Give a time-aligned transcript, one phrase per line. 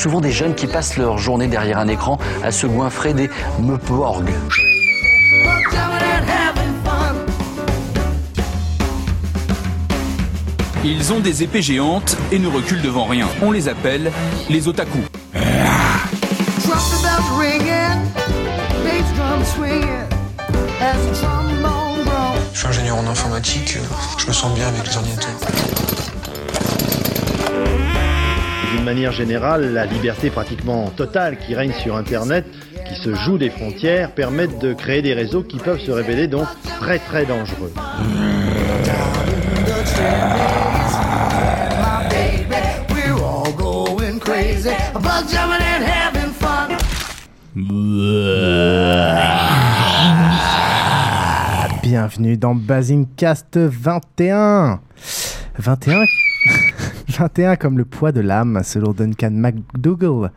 [0.00, 3.28] Souvent des jeunes qui passent leur journée derrière un écran à se goinfrer des
[3.58, 4.30] meuporgs.
[10.82, 13.28] Ils ont des épées géantes et ne reculent devant rien.
[13.42, 14.10] On les appelle
[14.48, 15.00] les otaku.
[22.54, 23.76] Je suis ingénieur en informatique,
[24.16, 25.79] je me sens bien avec les ordinateurs.
[28.70, 32.44] D'une manière générale, la liberté pratiquement totale qui règne sur Internet,
[32.86, 36.46] qui se joue des frontières, permettent de créer des réseaux qui peuvent se révéler donc
[36.78, 37.72] très très dangereux.
[51.82, 54.80] Bienvenue dans Basingcast 21.
[55.58, 56.04] 21
[57.20, 60.30] 21 comme le poids de l'âme, selon Duncan McDougall.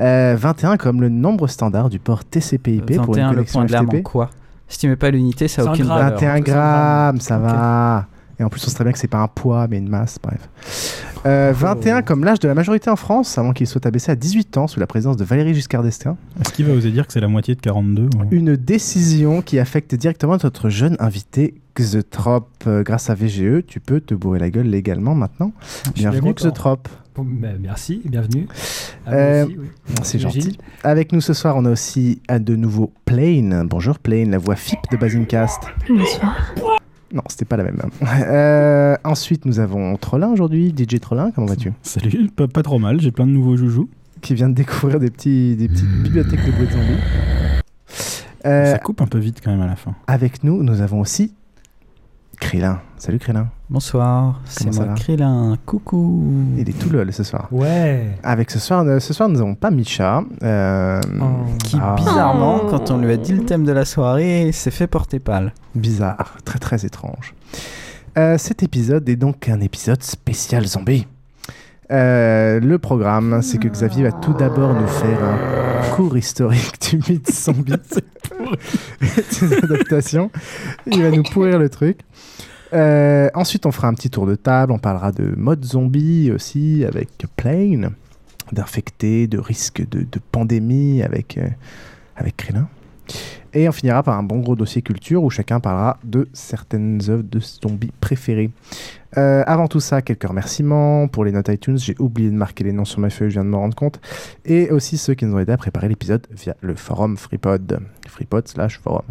[0.00, 3.66] Euh, 21 comme le nombre standard du port TCP/IP pour une 21 le connexion point
[3.66, 4.30] de l'âme en quoi?
[4.68, 6.12] Si tu mets pas l'unité, ça a aucune valeur.
[6.12, 8.06] 21 Ok, grammes, ça va.
[8.38, 10.18] Et en plus, on sait très bien que c'est pas un poids, mais une masse,
[10.22, 11.11] bref.
[11.24, 14.56] Euh, 21 comme l'âge de la majorité en France, avant qu'il soit abaissé à 18
[14.56, 16.16] ans sous la présidence de Valérie Giscard d'Estaing.
[16.40, 19.58] Est-ce qu'il va oser dire que c'est la moitié de 42 ou- Une décision qui
[19.60, 22.48] affecte directement notre jeune invité Xeutrop.
[22.66, 25.52] Euh, grâce à VGE, tu peux te bourrer la gueule légalement maintenant.
[25.94, 26.34] Bien Bienvenue.
[26.34, 26.88] Xeutrop.
[27.14, 28.48] Bon, bah, merci, bienvenue.
[29.08, 29.56] Euh, oui.
[30.02, 30.30] C'est Gilles.
[30.30, 30.58] gentil.
[30.82, 33.66] Avec nous ce soir, on a aussi à de nouveau Plane.
[33.68, 35.60] Bonjour Plane, la voix FIP de Basingcast.
[35.88, 36.36] Bonsoir.
[37.12, 37.78] Non, c'était pas la même.
[38.02, 41.72] Euh, ensuite, nous avons Trollin aujourd'hui, DJ Trollin, comment vas-tu?
[41.82, 43.88] Salut, pas, pas trop mal, j'ai plein de nouveaux joujoux.
[44.22, 47.00] Qui vient de découvrir des, petits, des petites bibliothèques de bruit de zombies.
[48.46, 49.94] Euh, Ça coupe un peu vite quand même à la fin.
[50.06, 51.34] avec nous, nous avons aussi
[52.40, 52.80] Krillin.
[52.98, 53.48] Salut Krillin.
[53.72, 55.56] Bonsoir, c'est Comment ça moi va Krillin.
[55.64, 56.22] Coucou.
[56.58, 57.48] Il est tout lol ce soir.
[57.50, 58.06] Ouais.
[58.22, 60.22] Avec ce soir, euh, ce soir nous n'avons pas Micha.
[60.42, 61.24] euh, Oh.
[61.64, 62.66] Qui ah, bizarrement, Oh.
[62.68, 65.54] quand on lui a dit le thème de la soirée, s'est fait porter pâle.
[65.74, 67.34] bizarre, très très étrange.
[68.18, 71.06] Euh, cet épisode est donc un épisode spécial zombie.
[71.90, 76.96] Euh, le programme, c'est que Xavier va tout d'abord nous faire un cours historique du
[77.08, 77.72] mythe zombie
[79.00, 80.30] et ses adaptations.
[80.86, 82.00] Il va nous pourrir le truc.
[82.72, 84.72] Euh, ensuite, on fera un petit tour de table.
[84.72, 87.92] On parlera de mode zombie aussi avec Plane,
[88.52, 91.48] d'infectés, de risques de, pandémie avec, euh,
[92.16, 92.68] avec Krillin.
[93.54, 97.24] Et on finira par un bon gros dossier culture où chacun parlera de certaines œuvres
[97.24, 98.50] de zombies préférées.
[99.18, 101.76] Euh, avant tout ça, quelques remerciements pour les notes iTunes.
[101.76, 104.00] J'ai oublié de marquer les noms sur ma feuille, je viens de me rendre compte.
[104.46, 107.80] Et aussi ceux qui nous ont aidé à préparer l'épisode via le forum FreePod.
[108.08, 109.04] FreePod slash forum.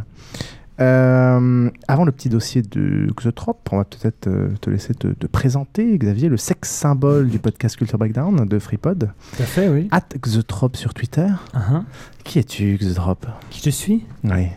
[0.82, 5.28] Euh, avant le petit dossier de Xotrop, on va peut-être euh, te laisser te, te
[5.28, 9.12] présenter, Xavier, le sexe symbole du podcast Culture Breakdown de FreePod.
[9.38, 9.88] Tout à fait, oui.
[9.92, 11.28] At Xotrop sur Twitter.
[11.54, 11.84] Uh-huh.
[12.24, 14.06] Qui es-tu, Xotrop Qui je suis?
[14.24, 14.48] Oui,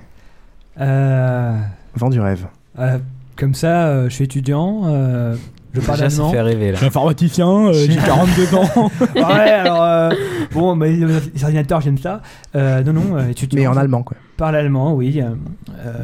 [0.80, 1.58] Euh,
[1.94, 2.46] vend du rêve.
[2.78, 2.98] euh,
[3.36, 5.36] Comme ça, je suis étudiant.
[5.74, 6.32] Je parle Déjà, ça allemand.
[6.32, 6.76] fait rêver Je là.
[6.78, 8.90] suis informaticien, euh, j'ai 42 ans.
[9.16, 10.10] ouais, alors euh,
[10.52, 12.22] bon, bah, les ordinateurs, j'aime ça.
[12.54, 13.60] Euh, non, non, euh, étudiant.
[13.60, 14.16] Mais en allemand, quoi.
[14.32, 15.20] Je parle allemand, oui.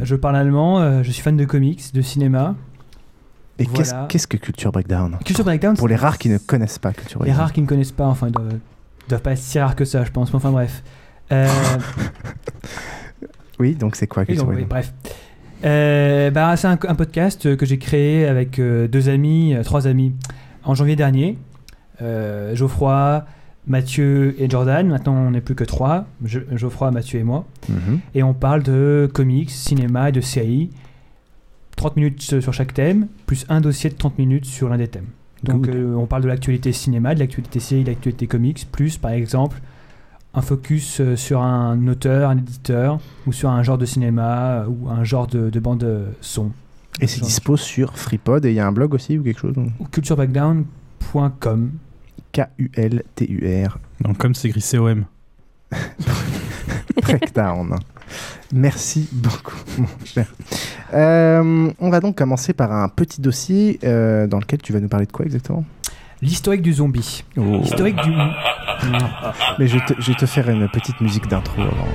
[0.02, 0.80] Je parle allemand.
[0.80, 2.54] euh, je suis fan de comics, de cinéma.
[3.58, 3.78] Et Voilà.
[3.78, 5.76] qu'est-ce qu'est-ce que Culture Breakdown Culture Breakdown.
[5.76, 7.40] Pour les rares qui ne connaissent pas Culture Les Breakdown.
[7.40, 8.52] rares qui ne connaissent pas, enfin, ils doivent,
[9.06, 10.30] ils doivent pas être si rares que ça, je pense.
[10.32, 10.82] Mais enfin, bref.
[11.32, 11.46] Euh,
[13.58, 14.92] Oui, donc c'est quoi Culture Breakdown bref.
[15.64, 19.86] Euh, bah, c'est un, un podcast que j'ai créé avec euh, deux amis, euh, trois
[19.86, 20.14] amis,
[20.64, 21.36] en janvier dernier.
[22.02, 23.24] Euh, Geoffroy,
[23.66, 24.88] Mathieu et Jordan.
[24.88, 26.06] Maintenant, on n'est plus que trois.
[26.24, 27.44] Je- Geoffroy, Mathieu et moi.
[27.68, 28.00] Mhm.
[28.14, 30.70] Et on parle de comics, cinéma et de séries.
[31.76, 35.06] 30 minutes sur chaque thème, plus un dossier de 30 minutes sur l'un des thèmes.
[35.44, 39.12] Donc euh, on parle de l'actualité cinéma, de l'actualité série, de l'actualité comics, plus par
[39.12, 39.58] exemple
[40.34, 44.66] un focus euh, sur un auteur, un éditeur, ou sur un genre de cinéma, euh,
[44.66, 46.52] ou un genre de, de bande euh, son.
[47.00, 49.54] Et c'est dispo sur FreePod et il y a un blog aussi ou quelque chose
[49.56, 49.84] Ou?
[49.90, 51.72] Culturebackdown.com.
[52.32, 53.78] K-U-L-T-U-R.
[54.00, 55.04] Donc comme c'est écrit COM.
[57.02, 57.76] Breakdown.
[58.52, 60.26] Merci beaucoup, mon cher.
[60.92, 64.88] Euh, on va donc commencer par un petit dossier euh, dans lequel tu vas nous
[64.88, 65.64] parler de quoi exactement?
[66.22, 67.24] L'historique du zombie.
[67.38, 67.60] Oh.
[67.62, 68.10] L'historique du.
[69.58, 71.88] Mais je te, je vais te faire une petite musique d'intro avant.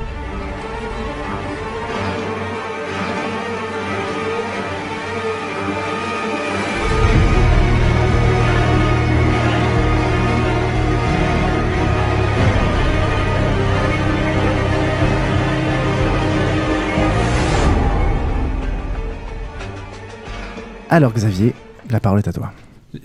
[20.89, 21.53] Alors Xavier,
[21.91, 22.53] la parole est à toi.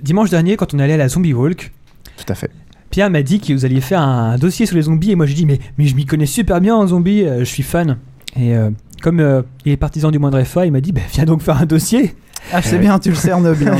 [0.02, 1.72] Dimanche dernier, quand on allait à la Zombie Walk,
[2.16, 2.50] Tout à fait.
[2.90, 5.34] Pierre m'a dit que vous alliez faire un dossier sur les zombies et moi j'ai
[5.34, 7.98] dit mais, mais je m'y connais super bien en zombies, euh, je suis fan.
[8.36, 8.70] Et euh,
[9.00, 11.60] comme euh, il est partisan du moindre effort, il m'a dit bah, viens donc faire
[11.60, 12.14] un dossier.
[12.52, 13.76] Ah, c'est bien, tu le cernes bien.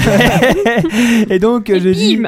[1.31, 2.23] et donc je dis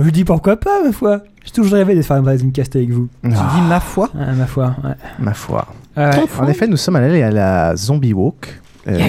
[0.00, 1.22] je dis pourquoi pas ma foi.
[1.44, 3.08] J'ai toujours rêvé de faire un Zimcast avec vous.
[3.22, 4.08] Tu dis ma foi?
[4.18, 4.74] Ah, ma foi.
[4.82, 4.94] ouais.
[5.18, 5.66] Ma foi.
[5.96, 6.10] Ouais.
[6.38, 8.60] En effet, nous sommes allés à la Zombie Walk.
[8.86, 9.00] Euh,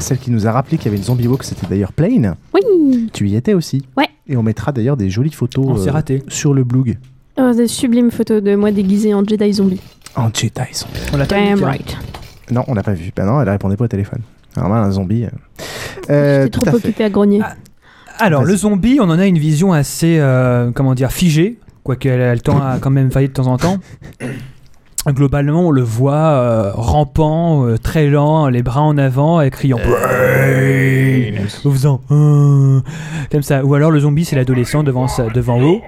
[0.00, 2.34] celle qui nous a rappelé qu'il y avait une Zombie Walk, c'était d'ailleurs Plane.
[2.54, 3.08] Oui.
[3.12, 3.82] Tu y étais aussi.
[3.96, 4.08] Ouais.
[4.28, 6.22] Et on mettra d'ailleurs des jolies photos On s'est euh, raté.
[6.28, 6.98] sur le blog.
[7.38, 9.80] Oh, des sublimes photos de moi déguisée en Jedi zombie.
[10.16, 10.98] En Jedi Zombie.
[11.12, 11.96] On l'a pas vu, right.
[12.50, 13.10] Non, on l'a pas vu.
[13.16, 14.20] Ben non, elle répondait pas au téléphone.
[14.56, 15.26] Normal, un zombie.
[16.10, 16.42] euh.
[16.44, 17.40] J'étais trop occupée à grogner.
[18.18, 18.50] Alors, Vas-y.
[18.52, 22.34] le zombie, on en a une vision assez, euh, comment dire, figée, quoique elle a
[22.34, 23.78] le temps à quand même varier de temps en temps.
[25.08, 29.78] Globalement, on le voit euh, rampant, euh, très lent, les bras en avant, et criant
[29.78, 32.80] Brain ou faisant Euh
[33.32, 33.64] comme ça.
[33.64, 35.80] Ou alors le zombie, c'est l'adolescent devant, sa- devant WoW.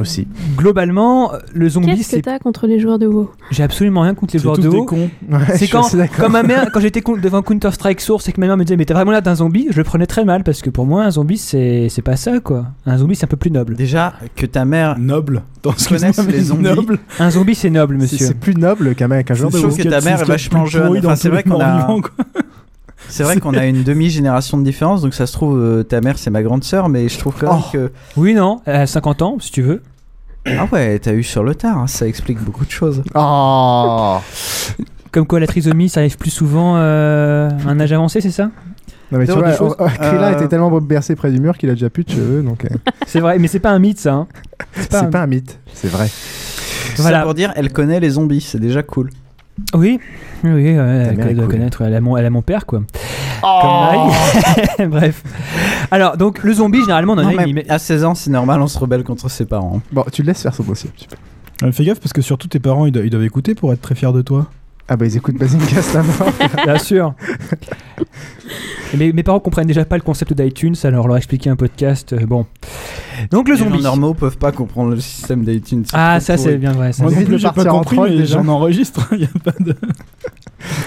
[0.00, 0.28] Aussi.
[0.56, 4.34] Globalement, le zombie, Qu'est-ce que t'as contre les joueurs de WoW J'ai absolument rien contre
[4.34, 4.86] les joueurs tous de WoW.
[5.30, 5.82] Ouais, C'est quand,
[6.16, 8.76] quand ma mère, quand j'étais devant Counter Strike Source et que ma mère me disait
[8.76, 11.04] mais t'as vraiment l'air d'un zombie, je le prenais très mal parce que pour moi
[11.04, 12.66] un zombie c'est c'est pas ça quoi.
[12.86, 13.74] Un zombie c'est un peu plus noble.
[13.74, 15.42] Déjà, que ta mère Noble.
[15.62, 16.62] Dans ce connaisse les zombies.
[16.62, 16.98] Noble.
[17.18, 18.26] Un zombie c'est noble monsieur.
[18.26, 19.68] C'est plus noble qu'un mec, qu'un joueur de Je WoW.
[19.72, 20.98] trouve que ta mère est vachement jeune.
[20.98, 21.96] Enfin, c'est vrai qu'on a,
[23.08, 26.18] c'est vrai qu'on a une demi-génération de différence, donc ça se trouve euh, ta mère
[26.18, 27.70] c'est ma grande sœur, mais je trouve quand même Oh.
[27.72, 29.82] que Oui non, elle a 50 ans si tu veux.
[30.46, 33.02] ah ouais, t'as eu sur le tard, hein, ça explique beaucoup de choses.
[33.14, 34.18] Oh
[35.12, 38.50] Comme quoi la trisomie ça arrive plus souvent euh, à un âge avancé c'est ça?
[39.12, 39.74] Non mais tu Zéro vois, des choses.
[39.80, 42.68] Euh, était tellement bercé près du mur qu'il a déjà plus de cheveux, donc euh,
[43.06, 44.12] C'est vrai mais c'est pas un mythe ça.
[44.14, 44.28] hein.
[44.76, 46.08] c'est un- pas un mythe, c'est vrai.
[46.96, 47.10] Voilà.
[47.18, 47.22] Voilà.
[47.24, 49.10] pour dire, elle connaît les zombies, c'est déjà cool.
[49.74, 50.00] Oui,
[50.44, 51.54] oui, oui, ouais, elle, elle doit cool.
[51.54, 52.80] connaître, elle a, mon, elle a mon père quoi.
[53.40, 54.88] Comme Marie.
[54.88, 55.22] Bref.
[55.90, 58.60] Alors donc le zombie généralement on en Non, a mais à 16 ans, c'est normal,
[58.60, 59.80] on se rebelle contre ses parents.
[59.92, 61.66] Bon, tu le laisses faire son dossier un petit peu.
[61.66, 63.80] Euh, Fais gaffe parce que surtout tes parents ils doivent, ils doivent écouter pour être
[63.80, 64.46] très fiers de toi.
[64.92, 66.32] Ah bah ils écoutent Basingcast à mort.
[66.64, 67.14] Bien sûr.
[68.98, 72.26] Mais mes parents comprennent déjà pas le concept d'iTunes, alors leur expliquer un podcast, euh,
[72.26, 72.44] bon.
[73.30, 73.82] Donc le Les gens zombie.
[73.84, 75.84] normaux peuvent pas comprendre le système d'iTunes.
[75.92, 76.92] Ah ça c'est bien vrai.
[76.92, 77.04] ça.
[77.04, 78.42] Moi non plus j'ai pas compris mais déjà.
[78.42, 79.08] j'en enregistre.
[79.12, 79.76] Il y a pas de...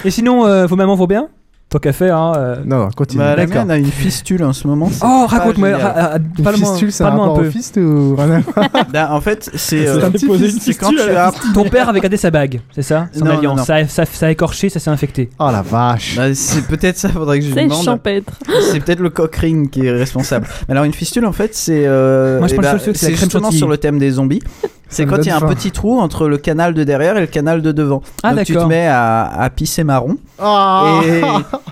[0.04, 1.28] Et sinon, euh, vos mamans vont bien?
[1.74, 2.16] Tant qu'à faire.
[2.16, 2.56] Hein, euh.
[2.64, 3.18] Non, non, continue.
[3.20, 4.88] Bah, la mienne a une fistule en ce moment.
[5.02, 6.18] Oh, pas raconte-moi, ra-
[6.52, 7.50] fistule, c'est un rapport un au peu.
[7.50, 8.16] fist ou
[8.92, 12.30] Bah, en fait, c'est C'est euh, quand fistule tu as Ton père avait gardé sa
[12.30, 13.58] bague, c'est ça Son Non, non, alliance.
[13.58, 13.64] non.
[13.64, 15.30] Ça, ça, ça a écorché, ça s'est infecté.
[15.40, 16.14] Oh la vache.
[16.16, 17.82] Bah, c'est peut-être ça, faudrait que je lui C'est demande.
[17.84, 18.32] champêtre.
[18.70, 20.46] C'est peut-être le cock ring qui est responsable.
[20.68, 23.50] Mais alors une fistule en fait c'est euh, Moi, je eh pense que c'est justement
[23.50, 24.42] sur le thème des zombies.
[24.88, 27.26] C'est quand il y a un petit trou entre le canal de derrière et le
[27.26, 28.00] canal de devant.
[28.22, 31.20] Ah, Donc tu te mets à, à pisser marron Oh et,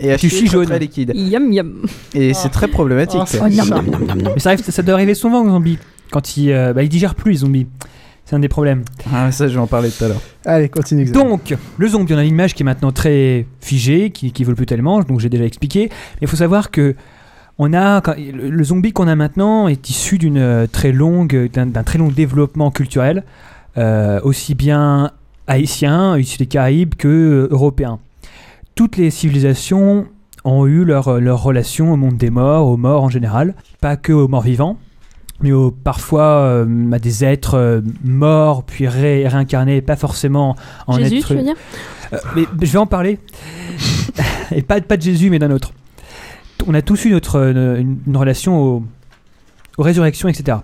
[0.00, 0.66] et très, jaune.
[0.66, 1.12] très liquide.
[1.14, 1.86] Yum yum.
[2.14, 3.20] Et c'est très problématique.
[3.20, 4.30] Oh, Oh.
[4.34, 5.78] Mais ça, arrive, ça doit arriver souvent aux zombies.
[6.10, 7.66] Quand ils, euh, bah, ils digèrent plus, les zombies.
[8.24, 8.84] C'est un des problèmes.
[9.10, 10.20] Ah ça je vais en parler tout à l'heure.
[10.44, 11.06] Allez, continue.
[11.06, 14.54] Donc, le zombie, on a une image qui est maintenant très figée, qui, qui vole
[14.54, 15.88] plus tellement, donc j'ai déjà expliqué.
[15.90, 16.94] Mais il faut savoir que
[17.58, 21.82] on a, le, zombie qu'on a maintenant est issu d'une euh, très longue, d'un d'un
[21.82, 23.24] très long développement culturel,
[23.78, 25.10] euh, aussi bien
[25.46, 27.98] haïtien, issu des Caraïbes, que euh, européen.
[28.78, 30.06] Toutes les civilisations
[30.44, 33.96] ont eu leur, euh, leur relation au monde des morts, aux morts en général, pas
[33.96, 34.78] que aux morts vivants,
[35.40, 40.54] mais aux- parfois euh, à des êtres euh, morts puis ré- réincarnés, pas forcément
[40.86, 41.54] en Jésus, tu veux dire?
[42.12, 43.18] Euh, mais mais je vais en parler.
[44.52, 45.72] Et pas, pas de Jésus, mais d'un autre.
[46.68, 48.84] On a tous eu notre, une, une relation au-
[49.76, 50.58] aux résurrections, etc.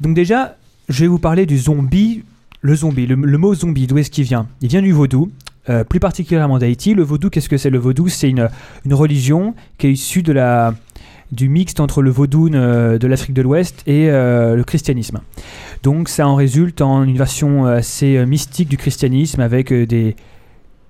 [0.00, 0.56] Donc déjà,
[0.88, 2.24] je vais vous parler du zombie.
[2.60, 4.48] Le zombie, le, le mot zombie, d'où est-ce qu'il vient?
[4.62, 5.30] Il vient du vaudou,
[5.68, 6.94] euh, plus particulièrement d'Haïti.
[6.94, 8.48] Le vaudou, qu'est-ce que c'est Le vaudou, c'est une,
[8.84, 10.74] une religion qui est issue de la,
[11.32, 15.20] du mixte entre le vaudou euh, de l'Afrique de l'Ouest et euh, le christianisme.
[15.82, 20.16] Donc ça en résulte en une version assez mystique du christianisme avec des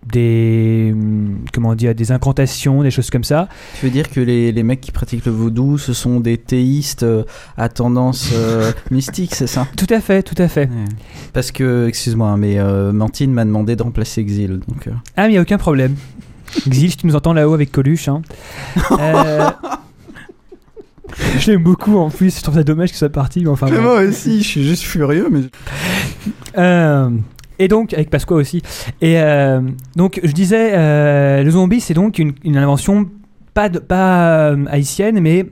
[0.06, 3.48] des hum, comment dire des incantations, des choses comme ça.
[3.78, 7.02] Tu veux dire que les, les mecs qui pratiquent le vaudou, ce sont des théistes
[7.02, 7.24] euh,
[7.56, 9.66] à tendance euh, mystique, c'est ça?
[9.76, 10.68] Tout à fait, tout à fait.
[11.32, 14.60] Parce que, excuse-moi, hein, mais euh, Mantine m'a demandé de remplacer Exil.
[14.68, 15.94] Donc, Ah, mais il n'y a aucun problème.
[16.66, 18.08] Exil, si tu nous entends là-haut avec Coluche.
[18.08, 18.22] Hein.
[21.38, 23.40] Je l'aime beaucoup en plus, je trouve ça dommage que soit parti.
[23.40, 23.82] Mais enfin, Mais bon.
[23.82, 25.42] moi aussi, je suis juste furieux, mais.
[27.58, 28.62] Et donc, avec Pasqua aussi.
[29.00, 29.60] Et euh,
[29.96, 33.08] donc, je disais, euh, le zombie, c'est donc une, invention
[33.54, 33.80] pas, de-
[34.50, 35.46] euh, haïtienne, mais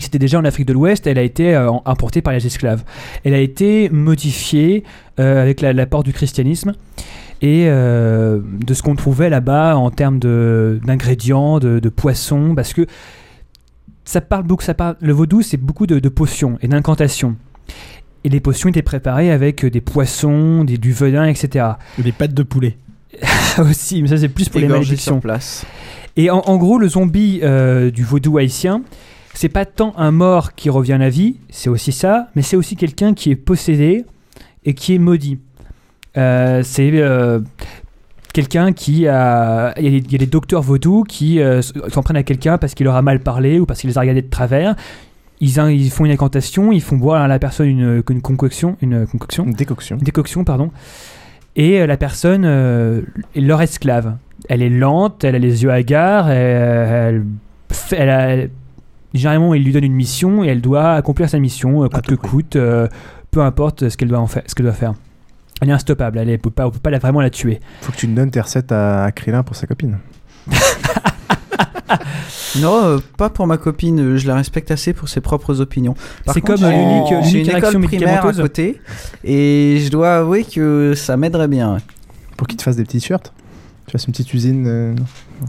[0.00, 1.54] c'était déjà en Afrique de l'Ouest, elle a été
[1.86, 2.84] importée par les esclaves.
[3.24, 4.84] Elle a été modifiée
[5.18, 6.72] avec la- l'apport du christianisme
[7.42, 12.86] et de ce qu'on trouvait là-bas en termes de- d'ingrédients, de, de poissons, parce que
[14.04, 14.64] ça parle beaucoup,
[15.00, 17.36] le vaudou, c'est beaucoup de, de potions et d'incantations.
[18.24, 21.66] Et les potions étaient préparées avec euh, des poissons, des, du venin, etc.
[21.98, 22.76] Des pattes de poulet.
[23.58, 25.14] aussi, mais ça c'est plus pour les malédictions.
[25.14, 25.64] sur place.
[26.16, 28.82] Et en, en gros, le zombie euh, du vaudou haïtien,
[29.34, 32.56] c'est pas tant un mort qui revient à la vie, c'est aussi ça, mais c'est
[32.56, 34.04] aussi quelqu'un qui est possédé
[34.64, 35.38] et qui est maudit.
[36.16, 37.40] Euh, c'est euh,
[38.32, 39.74] quelqu'un qui a.
[39.80, 42.96] Il y, a des- docteurs vaudous qui euh, s'en prennent à quelqu'un parce qu'il leur
[42.96, 44.76] a mal parlé ou parce qu'il les a regardés de travers.
[45.44, 49.06] Ils, ils font une incantation, ils font boire à la personne une, une concoction, une
[49.06, 49.96] concoction, Une décoction.
[49.98, 50.70] une décoction, pardon.
[51.56, 53.02] Et euh, la personne euh,
[53.34, 54.14] est leur esclave.
[54.48, 57.24] Elle est lente, elle a les yeux hagards, elle, elle
[57.70, 58.50] fait- elle a- elle-
[59.14, 62.14] généralement il lui donne une mission et elle doit accomplir sa mission euh, coûte que
[62.14, 62.88] coûte, euh,
[63.30, 64.94] peu importe ce qu'elle doit en faire, ce qu'elle doit faire.
[65.60, 67.60] Elle est instoppable, elle peut pas, on peut pas la- vraiment la tuer.
[67.82, 69.98] Faut que tu donnes tes recettes à, à Krillin pour sa copine.
[72.60, 75.94] Non, euh, pas pour ma copine, euh, je la respecte assez pour ses propres opinions.
[76.32, 78.80] C'est comme, euh, l'unique- j'ai une école primaire à côté
[79.24, 81.78] et je dois avouer que ça m'aiderait bien.
[82.36, 83.32] Pour qu'il te fasse des petits shirts
[83.86, 84.94] Tu fasses une petite usine euh,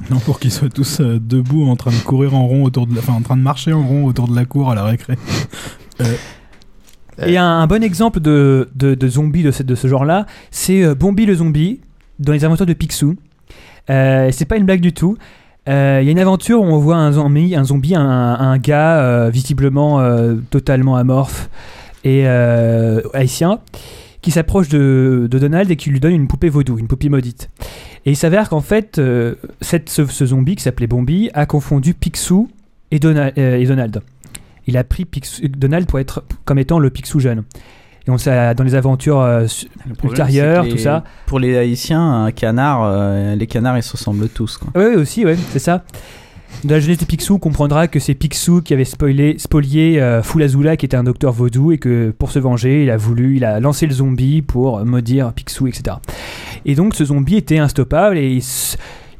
[0.09, 2.93] Non, pour qu'ils soient tous euh, debout en train de courir en rond autour de
[2.95, 2.99] la...
[2.99, 5.17] Enfin, en train de marcher en rond autour de la cour à la récré.
[6.01, 10.25] Euh, Et un, un bon exemple de, de, de zombie de ce, de ce genre-là,
[10.49, 11.81] c'est euh, Bombi le zombie
[12.17, 13.15] dans les aventures de Picsou.
[13.91, 15.15] Euh, c'est pas une blague du tout.
[15.69, 18.99] Euh, Il y a une aventure où on voit un zombie, un, zombie, un, gars
[18.99, 21.49] euh, visiblement euh, totalement amorphe
[22.03, 23.59] et haïtien
[24.21, 27.49] qui s'approche de, Donald et qui lui donne une poupée vaudou, une poupée maudite.
[28.05, 29.01] Et il s'avère qu'en fait,
[29.61, 32.49] cette, ce, zombie qui s'appelait Bombi a confondu Picsou
[32.91, 34.01] et Donald.
[34.67, 37.43] Il a pris Picsou- Donald pour être comme étant le Picsou jeune.
[38.05, 39.47] Et on sait dans les aventures euh,
[40.03, 41.03] ultérieures, tout ça.
[41.25, 44.57] Pour les Haïtiens, un canard, euh, les canards ils se ressemblent tous.
[44.57, 44.69] Quoi.
[44.75, 45.83] Oui, aussi, ouais, c'est ça.
[46.63, 50.21] Dans la jeunesse de Picsou, on comprendra que c'est Picsou qui avait spoilé, spolié euh,
[50.21, 53.45] Fulazula, qui était un docteur vaudou, et que pour se venger, il a voulu, il
[53.45, 55.97] a lancé le zombie pour maudire Picsou, etc.
[56.65, 58.39] Et donc, ce zombie était instoppable et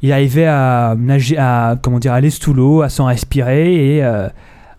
[0.02, 4.04] il, arrivait à nager, à comment dire, à aller sous l'eau, à s'en respirer et
[4.04, 4.28] euh,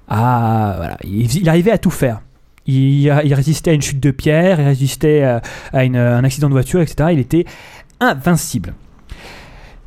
[0.07, 2.21] à voilà, il, il arrivait à tout faire.
[2.67, 5.39] Il, résistait à une chute de pierre, il résistait euh,
[5.71, 7.09] à un accident de voiture, etc.
[7.11, 7.45] Il était
[7.99, 8.73] invincible.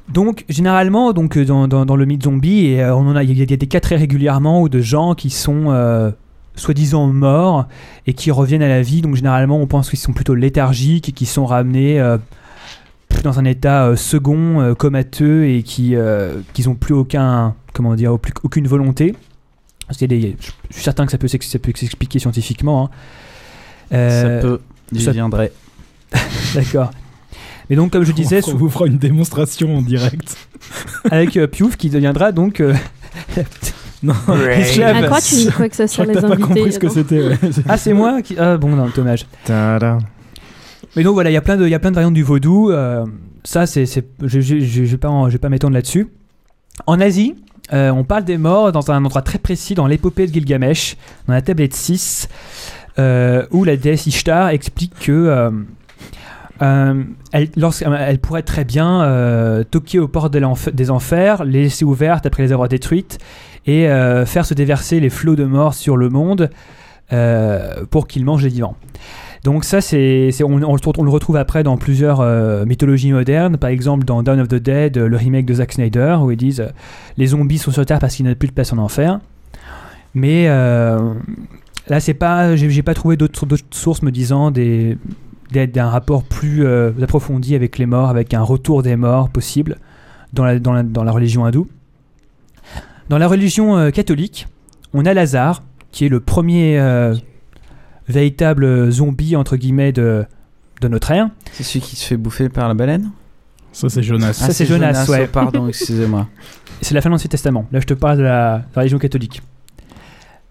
[0.08, 3.66] Donc généralement, donc euh, dans, le mythe zombie, euh, on a, il y, a des
[3.66, 6.12] cas très régulièrement où de gens qui sont
[6.54, 7.68] soi-disant morts
[8.06, 9.02] et qui reviennent à la vie.
[9.02, 12.00] Donc généralement, on pense qu'ils sont plutôt léthargiques et qui sont ramenés
[13.22, 18.32] dans un état second, comateux et qui euh, qu'ils ont plus aucun, comment dire, plus-
[18.42, 19.12] aucune volonté.
[19.12, 20.36] Parce qu'il y a des-
[20.70, 22.84] je suis certain que ça peut s'ex- ça peut s'expliquer scientifiquement.
[22.84, 22.90] hein.
[23.92, 24.60] Euh, ça peut,
[24.92, 25.52] j'y ça- viendrai.
[26.54, 26.90] D'accord.
[27.70, 30.36] Mais donc, comme je disais, on vous fera une démonstration en direct.
[31.10, 32.74] avec euh, Piouf qui deviendra donc euh,
[34.02, 34.14] Non.
[34.50, 35.04] esclave.
[35.04, 36.48] À quoi tu dis quoi que ça Je crois sert que les t'as pas invités
[36.60, 37.20] compris ce que c'était.
[37.28, 37.38] ouais.
[37.68, 38.36] Ah, c'est moi qui.
[38.38, 39.26] Ah, bon, non, dommage.
[39.44, 39.98] Tada.
[40.96, 41.64] Mais donc voilà, il y a plein de,
[41.94, 42.70] variantes du vaudou.
[42.70, 43.04] euh,
[43.44, 46.08] ça, c'est, c'est, je, je, je, je vais pas, en- je vais pas m'étendre là-dessus.
[46.86, 47.34] En Asie,
[47.72, 50.96] euh, on parle des morts dans un endroit très précis dans l'épopée de Gilgamesh,
[51.26, 52.28] dans la tablette 6,
[52.98, 55.52] euh, où la déesse Ishtar explique que
[56.60, 62.52] euh, elle, pourrait très bien toquer aux portes des enfers, les laisser ouvertes après les
[62.52, 63.18] avoir détruites,
[63.66, 63.86] et
[64.26, 66.50] faire se déverser les flots de morts sur le monde
[67.90, 68.76] pour qu'ils mangent les vivants.
[69.44, 74.22] Donc ça, c'est, on, le, retrouve après dans plusieurs euh, mythologies modernes, par exemple dans
[74.22, 76.70] Dawn of the Dead, euh, le remake de Zack Snyder, où ils disent euh,
[77.16, 79.20] les zombies sont sur Terre parce qu'il n'y a plus de place en enfer.
[80.14, 84.96] Mais là, c'est pas, j'ai, pas trouvé d'autres, sources me disant des,
[85.52, 86.66] d'un rapport plus
[87.00, 89.76] approfondi avec les morts, avec un retour des morts possible
[90.32, 91.68] dans la, religion hindoue.
[93.10, 94.48] Dans la religion catholique,
[94.92, 96.80] on a Lazare, qui est le premier
[98.08, 100.24] véritable zombie, entre guillemets, de,
[100.80, 101.28] de notre ère.
[101.52, 103.10] C'est celui qui se fait bouffer par la baleine?
[103.72, 104.32] Ça, c'est Jonas.
[104.32, 105.24] Ça, c'est Jonas, ouais.
[105.26, 106.26] oh, pardon, excusez-moi.
[106.80, 107.66] C'est la fin de l'Ancien Testament.
[107.72, 109.42] Là, je te parle de la, de la religion catholique.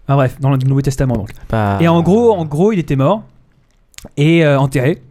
[0.06, 1.30] Ah, bref, dans le Nouveau Testament, donc.
[1.48, 3.22] Pas- Et en gros, en gros, il était mort
[4.18, 5.02] et euh, enterré.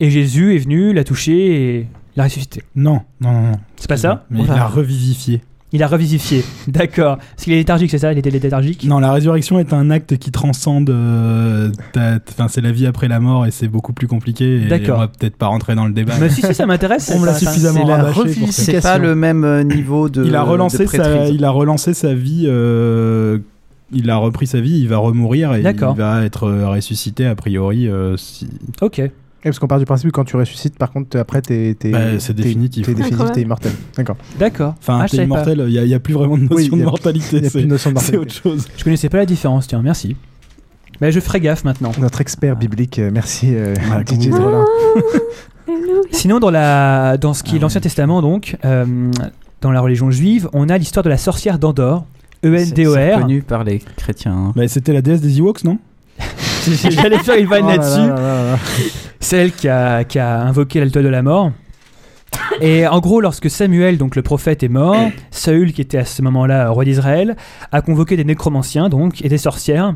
[0.00, 2.62] Et Jésus est venu, l'a touché et l'a ressuscité.
[2.76, 3.42] Non, non, non.
[3.50, 3.60] non.
[3.76, 4.24] C'est pas ça?
[4.30, 5.42] Mais il l'a revivifié.
[5.74, 6.44] Il a revivifié.
[6.68, 7.16] D'accord.
[7.16, 8.12] Parce qu'il est léthargique, c'est ça?
[8.12, 8.84] Il était léthargique?
[8.84, 10.90] Non, la résurrection est un acte qui transcende.
[10.90, 14.60] euh, Enfin, c'est la vie après la mort et c'est beaucoup plus compliqué.
[14.68, 14.96] D'accord.
[14.96, 16.14] On va peut-être pas rentrer dans le débat.
[16.20, 17.10] Mais si, si, ça m'intéresse.
[17.16, 18.34] On me l'a suffisamment rabâché.
[18.50, 20.24] C'est pas le même euh, niveau de.
[20.24, 22.44] il a relancé sa, il a relancé sa vie.
[22.46, 23.38] euh,
[23.94, 24.78] il a repris sa vie.
[24.80, 27.88] Il va remourir et il va être ressuscité a priori.
[27.88, 28.46] euh, si...
[28.80, 29.00] Ok.
[29.44, 31.74] Et parce qu'on part du principe que quand tu ressuscites, par contre, après, t'es.
[31.78, 32.86] t'es- Bah, c'est définitif.
[32.86, 33.72] T'es définitif, t'es immortel.
[33.96, 34.16] D'accord.
[34.38, 34.74] D'accord.
[34.78, 35.64] Enfin, Ah, t'es immortel.
[35.68, 37.38] Il n'y a, plus vraiment de notion Oui, de mortalité.
[37.38, 38.18] il y a plus de c'est- notion de C'est mortalité.
[38.18, 38.68] autre chose.
[38.76, 40.16] Je connaissais pas la différence, tiens, merci.
[41.00, 41.90] Bah, je ferai gaffe maintenant.
[41.98, 43.74] Notre expert biblique, euh, merci euh,
[44.06, 44.64] DJ Drolin.
[46.12, 48.84] Sinon, dans, la, dans ce qui est l'Ancien Testament, donc, euh,
[49.60, 52.04] dans la religion juive, on a l'histoire de la sorcière d'Andorre,
[52.44, 53.20] E C'est- E-N-D-O-R.
[53.20, 54.32] connu par les chrétiens.
[54.34, 54.52] hein.
[54.54, 55.78] Bah, C'était la déesse des Ewoks, non?
[56.90, 57.98] J'allais faire une vanne Oh là là-dessus.
[57.98, 58.58] là là là là.
[59.20, 61.52] Celle qui a, qui a invoqué la l'étoile de la mort.
[62.60, 64.96] Et en gros, lorsque Samuel, donc le prophète, est mort,
[65.30, 67.36] Saül, qui était à ce moment-là roi d'Israël,
[67.72, 69.94] a convoqué des nécromanciens donc, et des sorcières,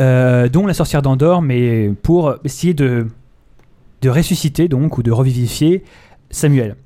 [0.00, 3.08] euh, dont la sorcière d'Andorre, mais pour essayer de,
[4.02, 5.82] de ressusciter donc, ou de revivifier
[6.30, 6.76] Samuel.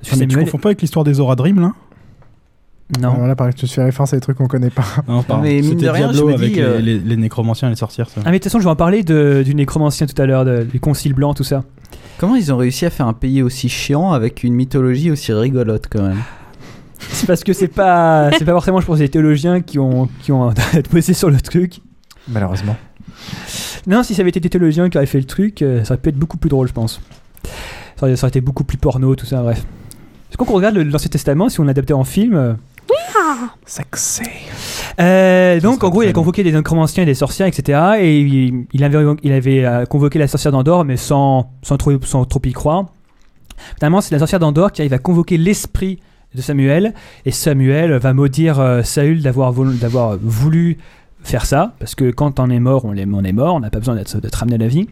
[0.00, 1.72] Parce que Ah, mais Tu Samuel- confonds pas avec l'histoire des Aura Dream, là?
[3.00, 3.14] Non.
[3.14, 4.84] Voilà, pareil, tu te fais référence à des trucs qu'on connaît pas.
[5.06, 5.42] Non, pardon.
[5.42, 7.68] mais mine C'était de rien, Diablo je me avec dis, euh, les, les- les nécromanciens
[7.68, 8.08] et les sorcières.
[8.08, 8.20] Ça.
[8.24, 10.44] Ah mais de toute façon, je vais en parler de- du nécromancien tout à l'heure,
[10.64, 11.62] du concile blanc, tout ça.
[12.18, 15.86] Comment ils ont réussi à faire un pays aussi chiant avec une mythologie aussi rigolote
[15.90, 16.18] quand même?
[16.98, 20.32] C'est parce que c'est pas, c'est pas forcément, je pense, des théologiens qui ont, qui
[20.32, 20.52] ont
[20.92, 21.80] bossé sur le truc.
[22.28, 22.76] Malheureusement.
[23.86, 26.02] Non, si ça avait été des théologiens qui auraient fait le truc, euh, ça aurait
[26.02, 27.00] pu être beaucoup plus drôle, je pense.
[27.96, 29.64] Ça aurait, ça aurait été beaucoup plus porno, tout ça, bref.
[30.30, 32.34] Parce qu'on regarde l'Ancien Testament, si on l'adaptait en film.
[32.34, 32.52] euh,
[33.66, 34.22] Sexy.
[35.00, 37.78] euh, donc, en gros, il a convoqué des nécromanciens et des sorcières, etc.
[38.00, 41.92] Et il, il avait, il avait euh, convoqué la sorcière d'Andorre, mais sans, sans, trop,
[42.02, 42.86] sans trop y croire.
[43.78, 46.00] Finalement, c'est la sorcière d'Andorre qui arrive à convoquer l'esprit
[46.34, 46.94] de Samuel.
[47.26, 50.78] Et Samuel va maudire euh, Saül d'avoir voulu,
[51.22, 51.74] faire ça.
[51.78, 53.54] Parce que quand on est mort, on est, on est mort.
[53.54, 54.88] On n'a pas besoin d'être, ramené à la vie.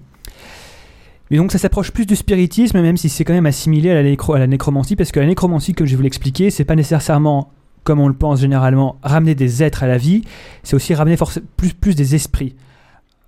[1.30, 4.02] Mais donc ça s'approche plus du spiritisme, même si c'est quand même assimilé à la,
[4.02, 7.50] nécro- à la nécromancie, parce que la nécromancie, comme je vous l'expliquer, c'est pas nécessairement,
[7.88, 10.22] comme on le pense généralement, ramener des êtres à la vie,
[10.62, 11.16] c'est aussi ramener
[11.56, 12.54] plus, plus des esprits.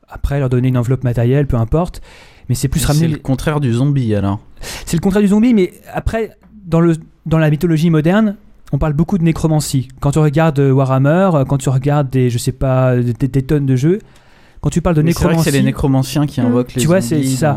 [0.07, 2.03] Après, leur donner une enveloppe matérielle, peu importe,
[2.51, 3.09] mais c'est plus C'est ramener...
[3.09, 4.38] le contraire du zombie alors.
[4.61, 8.37] C'est le contraire du zombie, mais après, dans, le, dans la mythologie moderne,
[8.70, 9.88] on parle beaucoup de nécromancie.
[9.99, 13.42] Quand tu regardes euh, Warhammer, euh, quand tu regardes des, je sais pas, des, des
[13.42, 13.99] tonnes de jeux,
[14.61, 15.51] quand tu parles de c'est vrai que nécromancie...
[15.51, 17.57] c'est les nécromanciens qui invoquent les Tu vois, c'est ça.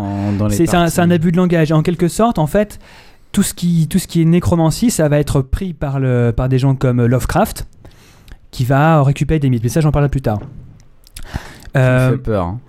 [0.49, 1.73] C'est c'est un, c'est un abus de langage.
[1.73, 2.79] En quelque sorte, en fait,
[3.33, 6.47] tout ce qui, tout ce qui est nécromancie, ça va être pris par, le, par
[6.47, 7.67] des gens comme Lovecraft,
[8.51, 9.63] qui va récupérer des mythes.
[9.63, 10.39] Mais ça, j'en parlerai plus tard.
[11.75, 12.45] Ça me Euh, fait peur.
[12.45, 12.59] hein.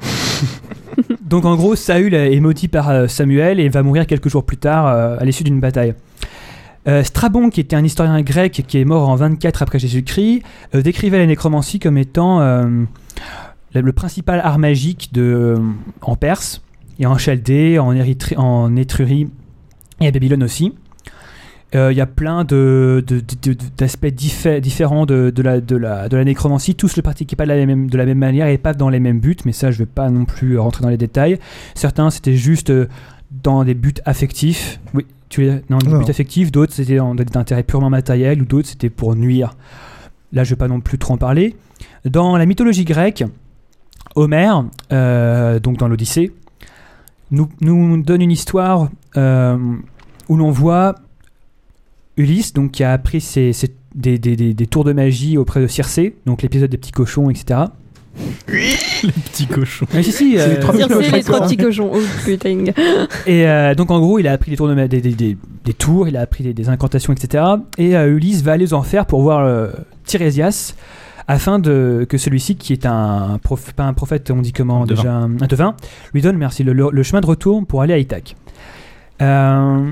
[1.23, 4.57] donc en gros, Saül est maudit par euh, Samuel et va mourir quelques jours plus
[4.57, 5.95] tard euh, à l'issue d'une bataille.
[6.89, 10.43] Euh, Strabon, qui était un historien grec qui est mort en 24 après Jésus-Christ,
[10.75, 12.87] décrivait la nécromancie comme étant le,
[13.81, 15.57] le principal art magique de,
[16.03, 16.63] en Perse
[16.99, 19.29] et en Chaldée, en, Érythrée- en Étrurie
[20.01, 20.75] et à Babylone aussi.
[21.75, 26.09] Euh, Il y a plein de- de- de- de- d'aspects diffé- différents de, la, la,
[26.09, 26.75] de la nécromancie.
[26.77, 29.01] Tous le pratiquaient pas de la, même, de la même manière et pas dans les
[29.01, 31.39] mêmes buts, mais ça, je vais pas non plus rentrer dans les détails.
[31.75, 32.87] Certains, c'était juste euh,
[33.43, 34.79] dans des buts affectifs.
[34.95, 35.99] Oui, tu es dans des Non.
[35.99, 36.53] buts affectifs.
[36.53, 39.57] D'autres, c'était dans des intérêts purement matériels ou d'autres, c'était pour nuire.
[40.33, 41.57] Là, je vais pas non plus trop en parler.
[42.05, 43.25] Dans la mythologie grecque,
[44.15, 46.31] Homère, euh, donc dans l'Odyssée,
[47.31, 49.57] nous, nous donne une histoire euh,
[50.29, 50.95] où l'on voit
[52.17, 55.61] Ulysse, donc qui a appris ses, ses- des, des- des- des tours de magie auprès
[55.61, 57.61] de Circé, donc l'épisode des petits cochons, etc.
[58.49, 59.87] Les petits cochons.
[59.93, 61.91] Mais si, si, les euh, trois petits Circé, cochons, les trois petits cochons.
[61.93, 62.65] Oh putain.
[63.27, 65.37] Et euh, donc en gros, il a appris des tours, de ma- des, des- des-
[65.65, 67.43] des tours, il a appris des, des incantations, etc.
[67.79, 69.71] Et euh, Ulysse va aller aux enfers pour voir euh,
[70.05, 70.75] Tirésias,
[71.29, 75.13] afin de, que celui-ci, qui est un prof- pas un prophète, on dit comment déjà,
[75.15, 75.75] un devin,
[76.13, 78.37] lui donne merci le, chemin de retour pour aller à Ithaque.
[79.23, 79.91] Euh,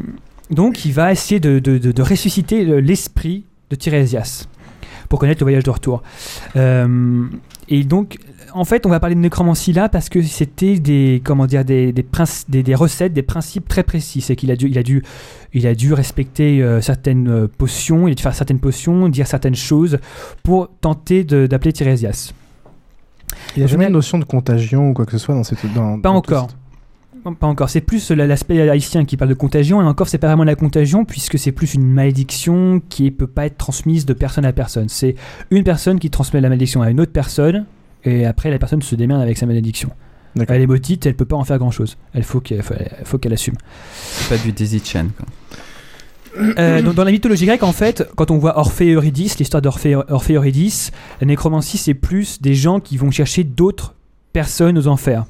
[0.50, 4.46] donc il va essayer de, de- de- de ressusciter le- l'esprit de Tirésias
[5.08, 6.02] pour connaître le voyage de retour.
[6.56, 7.24] Euh,
[7.68, 8.18] Et donc,
[8.54, 11.92] en fait, on va parler de nécromancie là parce que c'était des, comment dire, des,
[11.92, 12.04] des,
[12.48, 14.20] des, des recettes, des principes très précis.
[14.20, 15.02] C'est qu'il a dû, il a dû,
[15.52, 19.26] il a dû respecter euh, certaines euh, potions, il a dû faire certaines potions, dire
[19.26, 19.98] certaines choses
[20.42, 22.32] pour tenter d'appeler Tirésias.
[23.56, 25.58] Il n'y a jamais une notion de contagion ou quoi que ce soit dans cette.
[25.74, 26.48] Dans, Pas dans encore.
[27.38, 27.70] Pas encore.
[27.70, 30.56] C'est plus la- l'aspect haïtien qui parle de contagion, et encore, c'est pas vraiment la
[30.56, 34.88] contagion, puisque c'est plus une malédiction qui peut pas être transmise de personne à personne.
[34.88, 35.14] C'est
[35.50, 37.64] une personne qui transmet la malédiction à une autre personne,
[38.04, 39.90] et après, la personne se démerde avec sa malédiction.
[40.48, 41.98] Elle est maudite, elle peut pas en faire grand chose.
[42.14, 43.54] Elle faut qu'elle faut, faut qu'elle assume.
[43.92, 45.08] C'est pas du Daisy Chain.
[45.16, 45.26] Quoi.
[46.58, 49.60] Euh, donc, dans la mythologie grecque, en fait, quand on voit Orphée et Eurydice, l'histoire
[49.60, 53.94] d'Orphée Orphée et Eurydice, la nécromancie, c'est plus des gens qui vont chercher d'autres
[54.32, 55.24] personnes aux enfers.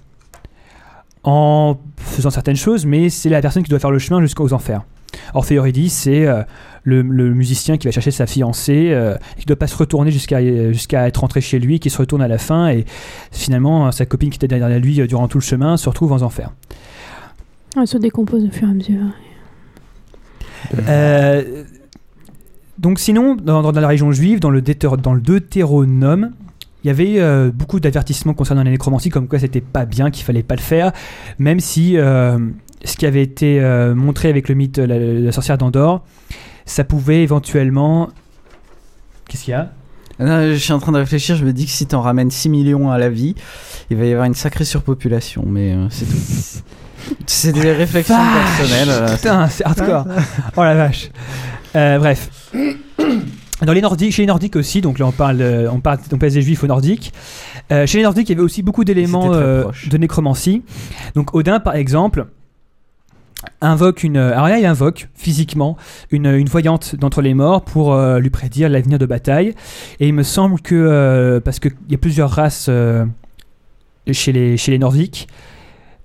[1.25, 4.83] En faisant certaines choses, mais c'est la personne qui doit faire le chemin jusqu'aux enfers.
[5.35, 6.43] Orphée et Eurydice, c'est euh,
[6.85, 10.11] le, le musicien qui va chercher sa fiancée, euh, qui ne doit pas se retourner
[10.11, 10.41] jusqu'à
[10.73, 12.85] jusqu'à être rentré chez lui, qui se retourne à la fin, et
[13.31, 16.23] finalement, sa copine qui était derrière lui euh, durant tout le chemin se retrouve aux
[16.23, 16.51] enfers.
[17.77, 19.01] Elle se décompose au fur et à mesure.
[20.89, 21.65] Euh,
[22.79, 26.33] donc sinon, dans, dans la région juive, dans le, Deutéro- dans le Deutéronome,
[26.85, 30.25] il y avait euh, beaucoup d'avertissements concernant la nécromancie, comme quoi c'était pas bien, qu'il
[30.25, 30.93] fallait pas le faire,
[31.39, 32.39] même si euh,
[32.85, 36.03] ce qui avait été euh, montré avec le mythe de la, la sorcière d'Andorre,
[36.67, 38.09] ça pouvait éventuellement...
[39.29, 39.71] Qu'est-ce qu'il y a?
[40.19, 42.31] Ah non, je suis en train de réfléchir, je me dis que si t'en ramènes
[42.31, 43.35] 6 millions à la vie,
[43.91, 46.17] il va y avoir une sacrée surpopulation, mais euh, c'est tout.
[47.27, 48.89] C'est des réflexions Vache personnelles.
[48.91, 50.07] euh, Putain, c'est hardcore.
[50.57, 51.11] oh la vache.
[51.75, 52.31] Euh, bref.
[53.61, 56.35] Dans les Nordiques, chez les Nordiques aussi, donc là on parle, on parle, on passe
[56.35, 57.13] des Juifs aux Nordiques.
[57.73, 60.63] Euh, chez les Nordiques, il y avait aussi beaucoup d'éléments euh, de nécromancie.
[61.17, 62.27] Donc Odin, par exemple,
[63.61, 64.17] invoque une.
[64.17, 65.77] Alors là, il invoque physiquement
[66.11, 69.55] une, une voyante d'entre les morts pour euh, lui prédire l'avenir de bataille.
[70.01, 73.05] Et il me semble que euh, parce qu'il y a plusieurs races euh,
[74.11, 75.29] chez les chez les Nordiques.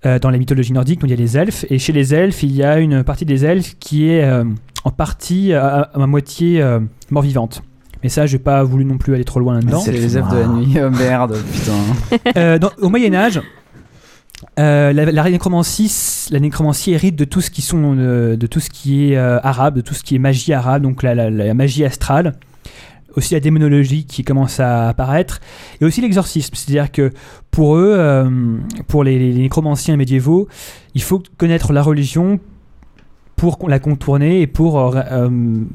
[0.05, 2.43] euh, dans la mythologie nordique, donc il y a les elfes, et chez les elfes,
[2.43, 4.43] il y a une partie des elfes qui est euh,
[4.83, 7.63] en partie à, à moitié euh, mort-vivante.
[8.03, 9.79] Mais ça, j'ai pas voulu non plus aller trop loin là-dedans.
[9.79, 10.77] C'est les elfes de la nuit.
[10.79, 12.29] Oh merde, putain.
[12.37, 13.41] Euh, dans- au Moyen Âge,
[14.59, 20.03] euh, la, nécromancie, hérite de tout ce qui euh, est euh, arabe, de tout ce
[20.03, 22.33] qui est magie arabe, donc la, magie astrale.
[23.15, 25.39] Aussi la démonologie qui commence à apparaître,
[25.81, 26.53] et aussi l'exorcisme.
[26.53, 27.11] C'est-à-dire que
[27.49, 28.29] pour eux,
[28.87, 30.47] pour les, nécromanciens médiévaux,
[30.93, 32.39] il faut connaître la religion
[33.35, 34.93] pour la contourner et pour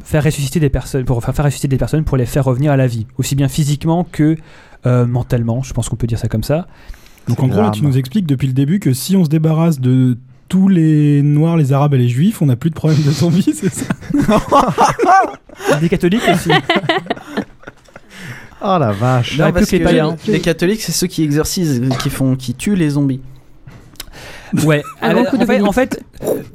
[0.05, 2.87] faire ressusciter des personnes, pour faire ressusciter des personnes, pour les faire revenir à la
[2.87, 4.37] vie, aussi bien physiquement que
[4.85, 5.65] mentalement.
[5.65, 6.69] Je pense qu'on peut dire ça comme ça.
[7.29, 9.81] Donc en gros, là, tu nous expliques depuis le début que si on se débarrasse
[9.81, 13.11] de tous les noirs, les arabes et les juifs, on n'a plus de problème de
[13.11, 13.87] zombies, c'est ça?
[15.81, 16.51] Des catholiques aussi.
[18.65, 19.37] Oh la vache.
[19.39, 20.17] Non, parce plus que que les païens.
[20.29, 23.21] les catholiques, c'est ceux qui exorcisent, qui font, qui tuent les zombies.
[24.65, 24.85] Ouais.
[25.01, 25.69] Alors, en, fait, vomi.
[25.69, 26.05] en fait,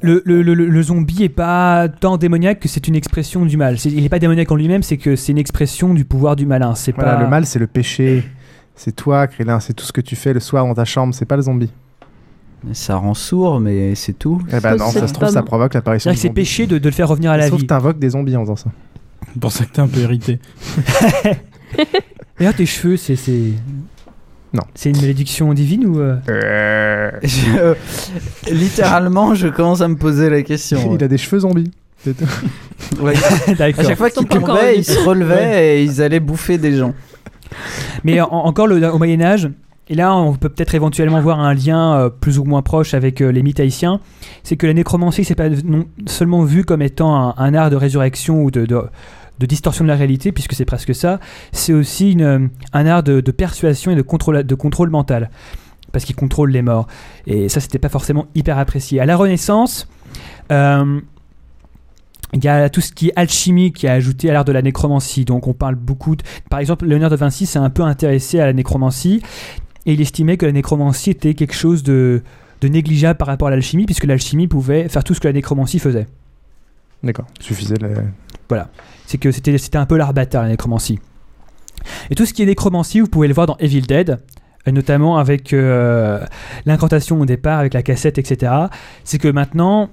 [0.00, 3.76] le, le- le- le zombie est pas tant démoniaque que c'est une expression du mal.
[3.84, 6.74] Il est pas démoniaque en lui-même, c'est que c'est une expression du pouvoir du malin.
[6.74, 8.24] C'est Voilà, pas le mal, c'est le péché.
[8.78, 11.24] C'est toi, Krillin, c'est tout ce que tu fais le soir dans ta chambre, c'est
[11.24, 11.72] pas le zombie.
[12.72, 14.40] Ça rend sourd, mais c'est tout.
[14.52, 17.08] Eh ben non, ça se trouve, ça provoque l'apparition c'est péché de, de le faire
[17.08, 17.64] revenir à la Sauf vie.
[17.64, 18.70] que t'invoques des zombies en faisant ça.
[19.32, 20.38] C'est pour ça que t'es un peu irrité.
[22.38, 23.16] D'ailleurs, tes cheveux, c'est.
[24.52, 24.62] Non.
[24.74, 27.74] C'est une malédiction divine ou euh Je-
[28.52, 30.94] littéralement, je commence à me poser la question.
[30.94, 31.72] Il a des cheveux zombies.
[32.04, 32.24] C'est tout.
[33.02, 33.14] Ouais.
[33.58, 34.76] À chaque fois tombaient, revenus.
[34.78, 36.94] ils se relevaient et ils allaient bouffer des gens.
[38.04, 39.50] Mais en- encore au Moyen Âge,
[39.88, 43.20] et là on peut peut-être éventuellement voir un lien euh, plus ou moins proche avec
[43.20, 44.00] euh, les mythes haïtiens,
[44.42, 45.48] c'est que la nécromancie c'est pas
[46.06, 48.66] seulement vu comme étant un, art de résurrection ou de,
[49.40, 51.20] distorsion de la réalité, puisque c'est presque ça,
[51.52, 55.30] c'est aussi un art de, de persuasion et de contrôle, de contrôle mental,
[55.92, 56.86] parce qu'il contrôle les morts.
[57.26, 59.00] Et ça c'était pas forcément hyper apprécié.
[59.00, 59.88] À la Renaissance,
[60.52, 61.00] euh,
[62.34, 64.62] il y a tout ce qui est alchimie qui est ajouté à l'art de la
[64.62, 65.24] nécromancie.
[65.24, 66.14] Donc on parle beaucoup.
[66.16, 69.22] de- Par exemple, Léonard de Vinci s'est un peu intéressé à la nécromancie
[69.86, 72.22] et il estimait que la nécromancie était quelque chose de,
[72.60, 75.78] de négligeable par rapport à l'alchimie, puisque l'alchimie pouvait faire tout ce que la nécromancie
[75.78, 76.06] faisait.
[77.02, 77.76] D'accord, suffisait.
[77.80, 77.94] Le...
[78.48, 78.68] Voilà.
[79.06, 80.98] C'est que c'était c'était un peu l'art bâtard, la nécromancie.
[82.10, 84.18] Et tout ce qui est nécromancie, vous pouvez le voir dans Evil Dead,
[84.66, 86.20] notamment avec euh,
[86.66, 88.52] l'incantation au départ, avec la cassette, etc.
[89.04, 89.88] C'est que maintenant,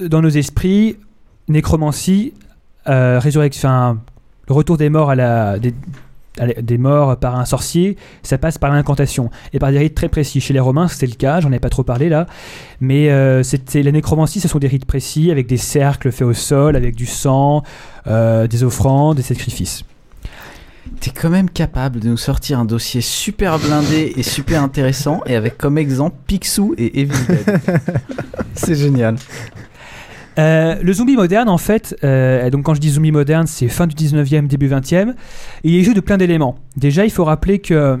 [0.00, 0.96] euh, dans nos esprits,
[1.50, 2.32] nécromancie,
[2.88, 3.98] euh, résurrection,
[4.48, 5.74] le retour des morts à la, des,
[6.38, 9.94] à la- des morts par un sorcier, ça passe par l'incantation et par des rites
[9.94, 10.40] très précis.
[10.40, 12.26] Chez les Romains, c'était le cas, j'en ai pas trop parlé là,
[12.80, 16.32] mais euh, c'était la nécromancie, ce sont des rites précis avec des cercles faits au
[16.32, 17.62] sol, avec du sang,
[18.06, 19.84] euh, des offrandes, des sacrifices.
[21.00, 25.36] t'es quand même capable de nous sortir un dossier super blindé et super intéressant, et
[25.36, 27.60] avec comme exemple Picsou et Evil Dead.
[28.54, 29.16] C'est génial.
[30.38, 33.86] Euh, le zombie moderne, en fait, euh, donc quand je dis zombie moderne, c'est fin
[33.86, 35.14] du 19e, début 20e,
[35.64, 36.56] il est joué de plein d'éléments.
[36.76, 37.98] Déjà, il faut rappeler que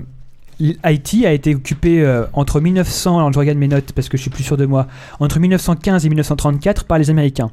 [0.82, 4.22] Haïti a été occupé euh, entre 1900, alors je regarde mes notes parce que je
[4.22, 4.86] suis plus sûr de moi,
[5.18, 7.50] entre 1915 et 1934 par les Américains.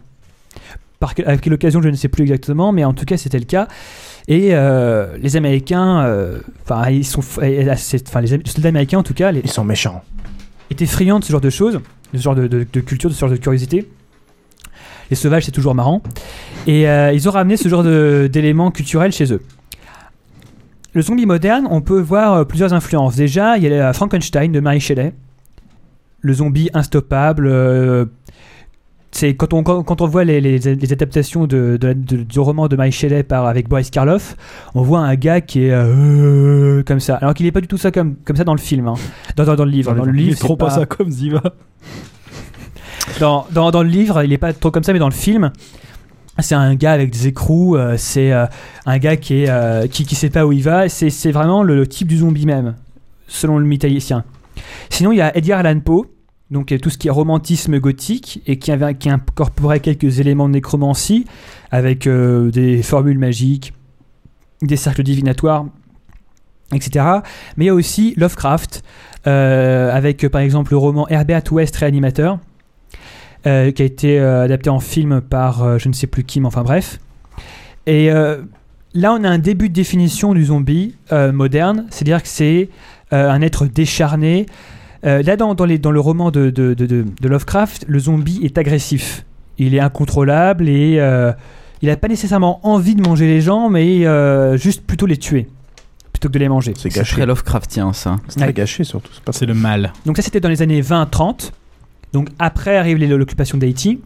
[1.00, 3.46] Par à quelle occasion, je ne sais plus exactement, mais en tout cas, c'était le
[3.46, 3.68] cas.
[4.28, 7.76] Et euh, les Américains, euh, enfin, ils sont, enfin, les, les
[8.46, 10.02] soldats américains, en tout cas, les, Ils sont méchants.
[10.70, 11.76] étaient friands de ce genre de choses,
[12.14, 13.88] de ce genre de, de- de culture, de ce genre de curiosité.
[15.10, 16.02] Les sauvages, c'est toujours marrant.
[16.68, 19.42] Et euh, ils ont ramené ce genre d'éléments culturels chez eux.
[20.94, 23.16] Le zombie moderne, on peut voir euh, plusieurs influences.
[23.16, 25.14] Déjà, il y a Frankenstein de Mary Shelley.
[26.22, 27.48] Le zombie instoppable.
[27.48, 28.06] euh,
[29.12, 32.40] c'est quand on, quand, on voit les, les- les adaptations de, de la- de- du
[32.40, 34.36] roman de Mary Shelley par, avec Boris Karloff,
[34.76, 37.16] on voit un gars qui est euh, comme ça.
[37.16, 38.96] Alors qu'il n'est pas du tout ça comme, comme ça dans le film, hein.
[39.36, 39.94] dans, dans- dans le livre.
[39.96, 41.42] Dans, le Il livre, est trop pas ça comme Ziva.
[43.20, 45.52] Dans, le livre, il est pas trop comme ça, mais dans le film,
[46.40, 48.46] c'est un gars avec des écrous, euh, c'est euh,
[48.86, 51.88] un gars qui, est, euh, qui, qui sait pas où il va, c'est vraiment le,
[51.88, 52.76] type du zombie même,
[53.28, 54.24] selon le mythe haïtien.
[54.90, 56.06] Sinon, il y a Edgar Allan Poe,
[56.52, 60.48] donc euh, tout ce qui est romantisme gothique, et qui, avait, qui incorporait quelques éléments
[60.48, 61.26] de nécromancie,
[61.72, 63.74] avec des formules magiques,
[64.62, 65.66] des cercles divinatoires,
[66.74, 67.06] etc.
[67.58, 68.84] Mais il y a aussi Lovecraft,
[69.26, 72.40] avec par exemple le roman Herbert West Réanimateur,
[73.44, 76.48] qui a été euh, adapté en film par euh, je ne sais plus qui, mais
[76.48, 77.00] enfin bref.
[77.86, 78.42] Et euh,
[78.94, 82.70] là, on a un début de définition du zombie euh, moderne, c'est-à-dire que c'est
[83.14, 84.46] euh, un être décharné.
[85.06, 88.00] Euh, là, dans, dans, les- dans le roman de, de- de- de- de Lovecraft, le
[88.00, 89.24] zombie est agressif.
[89.58, 91.32] Il est incontrôlable et euh,
[91.82, 95.48] il n'a pas nécessairement envie de manger les gens, mais euh, juste plutôt les tuer,
[96.12, 96.74] plutôt que de les manger.
[96.78, 98.18] C'est très Lovecraftien, ça.
[98.28, 98.54] C'est très Ouais.
[98.54, 99.12] gâché surtout.
[99.14, 99.94] C'est pas C'est le mal.
[100.06, 101.52] Donc ça c'était dans les années 20-30.
[102.14, 104.00] Donc après arrive l'occupation d'Haïti.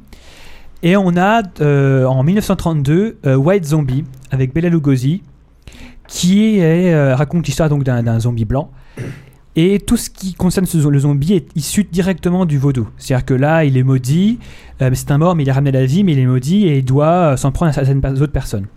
[0.84, 5.22] Et on a euh, en 1932 euh, White Zombie avec Bela Lugosi
[6.08, 8.70] qui est, euh, raconte l'histoire donc d'un zombie blanc.
[9.56, 12.90] Et tout ce qui concerne ce le zombie est issu directement du vaudou.
[12.98, 14.40] C'est-à-dire que là, il est maudit,
[14.80, 16.78] c'est un mort, mais il est ramené à la vie, mais il est maudit et
[16.78, 18.68] il doit s'en prendre à certaines autres personnes.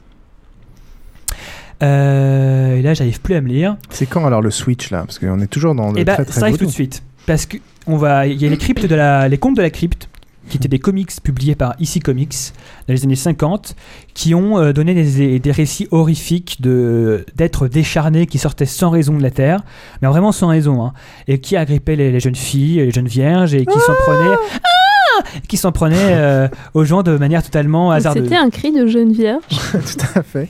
[1.81, 3.77] Et là, j'arrive plus à me lire.
[3.91, 5.01] C'est quand alors le switch là?
[5.01, 7.03] Parce qu'on est toujours dans le Et bah, très très ça arrive tout de suite.
[7.27, 9.71] Parce que on va, il y a les cryptes de la, les contes de la
[9.71, 10.09] crypte,
[10.49, 12.53] qui étaient des comics publiés par ICI Comics
[12.87, 13.77] dans les années 50,
[14.15, 19.17] qui ont euh, donné des, des récits horrifiques de d'êtres décharnés qui sortaient sans raison
[19.17, 19.63] de la terre,
[20.03, 20.93] mais vraiment sans raison, hein,
[21.29, 24.59] et qui agrippaient les, les jeunes filles, les jeunes vierges, et qui s'en prenaient, Ah
[25.49, 28.25] qui s'en prenaient euh, aux gens de manière totalement hasardeuse.
[28.25, 29.43] C'était un cri de jeune vierge.
[29.49, 30.49] Tout à fait.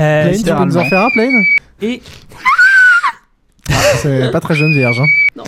[0.00, 1.42] Euh, Plaine, tu peux nous en faire un, Plaine
[1.82, 2.02] et
[3.96, 5.00] C'est pas très jeune vierge.
[5.00, 5.42] Hein.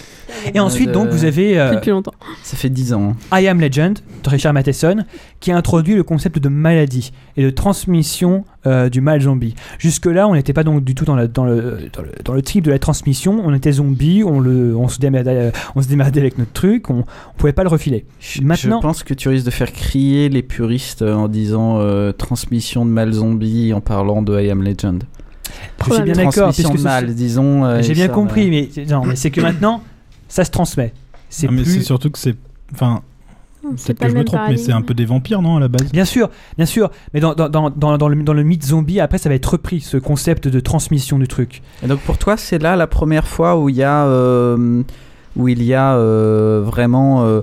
[0.54, 2.12] Et ensuite Euh, donc vous avez euh, Plus depuis longtemps.
[2.42, 3.14] Ça fait 10 ans.
[3.32, 5.04] I Am Legend de Richard Matheson
[5.40, 9.54] qui a introduit le concept de maladie et de transmission euh, du mal zombie.
[9.78, 12.42] Jusque-là, on n'était pas donc du tout dans, la- dans le, dans, le, dans le
[12.42, 13.42] trip de la transmission.
[13.44, 16.88] On était zombie, on, le, on, se démerdait, euh, on se démerdait avec notre truc,
[16.90, 17.04] on, on
[17.36, 18.04] pouvait pas le refiler.
[18.20, 21.78] Je, Maintenant- je pense que tu risques de faire crier les puristes euh, en disant
[21.80, 25.02] euh, transmission de mal zombie en parlant de I Am Legend.
[25.88, 27.64] Je suis bien d'accord, Transmission puisque de ce- mal, disons.
[27.64, 29.82] euh, J'ai et bien ça, compris, mais, non, mais c'est que maintenant,
[30.32, 30.92] ça se transmet.
[31.28, 31.74] C'est Ah, mais plus...
[31.74, 32.34] c'est surtout que c'est.
[32.72, 33.02] Enfin,
[33.62, 35.92] peut-être que je me trompe, mais c'est un peu des vampires, non, à la base?
[35.92, 36.90] Bien sûr, bien sûr.
[37.12, 39.44] Mais dans, dans, dans, dans, dans le, dans le mythe zombie, après, ça va être
[39.46, 41.60] repris, ce concept de transmission du truc.
[41.82, 44.82] Et donc pour toi, c'est là la première fois où il y a, euh,
[45.36, 47.24] où il y a euh, vraiment.
[47.24, 47.42] euh,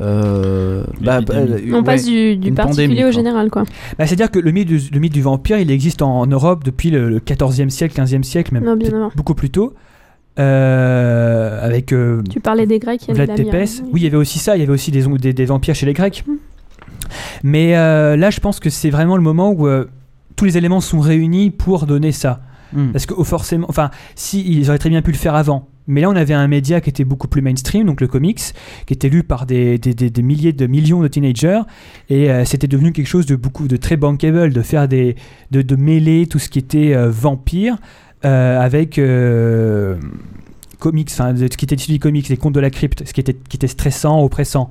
[0.00, 3.10] euh, bah, bah, euh, On passe ouais, du, particulier pandémie, au quoi.
[3.10, 3.64] général, quoi.
[3.98, 6.64] Bah, C'est-à-dire que le mythe, du, le mythe du vampire, il existe en, en Europe
[6.64, 9.74] depuis le, le 14e siècle, 15e siècle, même Non, beaucoup plus tôt.
[10.38, 13.34] Euh, avec euh, Tu parlais des Grecs, il y avait.
[13.34, 13.82] Tepes.
[13.92, 15.86] Oui, il y avait aussi ça, il y avait aussi des, des, des vampires chez
[15.86, 16.24] les Grecs.
[16.26, 16.36] Hmm.
[17.42, 19.86] Mais euh, là, je pense que c'est vraiment le moment où euh,
[20.36, 22.40] tous les éléments sont réunis pour donner ça.
[22.72, 22.92] Hmm.
[22.92, 25.68] Parce que oh, forcément, enfin, si ils auraient très bien pu le faire avant.
[25.88, 28.40] Mais là, on avait un média qui était beaucoup plus mainstream, donc le comics,
[28.86, 31.60] qui était lu par des, des, des- des milliers de millions de teenagers,
[32.08, 35.16] et euh, c'était devenu quelque chose de beaucoup de très bankable, de faire des,
[35.50, 37.78] de, de mêler tout ce qui était euh, vampire
[38.24, 39.96] avec euh,
[40.78, 43.12] comics, enfin, de- ce qui était issu du comics, les contes de la crypte, ce
[43.12, 44.68] qui était, qui était stressant, oppressant.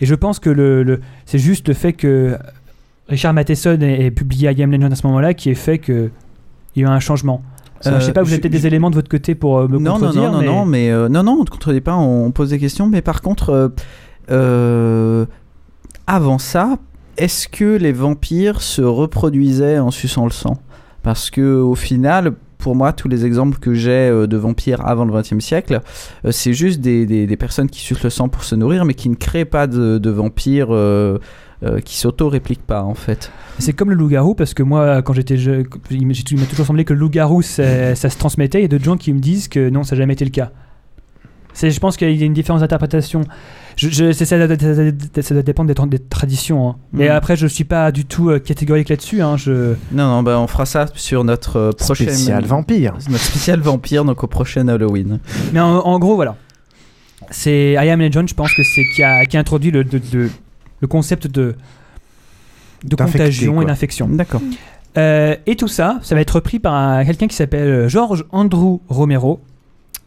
[0.00, 2.36] Et je pense que le, le- c'est juste le fait que
[3.08, 6.10] Richard Matheson ait, ait publié I Am Legend à ce moment-là qui est fait que
[6.74, 7.42] il y a eu un changement.
[7.86, 9.78] Euh, je sais pas, vous avez peut-être des éléments de votre côté pour euh, me
[9.78, 10.46] non, non, contredire, non, non, mais...
[10.46, 13.20] non, mais euh, non, non, on ne contredit pas, on pose des questions, mais par
[13.22, 13.68] contre, euh,
[14.30, 15.26] euh,
[16.06, 16.76] avant ça,
[17.18, 20.58] est-ce que les vampires se reproduisaient en suçant le sang?
[21.02, 25.04] Parce que au final, pour moi, tous les exemples que j'ai euh, de vampires avant
[25.04, 25.80] le XXe siècle,
[26.24, 28.94] euh, c'est juste des, des, des personnes qui sucent le sang pour se nourrir, mais
[28.94, 30.68] qui ne créent pas de, de vampires.
[30.72, 31.18] euh,
[31.84, 33.30] qui s'auto-répliquent pas en fait.
[33.60, 36.92] C'est comme le loup-garou, parce que moi, quand j'étais jeune, il m'a toujours semblé que
[36.92, 38.58] le loup-garou, ça, ça se transmettait.
[38.58, 40.32] Il y a d'autres gens qui me disent que non, ça n'a jamais été le
[40.32, 40.50] cas.
[41.54, 43.22] Je pense qu'il y a une différence d'interprétation.
[43.76, 46.68] Je, ça, doit- ça doit- ça doit dépendre des, tra- des traditions.
[46.70, 46.76] hein.
[46.92, 47.14] Mais Mhm.
[47.14, 49.22] après, je suis pas du tout euh, catégorique là-dessus.
[49.22, 49.36] hein.
[49.36, 49.74] Je...
[49.92, 52.94] Non, non, bah on fera ça sur notre euh, prochaine Spécial vampire.
[53.10, 55.18] Notre spécial vampire, donc au prochain Halloween.
[55.52, 56.36] Mais en, en gros, voilà.
[57.30, 59.98] C'est I Am Legend, je pense que c'est qui a, qui a introduit le, de-
[59.98, 60.28] de-
[60.80, 61.54] le concept de,
[62.96, 63.62] contagion quoi.
[63.62, 64.08] et d'infection.
[64.08, 64.42] D'accord.
[64.98, 68.80] Euh, et tout ça, ça va être repris par un- quelqu'un qui s'appelle George Andrew
[68.88, 69.40] Romero,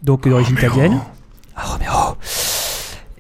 [0.04, 1.00] donc d'origine italienne.
[1.56, 2.18] Ah, Romero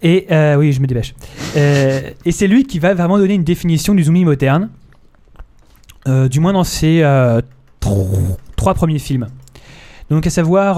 [0.07, 1.15] Et euh, oui, je me dépêche.
[1.57, 4.69] Euh, et c'est lui qui va vraiment donner une définition du zombie moderne,
[6.07, 7.01] euh, du moins dans ses
[7.79, 9.25] tro- trois premiers films.
[10.11, 10.75] Donc à savoir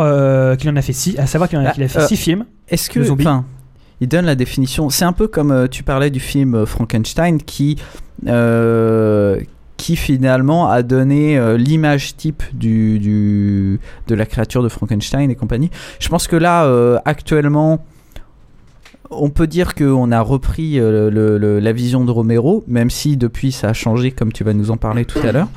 [0.57, 2.15] qu'il en a fait six, à savoir qu'il en a, Bah, qu'il a fait six
[2.15, 2.45] films.
[2.69, 3.43] Est-ce que, enfin,
[3.99, 4.89] il donne la définition.
[4.89, 7.75] C'est un peu comme tu parlais du film Frankenstein qui,
[9.75, 15.35] qui finalement a donné euh, l'image type du, du, de la créature de Frankenstein et
[15.35, 15.69] compagnie.
[15.99, 17.85] Je pense que là, euh, actuellement,
[19.11, 23.17] on peut dire qu'on a repris euh, le- le- la vision de Romero, même si
[23.17, 25.47] depuis ça a changé, comme tu vas nous en parler tout à l'heure.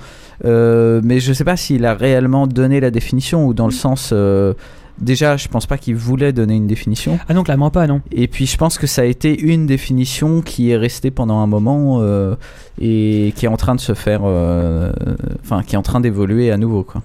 [0.44, 4.10] Euh, mais je sais pas s'il a réellement donné la définition ou dans le sens.
[4.12, 4.54] euh,
[5.00, 7.18] déjà, je pense pas qu'il voulait donner une définition.
[7.28, 8.00] Ah non, clairement pas, non.
[8.12, 11.46] Et puis je pense que ça a été une définition qui est restée pendant un
[11.46, 12.36] moment euh,
[12.80, 14.22] et qui est en train de se faire.
[15.42, 17.02] Enfin, qui est en train d'évoluer à nouveau, quoi.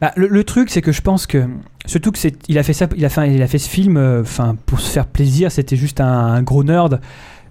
[0.00, 1.44] Bah, le, le truc, c'est que je pense que
[1.86, 3.96] surtout que c'est, il a fait ça, il a fait, il a fait ce film,
[3.96, 5.50] euh, enfin pour se faire plaisir.
[5.52, 7.00] C'était juste un, un gros nerd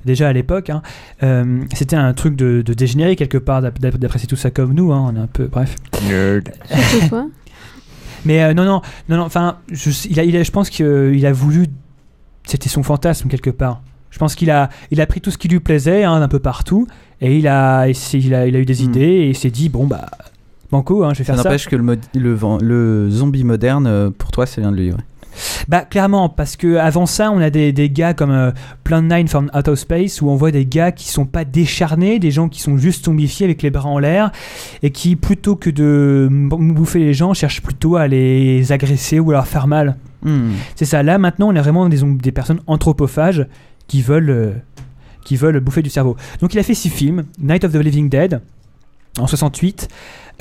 [0.05, 0.69] déjà à l'époque.
[0.69, 0.81] hein.
[1.23, 4.73] Euh, c'était un truc de, de dégénéré quelque part d'ap- d'ap- d'apprécier tout ça comme
[4.73, 4.91] nous.
[4.91, 5.75] hein, on est un peu, bref.
[7.09, 7.27] Toi.
[8.25, 9.23] Mais euh, non, non, non, non.
[9.23, 11.67] Enfin, je, il a, il a- je pense qu'il a voulu.
[12.45, 13.81] C'était son fantasme quelque part.
[14.09, 16.39] Je pense qu'il a, il a pris tout ce qui lui plaisait hein, d'un peu
[16.39, 16.85] partout
[17.21, 19.85] et il a, il a, il a eu des idées et il s'est dit bon
[19.87, 20.09] bah
[20.71, 21.49] banco, hein, je vais Ça faire ça.
[21.49, 24.91] n'empêche que le, zombie moderne, euh, pour toi, ça vient de lui.
[24.91, 24.97] ouais.
[25.67, 28.51] Bah clairement, parce que avant ça, on a des, des gars comme euh,
[28.83, 32.31] Plan 9 from Outer Space où on voit des gars qui sont pas décharnés, des
[32.31, 34.31] gens qui sont juste zombifiés avec les bras en l'air
[34.83, 39.33] et qui plutôt que de bouffer les gens cherchent plutôt à les agresser ou à
[39.35, 39.95] leur faire mal.
[40.23, 40.51] Hmm.
[40.75, 41.01] C'est ça.
[41.03, 43.47] Là maintenant, on est vraiment des personnes anthropophages
[43.87, 44.51] qui veulent euh,
[45.23, 46.17] qui veulent bouffer du cerveau.
[46.41, 48.41] Donc il a fait six films Night of the Living Dead
[49.19, 49.87] en 68.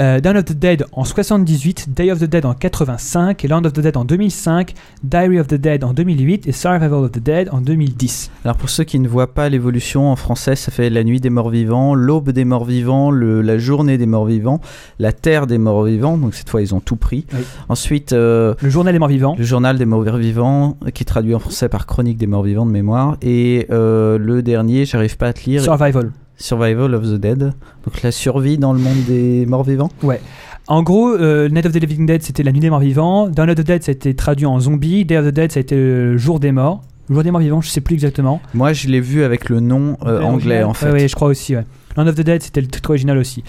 [0.00, 3.64] Euh, Dawn of the Dead en 78, Day of the Dead en 85, et Land
[3.64, 7.18] of the Dead en 2005, Diary of the Dead en 2008 et Survival of the
[7.18, 8.30] Dead en 2010.
[8.44, 11.30] Alors pour ceux qui ne voient pas l'évolution en français, ça fait la nuit des
[11.30, 14.60] morts vivants, l'aube des morts vivants, le- la journée des morts vivants,
[14.98, 16.16] la terre des morts vivants.
[16.16, 17.26] Donc cette fois ils ont tout pris.
[17.34, 17.40] Oui.
[17.68, 19.34] Ensuite euh, Le journal des morts vivants.
[19.38, 22.66] le journal des morts vivants, qui est traduit en français par chronique des morts vivants
[22.66, 23.16] de mémoire.
[23.22, 25.62] Et euh, le dernier, j'arrive pas à te lire.
[25.62, 26.10] Survival.
[26.40, 27.38] Survival of the Dead.
[27.85, 29.90] Donc la survie dans le monde des morts vivants.
[30.03, 30.20] Ouais.
[30.66, 33.29] En gros, euh, Night of the Living Dead, c'était la nuit des morts vivants.
[33.29, 35.05] Dawn of the Dead, ça a été traduit en zombie.
[35.05, 36.83] Day of the Dead, ça a été le jour des morts.
[37.09, 38.40] Le jour des morts vivants, je sais plus exactement.
[38.55, 40.90] Moi je l'ai vu avec le nom euh, anglais en fait.
[40.92, 41.57] Oui, je crois aussi.
[41.57, 41.64] Ouais.
[41.96, 43.42] Land of the Dead, c'était le titre original aussi.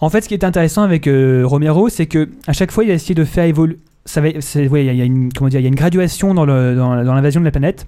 [0.00, 2.90] En fait, ce qui est intéressant avec euh, Romero, c'est que à chaque fois, il
[2.90, 3.78] a essayé de faire évoluer.
[4.06, 5.74] C'est- ouais, il y, a- il y a une, comment dire, il y a une
[5.74, 7.86] graduation dans, le, dans, dans l'invasion de la planète.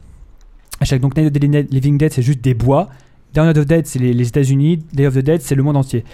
[0.81, 2.89] À chaque donc Night of the Living Dead, c'est juste des bois.
[3.37, 4.79] Dawn of the Dead, c'est les, les États-Unis.
[4.95, 6.05] Day of the Dead, c'est le monde entier.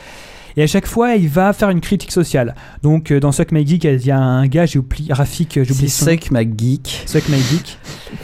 [0.56, 2.54] Et à chaque fois, il va faire une critique sociale.
[2.82, 5.64] Donc, euh, dans Suck My Geek, il y a un gars, j'ai oublié, Rafik, euh,
[5.64, 6.06] C'est son.
[6.06, 7.04] Suck My Geek.
[7.06, 7.78] Suck My Geek.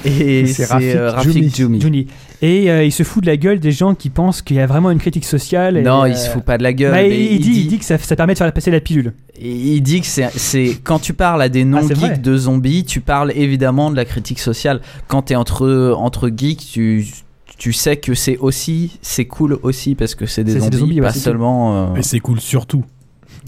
[0.04, 2.08] Et C'est Rafik euh, Rafik.
[2.40, 4.66] Et euh, il se fout de la gueule des gens qui pensent qu'il y a
[4.66, 5.76] vraiment une critique sociale.
[5.76, 6.92] et, Non, il se fout pas de la gueule.
[6.92, 8.80] bah, il, mais il dit, il dit que ça, ça permet de faire passer la
[8.80, 9.12] pilule.
[9.40, 13.32] Il dit que c'est, quand tu parles à des Ah, non-geeks de zombies, tu parles
[13.36, 14.80] évidemment de la critique sociale.
[15.06, 17.06] Quand t'es entre entre geeks, tu
[17.58, 20.70] tu sais que c'est aussi c'est cool aussi parce que c'est des C'est- c'est zombies,
[20.70, 21.92] des zombies, ouais, pas c'est seulement.
[21.92, 22.84] euh, Et c'est cool surtout.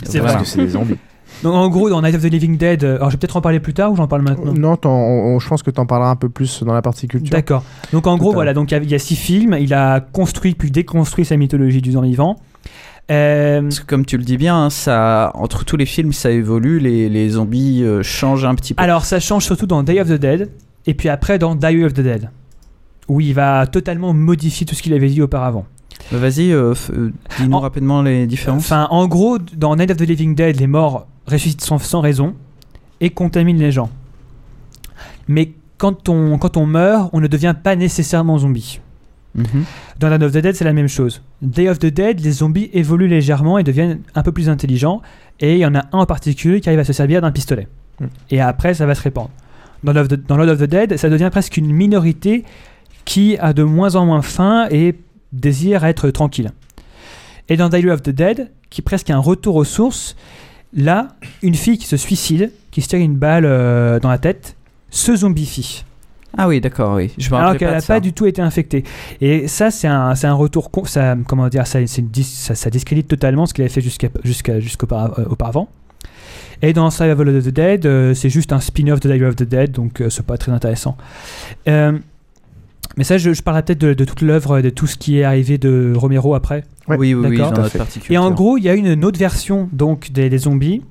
[0.02, 0.34] C'est voilà.
[0.34, 0.42] vrai.
[0.42, 0.96] Parce que c'est des zombies.
[1.44, 3.40] Donc en gros, dans Night of the Living Dead, euh, alors je vais peut-être en
[3.40, 4.52] parler plus tard ou j'en parle maintenant?
[4.52, 6.82] Non, t'en- on- on- je pense que tu en parleras un peu plus dans la
[6.82, 7.30] partie culture.
[7.30, 7.62] D'accord.
[7.92, 9.56] Donc en Tout gros, voilà, donc il y a- il y, a six films.
[9.58, 12.36] Il a construit puis déconstruit sa mythologie du zombie vivant.
[13.10, 16.30] Euh, Parce que comme tu le dis bien, hein, ça entre tous les films ça
[16.30, 18.82] évolue, les, les zombies euh, changent un petit peu.
[18.82, 20.50] alors ça change surtout dans Day of the Dead
[20.86, 22.30] et puis après dans Diary of the Dead,
[23.10, 25.66] où il va totalement modifier tout ce qu'il avait dit auparavant.
[26.12, 28.62] Bah, Vas-y, euh, euh, dis-nous En- rapidement les différences.
[28.62, 32.36] Enfin, en gros, dans Night of the Living Dead, les morts ressuscitent sans, sans raison
[33.00, 33.90] et contaminent les gens.
[35.26, 38.80] Mais quand on, quand on meurt, on ne devient pas nécessairement zombie.
[39.34, 39.64] Mhm.
[39.98, 41.20] Dans Dawn of the Dead, c'est la même chose.
[41.42, 45.02] Day of the Dead, les zombies évoluent légèrement et deviennent un peu plus intelligents.
[45.40, 47.66] Et il y en a un en particulier qui arrive à se servir d'un pistolet.
[47.98, 48.04] Mm.
[48.30, 49.30] Et après, ça va se répandre.
[49.84, 52.44] The, dans Lord of the Dead, ça devient presque une minorité
[53.04, 54.94] qui a de moins en moins faim et
[55.32, 56.50] désire être tranquille.
[57.48, 60.16] Et dans Day of the Dead, qui est presque un retour aux sources,
[60.72, 61.08] là,
[61.42, 64.56] une fille qui se suicide, qui se tire une balle euh, dans la tête,
[64.90, 65.84] se zombifie.
[66.38, 67.10] Ah oui, d'accord, oui.
[67.18, 68.84] Je Alors qu'elle n'a pas du tout été infectée.
[69.20, 70.70] Et ça, c'est un, retour.
[70.84, 71.88] Ça, comment dire ça, une
[72.22, 75.68] ça, ça discrédite totalement ce qu'il avait fait jusqu'à, jusqu'à, jusqu'auparavant.
[76.62, 79.44] Et dans Survival of the Dead, euh, c'est juste un spin-off de Day of the
[79.44, 80.96] Dead, donc euh, c'est pas très intéressant.
[81.68, 81.98] Euh,
[82.96, 85.24] mais ça, je, je parlerai peut-être de, de toute l'œuvre, de tout ce qui est
[85.24, 86.64] arrivé de Romero après.
[86.88, 87.52] Oui, oui, oui, D'accord.
[87.52, 90.38] dans notre Et en gros, il y a une, une autre version donc des, des
[90.38, 90.82] zombies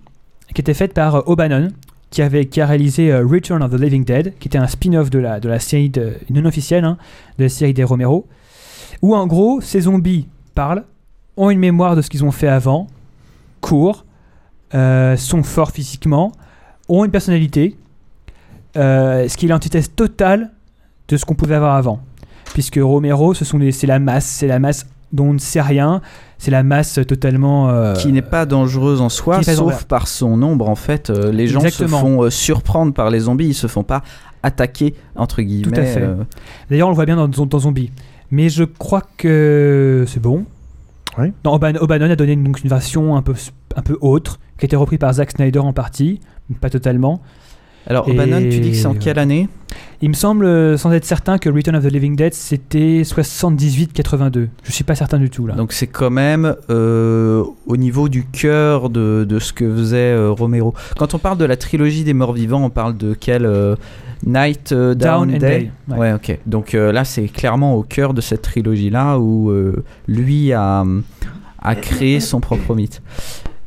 [0.53, 1.69] qui était faite par O'Bannon,
[2.09, 5.09] qui avait qui a réalisé euh, Return of the Living Dead, qui était un spin-off
[5.09, 6.97] de la de la série de, non officielle hein,
[7.37, 8.27] de la série des Romero,
[9.01, 10.85] où en gros ces zombies parlent,
[11.37, 12.87] ont une mémoire de ce qu'ils ont fait avant,
[13.61, 14.05] courent,
[14.73, 16.31] euh, sont forts physiquement,
[16.87, 17.75] ont une personnalité,
[18.77, 20.51] euh, ce qui est l'antithèse totale
[21.09, 21.99] de ce qu'on pouvait avoir avant.
[22.53, 26.01] Puisque Romero, ce sont c'est la masse, c'est la masse dont on ne sait rien,
[26.37, 27.69] c'est la masse totalement.
[27.69, 29.83] euh, qui n'est pas dangereuse en soi, sauf dangereuse.
[29.83, 31.09] par son nombre en fait.
[31.09, 31.97] Euh, les gens Exactement.
[31.97, 34.03] se font euh, surprendre par les zombies, ils se font pas
[34.43, 35.71] attaquer entre guillemets.
[35.73, 36.01] Tout à fait.
[36.01, 36.15] euh,
[36.69, 37.91] D'ailleurs, on le voit bien dans, dans Zombie.
[38.31, 40.45] Mais je crois que c'est bon.
[41.17, 41.33] Oui.
[41.43, 43.33] Oban- O'Bannon a donné une, donc une version un peu,
[43.75, 46.19] un peu autre, qui a été reprise par Zack Snyder en partie,
[46.61, 47.21] pas totalement.
[47.87, 49.47] Alors, Et- O'Bannon, tu dis que c'est en quelle année?
[50.01, 54.47] Il me semble, sans être certain, que Return of the Living Dead, c'était 78-82.
[54.63, 55.55] Je suis pas certain du tout là.
[55.55, 60.31] Donc c'est quand même euh, au niveau du cœur de, de ce que faisait euh,
[60.31, 60.73] Romero.
[60.97, 63.75] Quand on parle de la trilogie des morts vivants, on parle de quel euh,
[64.25, 65.97] Night Down, Down and Day, Day, ouais.
[65.97, 66.37] Ouais, ok.
[66.45, 69.51] Donc là, c'est clairement au cœur de cette trilogie-là où
[70.07, 70.85] lui a,
[71.61, 73.01] a créé son propre mythe.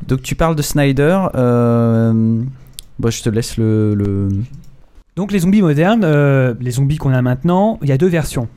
[0.06, 1.18] Donc tu parles de Snyder.
[1.34, 2.42] Euh,
[2.99, 3.95] bon, je te laisse le...
[3.95, 4.28] le...
[5.16, 8.49] Donc les zombies modernes, euh, les zombies qu'on a maintenant, il y a deux versions.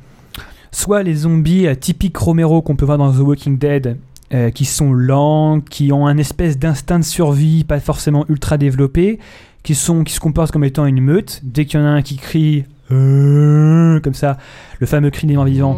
[0.71, 3.97] Soit les zombies euh, typiques Romero qu'on peut voir dans The Walking Dead,
[4.33, 9.19] euh, qui sont lents, qui ont un espèce d'instinct de survie pas forcément ultra développé,
[9.63, 11.41] qui, sont, qui se comportent comme étant une meute.
[11.43, 14.37] Dès qu'il y en a un qui crie comme ça,
[14.79, 15.75] le fameux cri des morts vivants,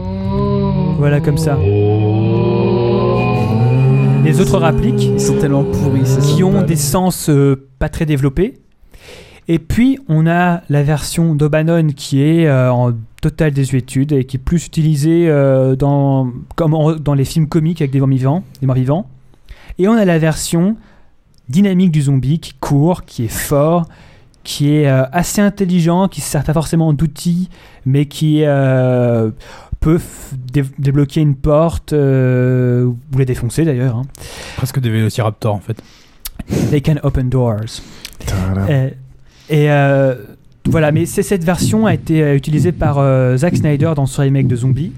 [1.00, 1.58] voilà comme ça.
[4.28, 8.06] Les autres rappliques, Ils sont tellement pourris, c'est qui ont des sens euh, pas très
[8.06, 8.56] développés.
[9.48, 14.36] Et puis, on a la version d'Obannon qui est euh, en totale désuétude et qui
[14.36, 18.44] est plus utilisée euh, dans, comme en- dans les films comiques avec des morts vivants.
[18.60, 19.10] Des morts vivants.
[19.80, 20.76] Et on a la version
[21.48, 23.86] dynamique du zombie qui court, qui est fort,
[24.44, 27.48] qui est euh, assez intelligent, qui ne sert pas forcément d'outils,
[27.86, 29.32] mais qui euh,
[29.88, 30.02] peut
[30.52, 33.96] dé- débloquer une porte euh, ou la défoncer d'ailleurs.
[33.96, 34.02] hein.
[34.58, 35.78] Presque des vélociraptors en fait.
[36.70, 37.62] They can open doors.
[38.70, 38.90] Euh,
[39.50, 40.16] et euh,
[40.66, 44.24] voilà, mais c'est cette version a été euh, utilisée par euh, Zack Snyder dans son
[44.24, 44.92] remake de Zombie.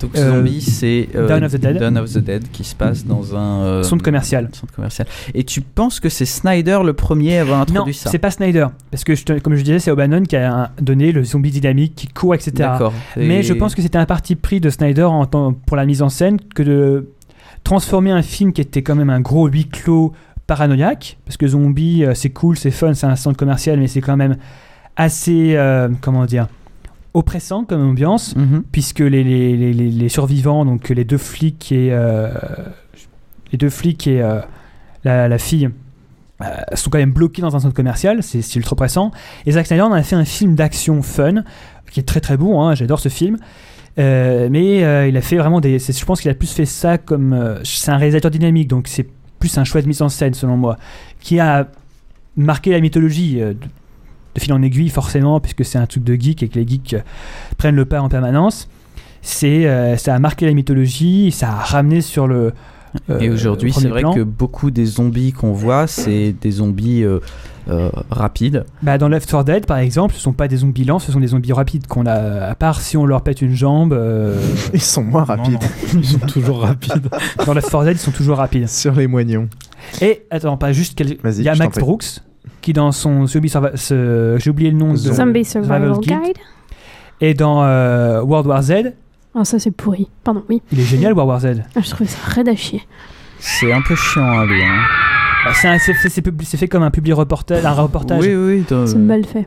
[0.00, 1.78] Donc Euh, Zombie, c'est euh, Dawn of the Dead.
[1.78, 4.48] Dawn of the Dead qui se passe dans un euh, Centre commercial.
[4.52, 5.06] centre commercial.
[5.34, 8.10] Et tu penses que c'est Snyder le premier à avoir Non, introduit ça?
[8.10, 8.66] c'est pas Snyder.
[8.90, 12.08] Parce que, je comme je disais, c'est O'Bannon qui a donné le zombie dynamique qui
[12.08, 12.52] court, etc.
[12.54, 12.92] D'accord.
[13.16, 16.08] Mais je pense que c'était un parti pris de Snyder en pour la mise en
[16.08, 17.08] scène que de
[17.62, 20.12] transformer un film qui était quand même un gros huis clos
[20.46, 21.16] paranoïaque.
[21.24, 24.16] Parce que Zombie, euh, c'est cool, c'est fun, c'est un centre commercial, mais c'est quand
[24.16, 24.36] même
[24.96, 26.48] assez, euh, comment dire,
[27.14, 28.36] oppressant comme ambiance.
[28.36, 28.64] Mhm.
[28.70, 32.32] puisque les, les, les, survivants, donc les deux flics et euh,
[33.52, 34.40] les deux flics et euh,
[35.04, 35.70] la, la fille
[36.42, 39.12] euh, sont quand même bloqués dans un centre commercial, c'est ultra pressant.
[39.46, 41.44] Et Zack Snyder en a fait un film d'action fun
[41.90, 43.38] qui est très très beau, hein, j'adore ce film.
[43.96, 45.78] Mais il a fait vraiment des.
[45.78, 47.60] Je pense qu'il a plus fait ça comme.
[47.62, 49.06] c'est un réalisateur dynamique, donc c'est
[49.38, 50.76] plus un choix de mise en scène selon moi,
[51.20, 51.68] qui a
[52.36, 53.40] marqué la mythologie
[54.34, 56.94] de, fil en aiguille forcément, puisque c'est un truc de geek et que les geeks
[56.94, 57.00] euh,
[57.58, 58.68] prennent le pas en permanence.
[59.22, 62.52] C'est, euh, ça a marqué la mythologie, ça a ramené sur le.
[63.10, 64.12] euh, Et aujourd'hui, c'est vrai plan.
[64.12, 67.20] que beaucoup des zombies qu'on voit, c'est des zombies euh,
[67.70, 68.66] euh, rapides.
[68.82, 71.20] Bah, dans Left 4 Dead, par exemple, ce sont pas des zombies lents, ce sont
[71.20, 72.12] des zombies rapides qu'on a.
[72.50, 73.94] À part si on leur pète une jambe.
[73.94, 74.38] euh,
[74.74, 75.58] Ils sont moins rapides.
[75.94, 77.08] Ils sont toujours rapides.
[77.46, 78.68] dans Left 4 Dead, ils sont toujours rapides.
[78.68, 79.48] Sur les moignons.
[80.02, 80.94] Et attends, pas juste.
[80.96, 81.78] quel- Vas-y, Il y a Max.
[81.78, 82.20] Brooks
[82.64, 83.50] qui dans son Zombie
[84.38, 86.18] j'ai oublié le nom de Zombie Survival Guide.
[86.22, 86.38] Guide.
[87.20, 88.92] Et dans euh, World War Z,
[89.34, 90.08] Ah, ça c'est pourri.
[90.24, 90.62] Pardon, oui.
[90.72, 91.62] il est génial World War Z.
[91.76, 92.82] Ah, je trouvais ça raide à chier.
[93.38, 94.64] C'est un peu chiant à lire.
[94.66, 94.82] hein.
[95.44, 98.20] Bah, c'est fait, comme un public reportage, un reportage.
[98.24, 98.64] Oui, oui.
[98.86, 99.46] C'est mal fait.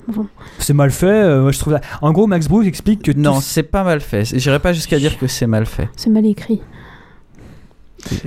[0.60, 1.08] C'est mal fait.
[1.08, 1.74] euh, moi, je trouve.
[1.74, 4.24] ça- En gros, Max Bruce explique que Non, c'est pas mal fait.
[4.38, 5.90] J'irai pas jusqu'à dire que c'est mal fait.
[5.96, 6.62] c'est mal écrit.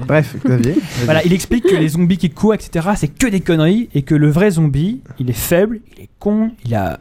[0.07, 0.75] Bref, Xavier.
[1.05, 4.14] Voilà, il explique que les zombies qui courent, etc., c'est que des conneries et que
[4.14, 6.99] le vrai zombie, il est faible, il est con, il a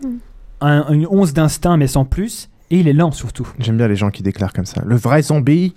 [0.62, 3.48] un- une once d'instinct mais sans plus, et il est lent surtout.
[3.60, 4.82] J'aime bien les gens qui déclarent comme ça.
[4.86, 5.74] Le vrai zombie.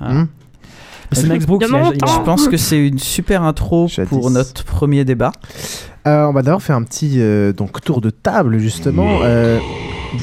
[0.00, 0.24] Hmm
[1.12, 1.60] C'est Max Brooks.
[1.62, 4.08] De il a- mon il a- Je pense que c'est une super intro Jadis.
[4.08, 5.30] pour notre premier débat.
[6.06, 9.20] Euh, on va d'abord faire un petit euh, donc tour de table justement.
[9.22, 9.58] Euh,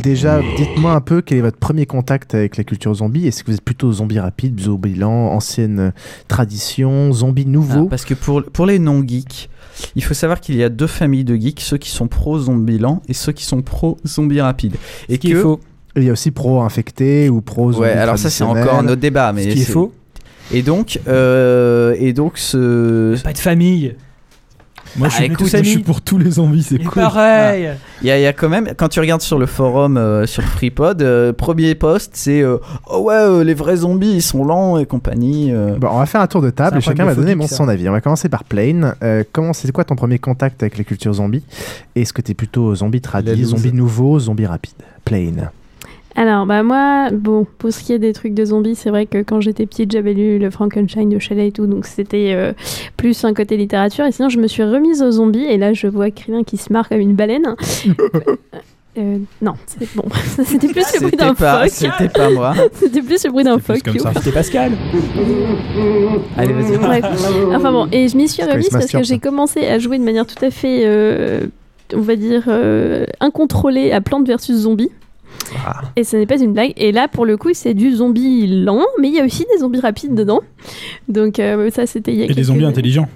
[0.03, 3.27] déjà, dites-moi un peu quel est votre premier contact avec la culture zombie.
[3.27, 5.91] Est-ce que vous êtes plutôt zombie rapide, zombie lent, ancienne euh,
[6.27, 9.49] tradition, zombie nouveau Ah, parce que pour, pour les non-geeks,
[9.95, 13.01] il faut savoir qu'il y a deux familles de geeks, ceux qui sont pro-zombie lent
[13.07, 14.75] et ceux qui sont pro-zombie rapide.
[15.09, 15.59] Et Ce qui est que- faux.
[15.95, 18.75] Et Il y a aussi pro infecté ou pro zombie Ouais, alors ça c'est encore
[18.75, 19.33] un autre débat.
[19.33, 19.91] Mais Ce qui est faux.
[20.53, 23.21] Et donc, euh, et donc ce...
[23.23, 23.95] Pas de famille.
[24.97, 25.83] Moi, je Ah, suis, écoute, moi, je suis amis.
[25.83, 27.01] pour tous les zombies, c'est cool.
[27.01, 27.69] pareil.
[28.01, 30.25] Il y, a- il y a quand même, quand tu regardes sur le forum euh,
[30.25, 32.57] sur FreePod, euh, premier post c'est euh,
[32.89, 35.51] Oh ouais, euh, les vrais zombies ils sont lents et compagnie.
[35.51, 35.77] euh.
[35.77, 37.87] Bon, on va faire un tour de table et chacun va donner mon son avis.
[37.87, 38.95] On va commencer par Plane.
[39.03, 41.43] Euh, comment c'est quoi ton premier contact avec la culture zombie
[41.95, 44.73] Est-ce que tu es plutôt zombie tradit, zombie nouveau, zombie rapide
[45.05, 45.49] Plane.
[46.16, 49.20] Alors, bah moi, bon, pour ce qui est des trucs de zombies, c'est vrai que
[49.20, 52.53] quand j'étais petite, j'avais lu le Frankenstein de Shelley et tout, donc c'était euh,
[52.97, 54.05] plus un côté littérature.
[54.05, 56.72] Et sinon, je me suis remise aux zombies, et là, je vois Krillin qui se
[56.74, 57.55] marre comme une baleine.
[58.97, 60.03] Euh, non, c'est bon.
[60.43, 61.70] C'était plus le bruit d'un C'était phoque.
[61.70, 62.53] c'était pas moi.
[62.74, 63.84] C'était plus le bruit d'un phoque.
[63.84, 64.12] comme ça.
[64.16, 64.74] C'était Pascal.
[66.38, 66.78] Allez, vas-y.
[66.78, 67.05] Bref.
[67.55, 70.03] Enfin bon, et je m'y suis remise se parce que j'ai commencé à jouer de
[70.03, 71.45] manière tout à fait, euh,
[71.95, 74.91] on va dire, euh, incontrôlée à Plante versus Zombie.
[75.65, 75.82] Ah.
[75.95, 76.73] Et ce n'est pas une blague.
[76.77, 79.59] Et là, pour le coup, c'est du zombie lent, mais il y a aussi des
[79.59, 80.41] zombies rapides dedans.
[81.09, 83.09] Donc euh, ça, c'était il y a Et des zombies intelligents,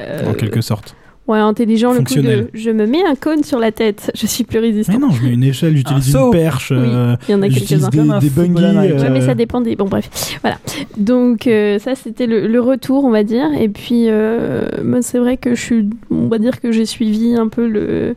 [0.00, 0.94] Euh, en quelque sorte.
[1.28, 4.44] Ouais, intelligent, le coup de je me mets un cône sur la tête, je suis
[4.44, 4.92] plus résistant.
[4.92, 7.42] Mais non, je mets une échelle, j'utilise Un une perche, Oui, euh, il y en
[7.42, 8.18] a j'utilise quelques-uns.
[8.18, 8.76] des, des bungees.
[8.76, 9.74] Ouais, mais euh, ça dépend des.
[9.76, 10.08] Bon, bref.
[10.42, 10.58] Voilà.
[10.96, 13.48] Donc, euh, ça, c'était le, le retour, on va dire.
[13.60, 15.88] Et puis, euh, moi, c'est vrai que je suis.
[16.10, 18.14] On va dire que j'ai suivi un peu le,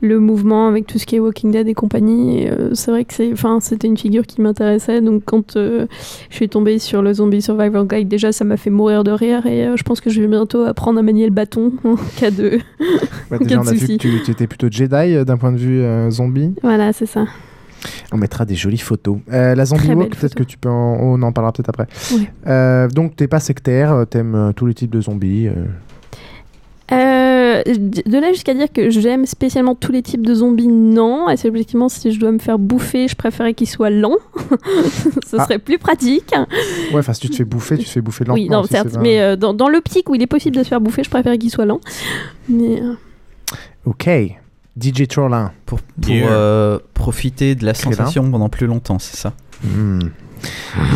[0.00, 2.46] le mouvement avec tout ce qui est Walking Dead et compagnie.
[2.48, 5.00] Euh, c'est vrai que c'est, enfin, c'était une figure qui m'intéressait.
[5.00, 5.86] Donc, quand euh,
[6.30, 9.44] je suis tombée sur le Zombie Survival Guide, déjà, ça m'a fait mourir de rire.
[9.46, 12.30] Et euh, je pense que je vais bientôt apprendre à manier le bâton en cas
[12.30, 12.43] de.
[13.40, 15.80] Déjà, on a vu que tu, tu étais plutôt Jedi euh, d'un point de vue
[15.82, 16.54] euh, zombie.
[16.62, 17.24] Voilà, c'est ça.
[18.12, 19.18] On mettra des jolies photos.
[19.32, 20.96] Euh, la zombie walk, peut-être que tu peux en...
[21.00, 21.86] On en parlera peut-être après.
[22.12, 22.28] Oui.
[22.46, 25.48] Euh, donc, t'es pas sectaire, t'aimes tous les types de zombies.
[27.66, 27.74] Euh.
[27.76, 31.28] De là jusqu'à dire que j'aime spécialement tous les types de zombies, non.
[31.30, 34.16] Et c'est objectivement, si je dois me faire bouffer, je préférais qu'ils soient lents.
[35.26, 35.44] Ce Ah.
[35.44, 36.32] serait plus pratique.
[36.92, 38.42] Ouais, enfin, si tu te fais bouffer, tu te fais bouffer lentement.
[38.42, 38.96] oui, non, certes.
[39.00, 41.38] Mais euh, dans, dans l'optique où il est possible de se faire bouffer, je préférais
[41.38, 41.80] qu'il soit lent.
[42.48, 42.94] Mais euh,
[43.86, 44.08] Ok.
[44.80, 45.52] DJ Trollin.
[45.66, 46.28] Pour, pour Yeah.
[46.30, 49.32] euh, profiter de la sensation pendant plus longtemps, c'est ça?
[49.62, 50.00] Hmm.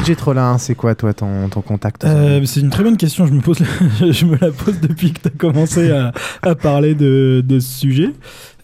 [0.04, 3.26] DJ Trollin, c'est quoi, toi, ton, ton contact Euh, zombies c'est une très bonne question.
[3.26, 6.54] Je me, pose la- je me la pose depuis que tu as commencé à, à
[6.54, 8.10] parler de, de ce sujet.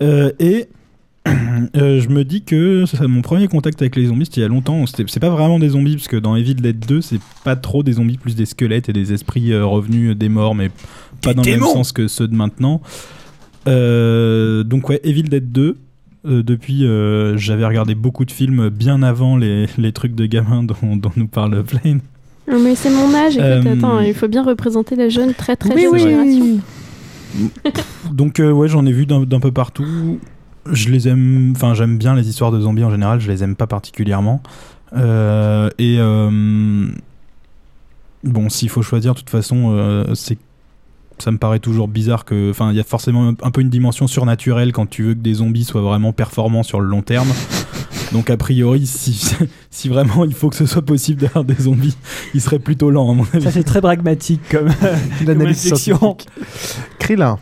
[0.02, 0.68] Euh, et
[1.76, 4.46] euh, je me dis que ça, mon premier contact avec les zombies, c'était il y
[4.46, 4.84] a longtemps.
[4.86, 7.82] C'était- C'est pas vraiment des zombies, parce que dans Evil Dead 2, c'est pas trop
[7.82, 10.70] des zombies, plus des squelettes et des esprits euh, revenus des morts, mais
[11.22, 12.82] pas dans le même sens que ceux de maintenant.
[13.66, 15.76] Euh, donc, ouais, Evil Dead 2.
[16.26, 20.62] Euh, depuis, euh, j'avais regardé beaucoup de films bien avant les, les trucs de gamins
[20.82, 22.00] dont, dont nous parle Plane.
[22.50, 23.34] non, mais c'est mon âge.
[23.36, 26.00] Écoute, Euh, attends, il faut bien représenter la jeune, très très Oui, oui.
[26.00, 26.60] génération.
[28.12, 30.18] Donc ouais, j'en ai vu d'un peu partout.
[30.70, 33.20] Je les aime, enfin j'aime bien les histoires de zombies en général.
[33.20, 34.40] Je les aime pas particulièrement.
[35.78, 35.98] Et
[38.24, 40.38] bon, s'il faut choisir, de toute façon, euh, c'est
[41.18, 44.06] ça me paraît toujours bizarre que, enfin, il y a forcément un, peu une dimension
[44.06, 47.28] surnaturelle quand tu veux que des zombies soient vraiment performants sur le long terme.
[48.12, 49.34] Donc a priori, si,
[49.70, 51.96] si vraiment il faut que ce soit possible d'avoir des zombies,
[52.34, 53.42] ils seraient plutôt lents à mon avis.
[53.42, 54.68] Ça, c'est très pragmatique comme,
[55.26, 56.28] comme scientifique.
[56.98, 57.38] Krillin.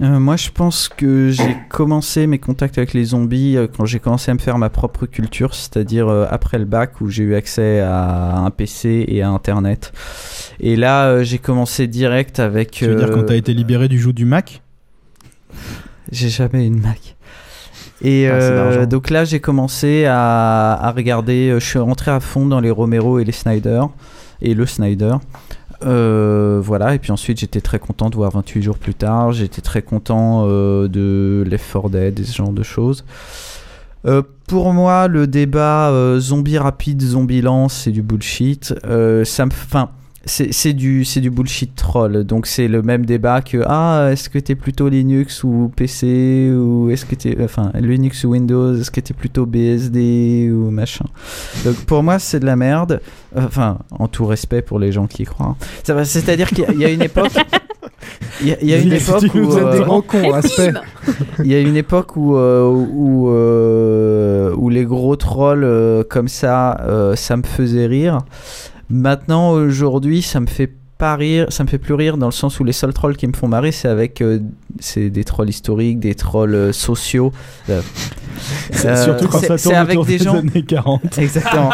[0.00, 3.98] Euh, moi, je pense que j'ai commencé mes contacts avec les zombies euh, quand j'ai
[3.98, 7.34] commencé à me faire ma propre culture, c'est-à-dire euh, après le bac où j'ai eu
[7.34, 9.92] accès à un PC et à Internet.
[10.60, 12.72] Et là, j'ai commencé direct avec.
[12.72, 14.62] Tu veux dire quand t'as été libéré du joug du Mac?
[16.10, 17.16] J'ai jamais eu une Mac.
[18.02, 21.56] Et Ah, donc là, j'ai commencé à, à regarder.
[21.58, 23.82] Je suis rentré à fond dans les Romero et les Snyder.
[24.42, 25.14] Et le Snyder.
[25.84, 29.32] Euh, voilà, et puis ensuite j'étais très content de voir 28 jours plus tard.
[29.32, 33.04] J'étais très content euh, de Left 4 Dead et ce genre de choses.
[34.06, 38.74] Euh, pour moi, le débat zombie rapide, zombie lent, c'est du bullshit.
[38.84, 39.90] Ça me, enfin,
[40.26, 42.24] c'est c'est du, c'est du bullshit troll.
[42.24, 46.90] Donc c'est le même débat que ah, est-ce que t'es plutôt Linux ou PC ou
[46.90, 51.04] est-ce que t'es enfin Linux ou Windows, est-ce que t'es plutôt BSD ou machin.
[51.64, 53.00] Donc pour moi c'est de la merde.
[53.36, 55.56] Enfin en tout respect pour les gens qui y croient.
[55.60, 56.04] hein.
[56.04, 57.32] C'est-à-dire qu'il y a- il y a une époque.
[58.42, 60.32] Il y a, il y a une époque où nous êtes des euh, grands cons,
[60.32, 60.72] aspect.
[61.38, 66.28] il y a une époque où euh, où euh, où les gros trolls euh, comme
[66.28, 68.18] ça, ça me faisait rire.
[68.90, 72.60] Maintenant, aujourd'hui, ça me fait pas rire, ça me fait plus rire dans le sens
[72.60, 74.38] où les seuls trolls qui me font marrer, c'est avec euh,
[74.78, 77.32] c'est des trolls historiques, des trolls euh, sociaux.
[77.68, 77.82] Euh,
[78.84, 80.36] euh, Surtout quand c'est- ça tourne avec autour des des gens.
[80.36, 81.18] années 40.
[81.18, 81.70] Exactement.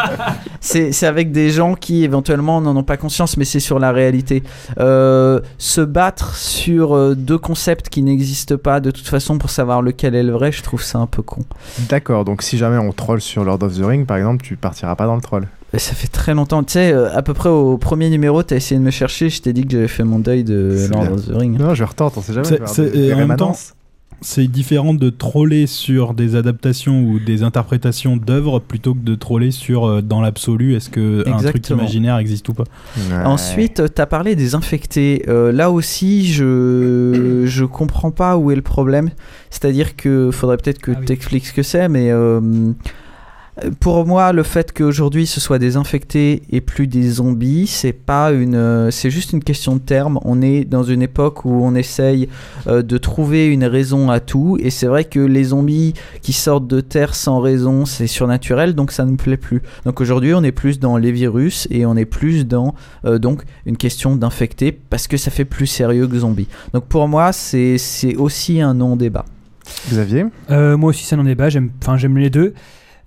[0.59, 3.91] c'est c'est avec des gens qui éventuellement n'en ont pas conscience, mais c'est sur la
[3.91, 4.41] réalité.
[4.79, 9.83] Euh, se battre sur euh, deux concepts qui n'existent pas de toute façon pour savoir
[9.83, 11.43] lequel est le vrai, je trouve ça un peu con.
[11.89, 14.95] D'accord, donc si jamais on troll sur Lord of the Ring, par exemple, tu partiras
[14.95, 15.47] pas dans le troll.
[15.77, 16.63] Ça fait très longtemps.
[16.63, 19.41] Tu sais, euh, à peu près au premier numéro, t'as essayé de me chercher, je
[19.41, 21.57] t'ai dit que j'avais fait mon deuil de Lord of the Ring.
[21.59, 22.45] Non, je retente, on sait jamais.
[22.65, 23.55] C'est- des- et des en même temps,
[24.23, 29.49] c'est différent de troller sur des adaptations ou des interprétations d'œuvres plutôt que de troller
[29.51, 32.65] sur euh, dans l'absolu est-ce que un truc imaginaire existe ou pas?
[33.25, 35.23] Ensuite, tu as parlé des infectés.
[35.29, 39.09] Euh, là aussi, je je comprends pas où est le problème.
[39.49, 42.41] C'est-à-dire que faudrait peut-être que tu expliques ce que c'est, mais euh,
[43.79, 48.31] pour moi, le fait qu'aujourd'hui ce soit des infectés et plus des zombies, c'est pas
[48.31, 50.19] une, euh, c'est juste une question de terme.
[50.23, 52.29] On est dans une époque où on essaye
[52.67, 56.67] euh, de trouver une raison à tout, et c'est vrai que les zombies qui sortent
[56.67, 59.61] de terre sans raison, c'est surnaturel, donc ça ne me plaît plus.
[59.85, 62.73] Donc aujourd'hui, on est plus dans les virus et on est plus dans
[63.05, 66.47] euh, donc une question d'infectés parce que ça fait plus sérieux que zombie.
[66.73, 69.25] Donc pour moi, c'est c'est aussi un non-débat.
[69.89, 70.25] Xavier?
[70.49, 71.49] Euh, moi aussi, c'est un débat.
[71.49, 72.53] J'aime, enfin, j'aime les deux.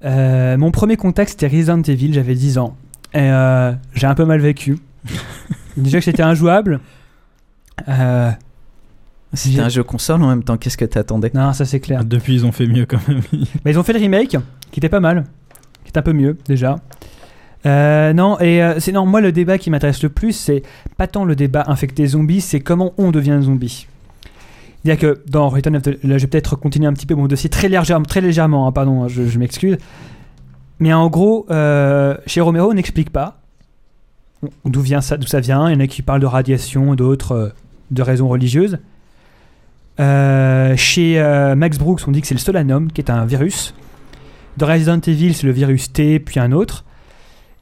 [0.04, 2.12] Euh, mon premier contact, c'était Resident Evil.
[2.12, 2.76] J'avais 10 ans.
[3.12, 4.78] Et euh, j'ai un peu mal vécu.
[5.76, 6.80] Déjà que c'était injouable.
[7.88, 8.30] Euh,
[9.32, 11.30] C'était un jeu console en même temps, qu'est-ce que t'attendais?
[11.34, 12.04] Non, ça c'est clair.
[12.04, 13.20] Depuis, ils ont fait mieux quand même.
[13.64, 14.36] Mais ils ont fait le remake,
[14.70, 15.24] qui était pas mal,
[15.84, 16.76] qui est un peu mieux déjà.
[17.66, 20.62] Euh, non, et euh, c'est non, moi le débat qui m'intéresse le plus, c'est
[20.96, 23.88] pas tant le débat infecté zombie, c'est comment on devient zombie.
[24.84, 26.04] Il que dans Return of the...
[26.04, 28.72] Là, je vais peut-être continuer un petit peu mon dossier très légèrement, très légèrement hein,
[28.72, 29.78] pardon, hein, je, m'excuse.
[30.78, 33.40] Mais en gros, euh, chez Romero, on n'explique pas
[34.66, 35.70] d'où ça, ça vient.
[35.70, 37.48] Il y en a qui parlent de radiation, d'autres euh,
[37.90, 38.78] de raisons religieuses.
[40.00, 41.22] Euh, chez
[41.56, 43.74] Max Brooks, on dit que c'est le Solanum, qui est un virus.
[44.58, 46.84] Dans Resident Evil, c'est le virus T, puis un autre.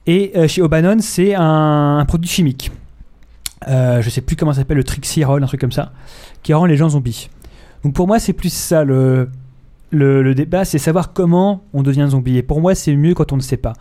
[0.07, 2.73] Et chez O'Bannon, c'est un produit chimique.
[3.69, 5.93] Euh, je sais plus comment ça s'appelle, le Trixierol, un truc comme ça,
[6.43, 7.29] qui rend les gens zombies.
[7.85, 9.29] Donc pour moi, c'est plus ça le,
[9.91, 12.39] le, débat, c'est savoir comment on devient zombie.
[12.39, 13.73] Et pour moi, c'est mieux quand on ne sait pas.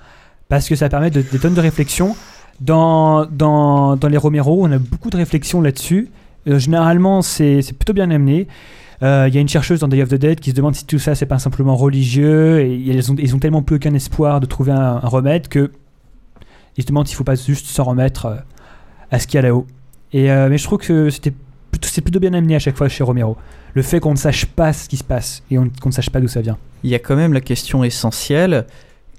[0.49, 2.15] Parce que ça permet de- des tonnes de réflexions.
[2.59, 6.09] Dans, dans, dans les Romero, on a beaucoup de réflexions là-dessus.
[6.47, 8.47] Euh, généralement, c'est plutôt bien amené.
[9.03, 10.85] Euh, Il y a une chercheuse dans Day of the Dead qui se demande si
[10.85, 14.39] tout ça c'est pas simplement religieux et ils ont, ils ont tellement plus aucun espoir
[14.39, 15.71] de trouver un, un remède que
[16.77, 18.27] ils se demandent s'il faut pas juste s'en remettre
[19.11, 19.67] à ce qu'il y a là-haut.
[20.13, 21.33] Et euh, mais je trouve que c'était
[21.71, 23.37] plutôt- c'est plutôt bien amené à chaque fois chez Romero.
[23.73, 26.09] Le fait qu'on ne sache pas ce qui se passe et on- qu'on ne sache
[26.09, 26.57] pas d'où ça vient.
[26.83, 28.65] Il y a quand même la question essentielle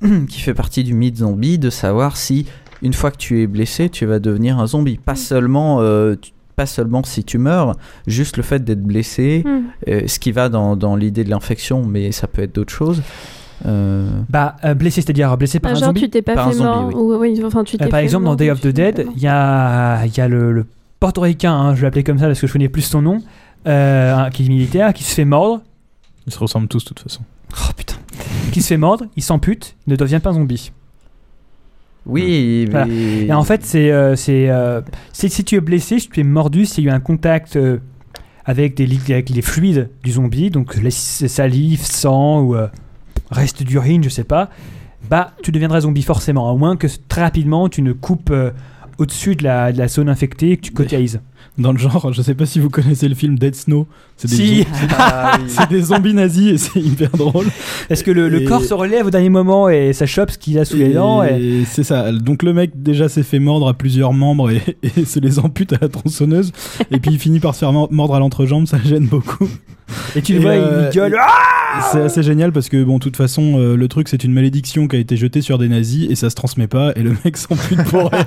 [0.28, 2.46] qui fait partie du mythe zombie de savoir si
[2.82, 4.98] une fois que tu es blessé, tu vas devenir un zombie.
[4.98, 7.76] Pas seulement, euh, tu- pas seulement si tu meurs,
[8.06, 9.60] juste le fait d'être blessé, Mm.
[9.88, 13.00] euh, ce qui va dans, dans l'idée de l'infection, mais ça peut être d'autres choses.
[13.66, 16.00] Euh, Bah euh, blessé, c'est-à-dire blessé par Ah, un genre, zombie.
[16.02, 16.86] tu t'es pas Par un fait zombie, mort.
[16.88, 16.94] oui.
[16.94, 19.28] Ou, oui, enfin, tu Euh, t'es par exemple, dans Day of the Dead, il y
[19.28, 20.66] a, il y a le, le
[21.00, 23.18] portoricain, hein, je vais l'appeler comme ça parce que je connais plus son nom,
[23.68, 25.62] euh, qui est militaire, qui se fait mordre.
[26.26, 27.22] Ils se ressemblent tous de toute façon.
[27.56, 27.96] Oh putain.
[28.52, 30.72] qui se fait mordre, il s'ampute, il ne devient pas zombie.
[32.04, 32.86] oui, Voilà.
[32.86, 34.80] mais- Et en fait, c'est, euh, euh,
[35.12, 37.78] si tu es blessé, si tu es mordu, s'il y a eu un contact euh,
[38.44, 42.66] avec, des, avec les fluides du zombie, donc les salive, sang ou euh,
[43.32, 44.50] reste d'urine, je sais pas,
[45.10, 48.50] bah tu deviendras zombie forcément, à moins que très rapidement tu ne coupes euh,
[48.98, 51.20] au-dessus de la, de la zone infectée et que tu cotérises.
[51.58, 53.86] Dans le genre, je sais pas si vous connaissez le film Dead Snow.
[54.16, 54.60] C'est des, Si.
[54.60, 55.44] zom- c'est- Ah oui.
[55.48, 57.46] c'est des zombies nazis et c'est hyper drôle.
[57.90, 60.64] Est-ce que le, corps se relève au dernier moment et ça chope ce qu'il a
[60.64, 61.64] sous les dents et...
[61.66, 62.10] C'est ça.
[62.12, 64.62] Donc le mec déjà s'est fait mordre à plusieurs membres et,
[64.96, 66.52] et se les ampute à la tronçonneuse.
[66.90, 69.48] et puis il finit par se faire mor- mordre à l'entrejambe, ça gêne beaucoup.
[70.16, 71.12] Et tu le vois, euh, il gueule.
[71.14, 74.32] et- c'est assez génial parce que bon, de toute façon, euh, le truc c'est une
[74.32, 77.14] malédiction qui a été jetée sur des nazis et ça se transmet pas et le
[77.24, 78.26] mec s'ampute pour rien.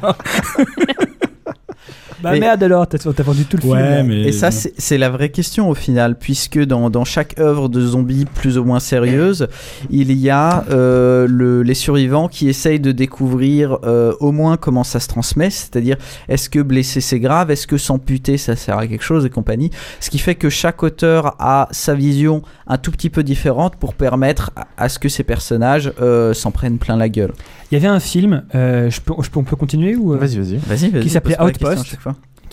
[2.25, 3.73] Bah Et- merde alors, t'as vendu tout le film.
[3.75, 4.27] là.
[4.27, 7.79] Et ça, c'est c'est la vraie question au final, puisque dans, dans chaque œuvre de
[7.81, 9.47] zombies plus ou moins sérieuse,
[9.91, 14.83] il y a euh, le- les survivants qui essayent de découvrir euh, au moins comment
[14.83, 15.97] ça se transmet, c'est-à-dire
[16.27, 19.25] est-ce que blesser c'est grave, est-ce que s'amputer ça sert à quelque chose?
[19.25, 19.69] Et compagnie.
[19.99, 23.93] Ce qui fait que chaque auteur a sa vision un tout petit peu différente pour
[23.93, 27.33] permettre à, à ce que ces personnages euh, s'en prennent plein la gueule.
[27.71, 30.17] Il y avait un film, euh, je peux, je peux- on peut continuer ou euh,
[30.17, 30.57] Vas-y, vas-y.
[30.57, 31.97] Vas-y, vas-y, Qui s'appelait Outpost.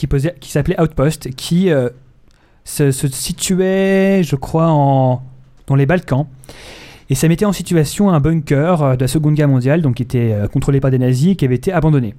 [0.07, 1.89] Qui, s'appelait Outpost, qui euh,
[2.65, 5.23] se, situait, je crois, en,
[5.67, 6.27] dans les Balkans.
[7.11, 10.03] Et ça mettait en situation un bunker euh, de la Seconde Guerre mondiale, donc qui
[10.03, 12.15] était euh, contrôlé par des nazis qui avait été abandonné.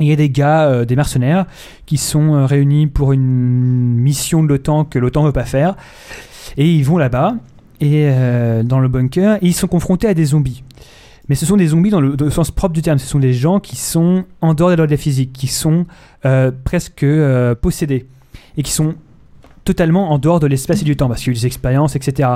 [0.00, 1.46] Il y a des gars, des mercenaires,
[1.84, 5.74] qui sont réunis pour une mission de l'OTAN que l'OTAN ne veut pas faire.
[6.56, 7.34] Et ils vont là-bas,
[7.80, 8.08] et
[8.62, 10.62] dans le bunker, et ils sont confrontés à des zombies.
[11.28, 12.98] Mais ce sont des zombies dans le, sens propre du terme.
[12.98, 15.46] Ce sont des gens qui sont en dehors de la loi de la physique, qui
[15.46, 15.86] sont
[16.24, 18.06] euh, presque euh, possédés
[18.56, 18.94] et qui sont
[19.64, 21.94] totalement en dehors de l'espace et du temps parce qu'il y a eu des expériences,
[21.94, 22.30] etc.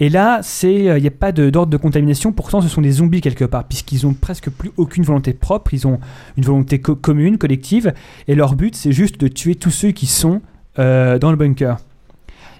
[0.00, 2.30] Et là, c'est il n'y a pas d'ordre de contamination.
[2.32, 5.72] Pourtant, ce sont des zombies quelque part puisqu'ils ont presque plus aucune volonté propre.
[5.72, 5.98] Ils ont
[6.36, 7.94] une volonté co- commune, collective,
[8.28, 10.42] et leur but, c'est juste de tuer tous ceux qui sont
[10.78, 11.78] euh, dans le bunker.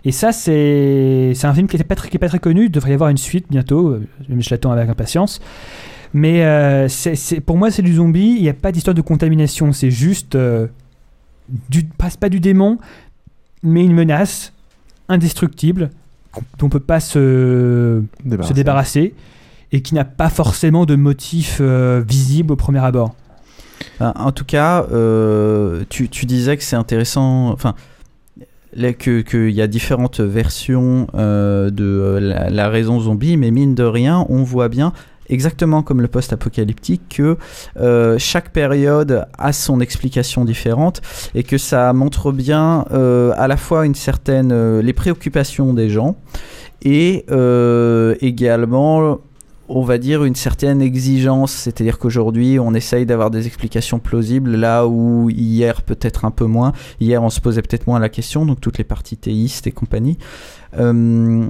[0.04, 2.64] Et ça, c'est c'est un film qui n'est pas, très- qui est pas très connu.
[2.66, 3.88] Il devrait y avoir une suite bientôt.
[3.88, 4.06] euh,
[4.38, 5.40] Je l'attends avec impatience.
[6.12, 6.88] Mais euh,
[7.46, 8.34] pour moi, c'est du zombie.
[8.36, 9.72] Il n'y a pas d'histoire de contamination.
[9.72, 10.34] C'est juste.
[10.34, 10.66] euh,
[11.68, 12.78] du, pas, pas du démon,
[13.62, 14.52] mais une menace
[15.08, 15.90] indestructible
[16.58, 18.48] dont on ne peut pas se Débarrasser.
[18.48, 19.14] se débarrasser
[19.72, 23.14] et qui n'a pas forcément de motif euh, visible au premier abord.
[24.00, 27.74] Euh, En tout cas, euh, tu, tu disais que c'est intéressant, enfin,
[28.76, 33.74] là, que qu'il y a différentes versions euh, de euh, la, raison zombie, mais mine
[33.74, 34.92] de rien, on voit bien,
[35.28, 37.36] exactement comme le post-apocalyptique, que
[37.78, 41.02] euh, chaque période a son explication différente
[41.34, 46.16] et que ça montre bien à la fois une certaine les préoccupations des gens
[46.82, 47.24] et
[48.20, 49.18] également
[49.68, 54.86] on va dire une certaine exigence, c'est-à-dire qu'aujourd'hui on essaye d'avoir des explications plausibles là
[54.86, 58.60] où hier peut-être un peu moins, hier on se posait peut-être moins la question, donc
[58.60, 60.18] toutes les parties théistes et compagnie.
[60.78, 61.46] Euh,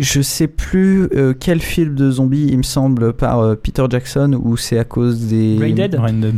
[0.00, 4.38] je sais plus euh, quel film de zombies il me semble par euh, Peter Jackson
[4.42, 5.96] ou c'est à cause des Dead?
[5.96, 6.34] Dead.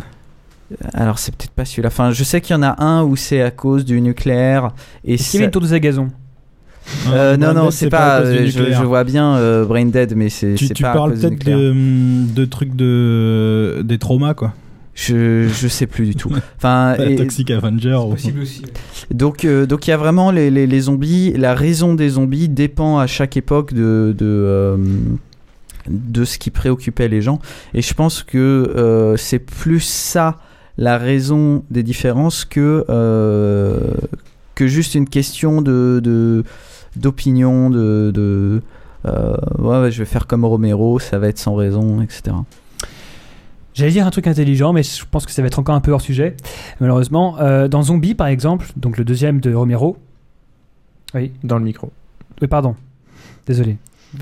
[0.95, 1.89] alors c'est peut-être pas celui-là.
[1.89, 4.73] Enfin, je sais qu'il y en a un où c'est à cause du nucléaire
[5.05, 6.09] et avait ça- une tour de gazon
[7.13, 8.21] Euh, non, non, c'est pas.
[8.21, 11.75] euh, je, vois bien euh, Brain Dead, mais c'est Tu, tu pas parles peut-être de,
[12.35, 14.55] de trucs de des traumas quoi.
[14.95, 16.31] Je, je sais plus du tout.
[16.59, 17.95] Enfin, et- Toxic Avenger.
[18.07, 18.63] ou- aussi.
[19.13, 21.33] donc, euh, donc il y a vraiment les, les, les zombies.
[21.37, 24.77] La raison des zombies dépend à chaque époque de de, euh,
[25.89, 27.39] de ce qui préoccupait les gens.
[27.73, 30.37] Et je pense que euh, c'est plus ça
[30.77, 33.79] la raison des différences que euh,
[34.61, 36.45] que juste une question de
[36.95, 38.61] d'opinion de, de
[39.07, 42.37] euh, ouais, ouais, je vais faire comme Romero, ça va être sans raison, etc.
[43.73, 45.93] J'allais dire un truc intelligent, mais je pense que ça va être encore un peu
[45.93, 46.37] hors sujet,
[46.79, 47.39] malheureusement.
[47.41, 49.97] Euh, dans Zombie, par exemple, donc le deuxième de Romero.
[51.15, 51.33] Oui.
[51.43, 51.91] Dans le micro.
[52.43, 52.75] Oui, pardon.
[53.47, 53.79] Désolé.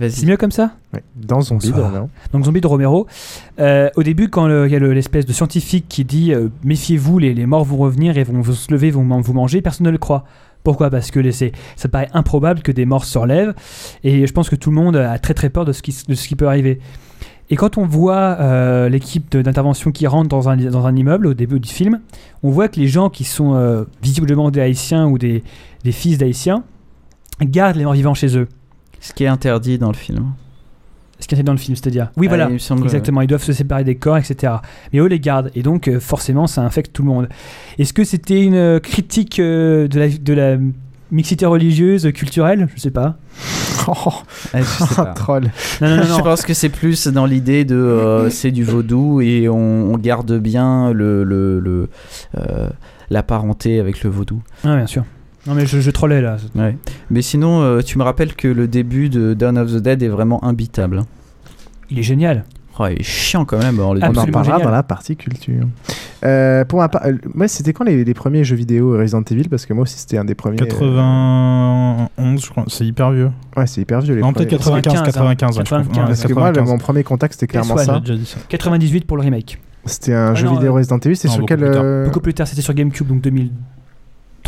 [0.08, 1.02] C'est mieux comme ça Ouais.
[1.16, 1.90] Dans Zombie, Bonsoir.
[1.90, 2.10] vraiment.
[2.32, 3.06] Donc Zombie de Romero.
[3.58, 7.18] Euh, au début, quand il y a le- l'espèce de scientifique qui dit euh, méfiez-vous,
[7.18, 9.90] les, les morts vont revenir et vont vous se lever, vont vous manger, personne ne
[9.90, 10.24] le croit.
[10.64, 10.90] Pourquoi?
[10.90, 13.54] Parce que les- c'est- ça paraît improbable que des morts se relèvent
[14.04, 16.14] et je pense que tout le monde a très très peur de ce qui, de
[16.14, 16.80] ce qui peut arriver.
[17.50, 21.26] Et quand on voit euh, l'équipe de- d'intervention qui rentre dans un, dans un immeuble
[21.28, 22.00] au début du film,
[22.42, 25.42] on voit que les gens qui sont euh, visiblement des Haïtiens ou des,
[25.82, 26.62] des fils d'Haïtiens
[27.40, 28.48] gardent les morts vivants chez eux.
[29.00, 30.32] Ce qui est interdit dans le film.
[31.20, 32.10] Ce qui est dans le film, c'est-à-dire.
[32.16, 33.20] Oui, Ah, voilà, il me semble, exactement.
[33.22, 34.52] Ils doivent se séparer des corps, etc.
[34.92, 37.28] Mais eux les gardent, et donc euh, forcément, ça infecte tout le monde.
[37.78, 40.56] Est-ce que c'était une euh, critique euh, de, la, de la
[41.10, 42.68] mixité religieuse, culturelle?
[42.76, 43.16] Je sais pas.
[43.90, 45.04] Ah, je sais pas.
[45.14, 45.44] Troll.
[45.80, 49.22] Non, non, non, je pense que c'est plus dans l'idée de euh, c'est du vaudou
[49.22, 49.54] et on,
[49.94, 51.88] on garde bien le, le, le,
[52.36, 52.68] euh,
[53.08, 54.42] la parenté avec le vaudou.
[54.62, 55.04] Ah, bien sûr.
[55.48, 56.36] Non, mais je, je trollais là.
[56.54, 56.76] Ouais.
[57.10, 60.08] Mais sinon, euh, tu me rappelles que le début de Dawn of the Dead est
[60.08, 61.04] vraiment imbitable.
[61.90, 62.44] Il est génial.
[62.80, 63.76] Oh, il est chiant quand même.
[63.78, 65.64] le On en parlera dans la partie culture.
[66.24, 69.48] Euh, pour ma part, euh, moi, c'était quand les, les premiers jeux vidéo Resident Evil?
[69.48, 70.60] Parce que moi aussi, c'était un des premiers.
[70.62, 72.64] euh, 91, je crois.
[72.68, 73.30] C'est hyper vieux.
[73.56, 74.14] Ouais, c'est hyper vieux.
[74.14, 75.58] Les Non, peut-être 95, 95.
[75.58, 75.78] ouais, je crois.
[75.78, 75.98] 95.
[75.98, 76.68] Ouais, Parce que moi, le- 95.
[76.72, 77.94] mon premier contact, c'était clairement PS1, ça.
[77.94, 78.38] J'ai déjà dit ça.
[78.48, 79.58] 98 pour le remake.
[79.84, 81.16] C'était un Ah jeu non, vidéo euh, Resident Evil.
[81.16, 81.58] C'était non, sur beaucoup quel.
[81.58, 83.22] plus euh, Beaucoup plus tard, c'était sur GameCube, donc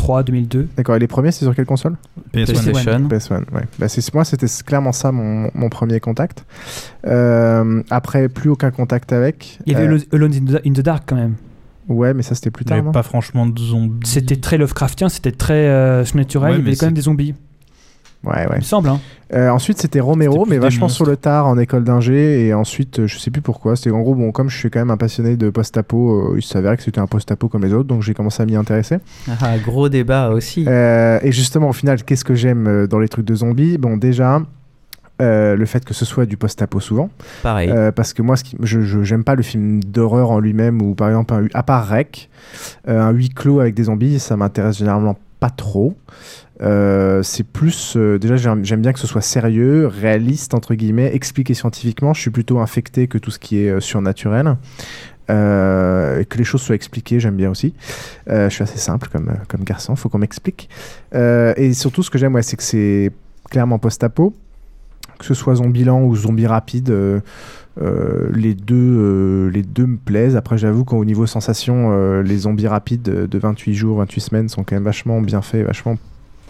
[0.01, 0.67] 2003, 2002.
[0.77, 1.95] D'accord, et les premiers, c'est sur quelle console?
[2.33, 2.45] PS1.
[2.45, 3.07] PlayStation.
[3.07, 3.63] PS1, ouais.
[3.79, 6.45] Bah, c'est, moi, c'était clairement ça mon, mon premier contact.
[7.05, 9.59] Euh, après, plus aucun contact avec.
[9.65, 10.33] Il y avait Euh, Alone
[10.65, 11.35] in the- Dark quand même.
[11.87, 12.77] Ouais, mais ça c'était plus tard.
[12.77, 12.91] Mais non?
[12.91, 14.07] pas franchement de zombies.
[14.07, 17.01] C'était très Lovecraftien, c'était très euh, surnaturel, Ouais, il y mais avait quand même des
[17.01, 17.33] zombies.
[18.23, 18.55] Ouais, ouais.
[18.55, 18.99] Il me semble, hein.
[19.33, 20.97] Euh, ensuite, c'était Romero, mais vachement monstres.
[20.97, 22.45] sur le tard en école d'ingé.
[22.45, 23.75] Et ensuite, euh, je sais plus pourquoi.
[23.75, 26.43] C'était en gros, bon, comme je suis quand même un passionné de post-apo, euh, il
[26.43, 28.97] s'avérait que c'était un post-apo comme les autres, donc j'ai commencé à m'y intéresser.
[29.41, 30.65] Ah, gros débat aussi.
[30.67, 33.77] Euh, et justement, au final, qu'est-ce que j'aime dans les trucs de zombies?
[33.77, 34.41] Bon, déjà.
[35.19, 37.09] le fait que ce soit du post-apo souvent.
[37.41, 37.71] Pareil.
[37.95, 41.07] Parce que moi, ce qui, je j'aime pas le film d'horreur en lui-même, ou par
[41.07, 42.29] exemple, un, à part Rec,
[42.85, 45.19] un huis clos avec des zombies, ça m'intéresse généralement pas
[45.49, 45.95] trop.
[46.61, 47.95] Euh, c'est plus.
[47.97, 52.13] euh, déjà, j'aime bien que ce soit sérieux, réaliste, entre guillemets, expliqué scientifiquement.
[52.13, 54.57] Je suis plutôt infecté que tout ce qui est euh, surnaturel.
[55.29, 57.73] Euh, que les choses soient expliquées, j'aime bien aussi.
[58.27, 60.69] Je suis assez simple comme, comme garçon, faut qu'on m'explique.
[61.13, 63.11] Et surtout, ce que j'aime, c'est que c'est
[63.49, 64.35] clairement post-apo.
[65.21, 67.19] Que ce soit Zombieland ou Zombie Rapide, euh,
[67.79, 70.35] euh, les, deux, euh, les deux me plaisent.
[70.35, 74.63] Après, j'avoue qu'au niveau sensation, les zombies rapides de de 28 jours, 28 semaines sont
[74.63, 75.97] quand même vachement bien faits, vachement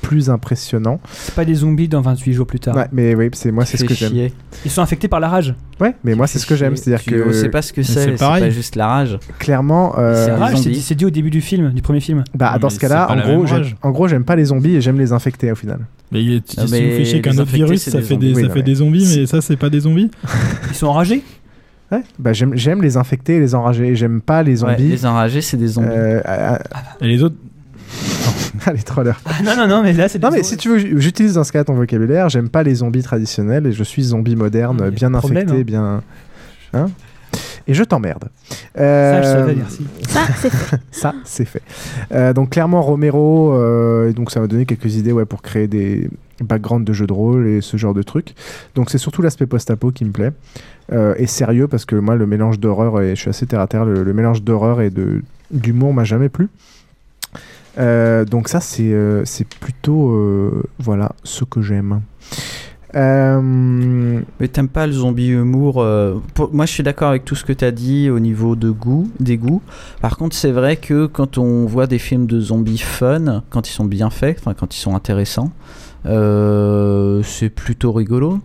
[0.01, 0.99] plus impressionnants.
[1.11, 2.75] C'est pas des zombies dans 28 jours plus tard.
[2.75, 4.09] Ouais, mais oui, c'est moi, c'est ce Fais que j'aime.
[4.11, 4.33] chier.
[4.65, 5.53] Ils sont infectés par la rage.
[5.79, 6.75] Ouais, mais moi, c'est ce que j'aime.
[6.75, 9.19] C'est-à-dire Tu- On que sait pas ce que c'est c'est, pas juste la rage.
[9.39, 12.23] clairement, euh, C'est rage, c'est dit, au début du film, du premier film.
[12.35, 13.75] bah, dans ce cas-là, en gros, j'aime- rage.
[13.81, 15.79] en gros, j'aime pas les zombies et j'aime les infecter au final.
[16.11, 18.17] Mais il est- si Ah, si mais vous fichez qu'un autre infectés, virus, ça fait
[18.17, 20.11] des, ça fait des zombies, mais ça, c'est pas des zombies.
[20.69, 21.23] Ils sont enragés
[21.91, 23.95] Ouais, bah, j'aime j'aime les infecter et les enrager.
[23.95, 24.87] J'aime pas les Ouais, zombies.
[24.87, 25.89] les enragés, c'est des zombies.
[25.91, 26.59] Euh, ah,
[27.01, 27.50] Et les autres, ah,
[28.73, 29.19] les trollers.
[29.25, 31.51] Ah, Non, non, non, mais là, c'est Non mais si tu veux, j'utilise dans ce
[31.51, 32.29] cas ton vocabulaire.
[32.29, 35.63] J'aime pas les zombies traditionnels et je suis zombie moderne, bien problème, infecté, hein.
[35.63, 36.03] bien.
[36.73, 36.89] Hein
[37.67, 38.25] et je t'emmerde.
[38.49, 39.87] Ça, je Euh, savais, merci.
[40.09, 40.77] Ça, c'est fait.
[40.91, 41.61] ça, c'est fait.
[42.11, 45.67] Euh, donc clairement Romero, euh, et donc ça m'a donné quelques idées ouais, pour créer
[45.67, 46.09] des
[46.41, 48.33] backgrounds de jeux de rôle et ce genre de trucs.
[48.75, 50.31] Donc c'est surtout l'aspect post-apo qui me plaît.
[50.91, 53.67] Euh, et sérieux parce que moi le mélange d'horreur, et je suis assez terre à
[53.67, 55.21] terre, le, le mélange d'horreur et de
[55.51, 56.49] d'humour m'a jamais plu.
[57.77, 59.23] Euh, donc ça c'est euh,
[59.59, 62.01] plutôt euh, voilà ce que j'aime.
[62.93, 65.75] Euh, Mais t'aimes pas le zombie humour
[66.33, 69.09] pour- Moi, je suis d'accord avec tout ce que t'as dit au niveau de goût,
[69.21, 69.61] des goûts.
[70.01, 73.71] Par contre, c'est vrai que quand on voit des films de zombies fun, quand ils
[73.71, 75.51] sont bien faits, enfin quand ils sont intéressants,
[77.23, 78.39] c'est plutôt rigolo.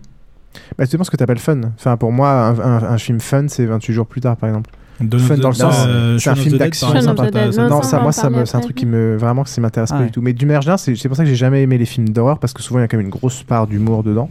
[0.79, 1.61] bah, c'est ce que tu appelles fun.
[1.77, 4.70] Enfin pour moi un, un- un film fun c'est 28 jours plus tard par exemple.
[5.18, 6.88] Fun dans le sens, euh, c'est un film d'action.
[6.92, 10.01] non, ça, moi, ça c'est un truc qui me vraiment que ça m'intéresse Ah pas
[10.01, 10.07] ouais.
[10.07, 10.22] du tout.
[10.22, 12.62] Mais d'une manière c'est pour ça que j'ai jamais aimé les films d'horreur parce que
[12.62, 14.30] souvent il y a quand même une grosse part d'humour dedans.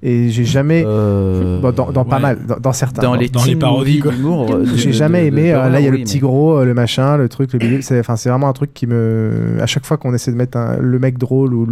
[0.00, 3.02] Et j'ai jamais, Euh, bon, dans, dans pas mal, dans, dans certains.
[3.02, 5.50] dans les dans les parodies, d'humour, euh, J'ai de- jamais de- aimé.
[5.50, 7.58] de- euh, là, il y a le petit mais- gros, le machin, le truc, le
[7.58, 7.82] bidule.
[7.82, 9.56] C'est, enfin, c'est vraiment un truc qui me.
[9.60, 11.66] À chaque fois qu'on essaie de mettre un- le mec drôle ou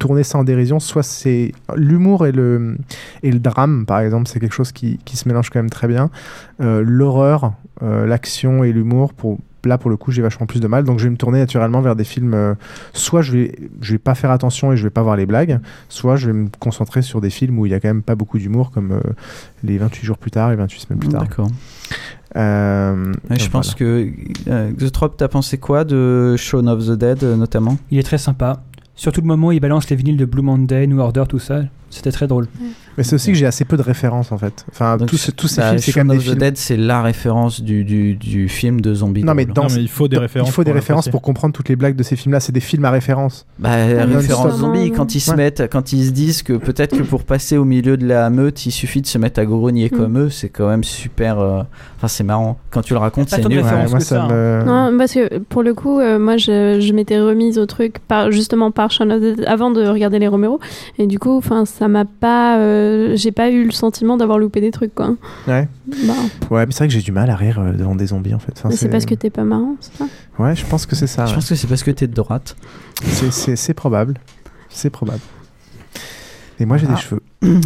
[0.00, 2.76] tourner ça en dérision, soit c'est l'humour et le
[3.22, 5.86] et le drame, par exemple, c'est quelque chose qui, qui se mélange quand même très
[5.86, 6.10] bien.
[6.60, 7.52] Euh, l'horreur,
[7.84, 10.84] euh, l'action et l'humour, pour là pour le coup, j'ai vachement plus de mal.
[10.84, 12.34] Donc je vais me tourner naturellement vers des films.
[12.34, 12.54] euh,
[12.92, 15.60] soit je vais je vais pas faire attention et je vais pas voir les blagues,
[15.88, 18.14] soit je vais me concentrer sur des films où il y a quand même pas
[18.14, 19.00] beaucoup d'humour, comme euh,
[19.64, 21.22] les 28 jours plus tard et 28 semaines plus tard.
[21.22, 21.48] D'accord.
[22.36, 23.78] Euh, Ouais, je pense voilà.
[23.78, 24.10] que
[24.50, 27.76] euh, The Trop, t'as pensé quoi de Shaun of the Dead notamment?
[27.90, 28.62] Il est très sympa.
[28.94, 31.62] Surtout le moment où il balance les vinyles de Blue Monday, New Order, tout ça.
[31.90, 32.46] C'était très drôle.
[32.98, 34.66] Mais c'est aussi que j'ai assez peu de références en fait.
[34.70, 36.34] Enfin, Donc, tous, ces- tous ces bah, films, c'est quand même des films.
[36.36, 39.24] Dead, c'est la référence du, du, du film de zombie.
[39.24, 41.22] Non, mais dans Non, mais il faut des références Il faut des pour références pour
[41.22, 42.40] comprendre toutes les blagues de ces films-là.
[42.40, 43.46] C'est des films à référence.
[43.58, 45.36] Bah, référence zombie, quand ils se Ouais.
[45.36, 48.66] mettent, quand ils se disent que peut-être que pour passer au milieu de la meute,
[48.66, 49.96] il suffit de se mettre à grogner Mm.
[49.96, 51.38] comme eux, c'est quand même super.
[51.38, 51.62] euh,
[51.96, 52.58] Enfin, c'est marrant.
[52.70, 53.58] Quand tu le racontes, c'est nul.
[53.60, 53.86] références.
[53.86, 54.62] Ouais, moi, ça ça, me.
[54.64, 58.30] Non, parce que pour le coup, euh, moi, je, je m'étais remise au truc par,
[58.30, 60.60] justement par Shaun of the Dead avant de regarder les Romero.
[60.98, 62.58] Et du coup, enfin, ça m'a pas.
[62.58, 65.14] euh, j'ai pas eu le sentiment d'avoir loupé des trucs, quoi.
[65.46, 65.68] Ouais.
[66.06, 66.12] Bah,
[66.50, 68.38] Ouais, mais c'est vrai que j'ai du mal à rire euh, devant des zombies en
[68.38, 68.52] fait.
[68.56, 70.06] Enfin, mais c'est parce que t'es pas marrant, c'est ça?
[70.38, 71.24] Ouais, je pense que c'est ça.
[71.26, 71.34] Je ouais.
[71.36, 72.56] pense que c'est parce que t'es de droite.
[73.02, 74.14] C'est- C'est c'est probable.
[74.70, 75.20] C'est probable.
[76.60, 76.94] Et moi, j'ai Ah.
[76.94, 77.22] des cheveux.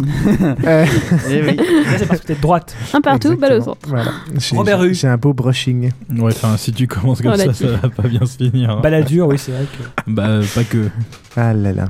[0.67, 0.85] Euh,
[1.31, 1.57] Eh oui.
[1.97, 2.75] C'est parce que t'es de droite.
[2.93, 3.79] Un partout, balle au centre.
[3.87, 4.11] Voilà.
[4.37, 5.89] J'ai- Robert j'ai- un beau brushing.
[6.15, 8.69] Ouais, enfin, si tu commences comme l'a ça, ça va pas bien se finir.
[8.69, 8.79] hein.
[8.83, 10.11] Balladur, oui, c'est vrai que.
[10.11, 10.89] Bah, pas que.
[11.35, 11.85] Ah là là.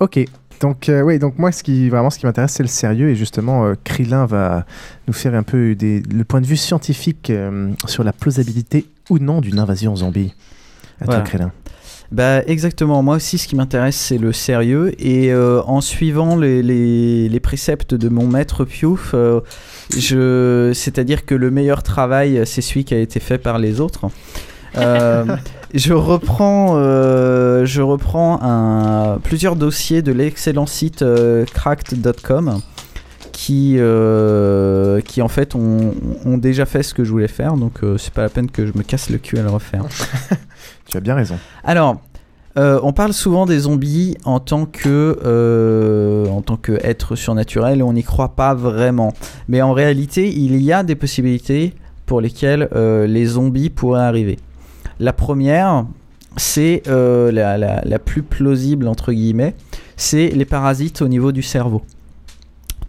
[0.00, 0.24] Ok.
[0.60, 3.08] Donc, euh, oui, donc moi, ce qui, vraiment, ce qui m'intéresse, c'est le sérieux.
[3.08, 4.66] Et justement, euh, Krillin va
[5.06, 9.18] nous faire un peu des, le point de vue scientifique euh, sur la plausibilité ou
[9.18, 10.34] non d'une invasion zombie.
[11.00, 11.20] À Voilà.
[11.20, 11.52] toi, Krillin.
[12.12, 16.60] Bah exactement, moi aussi ce qui m'intéresse c'est le sérieux et euh, en suivant les,
[16.60, 19.40] les, les préceptes de mon maître Piouf, euh,
[19.96, 24.06] je, c'est-à-dire que le meilleur travail c'est celui qui a été fait par les autres.
[24.76, 25.24] Euh,
[25.74, 32.60] je reprends, euh, je reprends un, plusieurs dossiers de l'excellent site euh, cracked.com
[33.32, 35.94] qui, euh, qui en fait ont,
[36.24, 38.72] ont déjà fait ce que je voulais faire, donc c'est pas la peine que je
[38.76, 39.84] me casse le cul à le refaire.
[40.86, 41.38] Tu as bien raison.
[41.62, 42.00] Alors,
[42.56, 47.78] euh, on parle souvent des zombies en tant que euh, en tant que être surnaturel
[47.78, 49.14] et on n'y croit pas vraiment.
[49.48, 51.74] Mais en réalité, il y a des possibilités
[52.06, 54.38] pour lesquelles euh, les zombies pourraient arriver.
[55.00, 55.86] La première,
[56.36, 59.54] c'est euh, la, plus plausible entre guillemets,
[59.96, 61.80] c'est les parasites au niveau du cerveau.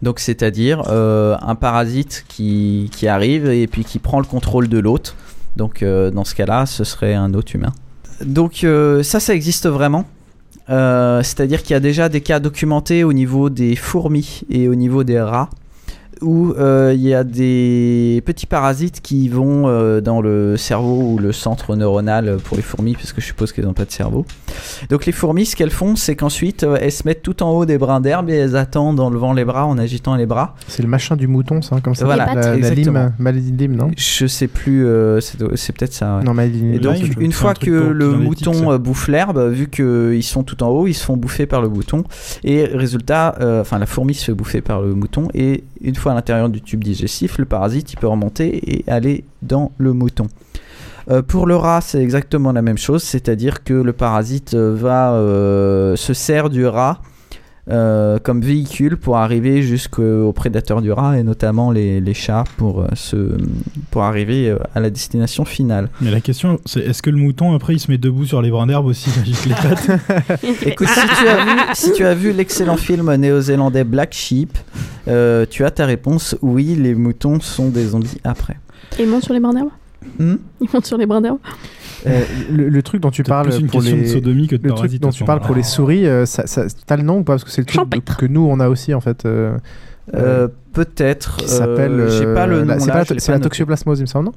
[0.02, 5.16] Donc c'est-à-dire euh, un parasite qui, arrive et puis qui prend le contrôle de l'hôte.
[5.56, 7.72] Donc euh, dans ce cas-là, ce serait un hôte humain.
[8.22, 8.66] Donc
[9.02, 10.04] ça, ça existe vraiment.
[10.68, 15.02] C'est-à-dire qu'il y a déjà des cas documentés au niveau des fourmis et au niveau
[15.02, 15.48] des rats
[16.22, 21.18] où euh, il y a des petits parasites qui vont euh, dans le cerveau ou
[21.18, 24.24] le centre neuronal pour les fourmis, parce que je suppose qu'elles n'ont pas de cerveau.
[24.90, 27.64] Donc les fourmis, ce qu'elles font, c'est qu'ensuite euh, elles se mettent tout en haut
[27.64, 30.54] des brins d'herbe et elles attendent en levant les bras, en agitant les bras.
[30.68, 32.04] C'est le machin du mouton, ça, comme ça.
[32.04, 33.90] Voilà, la, la lime, maladie de lime, non?
[33.96, 36.18] Je sais plus, euh, c'est peut-être ça.
[36.18, 36.24] ouais.
[36.24, 40.22] Non, maladie de Et donc, une fois un que le mouton bouffe l'herbe, vu qu'ils
[40.22, 42.04] sont tout en haut, ils se font bouffer par le mouton.
[42.44, 45.28] Et résultat, euh, enfin, la fourmi se fait bouffer par le mouton.
[45.34, 49.24] Et une fois à l'intérieur du tube digestif, le parasite, il peut remonter et aller
[49.42, 50.28] dans le mouton.
[51.10, 55.14] Euh, pour le rat, c'est exactement la même chose, c'est-à-dire que le parasite euh, va
[55.14, 57.00] euh, se sert du rat
[57.70, 62.80] euh, comme véhicule pour arriver jusqu'aux prédateurs du rat et notamment les, les chats pour,
[62.80, 63.36] euh, se,
[63.92, 65.88] pour arriver euh, à la destination finale.
[66.00, 68.50] Mais la question, c'est est-ce que le mouton, après, il se met debout sur les
[68.50, 72.14] brins d'herbe aussi, il agite les pattes Écoute, si tu as vu, si tu as
[72.14, 74.58] vu l'excellent film néo-zélandais Black Sheep,
[75.06, 76.36] euh, tu as ta réponse.
[76.42, 78.58] Oui, les moutons sont des zombies après.
[78.98, 79.70] Et ils montent sur les brins d'herbe?
[80.18, 80.34] Hmm?
[80.60, 81.38] Ils montent sur les brins d'herbe?
[82.06, 84.66] Euh, le, le truc dont tu parles plus une pour les de sodomie que de
[84.66, 87.22] le truc dont tu parles pour les souris, euh, ça, ça, t'as le nom ou
[87.22, 87.34] pas?
[87.34, 89.24] Parce que c'est le truc de- que nous on a aussi en fait.
[89.24, 89.56] euh,
[90.14, 91.36] Euh, Peut-être.
[91.36, 91.92] qui s'appelle.
[91.92, 94.00] euh, j'ai pas le la- nom C'est là, pas, je l'ai c'est pas la toxoplasmose,
[94.00, 94.32] il me semble, non?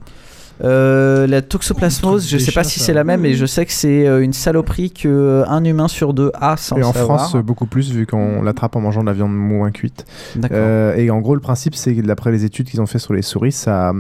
[0.64, 4.08] Euh, la toxoplasmose, je sais pas si c'est la même, mais je sais que c'est
[4.08, 7.20] euh, une saloperie que euh, un humain sur deux a sans Et en savoir.
[7.30, 10.06] France, beaucoup plus, vu qu'on l'attrape en mangeant de la viande moins cuite.
[10.52, 13.14] Euh, et en gros, le principe, c'est que d'après les études qu'ils ont fait sur
[13.14, 13.92] les souris, ça,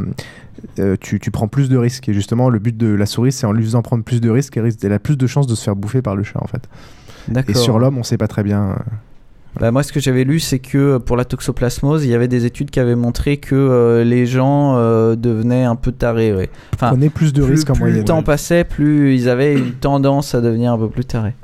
[0.79, 2.07] euh, tu, tu prends plus de risques.
[2.07, 4.55] Et justement, le but de la souris, c'est en lui faisant prendre plus de risques,
[4.55, 6.69] elle, elle a plus de chances de se faire bouffer par le chat, en fait.
[7.49, 8.77] Et sur l'homme, on sait pas très bien.
[9.59, 12.27] Bah, moi, ce que j'avais lu, c'est que euh, pour la toxoplasmose, il y avait
[12.27, 16.33] des études qui avaient montré que euh, les gens euh, devenaient un peu tarés.
[16.33, 16.49] Ouais.
[16.73, 17.99] Enfin, Prenaient plus de risques en plus moyenne.
[17.99, 21.35] le temps passait, plus ils avaient une tendance à devenir un peu plus tarés.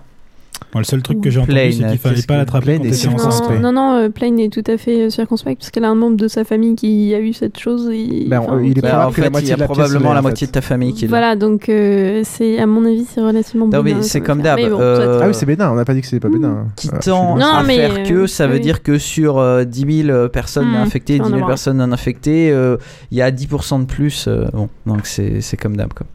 [0.75, 3.49] Le seul truc que j'ai entendu, Plain, c'est qu'il fallait qu'est-ce pas l'attraper quand enceinte.
[3.49, 5.95] Non, non, non, euh, Plain est tout à fait euh, circonspect parce qu'elle a un
[5.95, 7.89] membre de sa famille qui a eu cette chose.
[7.91, 9.67] Et, Ben, enfin, il est Bah, en que la fait, il y a de la
[9.67, 10.51] pièce probablement la moitié fait.
[10.51, 11.09] de ta famille qui l'a.
[11.09, 14.59] Voilà, donc euh, c'est à mon avis c'est relativement Non, bénin, mais c'est comme d'hab,
[14.61, 16.67] bon, euh, Ah oui, c'est bénin, on n'a pas dit que c'était pas bénin.
[16.77, 19.65] qui Euh, tend Non, à mais, faire euh, que ça veut dire que sur euh,
[19.65, 21.49] 10 000 personnes Hmm, infectées, tu vas 10 en 000 avoir.
[21.49, 22.77] personnes non infectées, euh,
[23.11, 24.25] il y a 10% de plus.
[24.27, 25.91] euh, bon, donc c'est c'est comme d'hab.
[25.93, 26.05] quoi.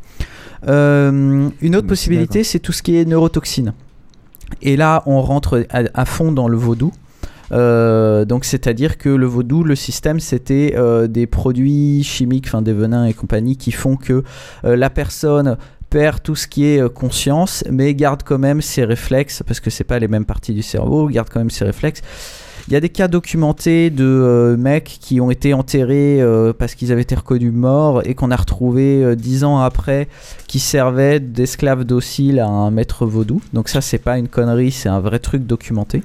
[0.69, 3.73] Euh, une autre possibilité, c'est tout ce qui est neurotoxine.
[4.63, 6.93] Et là, on rentre à, fond dans le vaudou.
[7.53, 13.07] Euh, donc c'est-à-dire que le vaudou, le système, c'était euh, des produits chimiques, des venins
[13.07, 14.25] et compagnie, qui font que
[14.65, 15.57] euh, la personne
[15.89, 19.85] perd tout ce qui est conscience, mais garde quand même ses réflexes, parce que c'est
[19.85, 22.03] pas les mêmes parties du cerveau, garde quand même ses réflexes.
[22.69, 26.75] Il y a des cas documentés de euh, mecs qui ont été enterrés euh, parce
[26.75, 30.09] qu'ils avaient été reconnus morts et qu'on a retrouvé euh, dix ans après
[30.49, 33.41] qui servaient d'esclaves dociles à un maître vaudou.
[33.53, 36.03] Donc ça, c'est pas une connerie, c'est un vrai truc documenté.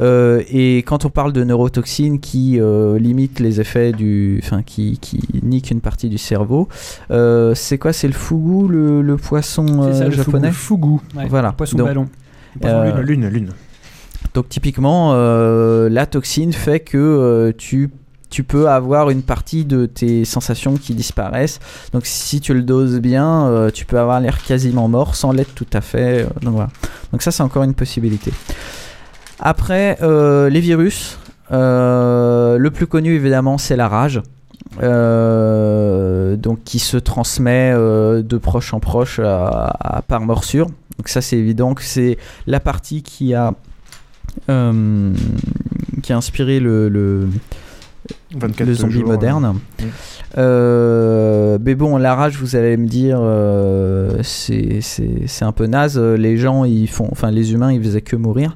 [0.00, 4.98] Euh, et quand on parle de neurotoxines qui euh, limitent les effets du, enfin qui,
[4.98, 6.68] qui niquent une partie du cerveau,
[7.10, 7.92] euh, c'est quoi?
[7.94, 10.52] C'est le fugu, le, le poisson ça, le japonais?
[10.52, 10.98] Fugu.
[11.16, 11.52] Ouais, Voilà.
[11.52, 12.08] Poisson Donc, ballon.
[12.64, 13.48] euh, Lune, lune.
[14.34, 17.90] Donc typiquement, euh, la toxine fait que euh, tu,
[18.30, 21.60] tu peux avoir une partie de tes sensations qui disparaissent.
[21.92, 25.54] Donc si tu le doses bien, euh, tu peux avoir l'air quasiment mort sans l'être
[25.54, 26.26] tout à fait.
[26.42, 26.70] donc voilà.
[27.12, 28.32] Donc ça c'est encore une possibilité.
[29.40, 31.18] Après, les virus.
[31.50, 34.20] le plus connu évidemment c'est la rage.
[34.80, 40.66] Donc qui se transmet de proche en proche par morsure.
[40.98, 43.54] Donc ça c'est évident que c'est la partie qui a
[44.48, 45.12] euh,
[46.02, 47.28] qui a inspiré le, le,
[48.36, 49.54] 24 le zombie jours, moderne.
[49.80, 49.84] mm.
[50.36, 54.82] Euh, mais bon, la rage, vous allez me dire, euh, c'est
[55.42, 55.98] un peu naze.
[55.98, 58.54] Les gens, ils font, enfin, les humains, ils faisaient que mourir.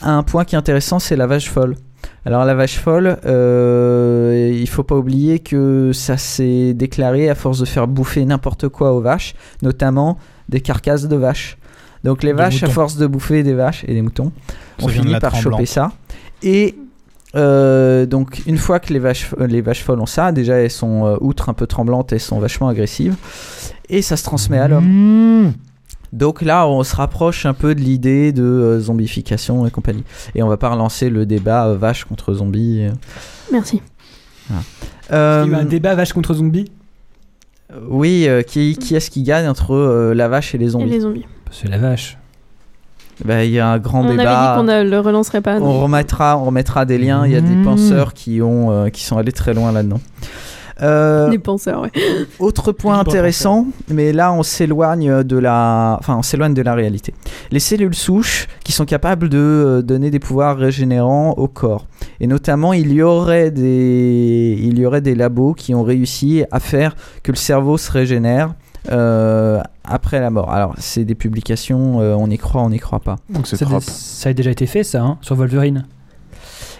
[0.00, 1.76] Un point qui est intéressant, c'est la vache folle.
[2.24, 7.58] Alors la vache folle, euh, il faut pas oublier que ça s'est déclaré à force
[7.58, 10.18] de faire bouffer n'importe quoi aux vaches, notamment
[10.48, 11.58] des carcasses de vaches.
[12.04, 14.32] Donc les Des vaches, à force de bouffer des vaches et des moutons,
[14.82, 15.92] Ça ont vient de fini la par choper ça.
[16.42, 16.74] Et
[17.34, 20.70] euh, donc une fois que les vaches, euh, les vaches folles ont ça, déjà elles
[20.70, 23.16] sont euh, outre un peu tremblantes, elles sont vachement agressives
[23.88, 25.52] et ça se transmet à l'homme.
[26.12, 30.04] Donc là, on se rapproche un peu de l'idée de euh, zombification et compagnie.
[30.34, 32.82] Et on va pas relancer le débat euh, vache contre zombie.
[32.82, 32.90] euh.
[33.50, 33.80] Merci.
[34.48, 34.62] Voilà.
[35.46, 36.70] Il y a eu un débat vache contre zombie?
[37.88, 40.90] oui, euh, qui, qui est-ce qui gagne entre euh, la vache et les Et zombies?
[40.90, 41.24] les zombies.
[41.50, 42.18] C'est la vache.
[43.24, 44.54] Bah, Il y a un grand On avait dit débat.
[44.56, 45.58] qu'on ne le relancerait pas.
[45.60, 47.24] On remettra, on remettra des liens.
[47.26, 47.64] Il y a des Mmh.
[47.64, 50.00] penseurs qui ont, euh, qui sont allés très loin là-dedans.
[50.80, 51.90] Euh, Des penseurs, ouais.
[52.40, 57.14] autre point intéressant, mais là on s'éloigne de la, enfin on s'éloigne de la réalité.
[57.52, 61.86] Les cellules souches qui sont capables de euh, donner des pouvoirs régénérants au corps.
[62.18, 66.58] Et notamment, il y aurait des, il y aurait des labos qui ont réussi à
[66.58, 68.54] faire que le cerveau se régénère.
[68.90, 70.52] Euh, après la mort.
[70.52, 73.16] Alors, c'est des publications, euh, on y croit, on n'y croit pas.
[73.30, 75.84] Donc c'est Ça, a déjà été fait, ça, hein, sur Wolverine.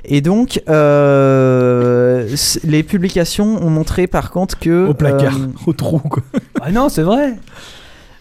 [0.04, 2.28] Et donc, euh,
[2.64, 4.88] les publications ont montré par contre que.
[4.88, 6.22] Au placard, euh, au trou, quoi.
[6.60, 7.36] Ah non, c'est vrai.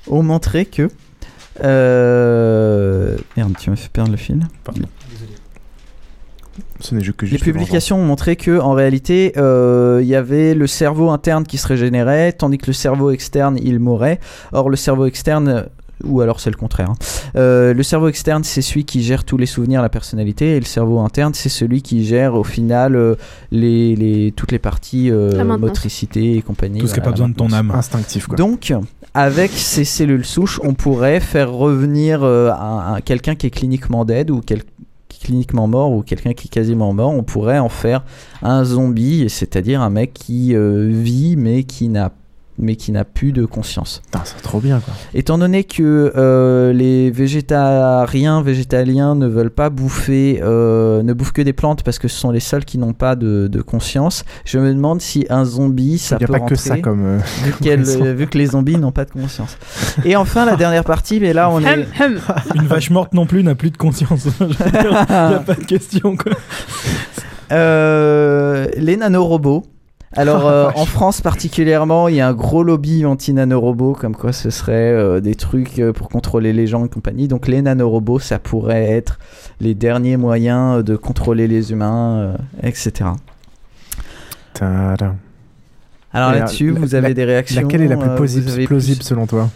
[0.07, 0.89] ont montré que.
[1.63, 4.45] euh, Merde, tu m'as fait perdre le fil.
[6.79, 10.67] Ce n'est que Les publications ont montré que en réalité, euh, il y avait le
[10.67, 14.19] cerveau interne qui se régénérait, tandis que le cerveau externe, il mourait.
[14.51, 15.65] Or, le cerveau externe,
[16.03, 16.89] ou alors c'est le contraire.
[16.89, 16.95] hein.
[17.35, 20.65] Euh, le cerveau externe, c'est celui qui gère tous les souvenirs, la personnalité, et le
[20.65, 23.15] cerveau interne, c'est celui qui gère au final euh,
[23.51, 26.79] les, les- toutes les parties euh, motricité et compagnie.
[26.79, 27.71] Tout ce qui n'a voilà, pas besoin de ton âme.
[27.71, 28.35] Instinctif quoi.
[28.35, 28.73] Donc,
[29.13, 34.03] avec ces cellules souches, on pourrait faire revenir euh, un, un- quelqu'un qui est cliniquement
[34.05, 34.90] dead ou quel- qui est
[35.21, 37.11] cliniquement mort ou quelqu'un qui est quasiment mort.
[37.11, 38.03] On pourrait en faire
[38.41, 42.11] un zombie, c'est-à-dire un mec qui euh, vit mais qui n'a
[42.61, 44.01] mais qui n'a plus de conscience.
[44.23, 44.93] C'est trop bien quoi.
[45.13, 51.41] Étant donné que euh, les végétariens, végétaliens ne veulent pas bouffer, euh, ne bouffent que
[51.41, 54.59] des plantes parce que ce sont les seuls qui n'ont pas de, de conscience, je
[54.59, 57.03] me demande si un zombie, ça Il n'y a peut pas que ça comme.
[57.05, 59.57] euh, vu, que les zombies n'ont pas de conscience.
[60.05, 61.87] Et enfin, la dernière partie, mais là, on est.
[62.55, 64.27] Une vache morte non plus n'a plus de conscience.
[64.39, 66.33] Il n'y a pas de question, quoi.
[67.51, 69.63] Euh, les nanorobots.
[70.13, 74.49] Alors, euh, en France particulièrement, il y a un gros lobby anti-nanorobots, comme quoi ce
[74.49, 77.27] serait euh, des trucs euh, pour contrôler les gens et compagnie.
[77.27, 79.19] Donc, les nanorobots, ça pourrait être
[79.59, 83.11] les derniers moyens de contrôler les humains, euh, etc.
[84.53, 85.15] Tadam.
[86.13, 87.61] Alors là-dessus, vous avez la- des réactions.
[87.61, 89.49] Laquelle est la plus plausible, plus- selon toi?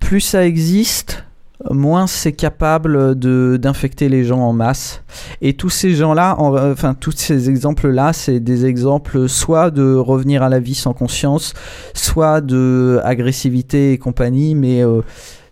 [0.00, 1.24] Plus ça existe,
[1.70, 5.02] moins c'est capable de d'infecter les gens en masse.
[5.40, 10.42] Et tous ces gens-là, en- enfin tous ces exemples-là, c'est des exemples soit de revenir
[10.42, 11.54] à la vie sans conscience,
[11.94, 15.00] soit de agressivité et compagnie, mais euh,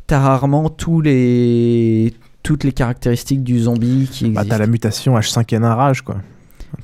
[0.06, 4.48] t'as rarement tous les toutes les caractéristiques du zombie qui Bah, existent.
[4.48, 6.16] t'as la mutation H5N1 rage quoi.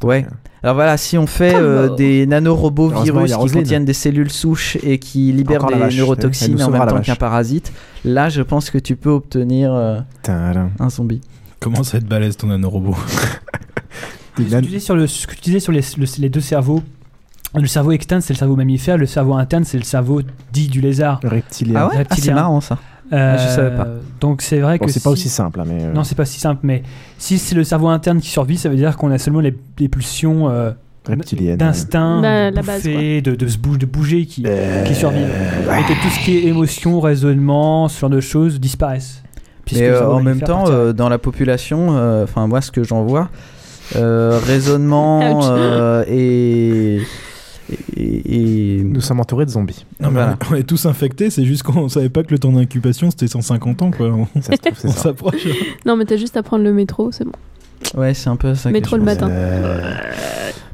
[0.02, 0.26] Ouais.
[0.62, 1.94] Alors voilà, si on fait euh, bah.
[1.94, 5.96] des nanorobots virus qui contiennent des cellules souches et qui libèrent Encore la des vache,
[5.96, 7.72] neurotoxines en même temps qu'un parasite,
[8.04, 11.20] là je pense que tu peux obtenir euh, un zombie.
[11.60, 12.96] Commence à être balèze ton nanorobot?
[14.36, 16.40] Ce que tu disais sur, le, ce que tu disais sur les, le- les deux
[16.40, 16.80] cerveaux.
[17.54, 18.96] Le cerveau externe, c'est le cerveau mammifère.
[18.98, 20.20] Le cerveau interne, c'est le cerveau
[20.52, 21.18] dit du lézard.
[21.24, 21.80] reptilien.
[21.80, 22.06] Ah ouais?
[22.08, 22.78] Ah, c'est marrant ça.
[23.12, 23.86] Euh, je savais pas.
[24.20, 25.84] Donc c'est vrai Bon, que c'est pas si- aussi simple, hein, mais.
[25.84, 26.82] euh, Non, c'est pas si simple, mais
[27.18, 29.88] si c'est le cerveau interne qui survit, ça veut dire qu'on a seulement les, les
[29.88, 30.72] pulsions euh,
[31.56, 35.26] d'instinct, Bah, de, bouffer, de, de se bouger, de bouger qui, Euh, qui survivent.
[35.26, 39.22] Et que tout ce qui est émotion, raisonnement, ce genre de choses disparaissent.
[39.72, 43.04] Mais euh, en même temps, euh, dans la population, euh, enfin moi ce que j'en
[43.04, 43.28] vois,
[43.96, 47.00] euh, raisonnement euh, et,
[47.96, 49.84] et, et- Nous sommes entourés de zombies.
[50.00, 50.38] Non, mais Voilà.
[50.50, 53.82] on est tous infectés, c'est juste qu'on savait pas que le temps d'incubation c'était 150
[53.82, 54.06] ans, quoi.
[54.08, 55.02] On, Ça se trouve, c'est on ça.
[55.02, 55.46] s'approche.
[55.86, 57.32] Non, mais t'as juste à prendre le métro, c'est bon.
[58.00, 58.70] ouais c'est un peu ça.
[58.70, 59.28] que Métro le matin.
[59.30, 59.94] Euh,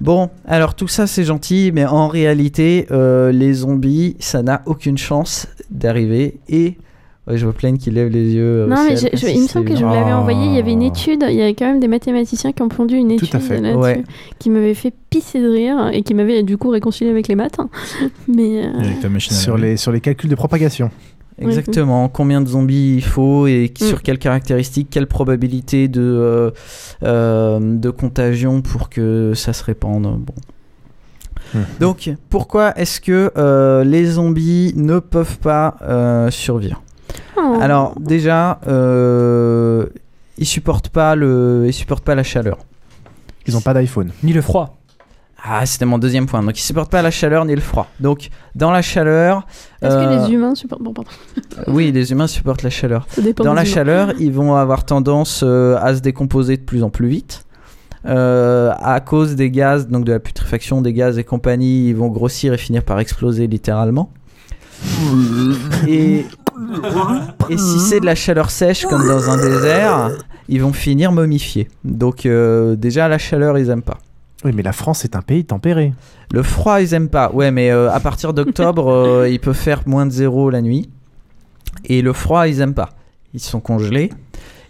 [0.01, 4.99] Bon, alors tout ça c'est gentil, mais en réalité, euh, les zombies, ça n'a aucune
[4.99, 6.41] chance d'arriver.
[6.49, 6.77] Et
[7.27, 8.65] ouais, je vois plein qui lèvent les yeux.
[8.65, 10.19] au Non, mais ciel, je- je- comme il me semble que je vous l'avais Ah.
[10.21, 10.45] envoyé.
[10.47, 11.25] Il y avait une étude.
[11.29, 13.61] Il y a quand même des mathématiciens qui ont pondu une Tout étude à fait.
[13.61, 14.05] là-dessus Ouais.
[14.39, 17.57] qui m'avait fait pisser de rire et qui m'avait du coup réconcilié avec les maths.
[18.29, 18.71] Mais euh,
[19.19, 20.91] sur, les, sur les calculs de propagation.
[21.37, 22.09] Exactement.
[22.09, 23.85] Combien de zombies il faut et Mm.
[23.85, 26.51] sur quelles caractéristiques, quelle probabilité de, euh,
[27.03, 30.05] euh, de contagion pour que ça se répande.
[30.05, 30.35] Bon.
[31.53, 31.65] Hmm.
[31.81, 36.84] Donc, pourquoi est-ce que euh, les zombies ne peuvent pas euh, survivre?
[37.37, 37.59] Oh.
[37.61, 39.87] Alors, déjà, euh,
[40.39, 42.59] ils supportent pas le, ils supportent pas la chaleur.
[43.47, 44.11] Ils n'ont pas d'iPhone.
[44.23, 44.79] Ni le froid.
[45.47, 46.43] Ah, c'était mon deuxième point.
[46.43, 47.87] Donc, ils supportent pas la chaleur ni le froid.
[48.01, 49.47] Donc, dans la chaleur,
[49.83, 51.11] Est-ce euh, que les humains supportent Bon, pardon.
[51.67, 53.07] oui, les humains supportent la chaleur.
[53.11, 53.71] Ça dépend Dans la humains.
[53.71, 57.45] chaleur, ils vont avoir tendance euh, à se décomposer de plus en plus vite.
[58.07, 62.09] Euh, à cause des gaz, donc de la putréfaction des gaz et compagnie, ils vont
[62.09, 64.11] grossir et finir par exploser littéralement.
[65.89, 66.27] Et,
[67.51, 70.11] et si c'est de la chaleur sèche comme dans un désert,
[70.49, 71.69] ils vont finir momifiés.
[71.85, 73.99] Donc euh, déjà la chaleur ils aiment pas.
[74.45, 75.95] Oui, mais la France est un pays tempéré.
[76.33, 77.31] Le froid ils aiment pas.
[77.33, 80.91] Ouais, mais euh, à partir d'octobre, euh, il peut faire moins de zéro la nuit.
[81.85, 82.91] Et le froid ils aiment pas.
[83.33, 84.11] Ils sont congelés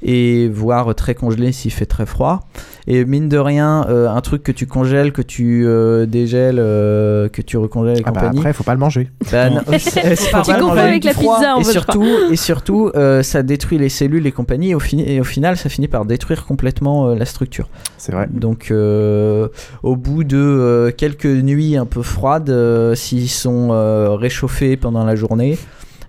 [0.05, 2.47] et voire très congelés s'il fait très froid.
[2.87, 7.31] Et mine de rien, euh, un truc que tu congèles, que tu euh, dégèles, euh,
[7.31, 8.39] que tu recongèles et Ah bah compagnie.
[8.41, 9.11] après, faut pas le manger.
[9.33, 11.37] Bah, non, c'est- c'est pas Tu avec la froid.
[11.39, 14.81] pizza, en et surtout, et surtout euh, ça détruit les cellules et compagnie et au,
[14.81, 17.69] fini- et au final ça finit par détruire complètement euh, la structure.
[17.97, 18.29] C'est vrai.
[18.31, 19.49] Donc euh,
[19.83, 25.05] au bout de euh, quelques nuits un peu froides, euh, s'ils sont euh, réchauffés pendant
[25.07, 25.57] la journée,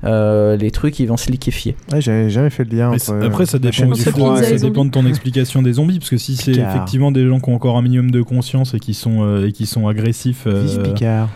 [0.05, 1.75] euh, les trucs ils vont se liquéfier.
[1.91, 2.99] Ouais, j'avais jamais fait le lien entre.
[2.99, 6.09] c'est- après, ça dépend du de- froid ça dépend de ton explication des zombies, parce
[6.09, 8.93] que si c'est effectivement des gens qui ont encore un minimum de conscience et qui
[8.93, 11.29] sont euh, et qui sont agressifs, euh, Picard.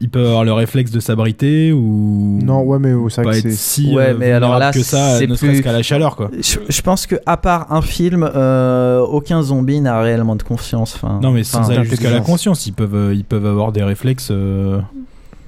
[0.00, 3.50] ils peuvent avoir le réflexe de s'abriter ou Non, ouais, mais c'est pas être c'est.
[3.52, 6.16] si Ouais, euh, mais alors là, que ça, c'est ne serait-ce plus- qu'à la chaleur,
[6.16, 6.30] quoi.
[6.40, 10.94] Je, je pense que à part un film, euh, aucun zombie n'a réellement de conscience.
[10.96, 13.70] Enfin, Non, mais sans enfin, aller jusqu'à la conscience, ils peuvent euh, ils peuvent avoir
[13.70, 14.80] des réflexes euh,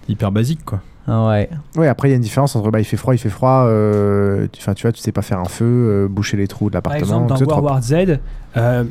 [0.08, 0.80] hyper basiques, quoi.
[1.06, 1.50] Ouais.
[1.76, 3.64] Ouais, après, il y a une différence entre bah, il fait froid, il fait froid.
[3.66, 6.92] euh, tu- vois, tu sais pas faire un feu, euh, boucher les trous de Par
[6.92, 7.26] l'appartement.
[7.26, 8.20] exemple, dans ça, World War Z,
[8.56, 8.84] euh,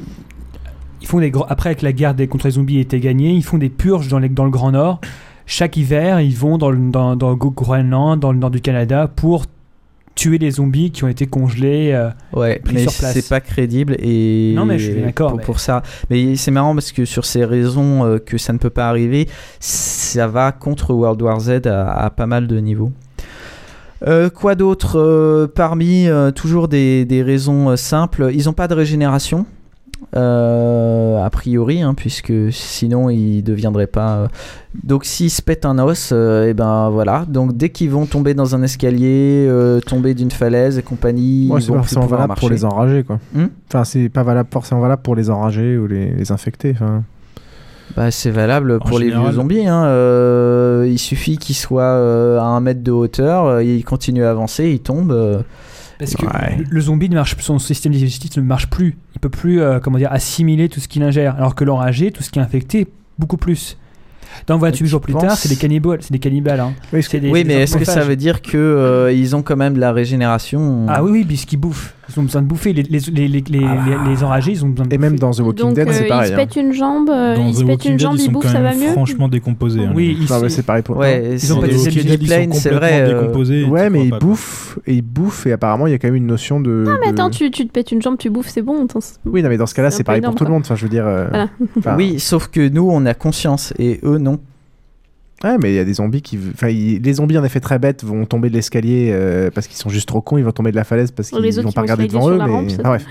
[1.01, 3.43] ils font des gros- après avec la guerre des, contre les zombies était gagnée, ils
[3.43, 5.01] font des purges dans, les- dans le Grand Nord.
[5.45, 9.09] Chaque hiver, ils vont dans le, dans, dans le Groenland, dans le nord du Canada,
[9.13, 9.45] pour
[10.15, 11.91] tuer les zombies qui ont été congelés.
[11.93, 13.13] euh, Ouais, pris mais sur place.
[13.13, 15.81] c'est pas crédible et Non, mais je suis d'accord, pour, mais- pour ça.
[16.09, 19.27] Mais c'est marrant parce que sur ces raisons euh, que ça ne peut pas arriver,
[19.59, 22.91] ça va contre World War Z à, à pas mal de niveaux.
[24.05, 29.45] Euh, quoi d'autre Parmi toujours des, des raisons simples, ils n'ont pas de régénération.
[30.15, 34.15] Euh, a priori, hein, puisque sinon ils deviendraient pas.
[34.17, 34.27] euh,
[34.83, 37.25] Donc s'ils se pètent un os, et ben voilà.
[37.27, 41.59] Donc dès qu'ils vont tomber dans un escalier, euh, tomber d'une falaise et compagnie, Ouais,
[41.59, 43.19] ils c'est vont pas plus forcément pouvoir valable pour les enragés, quoi.
[43.33, 46.71] Hmm enfin, c'est pas valable, forcément valable pour les enragés ou les, les infectés.
[46.75, 47.03] Enfin,
[47.95, 49.25] Bah, c'est valable pour les général.
[49.27, 49.67] vieux zombies.
[49.67, 49.85] Hein.
[49.85, 54.31] Euh, il suffit qu'ils soient euh, à un mètre de hauteur, euh, ils continuent à
[54.31, 55.11] avancer, ils tombent.
[55.11, 55.41] euh.
[55.99, 56.25] Parce que
[56.57, 58.97] le, le zombie ne marche, son système digestif ne marche plus.
[59.15, 61.35] Il peut plus, euh, comment dire, assimiler tout ce qu'il ingère.
[61.37, 62.87] Alors que l'enragé, tout ce qui est infecté,
[63.19, 63.77] beaucoup plus.
[64.47, 66.59] Dans 28 jours plus tard, c'est des cannibales, c'est des cannibales.
[66.59, 66.73] hein.
[67.19, 69.55] Des- oui, c'est mais des est-ce que ça veut dire que euh, ils ont quand
[69.55, 70.87] même de la régénération?
[70.89, 71.93] Ah oui, oui, puisqu'ils bouffent.
[72.09, 72.73] Ils ont besoin de bouffer.
[72.73, 75.31] Les, les, les, les, les, les- les enragés, ils ont besoin de Et même dans
[75.31, 76.27] The Walking Donc, Dead, euh, c'est il pareil.
[76.29, 76.37] se hein.
[76.37, 78.31] pète une jambe, euh, Dans il The se pète Walking une jambe, ils il sont
[78.33, 79.85] bouffe, quand ça va mieux franchement décomposés.
[79.85, 80.97] hein, Oui, ils, c'est pareil pour.
[80.97, 83.01] Ouais, Ils c'est- ont pas des ils c'est vrai.
[83.01, 83.63] euh, décomposés.
[83.63, 86.27] Ouais, mais ils bouffent, et ils bouffent, et apparemment, il y a quand même une
[86.27, 86.83] notion de.
[86.85, 88.85] Non, mais attends, tu, te pètes une jambe, tu bouffes, c'est bon.
[89.25, 90.61] Oui, non, mais dans ce cas-là, C'est pareil pour tout le monde.
[90.65, 91.05] Enfin, je veux dire.
[91.97, 94.39] Oui, sauf que nous, on a conscience et eux, non.
[95.43, 96.39] Ouais, mais il y a des zombies qui.
[96.53, 99.89] Enfin, les zombies, en effet, très bêtes, vont tomber de l'escalier euh, parce qu'ils sont
[99.89, 101.83] juste trop cons, ils vont tomber de la falaise parce qu'ils autres vont pas vont
[101.83, 102.37] regarder devant eux.
[102.37, 102.43] Mais...
[102.51, 103.05] rampe, Ah, bref.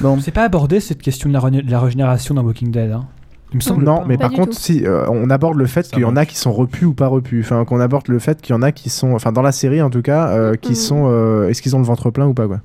[0.00, 2.90] Bon, C'est pas abordé cette question de la, re- de la régénération dans Walking Dead.
[2.92, 3.04] hein.
[3.52, 3.84] Il me semble.
[3.84, 4.04] Non, pas.
[4.08, 4.58] mais Pas par contre, tout.
[4.58, 7.06] si euh, on aborde le fait qu'il y en a qui sont repus ou pas
[7.08, 9.52] repus, enfin qu'on aborde le fait qu'il y en a qui sont, enfin dans la
[9.52, 10.74] série en tout cas, euh, qui Mhm.
[10.76, 12.60] sont, euh, est-ce qu'ils ont le ventre plein ou pas quoi?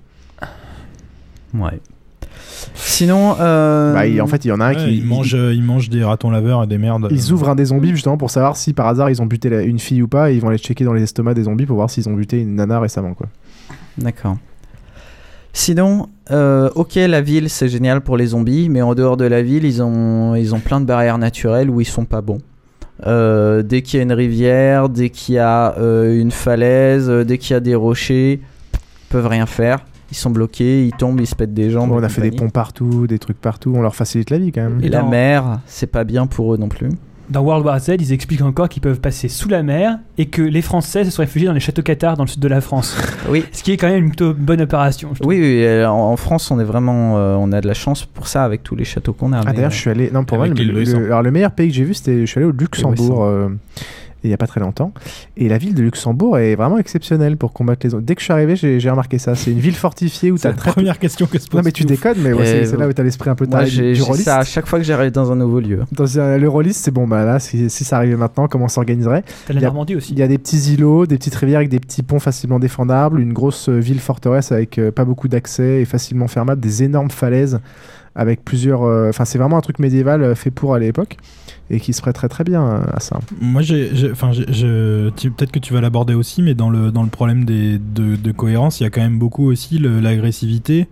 [1.54, 1.80] Ouais.
[2.76, 5.36] Sinon, euh, Bah, il- en fait, il y en a un Ouais, qui ils, mangent,
[5.36, 7.08] euh, ils mangent des ratons laveurs et des merdes.
[7.12, 9.62] Ils ouvrent un des zombies justement pour savoir si par hasard ils ont buté la-
[9.64, 11.76] une fille ou pas et ils vont aller checker dans les estomacs des zombies pour
[11.78, 13.28] voir s'ils ont buté une nana récemment quoi.
[13.98, 14.38] D'accord.
[15.54, 19.42] Sinon, euh, ok, la ville c'est génial pour les zombies, mais en dehors de la
[19.44, 22.40] ville, ils ont, ils ont plein de barrières naturelles où ils sont pas bons.
[23.06, 27.24] Euh, dès qu'il y a une rivière, dès qu'il y a euh, une falaise, euh,
[27.26, 28.40] dès qu'il y a des rochers,
[28.74, 28.80] ils
[29.10, 29.80] peuvent rien faire.
[30.12, 31.92] Ils sont bloqués, ils tombent, ils se pètent des jambes.
[31.92, 34.62] On a fait des ponts partout, des trucs partout, on leur facilite la vie quand
[34.64, 34.80] même.
[34.82, 36.90] Et Et la mer, c'est pas bien pour eux non plus.
[37.30, 40.42] Dans World War Z, ils expliquent encore qu'ils peuvent passer sous la mer et que
[40.42, 42.98] les Français se sont réfugiés dans les châteaux cathares dans le sud de la France.
[43.30, 43.46] Oui.
[43.54, 45.12] Ce qui est quand même une plutôt bonne opération.
[45.24, 48.28] Oui, oui, euh, en, France, on est vraiment, euh, on a de la chance pour
[48.28, 49.40] ça avec tous les châteaux qu'on a.
[49.46, 50.10] Ah d'ailleurs, euh, je suis allé.
[50.12, 52.22] Non, pour moi, Avec le, alors, le meilleur pays que j'ai vu, c'était.
[52.22, 53.24] Je suis allé au Luxembourg.
[53.24, 53.48] euh,
[54.23, 54.93] il y a pas très longtemps.
[55.38, 58.06] Et la ville de Luxembourg est vraiment exceptionnelle pour combattre les zombies.
[58.06, 59.35] Dès que je suis arrivé, j'ai remarqué ça.
[59.35, 61.57] C'est une ville fortifiée où C'est t'as la très première question que se pose.
[61.60, 63.65] Non, mais tu déconnes, mais ouais, Et c'est là où t'as l'esprit un peu taré
[63.68, 65.80] j'ai ça à chaque fois que j'arrive dans un nouveau lieu.
[65.91, 69.23] Dans un- l'Eurolist, c'est bon, bah là, si, si ça arrivait maintenant, comment on s'organiserait
[69.48, 70.14] T'as la Il y a- Normandie aussi.
[70.14, 73.19] Il y a des petits îlots, des petites rivières avec des petits ponts facilement défendables,
[73.19, 77.11] une grosse euh, ville forteresse avec euh, pas beaucoup d'accès et facilement fermable, des énormes
[77.11, 77.60] falaises
[78.16, 78.84] avec plusieurs.
[78.84, 81.18] euh, Enfin, c'est vraiment un truc médiéval euh, fait pour à l'époque
[81.70, 83.20] et qui se prêterait très bien euh, à ça.
[83.40, 83.62] Moi,
[84.12, 88.16] enfin, peut-être que tu vas l'aborder aussi, mais dans le, dans le problème des, de,
[88.16, 90.88] de cohérence, il y a quand même beaucoup aussi l'agressivité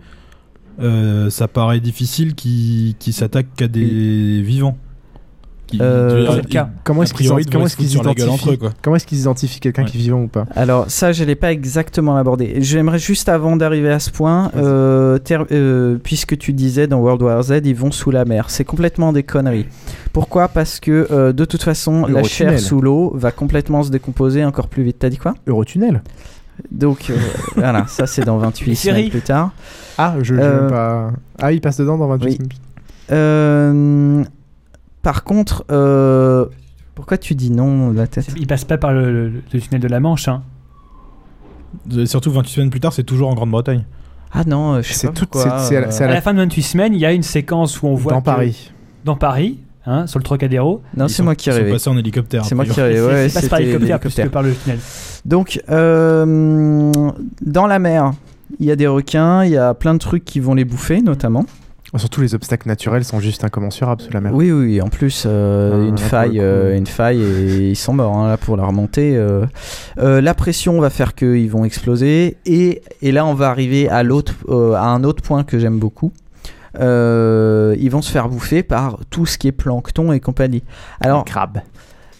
[0.80, 4.78] euh, ça paraît difficile qu'ils qu'ils s'attaquent qu'à des vivants.
[5.70, 6.58] Qui- Euh, tu-.
[6.82, 8.70] Comment est-ce qu'ils comment est-ce qu'ils identifient entre eux, quoi.
[8.82, 11.52] comment est-ce qu'ils identifient quelqu'un qui est vivant ou pas Alors ça, je l'ai pas
[11.52, 12.56] exactement abordé.
[12.58, 17.22] J'aimerais juste avant d'arriver à ce point, euh, ter- euh, puisque tu disais dans World
[17.22, 18.50] War Z, ils vont sous la mer.
[18.50, 19.66] C'est complètement des conneries.
[20.12, 20.48] Pourquoi?
[20.48, 24.66] Parce que euh, de toute façon, la chair sous l'eau va complètement se décomposer encore
[24.66, 24.96] plus vite.
[24.98, 25.34] T'as dit quoi?
[25.46, 26.02] Eurotunnel.
[26.72, 27.16] Donc euh,
[27.54, 28.96] voilà, ça c'est dans 28 séries.
[28.98, 29.52] semaines plus tard.
[29.98, 31.10] Ah, je, je Euh, veux pas.
[31.40, 32.32] Ah, il passe dedans dans 28 oui.
[32.38, 32.52] minutes.
[33.12, 34.24] Euh,
[35.02, 36.46] par contre, euh,
[36.94, 38.28] pourquoi tu dis non la tête?
[38.36, 40.28] Il passe pas par le, le- le tunnel de la Manche.
[40.28, 40.42] Hein.
[42.06, 43.84] Surtout 28 semaines plus tard, c'est toujours en Grande-Bretagne.
[44.32, 46.20] Ah non, je sais C'est pas tout- pourquoi, c'est- à la- c'est À à la
[46.20, 48.72] fin de 28 semaines, il y a une séquence où on voit Dans que- Paris.
[49.04, 50.82] dans Paris, hein, sur le Trocadéro.
[50.96, 51.88] Non, Ils c'est moi qui ils sont rêvais.
[51.88, 52.44] en hélicoptère.
[52.44, 52.96] C'est moi qui rêvais.
[52.98, 54.78] C'est- Ouais, c'est passe par hélicoptère plus que par le tunnel.
[55.24, 56.92] Donc, euh,
[57.42, 58.12] dans la mer,
[58.58, 61.00] il y a des requins, il y a plein de trucs qui vont les bouffer,
[61.02, 61.44] notamment.
[61.96, 64.32] Surtout les obstacles naturels sont juste incommensurables sous la mer.
[64.32, 68.16] Oui, oui, en plus, euh, Ah, une, faille, euh, une faille et ils sont morts
[68.16, 69.16] hein, là, pour la remontée.
[69.16, 69.44] euh.
[69.98, 72.36] Euh, la pression va faire qu'ils vont exploser.
[72.46, 75.80] Et, et là, on va arriver à, l'autre, euh, à un autre point que j'aime
[75.80, 76.12] beaucoup.
[76.78, 80.62] Euh, ils vont se faire bouffer par tout ce qui est plancton et compagnie.
[81.00, 81.58] Alors, crabe.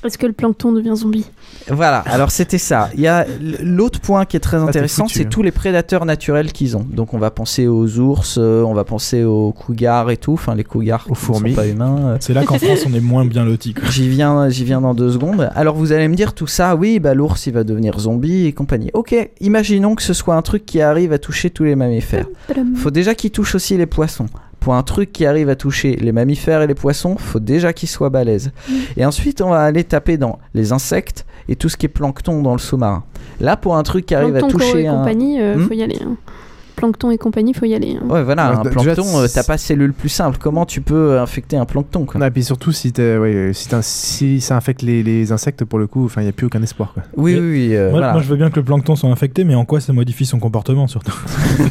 [0.03, 1.27] Est-ce que le plancton devient zombie
[1.69, 2.89] Voilà, alors c'était ça.
[2.95, 3.27] Il y a
[3.63, 5.29] l'autre point qui est très t'es intéressant, c'est hein.
[5.31, 6.87] tous les prédateurs naturels qu'ils ont.
[6.91, 10.55] Donc on va penser aux ours, euh, on va penser aux cougars et tout, enfin
[10.55, 11.51] les cougars Aux qui ne fourmis.
[11.51, 11.99] sont pas humains.
[12.13, 13.75] euh, C'est là qu'en France, on est moins bien lotis.
[13.75, 13.91] quoi.
[13.91, 15.51] J'y viens, j'y viens dans deux secondes.
[15.55, 18.53] Alors vous allez me dire tout ça, oui, bah l'ours il va devenir zombie et
[18.53, 18.91] compagnie.
[18.95, 22.27] Ok, imaginons que ce soit un truc qui arrive à toucher tous les mammifères.
[22.77, 24.27] Faut déjà qu'il touche aussi les poissons.
[24.61, 27.89] Pour un truc qui arrive à toucher les mammifères et les poissons, faut déjà qu'il
[27.89, 28.53] soit balèze.
[28.97, 32.43] Et ensuite, on va aller taper dans les insectes et tout ce qui est plancton
[32.43, 33.05] dans le sous-marin.
[33.41, 34.99] Là, pour un truc qui arrive à Plancton, toucher un...
[34.99, 35.99] compagnie, euh, Hmm faut y aller.
[36.05, 36.17] hein.
[36.81, 37.97] Plancton et compagnie, faut y aller.
[38.01, 38.07] hein.
[38.09, 40.39] Ouais, voilà, Ouais, un plancton, euh, t'as pas cellule plus simple.
[40.41, 42.19] Comment tu peux infecter un plancton quoi?
[42.21, 45.65] Non, et puis surtout, si, t'es- ouais, si, t'as- si ça infecte les, les insectes,
[45.65, 46.93] pour le coup, il n'y a plus aucun espoir.
[46.95, 47.03] Quoi.
[47.17, 47.77] Oui, Mais- oui, oui.
[47.77, 48.13] euh, Moi, voilà.
[48.13, 50.39] moi, je veux bien que le plancton soit infecté, mais en quoi ça modifie son
[50.39, 51.13] comportement surtout?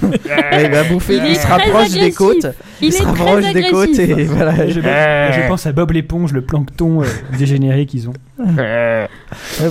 [0.03, 0.19] Ouais,
[0.65, 2.47] il va bouffer, Il il, se rapproche des côtes.
[2.81, 4.67] Il se rapproche des côtes et voilà.
[4.69, 7.05] Je, je pense à Bob l'éponge, le plancton euh,
[7.37, 8.13] dégénéré qu'ils ont.
[8.39, 9.07] Ouais,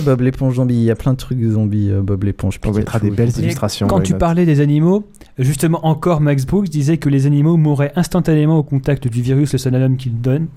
[0.03, 2.59] Bob l'éponge zombie, il y a plein de trucs de zombies, euh, Bob l'éponge.
[2.65, 3.87] On mettra des belles illustrations.
[3.87, 8.57] Quand tu parlais des animaux, justement encore Max Brooks disait que les animaux mourraient instantanément
[8.57, 10.47] au contact du virus, le sonalum qu'il donne.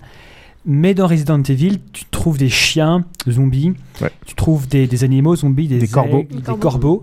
[0.64, 4.10] Mais dans Resident Evil, tu trouves des chiens zombies, Ouais.
[4.26, 6.18] tu trouves des, des animaux zombies, des, Des corbeaux.
[6.20, 6.60] aigles, Des des corbeaux.
[6.60, 7.02] corbeaux,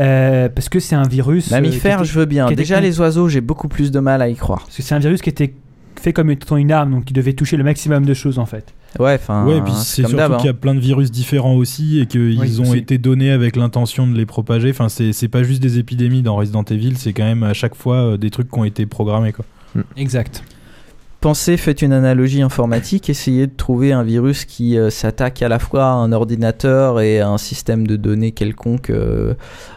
[0.00, 1.50] euh, parce que c'est un virus.
[1.50, 2.50] euh, Mammifères, était- je veux bien.
[2.52, 4.64] Déjà, les oiseaux, j'ai beaucoup plus de mal à y croire.
[4.64, 5.54] Parce que c'est un virus qui était
[5.98, 8.74] fait comme étant une arme, donc qui devait toucher le maximum de choses en fait.
[8.98, 9.44] Ouais, enfin.
[9.46, 10.58] Ouais, et puis c'est surtout qu'il y a hein.
[10.60, 12.78] plein de virus différents aussi et qu'ils Oui, ont aussi.
[12.78, 14.70] été donnés avec l'intention de les propager.
[14.70, 17.74] Enfin, c'est c'est pas juste des épidémies dans Resident Evil, c'est quand même à chaque
[17.74, 19.32] fois euh, des trucs qui ont été programmés.
[19.32, 19.44] Quoi.
[19.96, 20.42] Exact.
[21.20, 25.58] Pensez, faites une analogie informatique, essayez de trouver un virus qui euh, s'attaque à la
[25.58, 29.32] fois à un ordinateur et à un système de données quelconque, euh,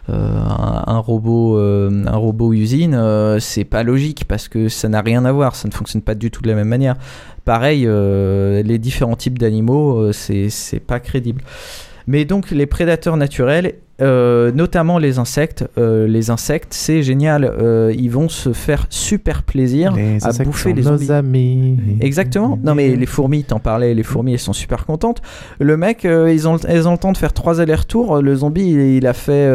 [0.09, 2.95] euh, un, un robot, euh, un robot usine.
[2.95, 6.15] euh, c'est pas logique parce que ça n'a rien à voir, ça ne fonctionne pas
[6.15, 6.95] du tout de la même manière.
[7.47, 11.41] Pareil, euh, les différents types d'animaux, euh, c'est pas crédible.
[12.05, 17.43] Mais donc les prédateurs naturels, euh, notamment les insectes, euh, les insectes, c'est génial.
[17.45, 21.11] euh, ils vont se faire super plaisir Les à bouffer les nos zombies.
[21.11, 21.77] amis.
[22.01, 22.59] Exactement.
[22.63, 25.21] Non mais les fourmis, t'en parlais, les fourmis elles sont super contentes.
[25.59, 28.21] Le mec, ils, ont, elles ont le temps de faire trois allers-retours.
[28.21, 29.49] Le zombie, il, il a fait,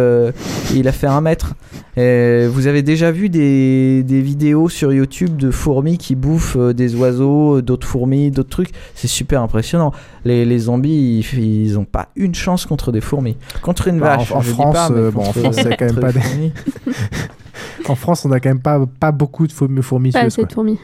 [0.75, 1.55] il a fait un mètre.
[1.97, 6.95] Et vous avez déjà vu des, des vidéos sur YouTube de fourmis qui bouffent des
[6.97, 8.71] oiseaux, d'autres fourmis, d'autres trucs.
[8.95, 9.93] C'est super impressionnant.
[10.25, 13.37] Les, les zombies, ils, ils ont pas une chance contre des fourmis.
[13.61, 14.32] Contre une Bah, vache.
[14.32, 16.21] en dis France, pas, euh, bon, en France, il y a quand même pas des-.
[17.89, 20.79] En France, on a quand même pas, pas beaucoup de fourmis, Pas assez de fourmis.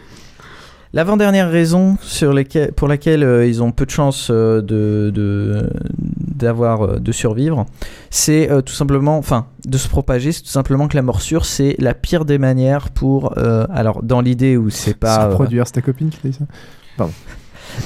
[0.94, 6.98] L'avant-dernière raison sur lesquelles- pour laquelle euh, ils ont peu de chances euh, de, euh,
[6.98, 7.66] de survivre,
[8.10, 11.76] c'est euh, tout simplement, enfin, de se propager, c'est tout simplement que la morsure, c'est
[11.78, 15.16] la pire des manières pour, euh, alors dans l'idée où c'est pas...
[15.16, 16.44] Se euh, reproduire, c'est ta copine qui t'a dit ça?
[16.96, 17.12] Pardon.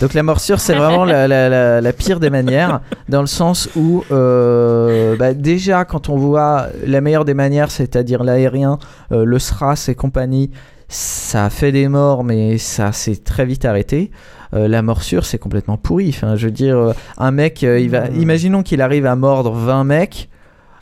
[0.01, 3.69] Donc la morsure, c'est vraiment la, la- la- la pire des manières, dans le sens
[3.77, 8.79] où euh, bah, déjà quand on voit la meilleure des manières, c'est-à-dire l'aérien,
[9.13, 10.51] euh, le SRAS et compagnie,
[10.89, 14.11] ça a fait des morts, mais ça s'est très vite arrêté.
[14.55, 16.11] Euh, la morsure, c'est complètement pourri.
[16.11, 18.21] Enfin, je veux dire, un mec, il va, Hmm.
[18.21, 20.29] imaginons qu'il arrive à mordre 20 mecs.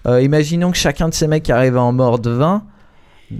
[0.09, 2.63] Imaginons que chacun de ces mecs arrive à en mordre 20.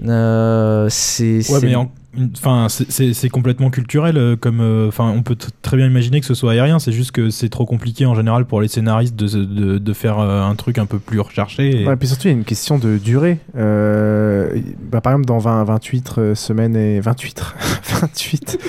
[0.07, 1.89] Euh, c'est Ouais, c'est- mais en- une-
[2.37, 4.17] enfin, c'est- complètement culturel.
[4.17, 6.79] euh, Comme, euh, enfin, on peut très bien imaginer que ce soit aérien.
[6.79, 10.19] C'est juste que c'est trop compliqué en général pour les scénaristes de, de, de faire
[10.19, 11.81] euh, un truc un peu plus recherché.
[11.83, 13.39] et- Ouais, puis surtout, il y a une question de durée.
[13.57, 14.49] Euh,
[14.91, 17.41] bah, par exemple, dans 20, 28 euh, semaines et 28,
[18.01, 18.57] 28.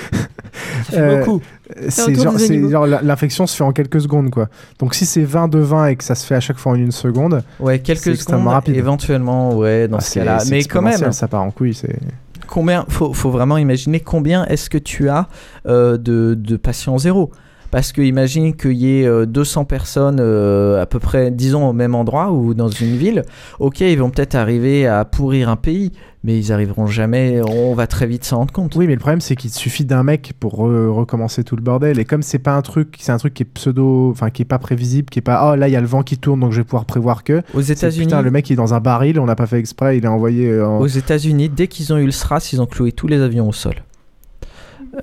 [0.83, 1.41] fait beaucoup.
[1.89, 2.37] C'est genre,
[2.69, 4.47] genre l'infection se fait en quelques secondes, quoi.
[4.79, 6.75] Donc si c'est 20 de 20 et que ça se fait à chaque fois en
[6.75, 8.75] une seconde, Ouais, c'est quelques secondes, rapide.
[8.75, 10.39] éventuellement, ouais, dans Ah, ce cas-là.
[10.49, 11.73] Mais quand même, ça part en couille.
[11.73, 11.97] C'est
[12.53, 15.27] combien faut, vraiment imaginer combien est-ce que tu as
[15.65, 17.31] euh, de patients zéro
[17.73, 21.73] parce que imagine qu'il y ait euh, 200 personnes euh, à peu près, disons au
[21.73, 23.23] même endroit ou dans une ville.
[23.59, 25.91] Ok, ils vont peut-être arriver à pourrir un pays,
[26.23, 27.41] mais ils arriveront jamais.
[27.49, 28.75] On va très vite s'en rendre compte.
[28.75, 31.97] Oui, mais le problème c'est qu'il suffit d'un mec pour re- recommencer tout le bordel.
[31.97, 34.45] Et comme c'est pas un truc, c'est un truc qui est pseudo, enfin qui est
[34.45, 36.51] pas prévisible, qui est pas oh là il y a le vent qui tourne donc
[36.51, 37.41] je vais pouvoir prévoir que.
[37.55, 39.97] Aux États-Unis- putain, le mec il est dans un baril, on n'a pas fait exprès,
[39.97, 40.47] il est envoyé.
[40.47, 43.19] euh, en- Aux États-Unis, dès qu'ils ont eu le SRAS, ils ont cloué tous les
[43.19, 43.73] avions au sol.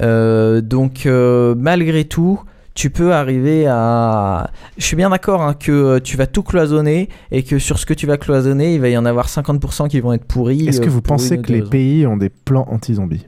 [0.03, 2.39] Euh, donc, euh, malgré tout,
[2.75, 4.51] tu peux arriver à.
[4.79, 7.87] Je suis bien d'accord hein, que euh, tu vas tout cloisonner et que sur ce
[7.87, 10.69] que tu vas cloisonner, il va y en avoir 50% qui vont être pourris.
[10.69, 13.27] Est-ce que euh, vous pensez que les pays ont des plans anti-zombies?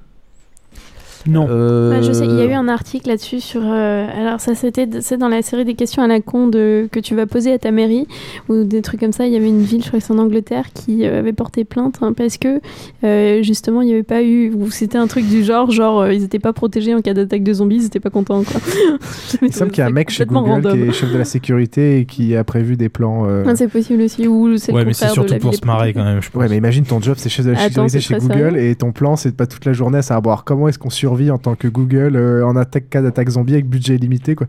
[1.26, 1.46] Non.
[1.50, 3.60] Euh, Bah, je sais, il y a eu un article là-dessus sur.
[3.64, 7.00] euh, alors, ça, c'était c'est dans la série des questions à la con de, que
[7.00, 8.06] tu vas poser à ta mairie
[8.48, 9.26] ou des trucs comme ça.
[9.26, 11.64] Il y avait une ville, je crois que c'est en Angleterre, qui euh, avait porté
[11.64, 12.60] plainte hein, parce que
[13.04, 14.52] euh, justement, il n'y avait pas eu.
[14.52, 17.42] Ou c'était un truc du genre, genre, euh, ils n'étaient pas protégés en cas d'attaque
[17.42, 18.60] de zombies, ils n'étaient pas contents, quoi.
[19.42, 20.72] Il semble qu'il y a un mec chez Google random.
[20.72, 23.24] qui est chef de la sécurité et qui a prévu des plans.
[23.28, 24.26] euh, Ah, c'est possible aussi.
[24.26, 26.20] Ou c'est Ouais, mais c'est surtout pour se marrer quand même.
[26.22, 26.40] Je pense.
[26.42, 28.92] Ouais, mais imagine ton job, c'est chef de la Attends, sécurité chez Google et ton
[28.92, 30.90] plan, c'est de pas toute la journée à savoir comment est-ce qu'on
[31.30, 34.46] en tant que Google euh, en attaque cas d'attaque zombie avec budget limité, quoi.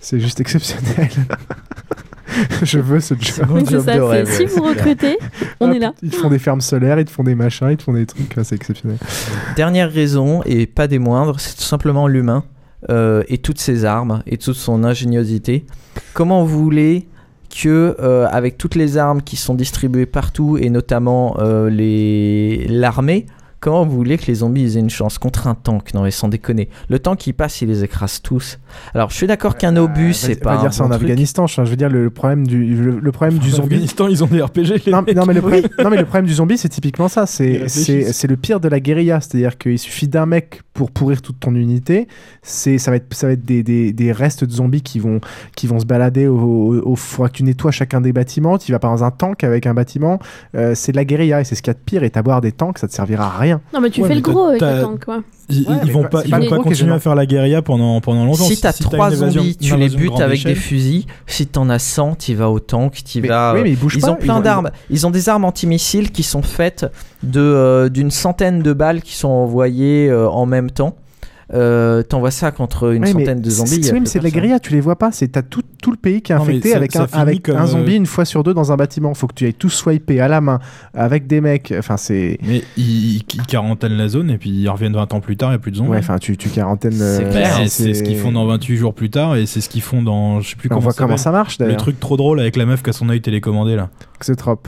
[0.00, 1.08] C'est juste exceptionnel.
[2.62, 3.46] Je veux ce job.
[3.66, 4.24] C'est ça.
[4.24, 5.16] c'est- Si vous recrutez,
[5.60, 5.92] on Hop, est là.
[6.02, 8.06] Ils te font des fermes solaires, ils te font des machins, ils te font des
[8.06, 8.98] trucs, c'est exceptionnel.
[9.56, 12.44] Dernière raison, et pas des moindres, c'est tout simplement l'humain
[12.90, 15.64] euh, et toutes ses armes et toute son ingéniosité.
[16.12, 17.06] Comment vous voulez
[17.54, 23.26] que, euh, avec toutes les armes qui sont distribuées partout, et notamment euh, les l'armée,
[23.64, 26.28] comment vous voulez que les zombies aient une chance contre un tank Non mais sans
[26.28, 26.68] déconner.
[26.90, 28.58] Le tank il passe, il les écrase tous.
[28.94, 30.96] Alors je suis d'accord qu'un obus c'est On va pas dire un ça bon en
[30.96, 31.02] truc.
[31.10, 31.46] Afghanistan.
[31.46, 33.74] Je veux dire le, le problème du le, le problème du En zombie.
[33.76, 34.82] Afghanistan, ils ont des RPG.
[34.86, 37.24] Les Non, mais le problème, non, mais le problème du zombie, c'est typiquement ça.
[37.26, 37.84] C'est réfléchissent.
[37.86, 39.20] c'est- c'est le pire de la guérilla.
[39.20, 42.06] C'est-à-dire qu'il suffit d'un mec pour pourrir toute ton unité.
[42.42, 45.20] C'est ça va être ça va être des, des, des restes de zombies qui vont
[45.56, 48.58] qui vont se balader au, au, au- faudra que tu nettoies chacun des bâtiments.
[48.58, 50.18] Tu vas pas dans un tank avec un bâtiment.
[50.54, 52.02] Euh, c'est de la guérilla et c'est ce qu'il y a de pire.
[52.02, 53.53] Et t'avoir des tanks, ça te servira à rien.
[53.72, 55.22] Non, mais tu Ouais, fais mais le gros avec le tank, quoi.
[55.50, 58.24] Ils, Ouais, ils vont pas- pas, ils vont continuer à faire la guérilla pendant, pendant
[58.24, 58.44] longtemps.
[58.44, 60.54] Si t'as une évasion- zombies, tu les butes avec échelle.
[60.54, 61.04] des fusils.
[61.26, 63.52] Si t'en as 100, tu vas au tank, tu Mais- vas.
[63.54, 64.70] oui, mais ils bougent pas, ont plein ils d'armes.
[64.90, 66.86] Ils ont des armes antimissiles qui sont faites
[67.22, 70.96] de euh, d'une centaine de balles qui sont envoyées euh, en même temps.
[71.54, 73.82] Euh, T'envoies ça contre une Ouais, centaine de zombies.
[73.84, 75.12] c'est- oui, de la guérilla, tu les vois pas.
[75.12, 77.42] C'est t'as tout, tout le pays qui est Non, infecté ça- avec, ça un, avec
[77.44, 79.14] comme, un euh, zombie une fois sur deux dans un bâtiment.
[79.14, 80.58] Faut que tu ailles tout swiper à la main
[80.94, 81.72] avec des mecs.
[81.78, 82.38] Enfin, c'est.
[82.42, 85.52] Mais ils, ils quarantainent la zone et puis ils reviennent 20 ans plus tard, il
[85.52, 85.90] n'y a plus de zombies.
[85.90, 86.92] Ouais, enfin, tu, tu quarantaines.
[86.92, 89.82] C'est euh, c'est ce qu'ils font dans 28 jours plus tard et c'est ce qu'ils
[89.82, 90.40] font dans.
[90.40, 92.56] Je sais plus On comment voit ça comment ça marche Le truc trop drôle avec
[92.56, 93.90] la meuf qui a son œil télécommandé là.
[94.20, 94.66] Xotrop.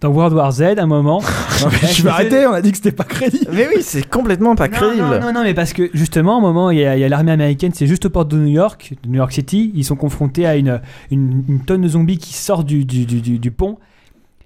[0.00, 1.20] Dans World War Z, à un moment.
[1.60, 3.50] Non, mais je vais arrêter, on a dit que c'était pas crédible.
[3.52, 5.02] Mais oui, c'est complètement pas crédible.
[5.02, 7.04] Non, non, non, mais parce que justement, à un moment, il y a, il y
[7.04, 9.72] a l'armée américaine, c'est juste aux portes de New York, de New York City.
[9.74, 10.80] Ils sont confrontés à une,
[11.10, 13.76] une, une tonne de zombies qui sortent du, du, du, du- du pont.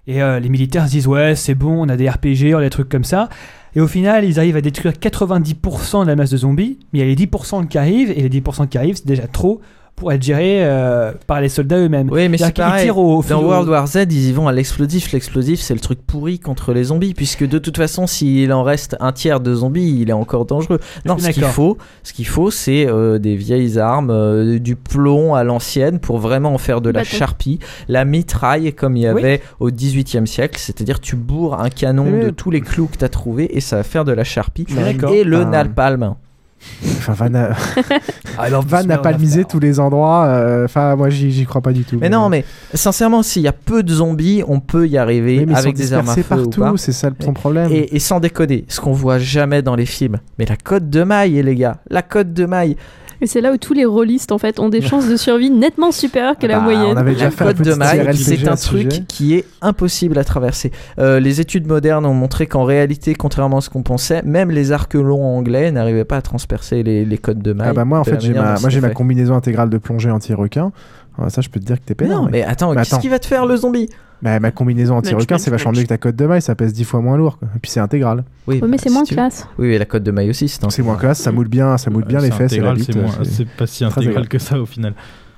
[0.07, 2.63] Et euh, les militaires se disent Ouais, c'est bon, on a des RPG, on a
[2.63, 3.29] des trucs comme ça.
[3.77, 6.79] Et au final, ils arrivent à détruire 90% de la masse de zombies.
[6.95, 9.27] Mais il y a les 10% qui arrivent, et les 10% qui arrivent, c'est déjà
[9.27, 9.61] trop
[9.97, 12.09] pour être géré euh, par les soldats eux-mêmes.
[12.11, 12.85] Oui, mais c'est pareil.
[12.85, 15.13] tirent au- au Dans World War Z, ils y vont à l'explosif.
[15.13, 18.97] L'explosif, c'est le truc pourri contre les zombies, puisque de toute façon, s'il en reste
[18.99, 20.81] un tiers de zombies, il est encore dangereux.
[21.05, 25.35] Non, ce qu'il faut, ce qu'il faut, c'est euh, des vieilles armes, euh, du plomb
[25.35, 27.17] à l'ancienne, pour vraiment en faire de la Bâton.
[27.17, 27.59] charpie,
[27.89, 29.21] la mitraille comme il y Oui.
[29.23, 33.09] avait au 18e siècle, c'est-à-dire tu bourres un canon de tous les clous que t'as
[33.09, 34.67] trouvé et ça va faire de la charpie.
[35.13, 35.45] Et le Ah.
[35.45, 36.15] napalm.
[36.99, 37.51] Enfin, Van a,
[38.39, 40.25] Alors, Van n'a pas misé tous les endroits.
[40.27, 41.99] euh, Enfin, moi, j'y crois pas du tout.
[42.01, 42.45] Mais non, mais
[42.75, 46.09] sincèrement, s'il y a peu de zombies, on peut y arriver mais avec des armes
[46.09, 46.61] à feu ou pas.
[46.63, 47.71] partout, c'est ça le- son problème.
[47.73, 51.03] Et, et sans déconner, ce qu'on voit jamais dans les films, mais la cote de
[51.03, 52.77] maille, les gars, la cote de maille.
[53.23, 55.93] Et c'est là où tous les rôlistes, en fait, ont des chances de survie nettement
[55.93, 56.95] supérieures que la Bah, moyenne.
[56.95, 59.05] On avait déjà La fait un cote de TRLPG c'est un truc sujet.
[59.07, 60.73] qui est impossible à traverser.
[60.99, 64.73] Euh, les études modernes ont montré qu'en réalité, contrairement à ce qu'on pensait, même les
[64.73, 67.69] arcs longs anglais n'arrivaient pas à transpercer les, les codes de maille.
[67.71, 68.33] Ah bah moi en fait j'ai
[68.81, 70.73] ma, combinaison intégrale de plongée anti-requin
[71.19, 72.17] Ah, ça, je peux te dire que t'es pénal.
[72.17, 73.89] Non, mais attends, qu'est-ce qu'il va te faire le zombie?
[74.23, 76.73] Bah, ma combinaison Match, anti-requin, c'est vachement mieux que ta cote de maille, ça pèse
[76.73, 77.39] 10 fois moins lourd.
[77.39, 77.49] quoi.
[77.57, 78.23] Et puis c'est intégral.
[78.47, 79.49] Oui, Ouais, mais c'est moins si classe.
[79.59, 81.91] Oui, mais la cote de maille aussi, c'est C'est moins classe, ça moule bien, ça
[81.91, 82.87] moule bien les fesses et la intégral, bite.
[82.87, 84.95] c'est moins- euh, C'est pas si intégral que ça au final.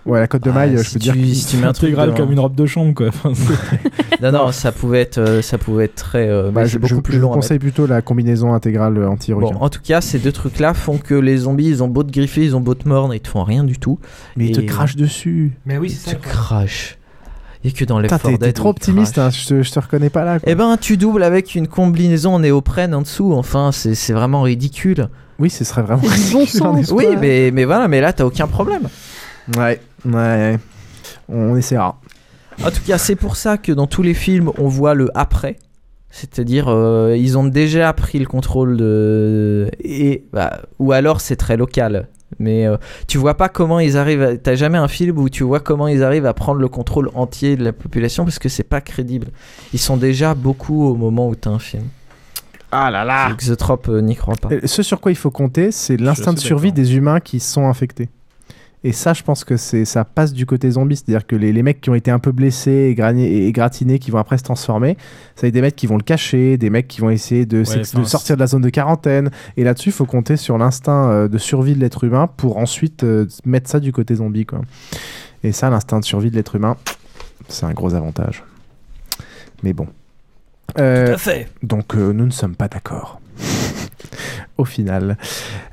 [0.06, 1.14] Ouais, la cote de Ah, maille, je si peux tu- dire.
[1.14, 3.09] que- si tu mets un truc Intégral dans- comme une robe de chambre quoi.
[3.09, 3.32] Enfin,
[4.22, 6.28] Non, non, ça pouvait être, euh, ça pouvait être très.
[6.28, 8.98] euh, Bah, mais je, beaucoup je- plus je vous long conseille plutôt la combinaison intégrale
[8.98, 9.55] euh, anti-requin.
[9.55, 12.12] Bon, en tout cas, ces deux trucs-là font que les zombies, ils ont beau te
[12.12, 13.98] griffer, ils ont beau te mordre, ils te font rien du tout.
[14.36, 15.52] Mais ils te Et- crachent dessus.
[15.64, 16.16] Mais oui, c'est ça.
[16.16, 16.98] Ils te crachent.
[17.66, 20.22] A que dans les t'es- t'es trop optimiste, hein, je, te, je te reconnais pas
[20.26, 20.39] là.
[20.39, 20.52] quoi.
[20.52, 23.32] Eh ben, tu doubles avec une combinaison en néoprène en dessous.
[23.32, 25.09] Enfin, c'est c'est vraiment ridicule.
[25.39, 26.02] Oui, ce serait vraiment.
[26.02, 26.90] Du bon sens.
[26.93, 28.82] Oui, mais, mais voilà, mais là, t'as aucun problème.
[29.56, 30.59] Ouais, ouais.
[31.28, 31.98] On essaiera.
[32.64, 35.56] En tout cas, c'est pour ça que dans tous les films, on voit le après.
[36.10, 39.68] C'est-à-dire, euh, ils ont déjà pris le contrôle de.
[39.81, 42.09] Et, bah, ou alors, c'est très local.
[42.39, 42.76] Mais euh,
[43.09, 44.22] tu vois pas comment ils arrivent.
[44.22, 47.10] à- T'as jamais un film où tu vois comment ils arrivent à prendre le contrôle
[47.14, 49.28] entier de la population parce que c'est pas crédible.
[49.72, 51.85] Ils sont déjà beaucoup au moment où t'as un film.
[52.72, 54.48] Ah là là Exotrope euh, n'y croit pas.
[54.52, 57.68] Et Ce sur quoi il faut compter, c'est l'instinct de survie des humains qui sont
[57.68, 58.09] infectés.
[58.85, 61.62] Et ça, je pense que c'est ça passe du côté zombie, c'est-à-dire que les, les
[61.62, 64.98] mecs qui ont été un peu blessés et, gratinés, qui vont après se transformer,
[65.35, 67.65] ça va être des mecs qui vont le cacher, des mecs qui vont essayer de,
[67.65, 69.31] sortir de la zone de quarantaine.
[69.56, 73.05] Et là-dessus, il faut compter sur l'instinct euh, de survie de l'être humain pour ensuite
[73.05, 74.61] euh, mettre ça du côté zombie, quoi.
[75.43, 76.77] Et ça, l'instinct de survie de l'être humain,
[77.48, 78.44] c'est un gros avantage.
[79.62, 79.89] Mais bon.
[80.78, 81.48] Euh, Tout à fait.
[81.62, 83.20] donc euh, nous ne sommes pas d'accord.
[84.59, 85.16] Au final.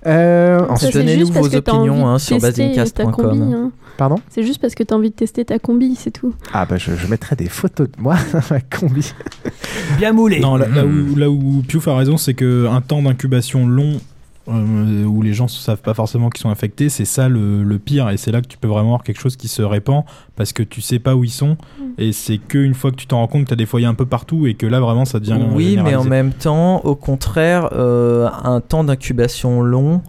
[0.07, 3.05] Euh, ensuite, c'est donnez-nous juste parce vos opinions, envie de hein, sur tester basincast.com.
[3.15, 3.71] ta combi, hein.
[3.97, 4.15] Pardon?
[4.29, 6.33] C'est juste parce que t'as envie de tester ta combi, c'est tout.
[6.53, 9.13] Ah bah je, je mettrai des photos de moi dans ma combi.
[9.97, 10.39] Bien moulé.
[10.39, 11.11] Non, là, là Hmm.
[11.11, 13.99] où, là où Piouf a raison, c'est qu'un temps d'incubation long
[14.51, 17.79] euh, où les gens ne savent pas forcément qu'ils sont infectés, c'est ça le, le
[17.79, 18.09] pire.
[18.09, 20.03] Et c'est là que tu peux vraiment avoir quelque chose qui se répand
[20.35, 21.57] parce que tu sais pas où ils sont.
[21.79, 21.83] Mm.
[21.97, 23.93] Et c'est qu'une fois que tu t'en rends compte que tu as des foyers un
[23.93, 25.39] peu partout et que là vraiment ça devient.
[25.53, 30.01] Oui, mais en même temps, au contraire, euh, un temps d'incubation long.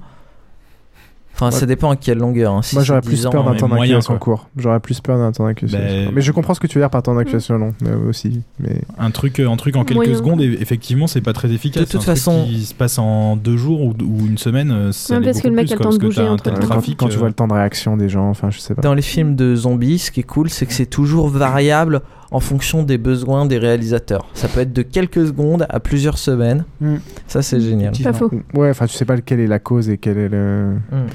[1.34, 2.52] Enfin, ça dépend à quelle longueur.
[2.52, 2.62] hein.
[2.62, 4.48] Si moi j'aurais 10 plus peur d'un mais temps d'incubation court.
[4.56, 6.12] J'aurais plus peur d'un temps d'incubation court.
[6.14, 8.42] Mais je comprends ce que tu veux dire par temps d'incubation long mais aussi.
[8.60, 8.80] Mais...
[8.98, 10.14] Un truc, un truc en quelques Moyen.
[10.16, 11.82] secondes, effectivement, c'est pas très efficace.
[11.82, 14.70] De toute Un truc façon- qui se passe en deux jours ou, ou une semaine,
[14.70, 16.28] euh, ça Ouais, parce que le mec plus, a le temps de parce que bouger
[16.28, 16.60] entre tel temps.
[16.60, 16.96] Quand, trafic.
[16.98, 18.82] quand tu euh, vois le temps de réaction des gens, enfin je sais pas.
[18.82, 22.02] Dans les films de zombies, ce qui est cool, c'est que c'est toujours variable
[22.32, 24.26] en fonction des besoins des réalisateurs.
[24.34, 26.64] Ça peut être de quelques secondes à plusieurs semaines.
[26.80, 26.96] Mm.
[27.26, 27.92] Ça, c'est génial.
[28.02, 28.30] Pas faux.
[28.54, 30.74] Ouais, enfin tu sais pas quelle est la cause et quelle est le.
[30.90, 31.06] Mm.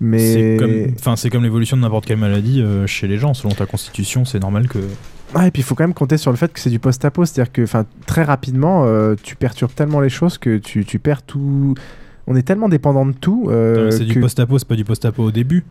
[0.00, 0.18] Mais.
[0.18, 3.34] C'est comme, enfin, c'est comme l'évolution de n'importe quelle maladie euh, chez les gens.
[3.34, 4.78] Selon ta constitution, c'est normal que.
[5.34, 7.24] Ouais, et puis il faut quand même compter sur le fait que c'est du post-apo,
[7.24, 11.22] c'est-à-dire que enfin, très rapidement, euh, tu perturbes tellement les choses que tu, tu perds
[11.22, 11.74] tout.
[12.26, 13.46] On est tellement dépendant de tout.
[13.48, 15.64] euh, c'est du post-apo, c'est pas du post-apo au début.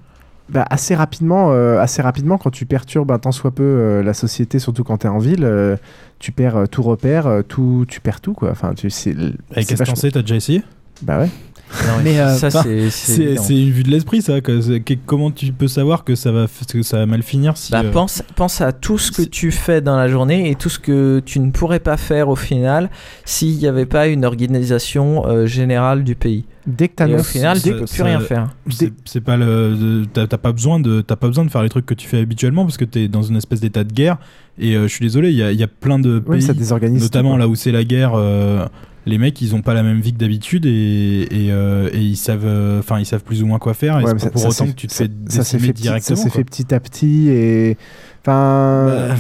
[0.50, 4.14] Bah, assez rapidement, euh, assez rapidement, quand tu perturbes un tant soit peu euh, la
[4.14, 5.78] société, surtout quand tu es en ville, euh,
[6.18, 8.52] tu perds tout repère, tout, tu perds tout quoi.
[8.52, 9.16] Enfin, tu c'est.
[9.52, 10.64] Avec Castancé, t'as déjà essayé?
[11.02, 11.30] Bah ouais.
[11.72, 12.90] Non, Mais, euh, ça, c'est.
[13.50, 14.42] Une vue de l'esprit, ça.
[14.42, 17.22] que- c'est- que- comment tu peux savoir que ça va, f- que ça va mal
[17.24, 17.72] finir si.
[17.72, 20.70] Bah, euh, pense, pense à tout ce que tu fais dans la journée et tout
[20.70, 22.90] ce que tu ne pourrais pas faire au final
[23.26, 26.46] s'il n'y avait pas une organisation euh, générale du pays.
[26.68, 28.50] Dès que Et au final, tu ça- peux plus ça- rien faire.
[29.06, 30.06] c'est pas le.
[30.14, 31.02] T'as pas besoin de.
[31.02, 33.24] T'as pas besoin de faire les trucs que tu fais habituellement parce que t'es dans
[33.24, 34.18] une espèce d'état de guerre.
[34.62, 36.42] Et euh, je suis désolé, il y a, il y a plein de Oui, pays,
[36.42, 37.02] ça désorganise.
[37.02, 38.12] notamment là où c'est la guerre.
[39.06, 42.18] Les mecs, ils ont pas la même vie que d'habitude et, et, euh, et ils
[42.18, 44.00] savent, euh, enfin, ils savent plus ou moins quoi faire.
[44.00, 45.58] Et Ouais, c'est ça- pour ça autant s'est- que tu te ça- fais ça s'est
[45.58, 46.16] décimer fait petit- directement.
[46.18, 47.78] Ça s'est fait petit à petit et.
[48.30, 49.16] Enfin, Bah,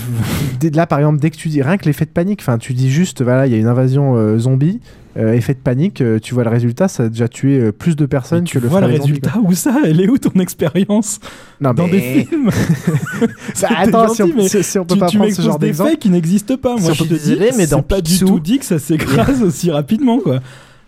[0.60, 2.74] dès- là par exemple, dès que tu dis rien que l'effet de panique, enfin, tu
[2.74, 4.80] dis juste, voilà, il y a une invasion euh, zombie,
[5.18, 7.96] euh, effet de panique, euh, tu vois le résultat, ça a déjà tué euh, plus
[7.96, 10.40] de personnes Mais que tu le vois le résultat où ça Elle est où ton
[10.40, 11.20] expérience
[11.60, 12.50] dans mais- des films
[13.62, 15.42] Bah, attends, si on, gentil, mais si- si on peut tu, pas tu prendre ce
[15.42, 15.98] genre d'exemple.
[15.98, 16.76] qui n'existent pas.
[16.78, 19.72] Moi, Je te dis, désolé, mais dans pas du tout dit que ça s'écrase aussi
[19.72, 20.40] rapidement, quoi.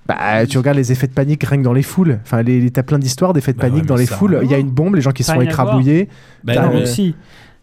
[0.08, 2.20] Bah, tu regardes les effets de panique rien que dans les foules.
[2.24, 4.36] Enfin, les, les- t'as plein d'histoires d'effets de Bah panique ouais, dans les foules.
[4.36, 5.48] rien Il y a une bombe, les gens qui voir.
[5.48, 6.10] écrabouillés.
[6.44, 7.16] Bah, T'as non, le- mais- si.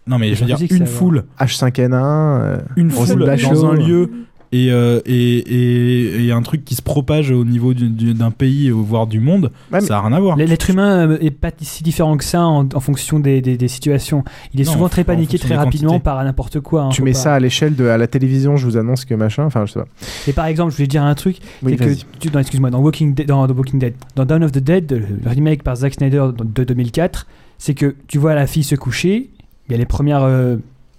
[0.09, 4.11] Non, mais je veux dire, une foule, H5N1, euh, une foule dans un lieu
[4.51, 8.31] et, euh, et, et, et un truc qui se propage au niveau du- du- d'un
[8.31, 10.39] pays, ou voire du monde, Ouais, ça a rien à voir.
[10.39, 13.69] L'être humain euh, est pas si différent que ça en, en fonction des, des- des
[13.69, 14.25] situations.
[14.55, 16.03] Il est Non, souvent en très paniqué très rapidement quantités.
[16.03, 16.85] par n'importe quoi.
[16.85, 19.15] hein, tu mets pas- ça à l'échelle de à la télévision, je vous annonce que
[19.15, 19.45] machin.
[19.45, 19.87] Enfin, je sais pas.
[20.27, 21.85] Et par exemple, je voulais dire un truc, Oui, que
[22.19, 24.91] tu, dans, excuse-moi, dans Walking, Dead, dans, dans Walking Dead, dans Dawn of the Dead,
[24.91, 27.27] le remake par Zack Snyder de 2004,
[27.59, 29.29] c'est que tu vois la fille se coucher,
[29.69, 30.57] il y a les premières euh,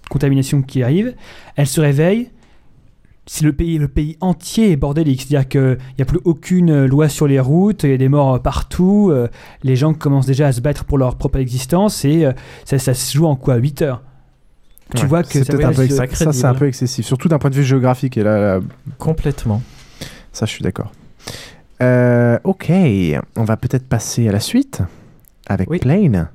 [0.08, 1.14] contaminations qui arrivent,
[1.56, 2.30] elle se réveille,
[3.26, 5.22] c'est le pays, le pays entier est bordélique.
[5.22, 8.40] C'est-à-dire qu'il n'y a plus aucune loi sur les routes, il y a des morts
[8.42, 9.28] partout, euh,
[9.62, 12.32] les gens commencent déjà à se battre pour leur propre existence et euh,
[12.64, 13.56] ça, ça se joue en quoi?
[13.56, 14.02] 8 heures
[14.96, 16.66] Tu Ouais, vois que c'est ça peut-être un peu voyage- ex- ça, c'est un peu
[16.66, 18.16] excessif, surtout d'un point de vue géographique.
[18.16, 18.60] Et là, là,
[18.98, 19.62] Complètement.
[20.32, 20.90] ça, je suis d'accord.
[21.82, 22.72] Euh, ok,
[23.36, 24.82] on va peut-être passer à la suite
[25.46, 26.28] avec Plane,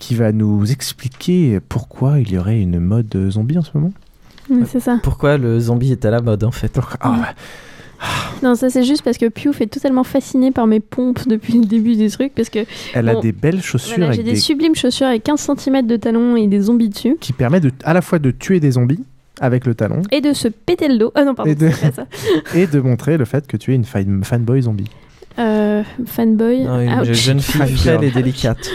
[0.00, 3.92] qui va nous expliquer pourquoi il y aurait une mode zombie en ce moment.
[4.50, 4.98] Ouais, c'est ça.
[5.02, 7.34] Pourquoi le zombie est à la mode en fait Ah,
[8.42, 11.66] Non, ça c'est juste parce que Piouf est totalement fasciné par mes pompes depuis le
[11.66, 12.32] début du truc.
[12.34, 12.60] Parce que,
[12.94, 14.32] Elle a des belles chaussures voilà, avec J'ai des...
[14.32, 17.16] des- sublimes chaussures avec 15 cm de talons et des zombies dessus.
[17.20, 19.04] qui permet de, à la fois de tuer des zombies
[19.40, 21.12] avec le talon Et de se péter le dos.
[21.14, 22.06] Ah non, pardon, et, de, c'est pas ça.
[22.58, 24.90] et de montrer le fait que tu es une fan- fanboy zombie.
[25.38, 26.64] Euh, fanboy.
[26.64, 27.12] Non, une Ouch.
[27.12, 28.68] jeune fille frêle et délicate.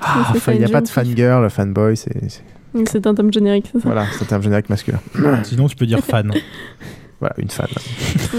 [0.00, 2.12] Ah, ça, il n'y a pas de fangirl, fanboy, c'est.
[2.30, 2.42] c'est-
[2.86, 4.98] C'est un terme générique, c'est ça Voilà, c'est un terme générique masculin.
[5.44, 6.32] Sinon, tu peux dire fan.
[7.22, 7.68] Voilà, une fan.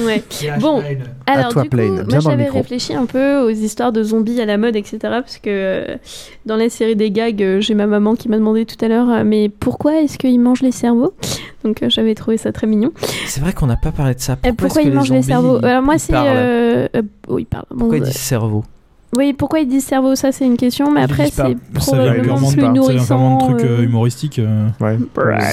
[0.06, 0.22] Ouais.
[0.60, 0.84] Bon,
[1.26, 4.46] alors toi, du coup, Plain, moi j'avais réfléchi un peu aux histoires de zombies à
[4.46, 4.98] la mode, etc.
[5.02, 5.96] Parce que euh,
[6.46, 9.10] dans la série des gags, euh, j'ai ma maman qui m'a demandé tout à l'heure,
[9.10, 11.14] euh, mais pourquoi est-ce qu'ils mangent les cerveaux?
[11.64, 12.92] Donc euh, j'avais trouvé ça très mignon.
[13.26, 14.36] C'est vrai qu'on n'a pas parlé de ça.
[14.36, 15.64] Pourquoi, pourquoi ils mangent les cerveaux?
[15.64, 16.14] Alors moi c'est...
[16.14, 16.88] euh,
[17.30, 17.66] oui, ils parlent.
[17.72, 18.66] Bon, Pourquoi ils euh, disent cerveau?
[19.16, 22.56] Oui, pourquoi ils disent cerveau, ça c'est une question, mais après c'est probablement plus ça
[22.56, 23.18] vient nourrissant.
[23.18, 24.40] vraiment de trucs euh, euh, humoristiques.
[24.40, 24.68] euh,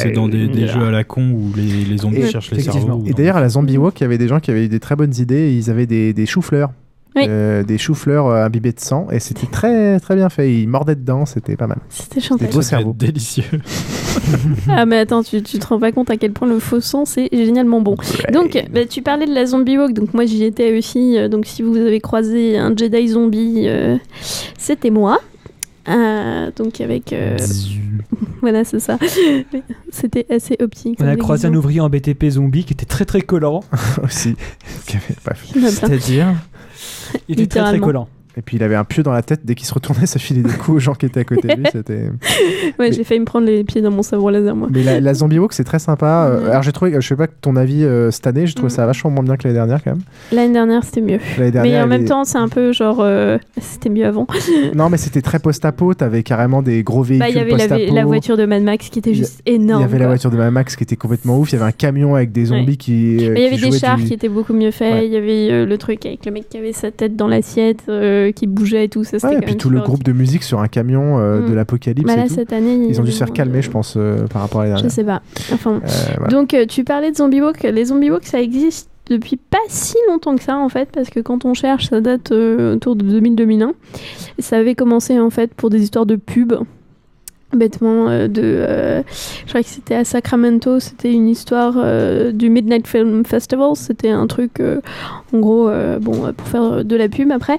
[0.03, 2.62] C'est dans des, des jeux à la con où les, les zombies Et- cherchent les
[2.62, 3.03] cerveaux.
[3.07, 4.81] Et d'ailleurs, à la Zombie Walk, il y avait des gens qui avaient eu des
[4.81, 5.53] très bonnes idées.
[5.53, 6.70] Ils avaient des, des choux-fleurs.
[7.16, 7.24] Oui.
[7.28, 9.09] Euh, des choux-fleurs euh, imbibés de sang.
[9.11, 10.55] Et c'était très, très bien fait.
[10.55, 11.27] Ils mordaient dedans.
[11.27, 11.78] C'était pas mal.
[11.89, 12.47] C'était chanté.
[12.47, 12.95] Des beaux cerveaux.
[12.97, 13.45] Délicieux.
[14.69, 17.05] Ah mais attends, tu, tu te rends pas compte à quel point le faux sang
[17.05, 17.97] c'est génialement bon.
[18.32, 21.16] Donc bah, tu parlais de la zombie walk, donc moi j'y étais aussi.
[21.16, 23.97] euh, donc si vous avez croisé un Jedi zombie, euh,
[24.59, 25.19] c'était moi.
[25.89, 27.37] Euh, donc avec euh,
[28.43, 28.99] voilà c'est ça.
[29.91, 30.99] C'était assez optique.
[31.01, 33.61] On a croisé un ouvrier en BTP zombie qui était très très collant.
[34.05, 34.35] Aussi.
[34.87, 35.53] Qui avait- bref.
[37.28, 38.09] Il était très très collant.
[38.36, 39.40] Et puis il avait un pieu dans la tête.
[39.44, 41.55] Dès qu'il se retournait, ça filait des coups aux gens qui étaient à côté de
[41.55, 41.65] lui.
[41.73, 42.11] C'était.
[42.78, 44.69] Ouais, j'ai failli me prendre les pieds dans mon sabre laser moi.
[44.70, 46.28] Mais la, la Zombie Walk, c'est très sympa.
[46.31, 46.51] Euh, Mhm.
[46.51, 48.77] Alors j'ai trouvé, je sais pas ton avis euh, cette année, j'ai trouvé Mhm.
[48.77, 50.02] ça vachement moins bien que l'année dernière quand même.
[50.32, 51.19] L'année dernière c'était mieux.
[51.39, 54.27] Dernière, mais en même est- temps c'est un peu genre euh, c'était mieux avant.
[54.74, 55.94] Non, mais c'était très post-apo.
[55.94, 58.98] T'avais carrément des gros véhicules Bah il y avait la, voiture de Mad Max qui
[59.01, 59.81] était y juste énorme.
[59.81, 61.51] Il y avait la voiture de Mad Max qui était complètement ouf.
[61.52, 62.77] Il y avait un camion avec des zombies Ouais.
[62.77, 63.16] qui.
[63.28, 64.94] euh, il y avait des chars du- qui étaient beaucoup mieux faits.
[64.94, 65.07] Ouais.
[65.07, 67.82] Il y avait euh, le truc avec le mec qui avait sa tête dans l'assiette,
[68.28, 69.05] euh, qui bougeait et tout.
[69.05, 71.51] Ça, Ouais, et puis tout le groupe de musique sur un camion euh, Mm.
[71.51, 72.06] de l'apocalypse.
[72.06, 72.34] Bah et là, tout.
[72.34, 74.64] cette année, ils ont dû se faire ont- calmer, je pense, euh, par rapport à
[74.64, 74.92] l'année Je dernière.
[74.92, 75.22] sais pas.
[75.55, 75.80] Enfin.
[75.84, 75.88] Euh,
[76.18, 76.30] voilà.
[76.30, 77.62] Donc, euh, tu parlais de Zombie Walk.
[77.62, 81.18] Les Zombie Walk, ça existe depuis pas si longtemps que ça, en fait, parce que
[81.20, 83.72] quand on cherche, ça date euh, autour de 2000-2001.
[84.38, 86.52] Et ça avait commencé, en fait, pour des histoires de pub.
[87.52, 88.42] Bêtement, euh, de.
[88.44, 89.02] euh,
[89.44, 93.70] je crois que c'était à Sacramento, c'était une histoire euh, du Midnight Film Festival.
[93.74, 94.80] C'était un truc, euh,
[95.34, 97.59] en gros, euh, bon, euh, pour faire de la pub après.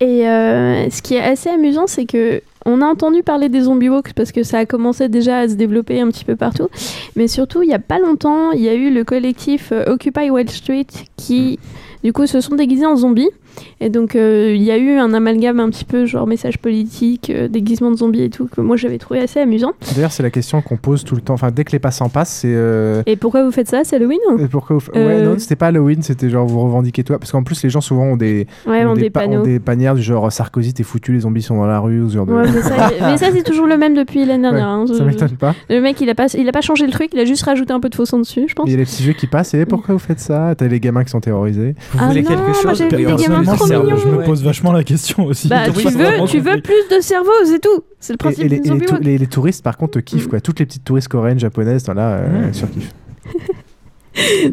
[0.00, 3.88] Et euh, ce qui est assez amusant, c'est que on a entendu parler des zombie
[3.88, 6.68] walks parce que ça a commencé déjà à se développer un petit peu partout.
[7.14, 10.30] Mais surtout, il y a pas longtemps, il y a eu le collectif euh, Occupy
[10.30, 10.86] Wall Street
[11.16, 11.58] qui,
[12.02, 13.30] du coup, se sont déguisés en zombies.
[13.80, 17.30] Et donc, euh, il y a eu un amalgame un petit peu genre message politique,
[17.30, 19.72] euh, déguisement de zombies et tout, que moi j'avais trouvé assez amusant.
[19.94, 21.34] D'ailleurs, c'est la question qu'on pose tout le temps.
[21.34, 22.52] Enfin, dès que les passants passent, c'est.
[22.54, 23.82] euh, Et pourquoi vous faites ça?
[23.84, 24.36] C'est Halloween hein?
[24.38, 27.18] Et pourquoi vous Euh, Ouais, non, c'était pas Halloween, c'était genre vous revendiquez toi.
[27.18, 30.02] Parce qu'en plus, les gens souvent ont des, Ouais, ont des pa- des bannières du
[30.02, 32.32] genre Sarkozy, t'es foutu, les zombies sont dans la rue, ou ce genre de.
[32.32, 34.66] Ouais, mais ça, mais ça, c'est toujours le même depuis l'année dernière.
[34.66, 34.86] Ouais, hein.
[34.86, 35.54] ça Je- m'étonne pas.
[35.68, 37.72] Le mec, il a pas, il a pas changé le truc, il a juste rajouté
[37.72, 38.66] un peu de faux sang dessus, je pense.
[38.66, 40.54] Il y a les petits jeux qui passent, et pourquoi vous faites ça?
[40.56, 41.74] T'as les gamins qui sont terrorisés.
[41.92, 43.96] Vous Ah voulez non, quelque moi, chose j'ai vu des gamins Je me- mignons.
[43.96, 45.48] je me pose vachement la question aussi.
[45.48, 47.84] Bah, tu veux, tu veux plus de cerveau, c'est tout.
[48.00, 50.40] C'est le principe et les, et les les- les touristes, par contre, kiffent quoi.
[50.40, 52.92] Toutes les petites touristes coréennes, japonaises, là, euh, surkiffent.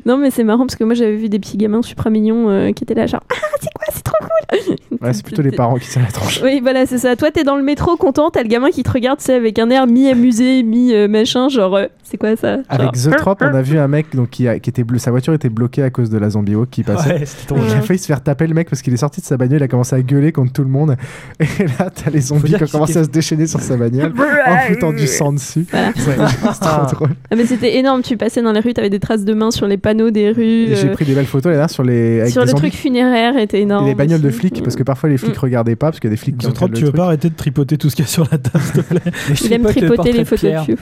[0.05, 2.71] Non, mais c'est marrant parce que moi j'avais vu des petits gamins super mignons euh,
[2.73, 5.75] qui étaient là, genre Ah, c'est quoi, c'est trop cool Ouais, c'est plutôt les parents
[5.75, 6.39] qui tirent la tronche.
[6.43, 7.15] Oui, voilà, c'est ça.
[7.15, 9.59] Toi, t'es dans le métro content, t'as le gamin qui te regarde, tu sais, avec
[9.59, 12.59] un air mi-amusé, mi-machin, genre, euh, c'est quoi ça?
[12.69, 15.11] Avec The Trop, on a vu un mec donc, qui, a, qui était bleu, sa
[15.11, 17.13] voiture était bloquée à cause de la zombie walk qui passait.
[17.13, 19.37] Ouais, il a failli se faire taper le mec parce qu'il est sorti de sa
[19.37, 20.95] bagnole, il a commencé à gueuler contre tout le monde.
[21.39, 21.45] Et
[21.79, 24.13] là, t'as les zombies qui ont commencé à se déchaîner sur sa bagnole
[24.47, 25.65] en foutant du sang dessus.
[25.69, 25.91] Voilà.
[25.95, 26.15] C'est
[26.53, 27.15] c'est trop drôle.
[27.31, 29.67] Ah, mais c'était énorme, tu passais dans les rues, t'avais des traces de mains sur
[29.67, 30.71] les panneaux des rues.
[30.71, 32.69] Et j'ai euh, pris des belles photos là sur les avec sur des le zombies
[32.69, 33.85] truc funéraire était et énorme.
[33.85, 35.39] les bagnoles de flics parce que parfois les flics Mm.
[35.39, 36.97] regardaient pas parce qu'il y a des flics qui The Trop, encadrent tu veux truc.
[36.97, 39.11] pas arrêter de tripoter tout ce qu'il y a sur la table, s'il te plaît
[39.45, 40.77] Il aime tripoter les photos de.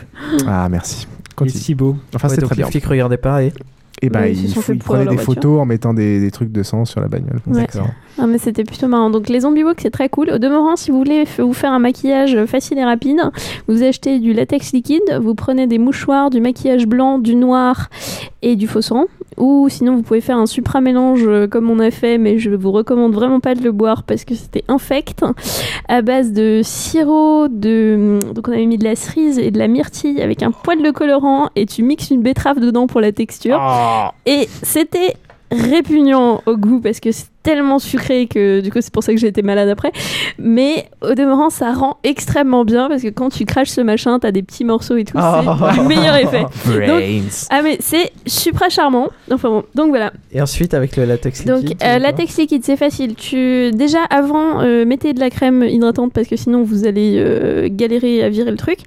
[0.47, 1.07] Ah merci.
[1.41, 1.95] Il est si beau.
[2.15, 2.71] Enfin Ouais, donc très les bien.
[2.71, 3.51] flics regardaient pas et
[4.03, 5.33] Et bah, Ouais, ils se il, sont faut- fait il pourrir prenait des voiture.
[5.41, 7.39] photos en mettant des, des trucs de sang sur la bagnole.
[7.47, 7.67] Ouais.
[8.17, 9.09] Ah, mais c'était plutôt marrant.
[9.11, 10.29] Donc les zombie walk c'est très cool.
[10.31, 13.19] Au demeurant, si vous voulez vous faire un maquillage facile et rapide,
[13.67, 17.89] vous achetez du latex liquide, vous prenez des mouchoirs, du maquillage blanc, du noir
[18.41, 19.05] et du faux sang.
[19.37, 22.49] Ou sinon vous pouvez faire un supra mélange euh, comme on a fait, mais je
[22.49, 25.23] vous recommande vraiment pas de le boire parce que c'était infect.
[25.87, 29.67] À base de sirop, de donc on avait mis de la cerise et de la
[29.67, 33.59] myrtille avec un poil de colorant et tu mixes une betterave dedans pour la texture.
[34.25, 35.15] Et c'était
[35.51, 39.17] répugnant au goût parce que c'est tellement sucré que du coup c'est pour ça que
[39.19, 39.91] j'ai été malade après.
[40.37, 44.31] Mais au demeurant ça rend extrêmement bien parce que quand tu craches ce machin t'as
[44.31, 46.41] des petits morceaux et tout c'est du meilleur effet.
[46.41, 47.47] Donc- Brains.
[47.49, 49.07] ah mais c'est super charmant.
[49.31, 50.13] Enfin bon donc voilà.
[50.31, 51.77] Et ensuite, avec le latex donc liquide.
[51.83, 53.15] euh, latex liquide c'est facile.
[53.15, 57.67] Tu déjà avant euh, mettez de la crème hydratante parce que sinon vous allez euh,
[57.71, 58.79] galérer à virer le truc.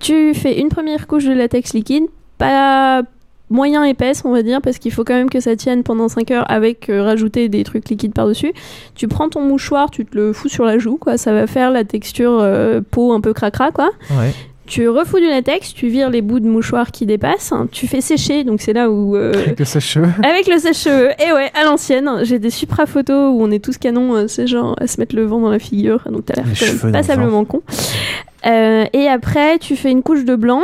[0.00, 2.04] Tu fais une première couche de latex liquide
[2.36, 3.02] pas
[3.50, 6.30] moyen épaisse on va dire parce qu'il faut quand même que ça tienne pendant 5
[6.30, 8.52] heures avec euh, rajouter des trucs liquides par dessus
[8.94, 11.70] tu prends ton mouchoir tu te le fous sur la joue quoi ça va faire
[11.70, 14.32] la texture euh, peau un peu cracra quoi Ouais.
[14.66, 18.44] tu refous du latex, tu vires les bouts de mouchoir qui dépassent, tu fais sécher,
[18.44, 20.08] donc c'est là où euh, Avec le sèche-cheveux.
[20.24, 23.76] avec le sèche-cheveux, et ouais, à l'ancienne, j'ai des supra photos où on est tous
[23.76, 26.46] canons, c'est genre à se mettre le vent dans la figure, donc t'as l'air
[26.92, 27.60] passablement con.
[28.46, 30.62] Et après, tu fais une couche de blanc.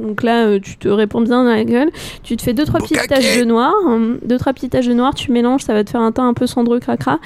[0.00, 1.90] Donc là, euh, tu te répands bien dans la gueule.
[2.22, 4.94] Tu te fais deux trois petites taches de noir, hein, deux trois petites taches de
[4.94, 5.14] noir.
[5.14, 7.20] Tu mélanges, ça va te faire un teint un peu cendreux cracra.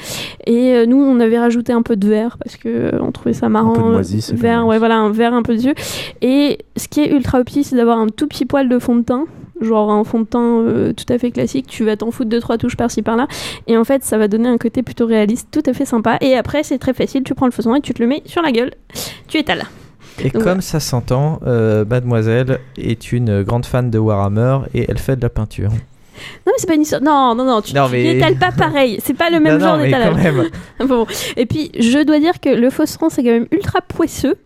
[0.46, 3.32] Et euh, nous, on avait rajouté un peu de vert parce que euh, on trouvait
[3.32, 3.72] ça marrant.
[3.72, 5.74] peu de moisi, vert, ouais, voilà, un vert un peu dessus.
[6.20, 9.02] Et ce qui est ultra opti, c'est d'avoir un tout petit poil de fond de
[9.02, 9.26] teint
[9.60, 12.40] genre un fond de teint euh, tout à fait classique, tu vas t'en foutre deux
[12.40, 13.28] trois touches par-ci par-là
[13.68, 16.34] et en fait ça va donner un côté plutôt réaliste, tout à fait sympa et
[16.36, 18.51] après c'est très facile, tu prends le faisant et tu te le mets sur la
[18.51, 18.72] gueule.
[19.28, 19.64] Tu étales.
[20.23, 24.99] Et Donc, comme ça s'entend, euh, Mademoiselle est une grande fan de Warhammer et elle
[24.99, 25.70] fait de la peinture.
[25.70, 25.77] Non
[26.47, 27.03] mais c'est pas une histoire.
[27.03, 29.01] Non non non, tu, Non, tu mais- n'étales pas pareil.
[29.03, 30.15] C'est pas le même Non, genre d'étalage.
[30.86, 31.07] Bon.
[31.36, 34.36] Et puis je dois dire que le fausseran c'est quand même ultra poisseux.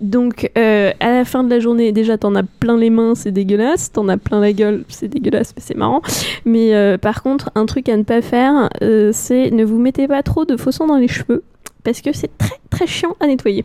[0.00, 3.32] Donc euh, à la fin de la journée, déjà t'en as plein les mains, c'est
[3.32, 3.90] dégueulasse.
[3.90, 6.02] T'en as plein la gueule, c'est dégueulasse, mais c'est marrant.
[6.44, 10.06] Mais euh, par contre, un truc à ne pas faire, euh, c'est ne vous mettez
[10.06, 11.42] pas trop de faux sang dans les cheveux
[11.84, 13.64] parce que c'est très très chiant à nettoyer.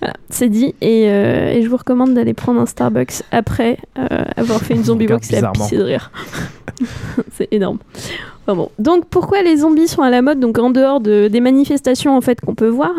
[0.00, 0.74] Voilà, c'est dit.
[0.80, 4.84] Et, euh, et je vous recommande d'aller prendre un Starbucks après euh, avoir fait une
[4.90, 6.10] zombie box et à pisser de rire.
[7.32, 7.78] c'est énorme.
[8.42, 8.70] Enfin bon.
[8.78, 12.20] Donc pourquoi les zombies sont à la mode Donc en dehors de, des manifestations en
[12.20, 12.92] fait qu'on peut voir.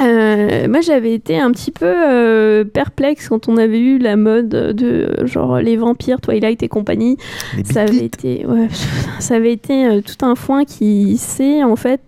[0.00, 4.48] euh, moi j'avais été un petit peu euh, perplexe quand on avait eu la mode
[4.48, 7.16] de genre les vampires, Twilight et compagnie.
[7.64, 8.68] Ça avait été, ouais,
[9.20, 12.00] ça avait été tout un foin qui s'est en fait,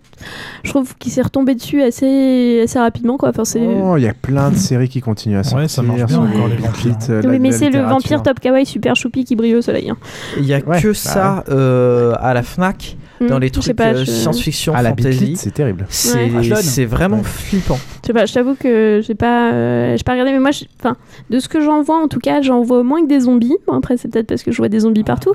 [0.63, 3.29] je trouve qu'il s'est retombé dessus assez, assez rapidement quoi.
[3.29, 3.59] Enfin c'est.
[3.65, 5.59] Oh, il y a plein de séries qui continuent à sortir.
[5.59, 6.95] Ouais, ça marche bien encore, les les vampires.
[7.09, 9.89] euh, Oui, mais c'est le vampire top kawaii super choupi qui brille au soleil.
[9.89, 9.97] hein.
[10.37, 13.75] Il y a Ouais, que bah ça euh, à la Fnac dans Hmm, les trucs
[13.75, 15.35] pas, euh, je- science-fiction, Ah, la fantasy.
[15.35, 15.85] c'est terrible.
[15.89, 16.85] C'est Ouais.
[16.85, 17.77] Vraiment flippant.
[18.03, 20.95] Je sais pas, je t'avoue que j'ai pas, euh, j'ai pas regardé, mais moi, enfin,
[21.29, 23.55] de ce que j'en vois, en tout cas, j'en vois moins que des zombies.
[23.67, 25.33] Bon, après, c'est peut-être parce que je vois des zombies partout.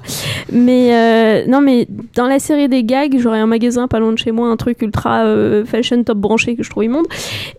[0.50, 4.18] Mais euh, non, mais dans la série des gags, j'aurais un magasin pas loin de
[4.18, 7.06] chez moi, un truc ultra euh, fashion top branché que je trouve immonde.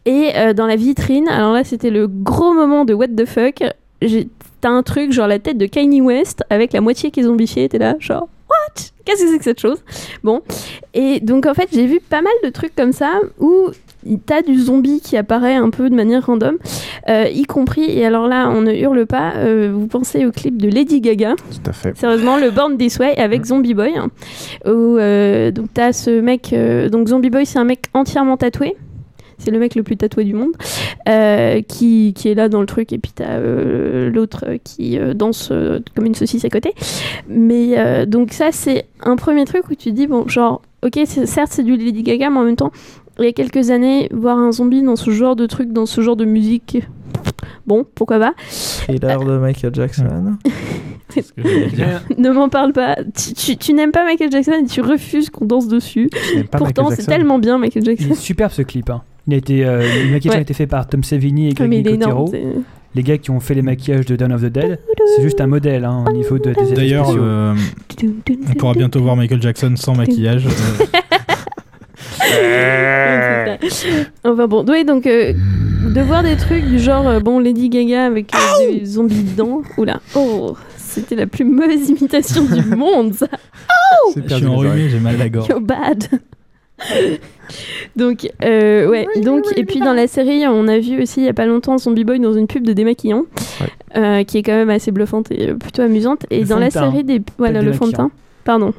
[0.06, 3.64] Et euh, dans la vitrine, alors là, c'était le gros moment de what the fuck.
[4.02, 4.28] J'ai-
[4.62, 7.68] T'as un truc genre la tête de Kanye West avec la moitié qui est zombifiée.
[7.68, 8.30] T'es là, genre
[8.68, 8.90] what?
[9.06, 9.84] Qu'est-ce que c'est que cette chose?
[10.24, 10.42] Bon,
[10.94, 13.70] et donc en fait, j'ai vu pas mal de trucs comme ça où
[14.26, 16.58] t'as du zombie qui apparaît un peu de manière random,
[17.10, 20.62] euh, y compris, et alors là, on ne hurle pas, euh, vous pensez au clip
[20.62, 21.98] de Lady Gaga, Tout à fait.
[21.98, 24.10] sérieusement, le Born This Way avec Zombie Boy, hein,
[24.66, 26.54] où euh, donc t'as ce mec,
[26.92, 28.76] donc Zombie Boy, c'est un mec entièrement tatoué.
[29.38, 30.52] C'est le mec le plus tatoué du monde
[31.10, 35.14] euh, qui, qui est là dans le truc et puis t'as euh, l'autre qui euh,
[35.14, 36.74] danse euh, comme une saucisse à côté.
[37.28, 41.00] Mais euh, donc ça c'est un premier truc où tu te dis bon genre ok
[41.06, 42.72] c'est- certes c'est du Lady Gaga mais en même temps
[43.20, 46.02] il y a quelques années voir un zombie dans ce genre de truc dans ce
[46.02, 46.80] genre de musique
[47.68, 50.38] bon pourquoi pas Thriller de Michael Jackson.
[52.18, 55.46] ne m'en parle pas tu, tu- tu n'aimes pas Michael Jackson et tu refuses qu'on
[55.46, 56.10] danse dessus
[56.52, 58.90] pourtant c'est tellement bien Michael Jackson Il est superbe ce clip.
[58.90, 59.04] hein.
[59.28, 60.40] Il a été, euh, le maquillage Ouais.
[60.40, 62.32] a été fait par Tom Savini et Greg Nicotero.
[62.96, 64.80] Les gars qui ont fait les maquillages de Dawn of the Dead,
[65.16, 67.56] c'est juste un modèle hein, au niveau de, des effets D'ailleurs, euh,
[68.50, 70.46] on pourra bientôt voir Michael Jackson sans maquillage.
[70.46, 70.86] Euh,
[72.22, 73.60] Ouais,
[74.24, 78.06] enfin bon, oui, donc euh, de voir des trucs du genre, euh, bon, Lady Gaga
[78.06, 83.28] avec euh, des zombies dedans, oula, oh, c'était la plus mauvaise imitation du monde, ça.
[84.16, 85.48] je suis enrhumé, j'ai mal à la gorge.
[85.50, 86.06] You're bad.
[87.96, 89.06] Donc, euh, ouais.
[89.22, 91.78] Donc, et puis dans la série, on a vu aussi il y a pas longtemps
[91.78, 93.24] Zombie Boy dans une pub de démaquillant,
[93.96, 96.26] euh, qui est quand même assez bluffante et euh, plutôt amusante.
[96.32, 98.12] Et Le dans la teint, série des, voilà, le fond de teint.
[98.44, 98.74] Pardon.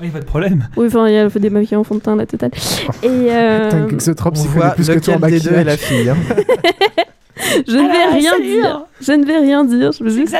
[0.00, 0.68] Oui, pas de problème.
[0.76, 2.50] Oui, enfin, il y a le démaquillant, fond de teint, la totale.
[3.02, 5.76] Et euh, Exotrope, On c'est voit plus que toi en lequel des deux est la
[5.76, 6.08] fille.
[6.10, 6.16] hein.
[7.66, 8.82] je ne vais rien dire.
[9.00, 9.90] Je ne vais rien dire.
[9.92, 10.36] Je veux juste-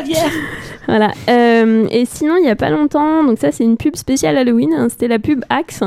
[0.86, 1.10] Voilà.
[1.28, 4.72] Euh, et sinon, il y a pas longtemps, donc ça, c'est une pub spéciale Halloween.
[4.74, 5.82] hein, C'était la pub Axe.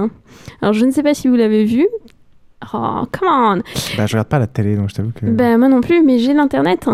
[0.63, 1.89] Alors, je ne sais pas si vous l'avez vue.
[2.73, 3.57] Oh, come on!
[3.97, 5.25] Bah, je regarde pas la télé, donc je t'avoue que.
[5.25, 6.87] Ben, moi non plus, mais j'ai l'internet.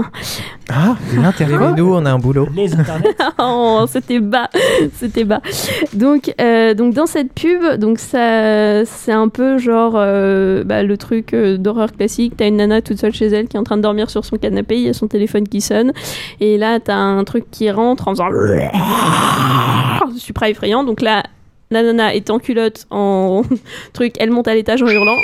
[0.72, 1.60] Ah, l'internet.
[1.62, 2.48] Mais nous, on a un boulot.
[2.56, 3.16] Les internets.
[3.38, 4.50] oh, c'était bas,
[4.96, 5.44] c'était bas.
[5.94, 10.98] Donc, euh, donc dans cette pub, donc ça, c'est un peu genre euh, bah, le
[10.98, 12.34] truc euh, d'horreur classique.
[12.38, 14.38] T'as une nana toute seule chez elle qui est en train de dormir sur son
[14.38, 15.94] canapé, il y a son téléphone qui sonne,
[16.40, 18.30] et là t'as un truc qui rentre en faisant
[20.18, 20.84] super effrayant.
[20.84, 21.22] Donc là,
[21.72, 23.44] la nana est en culotte, en
[23.94, 25.18] truc, elle monte à l'étage en hurlant.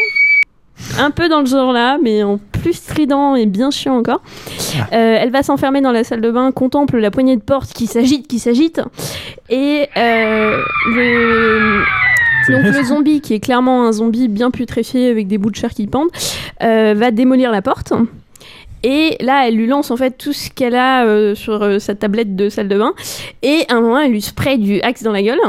[0.99, 4.22] Un peu dans le genre là, mais en plus strident et bien chiant encore.
[4.91, 7.88] Euh, elle va s'enfermer dans la salle de bain, contemple la poignée de porte qui
[7.88, 8.81] s'agite, qui s'agite.
[9.49, 11.84] Et euh, le...
[12.49, 15.72] Donc le zombie, qui est clairement un zombie bien putréfié avec des bouts de chair
[15.72, 16.09] qui pendent,
[16.61, 17.93] euh, va démolir la porte.
[18.84, 21.95] Et là, elle lui lance en fait tout ce qu'elle a euh, sur euh, sa
[21.95, 22.93] tablette de salle de bain.
[23.41, 25.39] Et à un moment, elle lui spray du axe dans la gueule.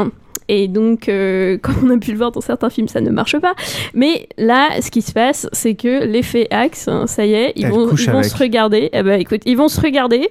[0.48, 3.38] Et donc, euh, comme on a pu le voir dans certains films, ça ne marche
[3.38, 3.54] pas.
[3.94, 7.66] Mais là, ce qui se passe, c'est que l'effet axe, hein, ça y est, ils
[7.66, 8.90] Elle vont, ils se regarder.
[8.92, 10.28] Eh ben, écoute, ils vont se regarder.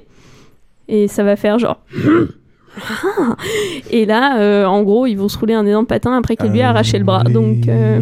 [0.87, 1.81] Et ça va faire genre.
[2.77, 3.35] Ah
[3.89, 6.61] Et là, euh, en gros, ils vont se rouler un énorme patin après qu'elle lui
[6.61, 7.23] a arraché le bras.
[7.23, 7.99] Donc euh,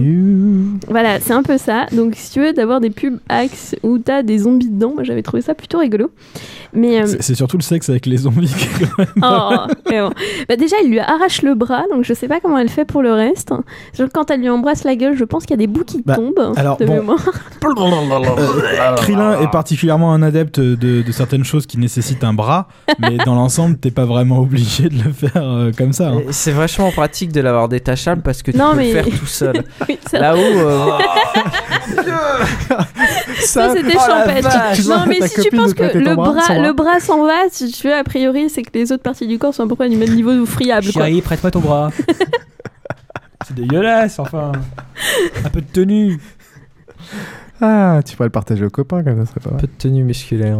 [0.87, 1.85] voilà, c'est un peu ça.
[1.91, 5.21] Donc si tu veux d'avoir des pubs Axe où t'as des zombies dedans, moi j'avais
[5.21, 6.09] trouvé ça plutôt rigolo.
[6.75, 8.47] Mais euh, C'est surtout le sexe avec les zombies.
[8.51, 10.09] qui est quand même pas Oh, mais bon.
[10.49, 13.03] Bah, déjà, il lui arrache le bras, donc je sais pas comment elle fait pour
[13.03, 13.53] le reste.
[13.97, 16.01] Genre, quand elle lui embrasse la gueule, je pense qu'il y a des bouts qui
[16.03, 16.53] Bah, tombent.
[16.55, 16.95] alors, de bon.
[16.95, 17.23] mémoire.
[18.97, 22.67] Krillin est particulièrement un adepte de, de certaines choses qui nécessitent un bras,
[22.99, 26.09] mais dans l'ensemble, t'es pas vraiment obligé de le faire euh, comme ça.
[26.09, 26.21] hein.
[26.31, 29.25] C'est vachement pratique de l'avoir détachable parce que tu Non, peux mais- le faire tout
[29.25, 29.63] seul.
[29.87, 30.39] Oui, Là où.
[30.39, 30.89] euh,
[33.45, 34.87] Ça, c'était Oh champêtre.
[34.89, 37.93] Non, mais si tu penses que le bras, le bras s'en va, si tu veux,
[37.93, 40.13] a priori, c'est que les autres parties du corps sont à peu près du même
[40.13, 40.87] niveau friable.
[40.93, 41.05] Quoi.
[41.05, 41.91] Chérie, prête-moi ton bras.
[43.47, 44.51] c'est dégueulasse, enfin.
[45.43, 46.19] Un peu de tenue.
[47.61, 49.61] Ah, tu pourrais le partager aux copains, comme ça serait pas Un mal.
[49.61, 50.57] peu de tenue musculaire.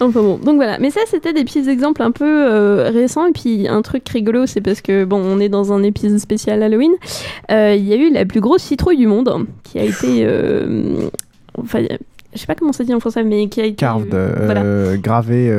[0.00, 0.78] Enfin bon, donc voilà.
[0.78, 3.26] Mais ça, c'était des petits exemples un peu euh, récents.
[3.26, 6.62] Et puis, un truc rigolo, c'est parce que, bon, on est dans un épisode spécial
[6.62, 6.92] Halloween.
[7.50, 9.94] Euh, Il y a eu la plus grosse citrouille du monde qui a été.
[10.24, 11.08] euh,
[11.58, 11.80] Enfin,
[12.32, 13.74] je sais pas comment ça dit en français, mais qui a été.
[13.74, 14.96] Carved, voilà.
[14.96, 15.52] gravé,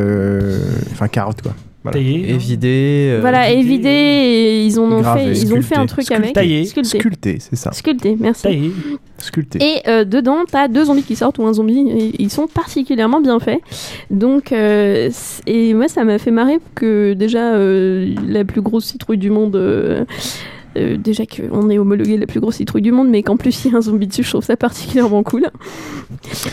[0.94, 1.54] enfin carved quoi.
[1.84, 1.98] Voilà.
[1.98, 2.30] Taillé.
[2.30, 3.10] Évidé.
[3.14, 6.04] euh, Voilà, évidé, et ils en ont Gravé, fait, ils ont fait un sculpté.
[6.06, 6.34] truc avec.
[6.34, 6.66] Taillé.
[6.66, 7.00] Sculpté.
[7.00, 7.72] Sculpté, c'est ça.
[7.72, 8.44] Sculpté, merci.
[8.44, 8.72] Taillé.
[9.18, 9.60] Sculpté.
[9.62, 11.90] Et euh, dedans, t'as deux zombies qui sortent ou un zombie.
[11.90, 13.60] et ils sont particulièrement bien faits.
[14.12, 15.10] Donc, euh,
[15.48, 19.56] et moi, ça m'a fait marrer que déjà euh, la plus grosse citrouille du monde.
[19.56, 20.06] euh,
[20.78, 23.72] euh, déjà qu'on est homologué la plus grosse citrouille du monde, mais qu'en plus il
[23.72, 25.48] y a un zombie dessus, je trouve ça particulièrement cool.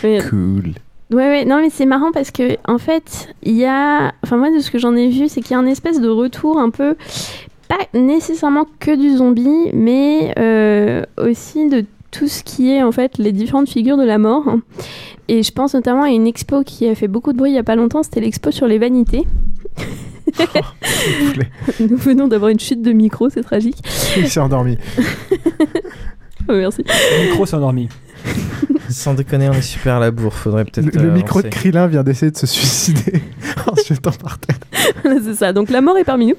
[0.02, 0.72] Mais- Cool.
[1.10, 4.12] Ouais, ouais, non, mais c'est marrant parce que, en fait, il y a.
[4.22, 6.08] Enfin, moi, de ce que j'en ai vu, c'est qu'il y a un espèce de
[6.08, 6.96] retour un peu.
[7.68, 13.18] Pas nécessairement que du zombie, mais euh, aussi de tout ce qui est, en fait,
[13.18, 14.56] les différentes figures de la mort.
[15.28, 17.58] Et je pense notamment à une expo qui a fait beaucoup de bruit il y
[17.58, 19.26] a pas longtemps, c'était l'expo sur les vanités.
[21.80, 23.78] Nous venons d'avoir une chute de micro, c'est tragique.
[24.16, 24.78] Il s'est endormi.
[26.50, 26.82] Oh, merci.
[26.82, 27.90] Le micro s'est endormi.
[28.88, 30.34] Sans déconner, on est super à la bourre.
[30.34, 30.94] Faudrait Le, peut-être.
[30.94, 31.48] le euh, micro de.
[31.48, 33.22] Krillin vient d'essayer de se suicider
[33.66, 34.56] en se jetant par terre.
[35.22, 35.52] c'est ça.
[35.52, 36.34] Donc la mort est parmi nous.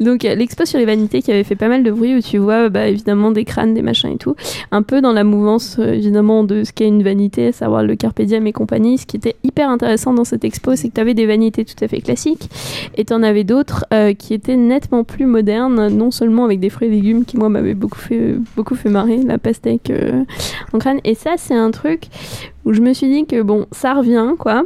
[0.00, 2.38] Donc euh, l'expo sur les vanités qui avait fait pas mal de bruit où tu
[2.38, 4.34] vois bah, évidemment des crânes, des machins et tout.
[4.70, 7.96] Un peu dans la mouvance euh, évidemment de ce qu'est une vanité, à savoir le
[7.96, 8.98] carpe diem et compagnie.
[8.98, 11.84] Ce qui était hyper intéressant dans cette expo, c'est que tu avais des vanités tout
[11.84, 12.50] à fait classiques
[12.96, 16.70] et tu en avais d'autres euh, qui étaient nettement plus modernes, non seulement avec des
[16.70, 20.24] fruits et légumes qui moi m'avaient beaucoup fait, beaucoup fait marrer, la pastèque euh,
[20.72, 21.00] en crâne.
[21.04, 22.04] Et ça c'est un truc
[22.64, 24.64] où je me suis dit que bon, ça revient quoi.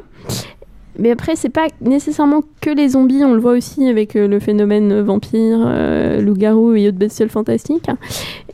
[1.01, 4.39] Mais après, c'est pas nécessairement que les zombies, on le voit aussi avec euh, le
[4.39, 7.89] phénomène euh, vampire, euh, loup-garou et autres bestioles fantastiques.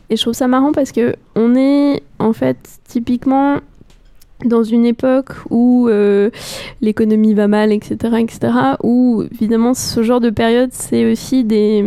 [0.09, 2.57] Et je trouve ça marrant parce que on est en fait
[2.87, 3.57] typiquement
[4.45, 5.89] dans une époque où
[6.79, 8.39] l'économie va mal, etc., etc.,
[8.83, 11.83] où évidemment ce genre de période, c'est aussi des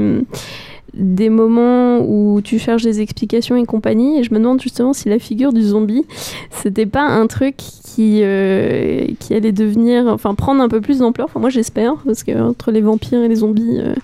[0.93, 4.19] des moments où tu cherches des explications et compagnie.
[4.19, 6.05] Et je me demande justement si la figure du zombie,
[6.51, 7.57] c'était pas un truc
[7.95, 11.27] qui, euh, qui allait devenir, enfin prendre un peu plus d'ampleur.
[11.29, 13.95] Enfin, moi j'espère, parce que entre les vampires et les zombies, euh,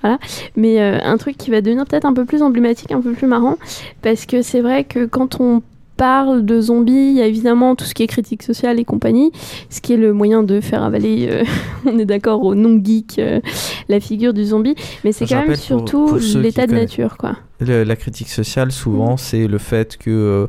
[0.00, 0.18] voilà.
[0.56, 3.26] Mais euh, un truc qui va devenir peut-être un peu plus emblématique, un peu plus
[3.26, 3.56] marrant,
[4.02, 5.62] parce que c'est vrai que quand on
[5.96, 9.30] parle de zombies, il y a évidemment tout ce qui est critique sociale et compagnie,
[9.70, 11.44] ce qui est le moyen de faire avaler, euh,
[11.86, 13.40] on est d'accord, au non-geek, euh,
[13.88, 14.74] la figure du zombie,
[15.04, 17.36] mais c'est quand même surtout l'état de nature, quoi.
[17.66, 20.46] Le- la critique sociale, souvent, c'est le fait que, euh,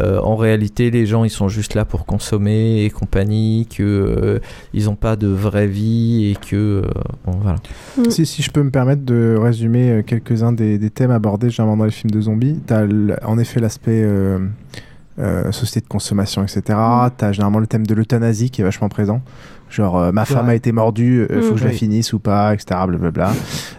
[0.00, 4.38] euh, en réalité, les gens, ils sont juste là pour consommer et compagnie, que euh,
[4.72, 6.82] ils n'ont pas de vraie vie et que, euh,
[7.24, 7.56] bon, voilà.
[8.10, 11.84] Si, si je peux me permettre de résumer quelques-uns des, des thèmes abordés généralement dans
[11.86, 12.86] les films de zombies, tu as
[13.24, 14.02] en effet l'aspect
[15.18, 16.62] euh, euh, société de consommation, etc.
[17.16, 19.20] Tu as généralement le thème de l'euthanasie qui est vachement présent.
[19.70, 20.52] Genre, euh, ma femme vrai.
[20.52, 21.54] a été mordue, il faut Mm.
[21.54, 22.80] que je la finisse ou pas, etc.
[22.86, 23.32] Blablabla.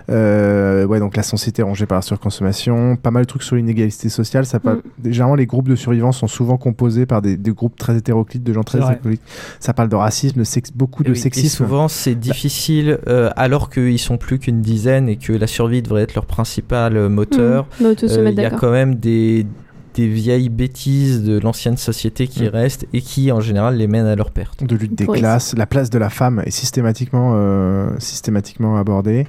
[0.10, 2.96] Euh, ouais, donc la société rongée par la surconsommation.
[2.96, 4.46] Pas mal de trucs sur l'inégalité sociale.
[4.46, 7.98] Ça parle- Généralement, les groupes de survivants sont souvent composés par des, des groupes très
[7.98, 9.22] hétéroclites, de gens très hétéroclites.
[9.60, 10.46] Ça parle de racisme, de
[10.76, 11.58] beaucoup de oui, et sexisme.
[11.58, 16.02] souvent, c'est difficile, euh, alors qu'ils sont plus qu'une dizaine et que la survie devrait
[16.04, 17.68] être leur principal euh, moteur.
[17.82, 19.46] Euh, mettre Il y a quand même des,
[19.96, 24.16] des vieilles bêtises de l'ancienne société qui restent et qui, en général, les mènent à
[24.16, 24.64] leur perte.
[24.64, 25.20] de lutte des Oui.
[25.20, 29.28] classes, la place de la femme est systématiquement, euh, systématiquement abordée,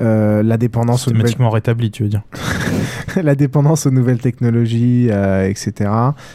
[0.00, 1.26] Euh, la dépendance aux nouvelles...
[1.28, 2.22] Systématiquement rétabli, tu veux dire.
[3.22, 5.90] la dépendance aux nouvelles technologies, euh, etc.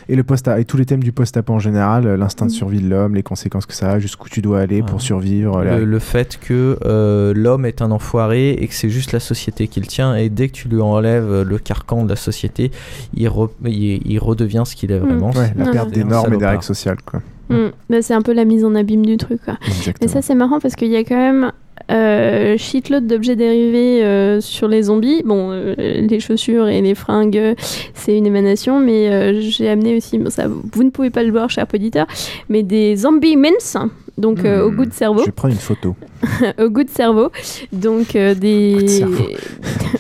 [0.10, 2.88] Et, le post et tous les thèmes du post-apo en général, l'instinct de survie de
[2.88, 5.64] l'homme, les conséquences que ça a, jusqu'où tu dois aller pour survivre.
[5.64, 9.20] la- Le, le fait que euh, l'homme est un enfoiré et que c'est juste la
[9.20, 12.72] société qui le tient et dès que tu lui enlèves le carcan de la société,
[13.16, 15.31] il, re- il, il redevient ce qu'il est vraiment.
[15.31, 16.98] Ouais, la perte des normes et des règles sociales.
[17.06, 17.22] Quoi.
[17.49, 17.72] Mm.
[17.89, 19.41] Bah, c'est un peu la mise en abîme du truc.
[19.44, 19.57] Quoi.
[20.02, 21.52] Et ça, c'est marrant parce qu'il y a quand même
[21.91, 25.22] euh, shitload d'objets dérivés euh, sur les zombies.
[25.24, 27.56] Bon, euh, les chaussures et les fringues,
[27.94, 31.32] c'est une émanation, mais euh, j'ai amené aussi, bon, ça, vous ne pouvez pas le
[31.32, 32.08] voir, cher auditeur,
[32.49, 35.22] mais des zombie mints, donc au goût de cerveau.
[35.22, 35.26] Hmm.
[35.28, 35.95] Je prendre une photo.
[36.60, 37.32] au goût de cerveau.
[37.72, 38.78] Donc des.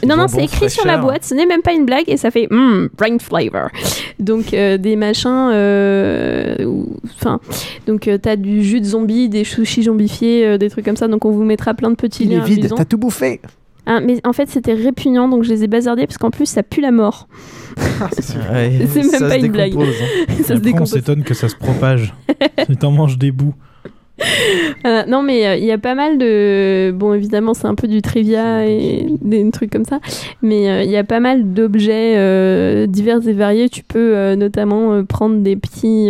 [0.03, 2.17] non, non, Bonbons c'est écrit sur la boîte, ce n'est même pas une blague et
[2.17, 3.69] ça fait mm, brain flavor.
[4.19, 5.51] Donc des machins.
[7.15, 7.39] Enfin,
[7.85, 11.07] donc t'as du jus de zombie, des sushis zombifiés, des trucs comme ça.
[11.07, 13.41] Donc on vous mettra plein de petits Il liens est vide, t'as tout bouffé
[13.85, 16.63] Ah, mais en fait, c'était répugnant, donc je les ai bazardés parce qu'en plus, ça
[16.63, 17.27] pue la mort.
[17.77, 19.73] Ouais, C'est même ça pas se une blague.
[19.75, 19.85] hein.
[20.29, 20.89] ça se Après, on décompose.
[20.91, 22.13] s'étonne que ça se propage.
[22.69, 23.53] si t'en manges des bouts.
[24.85, 26.91] Euh, non, mais euh, il y a pas mal de.
[26.91, 29.99] Bon, évidemment, c'est un peu du trivia et des trucs comme ça.
[30.41, 33.69] Mais euh, il y a pas mal d'objets divers et variés.
[33.69, 36.09] Tu peux notamment prendre des petits.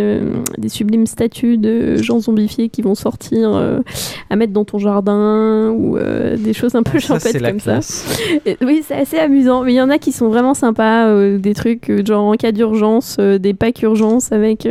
[0.58, 3.82] des sublimes statues de gens zombifiés qui vont sortir
[4.30, 5.98] à mettre dans ton jardin ou
[6.38, 7.88] des choses un peu Ça, champêtres la comme classe.
[7.88, 8.24] ça.
[8.46, 9.64] Et oui, c'est assez amusant.
[9.64, 11.38] Mais il y en a qui sont vraiment sympas.
[11.38, 14.68] des trucs genre en cas d'urgence, des packs urgence avec.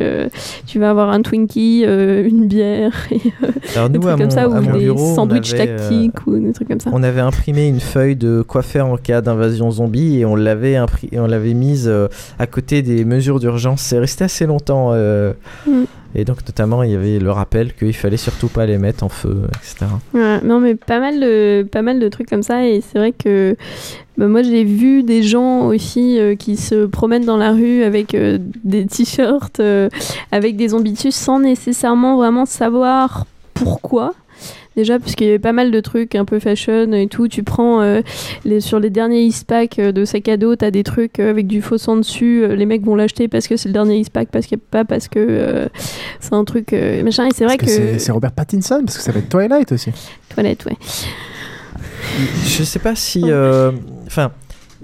[0.67, 3.26] tu vas avoir un Twinkie, une bière et
[3.75, 5.55] Alors des nous, trucs à comme mon- ça à ou mon des bureau, on sandwichs
[5.55, 6.91] avait, euh, tactiques ou des trucs comme ça.
[6.93, 10.79] On avait imprimé une feuille de quoi faire en cas d'invasion zombie et on l'avait
[11.15, 12.09] on l'avait mise euh,
[12.39, 13.83] à côté des mesures d'urgence.
[13.83, 14.91] C'est resté assez longtemps.
[14.93, 15.33] euh,
[15.67, 15.85] Mm.
[16.15, 19.11] Et donc notamment il y avait le rappel qu'il fallait surtout pas les mettre en
[19.11, 19.85] feu, etc.
[20.15, 23.13] Ouais, non mais pas mal de pas mal de trucs comme ça et c'est vrai
[23.13, 23.55] que
[24.19, 28.15] bah, moi j'ai vu des gens aussi euh, qui se promènent dans la rue avec
[28.15, 29.89] euh, des t-shirts euh,
[30.33, 34.15] avec des zombies dessus sans nécessairement vraiment savoir pourquoi.
[34.77, 37.29] Déjà, parce qu'il y avait pas mal de trucs un peu fashion et tout.
[37.29, 38.03] Tu prends euh,
[38.45, 39.27] les, sur les derniers
[39.79, 42.47] euh, de sac à dos, t'as des trucs avec du faux sang dessus.
[42.47, 45.19] les mecs vont l'acheter parce que c'est le dernier Eastpak, parce que pas parce que
[45.19, 45.67] euh,
[46.21, 47.25] c'est un truc euh, machin.
[47.25, 47.79] Et c'est vrai Parce que.
[47.79, 49.93] que c'est- c'est Robert Pattinson, parce que ça va être Twilight aussi.
[50.35, 50.77] Toilette, ouais.
[52.45, 53.23] Je sais pas si.
[53.25, 53.73] euh,
[54.07, 54.33] Enfin.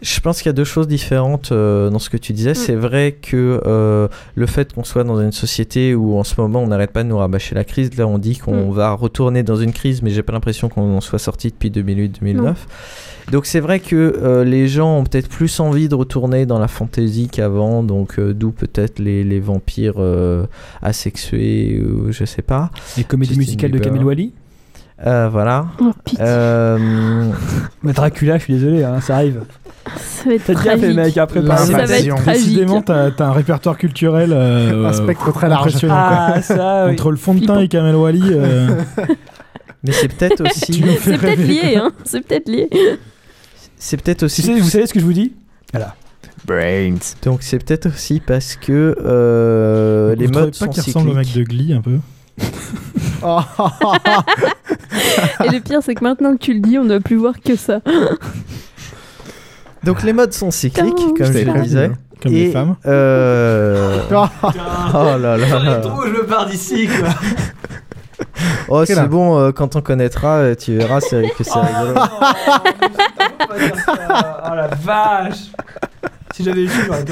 [0.00, 2.54] je pense qu'il y a deux choses différentes euh, dans ce que tu disais.
[2.54, 6.62] C'est vrai que euh, le fait qu'on soit dans une société où en ce moment
[6.62, 8.72] on n'arrête pas de nous rabâcher la crise, là on dit qu'on Mm.
[8.72, 12.54] va retourner dans une crise, mais j'ai pas l'impression qu'on en soit sorti depuis 2008-2009.
[13.30, 16.66] Donc c'est vrai que euh, les gens ont peut-être plus envie de retourner dans la
[16.68, 20.44] fantasy qu'avant, donc euh, d'où peut-être les, les vampires euh,
[20.82, 22.70] asexués, ou je sais pas.
[22.96, 23.78] Les comédies Justin musicales de.
[23.78, 24.32] Kamel Wally?
[25.04, 25.66] Euh, voilà.
[25.80, 27.30] Oh, Euh,
[27.82, 29.42] Mais Dracula, je suis désolé, hein, ça arrive.
[29.96, 30.96] Ça va être T'as bien fait, tragique.
[30.96, 32.24] mec, après par Ça va être.
[32.24, 34.30] Décidément, t'as t'as un répertoire culturel.
[34.32, 35.66] euh, Un spectre très large.
[35.68, 36.42] impressionnant, Ah, quoi.
[36.42, 36.92] ça, oui.
[36.92, 37.60] Entre le fond de teint Flippant.
[37.60, 38.22] et Kamel Wally.
[38.30, 38.80] euh,
[39.84, 40.84] Mais c'est peut-être aussi.
[41.00, 41.90] C'est peut-être lié, hein.
[42.04, 42.70] C'est peut-être lié.
[43.76, 44.42] C'est peut-être aussi.
[44.60, 45.32] Vous savez ce que je vous dis
[45.72, 45.96] Voilà.
[46.46, 46.94] Brains.
[47.24, 51.32] Donc c'est peut-être aussi parce que euh, les modes pas sont qu'il ressemble au mec
[51.34, 51.98] de Glee un peu
[55.44, 57.34] Et le pire, c'est que maintenant que tu le dis, on ne doit plus voir
[57.44, 57.80] que ça.
[59.84, 61.90] Donc les modes sont cycliques, comme je le disais.
[62.22, 62.76] Comme Et, les femmes.
[62.86, 64.24] euh, Oh,
[64.94, 65.36] oh là là.
[65.38, 67.08] je me pars d'ici, quoi.
[68.68, 71.94] Oh, c'est bon, euh, quand on connaîtra, euh, tu verras c'est que c'est rigolo.
[73.50, 75.50] Oh la vache
[76.32, 77.04] Si j'avais su, j'aurais.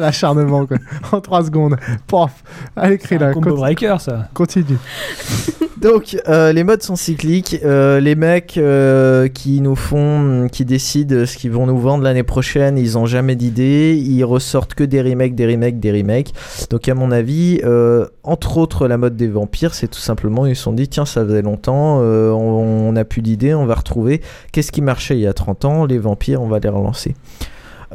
[0.00, 0.78] L'acharnement, quoi.
[1.12, 1.76] En 3 secondes.
[2.06, 2.30] Pof.
[2.76, 4.28] Allez, C'est Krillin, un combo breaker, ça.
[4.34, 4.78] continue.
[5.80, 7.58] Donc, euh, les modes sont cycliques.
[7.64, 12.22] Euh, les mecs euh, qui nous font, qui décident ce qu'ils vont nous vendre l'année
[12.22, 14.00] prochaine, ils ont jamais d'idée.
[14.00, 16.32] Ils ressortent que des remakes, des remakes, des remakes.
[16.70, 20.54] Donc, à mon avis, euh, entre autres, la mode des vampires, c'est tout simplement, ils
[20.54, 24.20] se sont dit, tiens, ça faisait longtemps, euh, on n'a plus d'idées, on va retrouver
[24.52, 27.16] qu'est-ce qui marchait il y a 30 ans, les vampires, on va les relancer.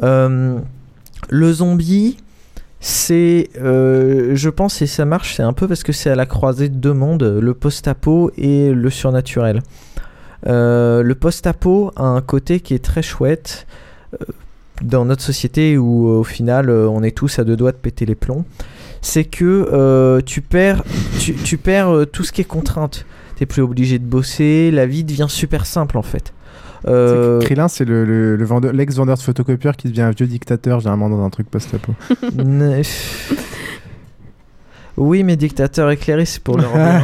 [0.03, 0.59] Euh,
[1.29, 2.17] le zombie,
[2.79, 6.25] c'est, euh, je pense, et ça marche, c'est un peu parce que c'est à la
[6.25, 9.61] croisée de deux mondes, le post-apo et le surnaturel.
[10.45, 13.65] Euh, le post-apo a un côté qui est très chouette
[14.81, 18.15] dans notre société où au final on est tous à deux doigts de péter les
[18.15, 18.45] plombs.
[19.01, 20.83] C'est que tu perds,
[21.19, 23.05] tu, perds tout ce qui est contrainte.
[23.35, 26.33] T'es plus obligé de bosser, la vie devient super simple en fait.
[26.87, 30.79] Euh, Krillin, c'est le, le, le vendeur- l'ex-vendeur de photocopieurs qui devient un vieux dictateur,
[30.79, 31.93] généralement dans un truc post-apo.
[34.97, 37.01] Oui, mais dictateur éclairé, c'est pour le Robin.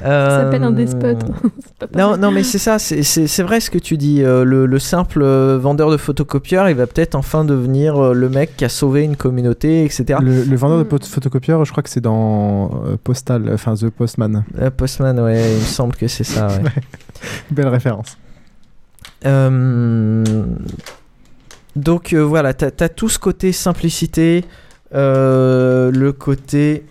[0.00, 1.24] Ça s'appelle un despote.
[1.80, 4.22] C'est pas Non, non, mais c'est ça, c'est- vrai ce que tu dis.
[4.22, 8.28] euh, le, le simple euh, vendeur de photocopieurs, il va peut-être enfin devenir euh, le
[8.28, 10.18] mec qui a sauvé une communauté, etc.
[10.22, 10.88] Le, le vendeur de Mm.
[10.88, 14.44] pot- photocopieurs, je crois que c'est dans euh, Postal, enfin The Postman.
[14.60, 16.46] Euh, Postman, ouais, il me semble que c'est ça.
[16.62, 16.70] ouais.
[17.50, 18.16] Belle référence.
[19.26, 20.22] Euh,
[21.76, 24.48] donc euh, voilà, t'as as tout ce côté simplicité, euh,
[24.94, 26.86] le côté.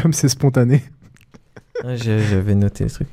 [0.00, 0.82] Comme c'est spontané.
[1.84, 3.06] Ouais, j'ai- J'avais noté le truc.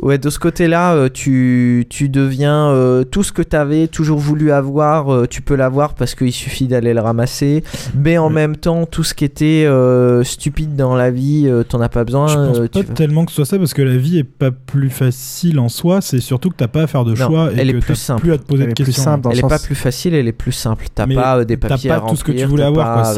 [0.00, 4.18] Ouais, de ce côté-là, euh, tu, tu deviens euh, tout ce que tu avais toujours
[4.18, 7.64] voulu avoir, euh, tu peux l'avoir parce qu'il suffit d'aller le ramasser.
[7.96, 11.80] Mais en même temps, tout ce qui était euh, stupide dans la vie, euh, t'en
[11.80, 12.26] as pas besoin.
[12.26, 14.24] Je pense euh, pas tu tellement que ce soit ça parce que la vie est
[14.24, 17.52] pas plus facile en soi, c'est surtout que t'as pas à faire de Non, choix
[17.52, 18.20] et elle est que plus t'as simple.
[18.20, 19.02] plus à te poser Elle de questions.
[19.02, 20.86] simple dans Elle le est pas sens- plus facile, elle est plus simple.
[20.94, 22.98] T'as pas euh, des papiers à pas tout ce que tu voulais avoir.
[22.98, 23.14] à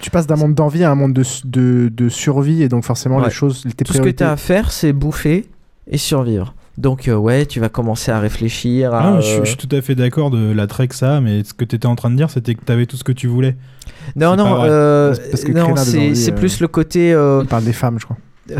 [0.00, 3.16] Tu passes d'un monde d'envie à un monde de, de, de survie et donc forcément
[3.18, 3.24] Ouais.
[3.24, 5.46] les choses, tes Tout ce que tu as à faire, c'est bouffer
[5.90, 6.54] et survivre.
[6.78, 8.94] Donc, euh, ouais, tu vas commencer à réfléchir.
[8.94, 11.20] À, Ah, je, suis- euh, je suis tout à fait d'accord de la trek ça,
[11.20, 13.04] mais ce que tu étais en train de dire, c'était que tu avais tout ce
[13.04, 13.56] que tu voulais.
[14.16, 17.12] Non, non, euh, C'est parce que non, des c'est euh, plus le côté.
[17.12, 18.16] euh, On parle des femmes, je crois.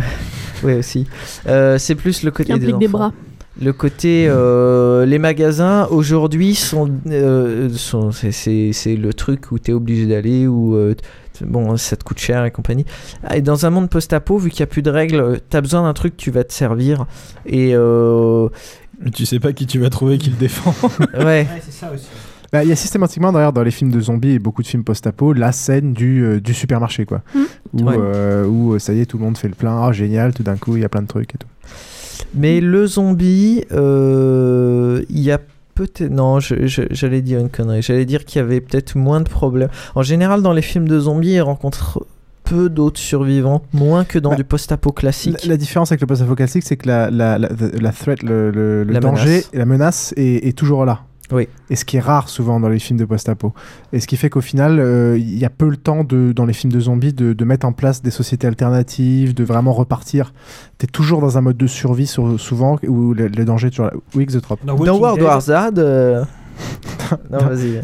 [0.63, 1.07] ouais, aussi.
[1.47, 2.99] Euh, c'est plus le côté Qui implique des enfants.
[2.99, 3.13] bras.
[3.61, 4.27] Le côté.
[4.29, 6.91] euh, les magasins aujourd'hui sont.
[7.09, 10.77] euh, sont c'est- c'est c'est le truc où tu es obligé d'aller, où.
[11.43, 12.85] Euh, Bon, ça te coûte cher et compagnie.
[13.25, 15.61] Ah, Et dans un monde post-apo, vu qu'il n'y a plus de règles, tu as
[15.61, 17.07] besoin d'un truc, tu vas te servir.
[17.47, 18.49] Et euh,
[19.15, 20.75] tu sais pas qui tu vas trouver qui le défend.
[21.19, 22.07] ouais, c'est ça aussi.
[22.53, 24.83] Bah, Il y a systématiquement d'ailleurs dans les films de zombies et beaucoup de films
[24.83, 27.23] post-apo la scène du, euh, du supermarché quoi.
[27.35, 27.41] Mm.
[27.75, 27.95] Où, Ouais.
[27.97, 30.43] euh, où, euh, ça y est tout le monde fait le plein, ah génial, tout
[30.43, 31.47] d'un coup il y a plein de trucs et tout.
[32.35, 35.39] Mais le zombie, euh, il y a
[35.87, 36.11] peut-être.
[36.11, 37.83] Non, je- je- j'allais dire une connerie.
[37.83, 39.69] J'allais dire qu'il y avait peut-être moins de problèmes.
[39.95, 42.05] En général, dans les films de zombies, ils rencontrent
[42.45, 45.45] peu d'autres survivants, moins que dans Bah, du post-apo La, classique.
[45.47, 47.49] la différence avec le post-apo classique c'est que la, la, la,
[47.81, 49.51] la threat, le, le- danger, menace.
[49.55, 51.01] la menace est, est toujours là.
[51.33, 51.49] Oui.
[51.71, 53.53] Et ce qui est rare souvent dans les films de post-apo.
[53.93, 56.45] Et ce qui fait qu'au final, euh, il y a peu le temps de, dans
[56.45, 60.33] les films de zombies de, de mettre en place des sociétés alternatives, de vraiment repartir.
[60.79, 63.87] T'es toujours dans un mode de survie sur- souvent où le, le danger est toujours
[63.87, 63.93] là.
[64.15, 64.59] Oui, Xotrop.
[64.65, 65.51] Dans Dans Walking World Dead- War Z.
[65.79, 66.25] euh,
[67.31, 67.81] non, vas-y.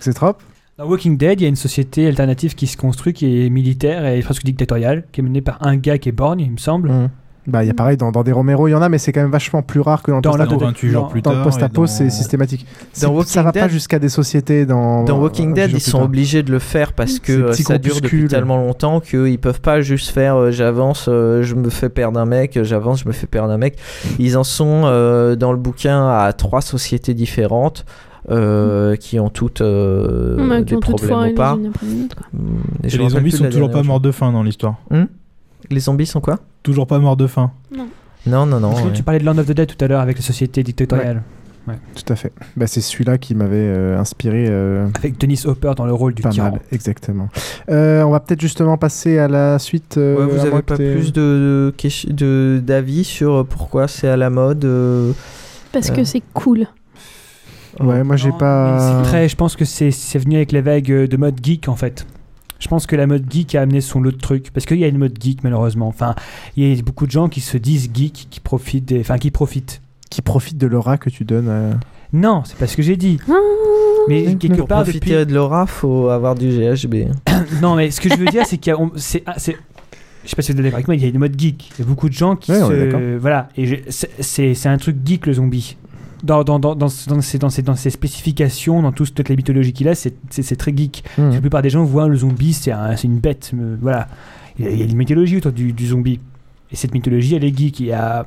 [0.00, 0.42] Xotrop
[0.78, 4.04] Dans Walking Dead, il y a une société alternative qui se construit, qui est militaire
[4.06, 6.90] et presque dictatoriale, qui est menée par un gars qui est borgne, il me semble.
[6.90, 7.10] Mm.
[7.48, 9.12] Bah, il y a pareil, dans, dans des Romero, il y en a, mais c'est
[9.12, 10.64] quand même vachement plus rare que dans le Dans la post-apo.
[10.64, 11.38] 28 jours plus Dans tard.
[11.40, 12.66] le post-apo, et dans- c'est systématique.
[12.92, 15.02] C'est- ça Walking va pas Dead- jusqu'à des sociétés dans.
[15.02, 17.78] Dans Walking euh, Dead, ils sont obligés de le faire parce que euh, petits ça
[17.78, 18.28] dure depuis groupuscules.
[18.28, 22.26] tellement longtemps qu'ils peuvent pas juste faire euh, j'avance, euh, je me fais perdre un
[22.26, 23.76] mec, euh, j'avance, je me fais perdre un mec.
[24.20, 27.84] Ils en sont euh, dans le bouquin à trois sociétés différentes.
[28.30, 31.56] euh, qui ont toutes euh, Ouais, des qui ont toutes problèmes foiré ou les pas.
[31.58, 32.26] unes après les autres, quoi.
[32.38, 34.12] Hum, Et je me les rappelle zombies plus sont de la toujours pas morts de
[34.12, 34.76] faim dans l'histoire.
[34.88, 34.98] fois.
[35.70, 37.50] Les zombies sont quoi Toujours pas morts de faim.
[38.26, 38.70] Non, non, non.
[38.70, 38.92] Parce que ouais.
[38.92, 41.22] Tu parlais de Land of the Dead tout à l'heure avec les sociétés dictatoriales.
[41.94, 42.32] Tout à fait.
[42.56, 44.46] Bah, c'est celui-là qui m'avait euh, inspiré.
[44.48, 46.50] euh, Avec Dennis Hopper dans le rôle du pas tyran.
[46.50, 47.28] mal, exactement.
[47.70, 49.96] Euh, on va peut-être justement passer à la suite.
[49.96, 53.86] euh, Ouais, vous à avez moins que pas plus de de- de- d'avis sur pourquoi
[53.86, 55.12] c'est à la mode euh,
[55.72, 55.94] Parce Euh.
[55.94, 56.66] que c'est cool.
[57.80, 59.00] Ouais, moi j'ai Non, pas.
[59.04, 61.76] c'est très- je pense que c'est c'est venu avec les vagues de mode geek en
[61.76, 62.06] fait.
[62.62, 64.52] Je pense que la mode geek a amené son lot de trucs.
[64.52, 65.88] Parce qu'il y a une mode geek malheureusement.
[65.88, 66.14] Enfin,
[66.56, 69.32] il y a beaucoup de gens qui se disent geeks, qui profitent, des- enfin qui
[69.32, 71.48] profitent qui profitent de l'aura que tu donnes.
[71.48, 71.80] à-
[72.12, 73.18] Non, c'est pas ce que j'ai dit.
[74.08, 75.26] Mais quelque Pour part, profiter depuis...
[75.26, 77.08] de l'aura, faut avoir du GHB.
[77.62, 78.78] non, mais ce que je veux dire, c'est qu'il y a.
[78.80, 79.56] on- c'est, ah, c'est-
[80.24, 81.70] je sais pas si vous êtes d'accord avec moi, il y a une mode geek.
[81.78, 83.16] Il y a beaucoup de gens qui Ouais, se.
[83.16, 83.48] Voilà.
[83.56, 85.76] Et je- c'est, c'est, c'est un truc geek, le zombie.
[86.22, 89.72] Dans, dans, dans, dans, ses, dans, ses, dans ses spécifications, dans tout, toute la mythologie
[89.72, 90.14] qu'il a, c'est,
[90.56, 91.02] très geek.
[91.18, 91.32] Mhm.
[91.32, 93.50] La plupart des gens voient le zombie, c'est, un- c'est une bête.
[93.54, 94.06] mais voilà.
[94.58, 96.20] Il y, a, il y a une mythologie autour du, du zombie.
[96.70, 97.80] Et cette mythologie, elle est geek.
[97.80, 98.26] Il y a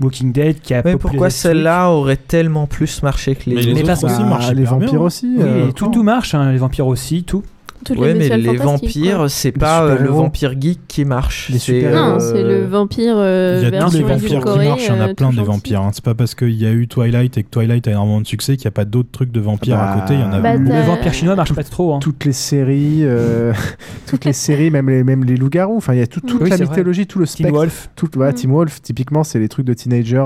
[0.00, 3.68] Walking Dead qui a Mais pourquoi celle-là aurait tellement plus marché que les Mais autres
[3.68, 5.34] les Mais autres parce aussi les bien, vampires aussi.
[5.36, 7.42] Oui, euh, tout, tout marche, hein, les vampires aussi, tout.
[7.84, 11.52] Toutes Ouais, mais les vampires, c'est pas euh, le vampire geek qui marche.
[11.58, 11.82] C'est.
[11.82, 14.88] Non, euh, c'est le vampire euh, Il y a tous les vampires qui marchent, il
[14.88, 15.46] y en a euh, plein des gentil.
[15.50, 15.80] vampires.
[15.82, 15.90] hein.
[15.92, 18.56] C'est pas parce qu'il y a eu Twilight et que Twilight a énormément de succès
[18.56, 20.14] qu'il n'y a pas d'autres trucs de vampires Bah, à côté.
[20.14, 20.54] Il y en a Bah.
[20.56, 21.94] Le vampire chinois marche pas trop.
[21.94, 21.98] Hein.
[22.00, 23.52] toutes les séries, euh,
[24.06, 25.76] toutes les séries, même les, même les loups-garous.
[25.76, 27.52] Enfin, il y a tout- toute Oui, la mythologie, tout le spectre.
[27.52, 27.90] Wolf.
[28.34, 30.24] Team Wolf, typiquement, c'est les trucs de teenager.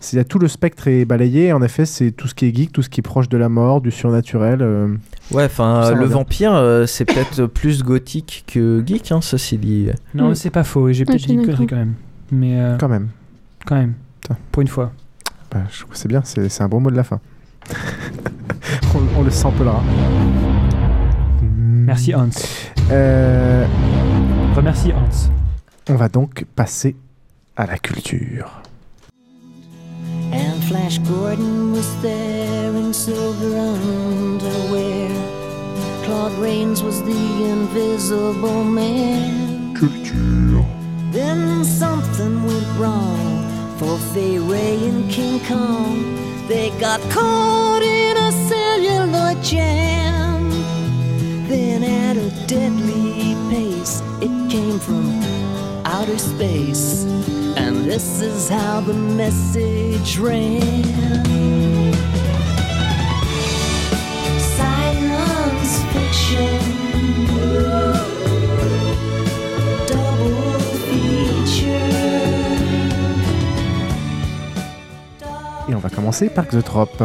[0.00, 1.52] C'est- Il y a tout le spectre est balayé.
[1.52, 3.48] En effet, c'est tout ce qui est geek, tout ce qui est proche de la
[3.48, 4.60] mort, du surnaturel.
[4.62, 4.88] euh.
[5.32, 9.88] Ouais, enfin, le vampire, euh, c'est peut-être plus gothique que geek, hein, ceci dit.
[10.14, 10.34] Non, Mm.
[10.34, 10.90] c'est pas faux.
[10.92, 11.94] J'ai Ouais, peut-être je dit connerie quand même.
[12.32, 13.08] Mais euh, Quand même.
[13.64, 13.94] quand même.
[14.20, 14.36] Putain.
[14.52, 14.92] Pour une fois.
[15.52, 17.20] Bah, je trouve que c'est bien, c'est c'est un bon mot de la fin.
[18.94, 19.82] on, on le samplera.
[21.42, 22.28] Merci Hans.
[22.90, 23.64] Euh,
[24.56, 25.30] Remercie Hans.
[25.88, 26.96] on va donc passer
[27.56, 28.60] à la culture.
[30.76, 35.08] Flash Gordon was there in silver underwear.
[36.04, 39.72] Claude Rains was the invisible man.
[41.12, 43.26] Then something went wrong
[43.78, 45.96] for Fay Ray and King Kong.
[46.46, 50.50] They got caught in a celluloid jam.
[51.48, 55.22] Then at a deadly pace, it came from
[55.86, 57.06] outer space.
[57.56, 60.60] And this is how the message ran.
[64.38, 66.60] Science fiction.
[69.88, 71.72] Double feature.
[75.68, 77.02] Et on va commencer par Xotrop.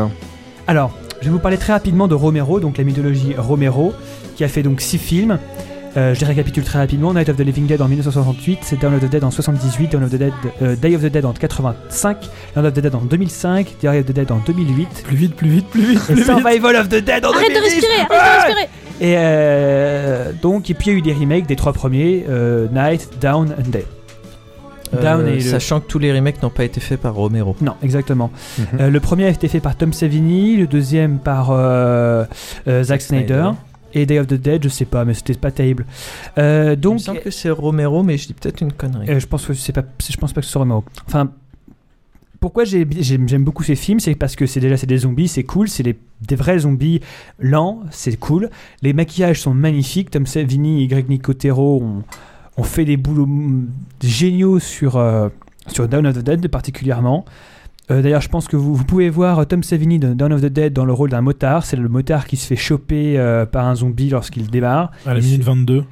[0.68, 0.91] Alors,
[1.22, 3.94] je vais vous parler très rapidement de Romero, donc la mythologie Romero,
[4.36, 5.40] qui a fait donc six films.
[5.97, 7.13] Euh, je les récapitule très rapidement.
[7.13, 10.03] Night of the Living Dead en 1968, c'est Dawn of the Dead en 78, Dawn
[10.05, 10.31] of the Dead,
[10.61, 14.05] euh, Day of the Dead en 85, Dawn of the Dead en 2005, Day of
[14.05, 15.99] the Dead en 2008, Plus vite, plus vite, plus vite.
[16.05, 16.26] Plus vite.
[16.26, 17.73] Survival of the Dead en Arrête de 2010.
[17.73, 18.69] respirer, arrête de Ah respirer
[19.01, 22.68] Et euh, donc, et puis il y a eu des remakes des trois premiers, euh,
[22.73, 23.85] Night, Down and Day.
[24.93, 27.55] Down Euh, et le- Sachant que tous les remakes n'ont pas été faits par Romero.
[27.61, 28.30] Non, exactement.
[28.57, 28.65] Mhm.
[28.80, 32.26] Euh, le premier a été fait par Tom Savini, le deuxième par euh,
[32.68, 33.27] euh, Zack Snyder.
[33.34, 33.51] Snyder.
[33.93, 35.85] Et Day of the Dead, je sais pas, mais c'était pas terrible.
[36.38, 39.09] Euh, Il me donc, semble que c'est Romero, mais je dis peut-être une connerie.
[39.09, 40.84] euh, je pense que c'est pas, je pense pas que ce soit Romero.
[41.07, 41.31] Enfin,
[42.39, 45.43] pourquoi j'ai- j'aime beaucoup ces films, c'est parce que c'est déjà c'est des zombies, c'est
[45.43, 46.99] cool, c'est des, vrais zombies
[47.39, 48.49] lents, c'est cool.
[48.81, 50.09] Les maquillages sont magnifiques.
[50.09, 52.03] Tom Savini et Greg Nicotero ont,
[52.57, 53.68] ont fait des boulots mm,
[54.03, 55.30] géniaux sur euh,
[55.68, 57.26] sur Dawn of the Dead particulièrement.
[57.91, 60.45] Euh, D'ailleurs, je pense que vous, vous pouvez voir Tom Savini de Dawn of the
[60.45, 61.65] Dead dans le rôle d'un motard.
[61.65, 64.91] C'est le motard qui se fait choper euh, par un zombie lorsqu'il démarre.
[65.05, 65.84] À la minute c'est- 22.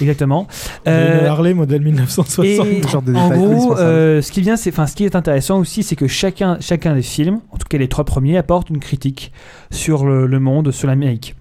[0.00, 0.48] Exactement.
[0.88, 2.44] Euh, Harley modèle 1960.
[2.66, 5.58] et genre de en gros, euh, ce qui vient, c'est, enfin, ce qui est intéressant
[5.60, 8.80] aussi, c'est que chacun, chacun des films, en tout cas les trois premiers, apporte une
[8.80, 9.32] critique
[9.70, 11.36] sur le, le monde, sur l'Amérique.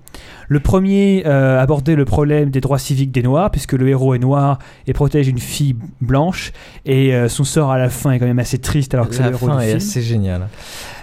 [0.47, 4.19] Le premier euh, abordait le problème des droits civiques des Noirs, puisque le héros est
[4.19, 4.57] noir
[4.87, 6.51] et protège une fille blanche,
[6.85, 9.23] et euh, son sort à la fin est quand même assez triste, alors que c'est
[9.23, 10.47] le héros fin est assez géniale.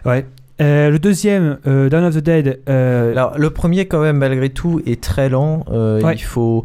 [0.04, 0.26] Ouais.
[0.60, 4.82] Euh, le deuxième, euh, Dawn of the Dead, Alors, le premier, quand même, malgré tout,
[4.84, 5.64] est très lent.
[5.70, 6.14] Ouais.
[6.14, 6.64] Il faut,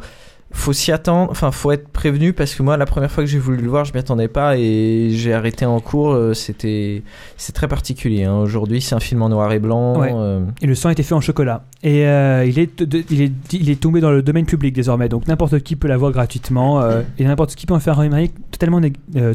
[0.53, 1.31] faut s'y attendre.
[1.31, 3.85] Enfin, faut être prévenu parce que moi, la première fois que j'ai voulu le voir,
[3.85, 6.11] je m'y attendais pas et j'ai arrêté en cours.
[6.13, 7.03] Euh, C'était,
[7.37, 8.23] c'est très particulier.
[8.25, 8.35] hein.
[8.37, 9.99] Aujourd'hui, c'est un film en noir et blanc.
[9.99, 10.11] Ouais.
[10.13, 11.63] euh, Et le sang était fait en chocolat.
[11.83, 15.09] Et euh, il, est, de- il, est, il est tombé dans le domaine public désormais.
[15.09, 16.81] Donc n'importe qui peut l'avoir gratuitement.
[16.81, 18.81] euh, et n'importe qui peut en faire un remake totalement,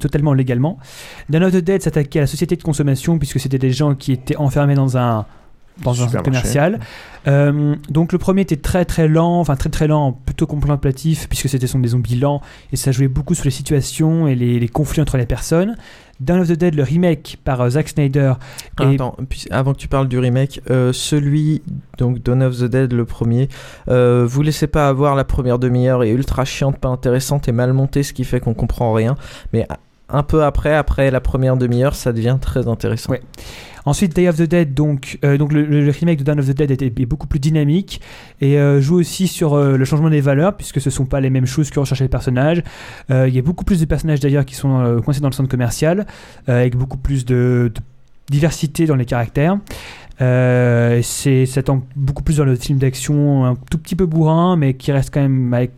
[0.01, 0.79] totalement légalement.
[1.29, 4.13] Dawn of the Dead s'attaquait à la société de consommation puisque c'était des gens qui
[4.13, 5.27] étaient enfermés dans un
[5.83, 6.81] dans un centre commercial.
[7.27, 11.49] Euh, donc le premier était très très lent, enfin très très lent, plutôt contemplatif puisque
[11.49, 12.41] c'était des zombies lents
[12.73, 15.77] et ça jouait beaucoup sur les situations et les, les conflits entre les personnes.
[16.21, 18.35] Dawn of the Dead, le remake par euh, Zack Snyder.
[18.79, 19.17] Ah, Attends,
[19.51, 21.63] avant que tu parles du remake, euh, celui,
[21.99, 23.49] donc Dawn of the Dead, le premier,
[23.89, 27.73] euh, vous laissez pas avoir la première demi-heure est ultra chiante, pas intéressante et mal
[27.73, 29.17] montée, ce qui fait qu'on comprend rien.
[29.53, 29.67] Mais
[30.09, 33.13] un peu après, après la première demi-heure, ça devient très intéressant.
[33.13, 33.23] Ouais.
[33.87, 36.83] Ensuite, Day of the Dead, donc, euh, donc le, remake de Dawn of the Dead
[36.83, 38.01] est beaucoup plus dynamique
[38.41, 41.31] et euh, joue aussi sur euh, le changement des valeurs, puisque ce sont pas les
[41.31, 42.63] mêmes choses que recherchaient les personnages.
[43.11, 46.07] Il y a beaucoup plus de personnages d'ailleurs qui sont coincés dans le centre commercial,
[46.49, 47.73] avec beaucoup plus de,
[48.29, 49.59] diversité dans les caractères.
[50.19, 54.75] C'est ça tombe beaucoup plus dans le film d'action, un tout petit peu bourrin, mais
[54.75, 55.71] qui reste quand même avec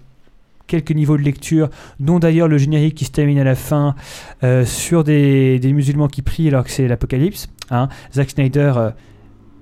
[0.69, 1.69] quelques niveaux de lecture,
[1.99, 3.97] dont d'ailleurs le générique qui se termine à la fin
[4.45, 7.49] euh, sur des, musulmans qui prient alors que c'est l'apocalypse.
[7.71, 7.89] Hein.
[8.15, 8.91] Zack Snyder, euh,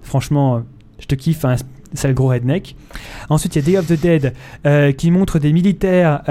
[0.02, 0.60] franchement, euh,
[0.98, 1.56] je te kiffe, hein,
[1.94, 2.76] c'est le gros redneck.
[3.30, 6.22] Ensuite, il y a Day of the Dead qui montre des militaires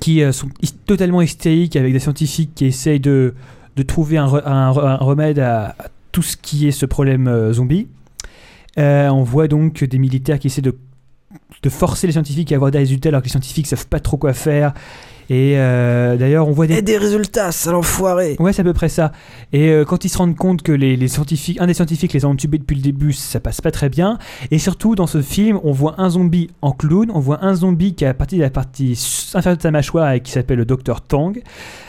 [0.00, 0.48] qui sont
[0.86, 3.34] totalement hystériques avec des scientifiques qui essayent de,
[3.76, 6.86] de trouver un, re- un re- un remède à, à tout ce qui est ce
[6.86, 7.88] problème zombie.
[8.76, 10.76] On voit donc des militaires qui essaient de,
[11.62, 14.16] de forcer les scientifiques à avoir des résultats alors que les scientifiques savent pas trop
[14.16, 14.74] quoi faire.
[15.30, 16.74] Et euh, d'ailleurs, on voit des...
[16.74, 19.12] Et des résultats, ça l'enfoiré Ouais, c'est à peu près ça.
[19.52, 22.24] Et euh, quand ils se rendent compte que les, les scientifiques, un des scientifiques les
[22.24, 24.18] a entubés depuis le début, ça passe pas très bien.
[24.50, 27.94] Et surtout, dans ce film, on voit un zombie en clown, on voit un zombie
[27.94, 28.92] qui a partie de la partie
[29.34, 31.40] inférieure de sa mâchoire et qui s'appelle le Dr Tang.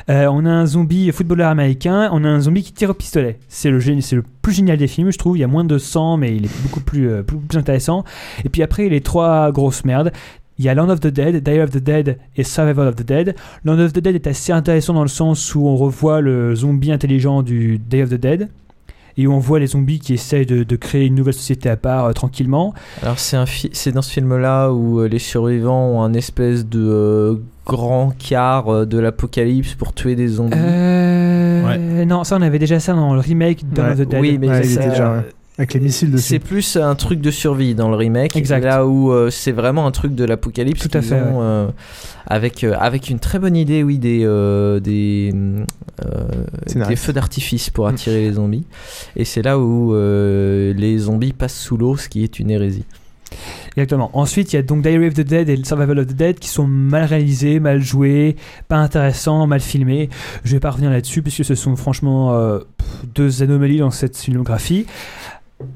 [0.09, 3.39] Euh, on a un zombie footballeur américain, on a un zombie qui tire au pistolet.
[3.49, 5.37] C'est le, c'est le plus génial des films, je trouve.
[5.37, 8.03] Il y a moins de sang, mais il est beaucoup plus, beaucoup plus intéressant.
[8.43, 10.11] Et puis après, les trois grosses merdes.
[10.57, 13.03] Il y a Land of the Dead, Day of the Dead et Survival of the
[13.05, 13.35] Dead.
[13.65, 16.91] Land of the Dead est assez intéressant dans le sens où on revoit le zombie
[16.93, 18.49] intelligent du Day of the Dead
[19.17, 21.77] et où on voit les zombies qui essayent de, de créer une nouvelle société à
[21.77, 22.73] part euh, tranquillement.
[23.01, 28.13] Alors c'est dans ce film-là où euh, les survivants ont un espèce de euh, grand
[28.17, 30.57] quart euh, de l'apocalypse pour tuer des zombies.
[30.57, 34.19] Euh, Non, ça on avait déjà ça dans le remake de Dawn of the Dead.
[34.21, 35.25] Oui, mais Ouais, était déjà, euh, ouais.
[35.57, 36.23] Avec les missiles dessus.
[36.27, 38.63] C'est plus un truc de survie dans le remake, Exact.
[38.65, 40.81] là où euh, c'est vraiment un truc de l'apocalypse.
[40.87, 41.67] Tout à fait, ont, euh,
[42.27, 44.19] avec euh, avec une très bonne idée, oui, des
[44.81, 45.33] des
[46.95, 47.89] feux d'artifice pour Mm.
[47.93, 48.65] attirer les zombies.
[49.15, 52.83] Et c'est là où les zombies passent sous l'eau, ce qui est une hérésie.
[53.75, 54.11] Exactement.
[54.13, 56.47] Ensuite, il y a donc Diary of the Dead et Survival of the Dead qui
[56.47, 58.37] sont mal réalisés, mal joués,
[58.69, 60.09] pas intéressants, mal filmés.
[60.45, 62.59] Je vais pas revenir là-dessus puisque ce sont franchement euh,
[63.13, 64.85] deux anomalies dans cette filmographie.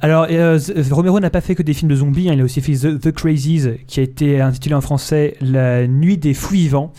[0.02, 2.44] Alors, euh, Z- Romero n'a pas fait que des films de zombies, hein, il a
[2.44, 6.92] aussi fait The, Crazies, qui a été intitulé en français La Nuit des Fous Vivants,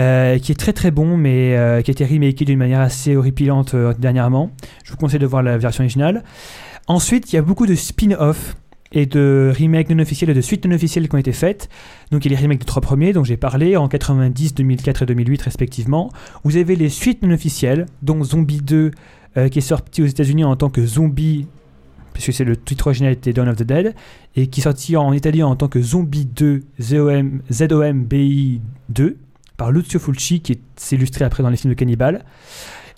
[0.00, 3.16] euh, qui est très très bon, mais euh, qui a été remaké d'une manière assez
[3.16, 4.50] horripilante euh, dernièrement.
[4.84, 6.24] Je vous conseille de voir la version originale.
[6.88, 8.56] Ensuite, il y a beaucoup de spin-off
[8.90, 11.68] et de remakes non officiels et de suites non officielles qui ont été faites.
[12.10, 15.02] Donc il y a les remakes des trois premiers dont j'ai parlé en 90, 2004
[15.02, 16.10] et 2008 respectivement.
[16.42, 18.90] Vous avez les suites non officielles, dont Zombie 2
[19.36, 21.46] euh, qui est sorti aux États-Unis en tant que Zombie,
[22.18, 23.94] puisque c'est le titre original était Dawn of the Dead,
[24.36, 29.16] et qui est sorti en italien en tant que Zombie 2 ZOM, ZOMBI 2
[29.56, 32.24] par Lucio Fulci qui est- s'est illustré après dans les films de Cannibal.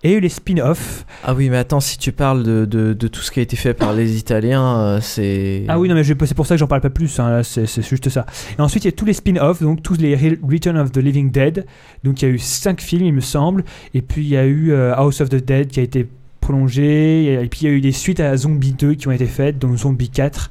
[0.03, 1.05] Et les spin-offs.
[1.25, 3.55] Ah oui, mais attends, si tu parles de, de, de tout ce qui a été
[3.57, 5.65] fait par les Italiens, euh, c'est.
[5.69, 7.87] Ah oui, non, mais c'est pour ça que j'en parle pas plus, hein, c'est c'est
[7.87, 8.25] juste ça.
[8.59, 10.97] Et ensuite, il y a tous les spin-offs, donc tous les Re- Return of the
[10.97, 11.67] Living Dead.
[12.03, 13.63] Donc il y a eu 5 films, il me semble.
[13.93, 16.09] Et puis il y a eu euh, House of the Dead qui a été
[16.51, 17.35] prolongé.
[17.35, 19.59] Et puis il y a eu des suites à Zombie 2 qui ont été faites,
[19.59, 20.51] dont Zombie 4.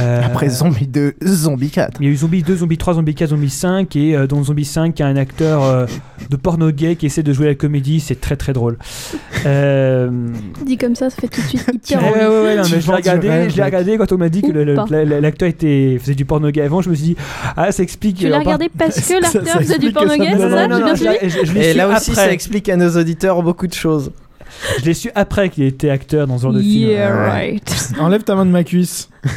[0.00, 2.00] Euh, Après Zombie 2, Zombie 4.
[2.00, 4.42] il y a eu Zombie 2, Zombie 3, Zombie 4, Zombie 5 et euh, dans
[4.42, 5.86] Zombie 5 il y a un acteur euh,
[6.30, 8.78] de porno gay qui essaie de jouer la comédie, c'est très très drôle.
[9.44, 10.10] Euh,
[10.64, 12.86] Dit comme ça, ça fait tout de suite hyper ouais, ouais, ouais, non, mais je
[12.86, 16.50] l'ai regardé, je regardé quand on m'a dit que Ou l'acteur était faisait du porno
[16.50, 17.16] gay avant, je me suis dit
[17.56, 18.16] ah ça explique.
[18.16, 21.58] Tu l'as regardé parce que l'acteur faisait du porno gay, c'est ça non, non, je
[21.58, 24.10] Et là aussi, ça explique à nos auditeurs beaucoup de choses.
[24.80, 26.90] Je l'ai su après qu'il était acteur dans ce genre de film.
[26.90, 27.92] Yeah, right.
[28.00, 29.08] Enlève ta main de ma cuisse.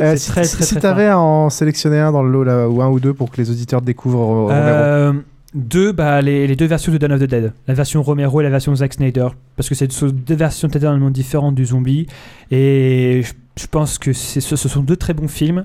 [0.00, 2.44] Euh, C'est si très, très, si très t'avais à en sélectionner un dans le lot,
[2.44, 4.50] là, ou un ou deux pour que les auditeurs découvrent euh, Romero.
[4.52, 5.12] Euh,
[5.54, 7.52] deux, bah, les, les deux versions de Dawn of the Dead.
[7.66, 9.28] La version Romero et la version Zack Snyder.
[9.56, 12.06] Parce que c'est deux versions totalement différentes du zombie.
[12.50, 13.32] Et je,
[13.62, 15.64] je pense que c'est- ce, ce sont deux très bons films.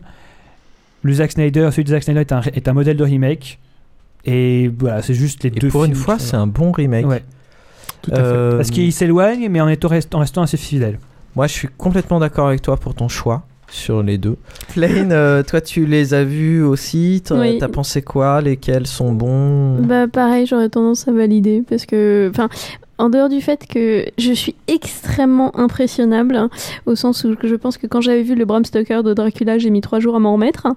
[1.04, 3.60] Le Zack Snyder, celui de Zack Snyder est un, est un modèle de remake.
[4.26, 7.06] Et voilà, c'est juste les Et deux pour une films fois, c'est un bon remake.
[7.08, 7.24] Ouais.
[8.12, 11.00] Euh, Parce qu'il s'éloigne, mais en, rest- en restant assez fidèle.
[11.36, 14.38] Moi, je suis complètement d'accord avec toi pour ton choix sur les deux.
[14.74, 17.24] Plain, euh, toi, tu les as vus aussi.
[17.26, 17.58] T'as Oui.
[17.60, 18.40] t'as pensé quoi?
[18.42, 19.80] Lesquels sont bons?
[19.82, 22.50] Bah pareil, j'aurais tendance à valider parce que, enfin,
[23.04, 26.50] en dehors du fait que je suis extrêmement impressionnable, hein,
[26.86, 29.70] au sens où je pense que quand j'avais vu le Bram Stoker de Dracula, j'ai
[29.70, 30.66] mis trois jours à m'en remettre.
[30.66, 30.76] hein.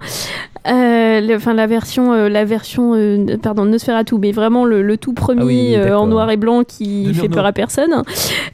[0.69, 4.97] Euh, le- Enfin, la version, euh, la version, euh, pardon, Nosferatu, mais vraiment le, le
[4.97, 8.03] tout premier Ah oui, euh, en noir et blanc qui De fait peur à personne.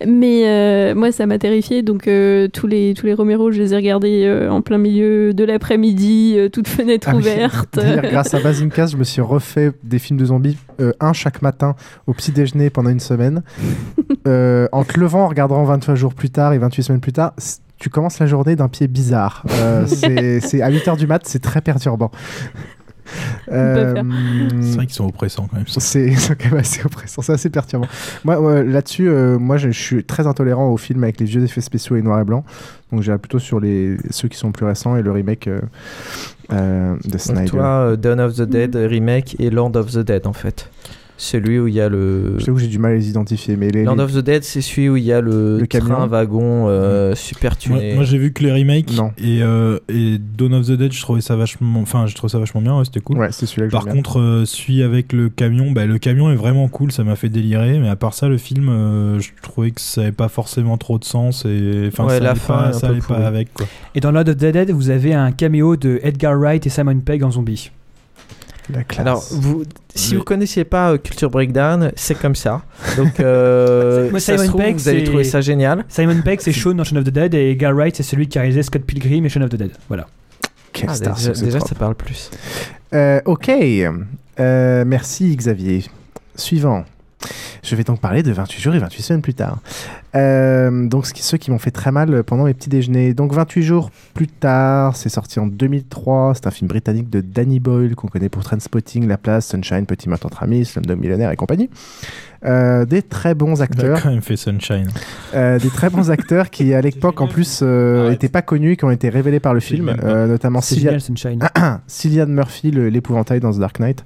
[0.06, 1.82] Mais euh, moi, ça m'a terrifié.
[1.82, 5.32] Donc euh, tous les tous les Romero, je les ai regardés euh, en plein milieu
[5.32, 7.20] de l'après-midi, euh, toute fenêtre Ah oui.
[7.22, 7.78] ouverte.
[8.02, 11.74] Grâce à Basimcast, je me suis refait des films de zombies, euh, un chaque matin
[12.06, 13.42] au petit déjeuner pendant une semaine.
[14.28, 17.32] Euh, en te levant, en regardant 23 jours plus tard et 28 semaines plus tard,
[17.78, 19.42] tu commences la journée d'un pied bizarre.
[19.50, 19.84] Euh,
[20.40, 22.12] c'est à 8h du mat, c'est très perturbant.
[23.50, 23.94] Euh,
[24.60, 25.66] C'est vrai qu'ils sont oppressants quand même.
[25.66, 27.88] C'est quand même assez oppressants, c'est assez perturbant.
[28.24, 31.42] Moi, ouais, là-dessus, euh, moi, je, je suis très intolérant aux films avec les vieux
[31.42, 32.44] effets spéciaux et noir et blanc.
[32.92, 35.60] Donc, j'irai plutôt sur les ceux qui sont plus récents et le remake euh,
[36.52, 37.50] euh, de Donc Snyder.
[37.50, 40.70] toi, euh, Dawn of the Dead remake et Land of the Dead en fait.
[41.24, 42.34] Celui où il y a le.
[42.40, 44.18] Je t'avoue que j'ai du mal à les identifier, mais les, Land les- of the
[44.18, 45.94] Dead, c'est celui où il y a le, Le camion.
[45.94, 47.94] train wagon euh, super Moi, tuné.
[47.94, 49.12] moi, j'ai vu que les remakes Non.
[49.18, 52.40] et, euh, et Dawn of the Dead, je trouvais ça vachement, enfin, je trouvais ça
[52.40, 53.18] vachement bien, ouais, c'était cool.
[53.18, 54.02] Ouais, c'est celui-là que Par j'aime bien.
[54.02, 57.28] contre, euh, celui avec le camion, bah, le camion est vraiment cool, ça m'a fait
[57.28, 60.76] délirer, mais à part ça, le film, euh, je trouvais que ça avait pas forcément
[60.76, 63.54] trop de sens et enfin, Ouais, ça la allait fin pas, ça allait pas avec
[63.54, 63.66] quoi.
[63.94, 66.98] Et dans Lord of the Dead, vous avez un caméo de Edgar Wright et Simon
[66.98, 67.70] Pegg en zombie.
[68.72, 69.00] La classe.
[69.06, 72.62] Alors, vous, si Mais- vous connaissiez pas euh, Culture Breakdown, c'est comme ça.
[72.96, 75.84] Donc, euh, Moi, ça se Simon trouve, Pegg, vous allez c'est- trouver ça génial.
[75.88, 78.38] Simon Pegg, c'est Shaun dans Shaun of the Dead et Edgar Wright, c'est celui qui
[78.38, 79.70] a réalisé Scott Pilgrim et Shaun of the Dead.
[79.88, 80.06] Voilà.
[80.72, 82.30] Quelle Ah, star déjà, sur ce déjà, ça parle plus.
[82.94, 83.50] Euh, ok.
[84.40, 85.84] Euh, merci Xavier.
[86.34, 86.84] Suivant.
[87.62, 89.58] Je vais donc parler de 28 jours et 28 semaines plus tard.
[90.14, 93.14] Euh, donc ceux qui m'ont fait très mal pendant mes petits déjeuners.
[93.14, 96.32] Donc 28 jours plus tard, c'est sorti en 2003.
[96.34, 100.08] C'est un film britannique de Danny Boyle qu'on connaît pour Trainspotting, La Place, Sunshine, Petit
[100.08, 101.70] Meurtre entre amis, Slumdog Millionnaire et compagnie.
[102.44, 104.02] Euh, des très bons Il a acteurs.
[104.02, 104.88] quand même fait Sunshine.
[105.34, 108.84] Euh, des très bons acteurs qui à l'époque en plus n'étaient pas connus et qui
[108.84, 111.38] ont été révélés par le film, euh, notamment C'est Cillian, génial, Sunshine.
[111.86, 114.04] Cillian Murphy, l'épouvantail dans The Dark Knight,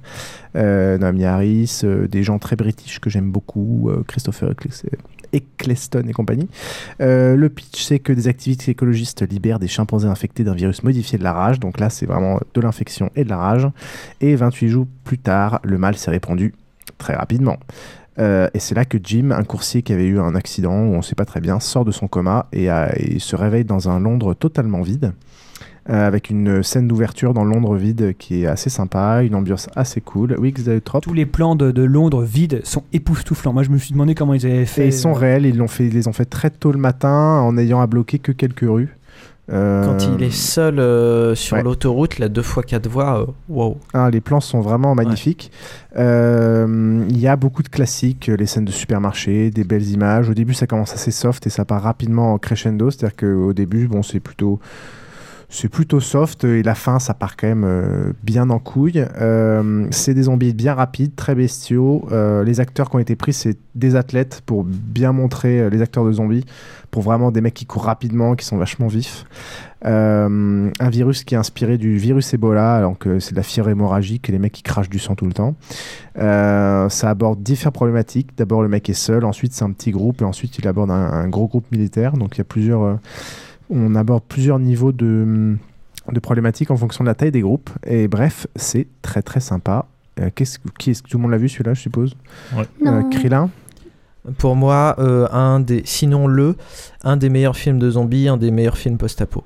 [0.55, 4.85] euh, Naomi Harris, euh, des gens très british que j'aime beaucoup, euh, Christopher Eccles-
[5.33, 6.47] Eccleston et compagnie.
[7.01, 11.17] Euh, le pitch, c'est que des activistes écologistes libèrent des chimpanzés infectés d'un virus modifié
[11.17, 11.59] de la rage.
[11.59, 13.67] Donc là, c'est vraiment de l'infection et de la rage.
[14.21, 16.53] Et 28 jours plus tard, le mal s'est répandu
[16.97, 17.57] très rapidement.
[18.19, 20.97] Euh, et c'est là que Jim, un coursier qui avait eu un accident, où on
[20.97, 22.69] ne sait pas très bien, sort de son coma et,
[23.19, 25.13] se réveille dans un Londres totalement vide,
[25.87, 30.35] avec une scène d'ouverture dans Londres vide qui est assez sympa, une ambiance assez cool.
[30.37, 30.99] Oui, Xavier Trop.
[30.99, 33.53] Tous les plans de, de Londres vides sont époustouflants.
[33.53, 34.83] Moi, je me suis demandé comment ils avaient fait.
[34.83, 37.39] Et ils sont réels, ils, l'ont fait, ils les ont fait très tôt le matin
[37.41, 38.97] en ayant à bloquer que quelques rues.
[39.49, 41.63] Euh, Quand il est seul euh, sur ouais.
[41.63, 43.77] l'autoroute, la 2 x 4 voies, euh, wow.
[43.93, 45.51] Ah, les plans sont vraiment magnifiques.
[45.97, 50.29] Euh, Il y a beaucoup de classiques, les scènes de supermarché, des belles images.
[50.29, 52.91] Au début, ça commence assez soft et ça part rapidement en crescendo.
[52.91, 54.59] C'est-à-dire qu'au début, bon, c'est plutôt,
[55.49, 59.05] c'est plutôt soft et la fin, ça part quand même euh, bien en couille.
[59.17, 62.05] Euh, c'est des zombies bien rapides, très bestiaux.
[62.11, 66.03] Euh, les acteurs qui ont été pris, c'est des athlètes pour bien montrer les acteurs
[66.03, 66.43] de zombies,
[66.91, 69.25] pour vraiment des mecs qui courent rapidement, qui sont vachement vifs.
[69.83, 74.27] Un virus qui est inspiré du virus Ebola, alors que c'est de la fièvre hémorragique
[74.27, 75.55] et les mecs qui crachent du sang tout le temps.
[76.15, 78.31] Ça aborde différentes problématiques.
[78.35, 81.29] D'abord, le mec est seul, ensuite, c'est un petit groupe, et ensuite, il aborde un,
[81.29, 82.13] gros groupe militaire.
[82.13, 82.99] Donc, il y a plusieurs.
[83.69, 85.55] On aborde plusieurs niveaux de,
[86.11, 87.69] de problématiques en fonction de la taille des groupes.
[87.85, 89.85] Et bref, c'est très très sympa.
[90.19, 92.15] Euh, qu'est-ce, qui est-ce que tout le monde l'a vu celui-là, je suppose
[92.55, 92.63] Ouais.
[92.85, 93.09] Euh, Non.
[93.09, 93.49] Krillin
[94.37, 96.55] Pour moi, euh, un des, sinon le,
[97.03, 99.43] un des meilleurs films de zombies, un des meilleurs films post-apo.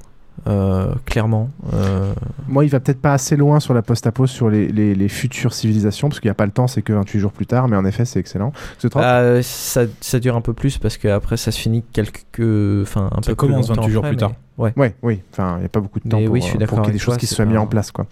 [0.48, 1.50] Euh, clairement.
[1.74, 2.14] euh,
[2.48, 5.54] Moi, il va peut-être pas assez loin sur la post-apo, sur les, les- les futures
[5.54, 7.78] civilisations, parce qu'il n'y a pas le temps, c'est que 28 jours plus tard, mais
[7.78, 8.52] en effet, c'est excellent.
[8.96, 12.82] Bah, ça, ça dure un peu plus parce qu'après ça se finit quelques.
[12.82, 14.30] Enfin, un Ça peu commence plus longtemps 28 jours après, plus tard.
[14.32, 14.74] mais- Ouais.
[14.76, 16.58] Ouais, oui, enfin, il n'y a pas beaucoup de temps Mais pour, oui, je suis
[16.58, 17.92] d'accord pour qu'il y ait des choses toi, qui soient mises en place.
[17.92, 18.06] Quoi.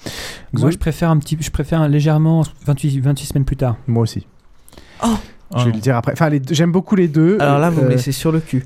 [0.54, 3.76] Moi, je préfère un petit, je préfère légèrement 28, 28 semaines plus tard.
[3.88, 4.26] Moi aussi.
[5.02, 5.18] Ah
[5.58, 6.12] je vais le dire après.
[6.14, 7.38] Enfin, deux- j'aime beaucoup les deux.
[7.40, 8.66] Alors là, vous Euh, me laissez sur le cul.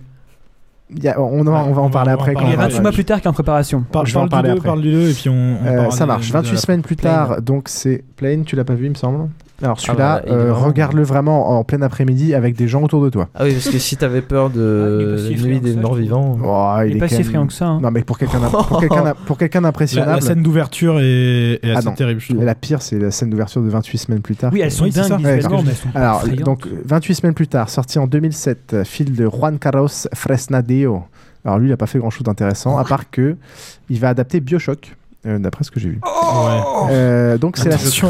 [1.01, 2.31] Y a- on, en- on va en parler on après.
[2.31, 3.83] en quand Il y a on va- 28 mois plus tard qui est en préparation.
[3.91, 4.67] Parle, Je vais en parle parler du 2, après.
[4.69, 5.33] parle du 2 et puis on.
[5.63, 6.27] on Euh, ça marche.
[6.27, 7.13] de 28 la- semaines plus Plane.
[7.13, 9.29] tard, donc c'est Plane, tu l'as pas vu, il me semble.
[9.61, 13.03] Alors celui-là, bah, il euh, vraiment- regarde-le vraiment en plein après-midi avec des gens autour
[13.03, 13.29] de toi.
[13.35, 16.37] Ah oui, parce que si t'avais peur Ah, il de si Nuit des morts vivants.
[16.43, 17.67] Oh, Il est pas si même- effrayant que ça.
[17.67, 17.79] hein.
[17.81, 20.11] Non, mais pour quelqu'un d'im- pour quelqu'un d'im- pour quelqu'un La, d'impressionnable.
[20.15, 21.93] la scène d'ouverture est, est Ah assez non.
[21.93, 22.33] terrible, je.
[22.33, 24.51] La pire, c'est la scène d'ouverture de 28 semaines plus tard.
[24.51, 27.69] Oui, elles sont Oui, dingues Ouais, mais elles sont Alors, donc 28 semaines plus tard,
[27.69, 31.03] sorti en 2007, euh, film de Juan Carlos Fresnadeo.
[31.45, 33.35] Alors lui, il a pas fait grand-chose d'intéressant, à part que
[33.89, 35.99] il va adapter Bioshock, euh, d'après ce que j'ai vu.
[36.03, 36.61] Ouais.
[36.91, 38.09] Euh, donc c'est la vidéo.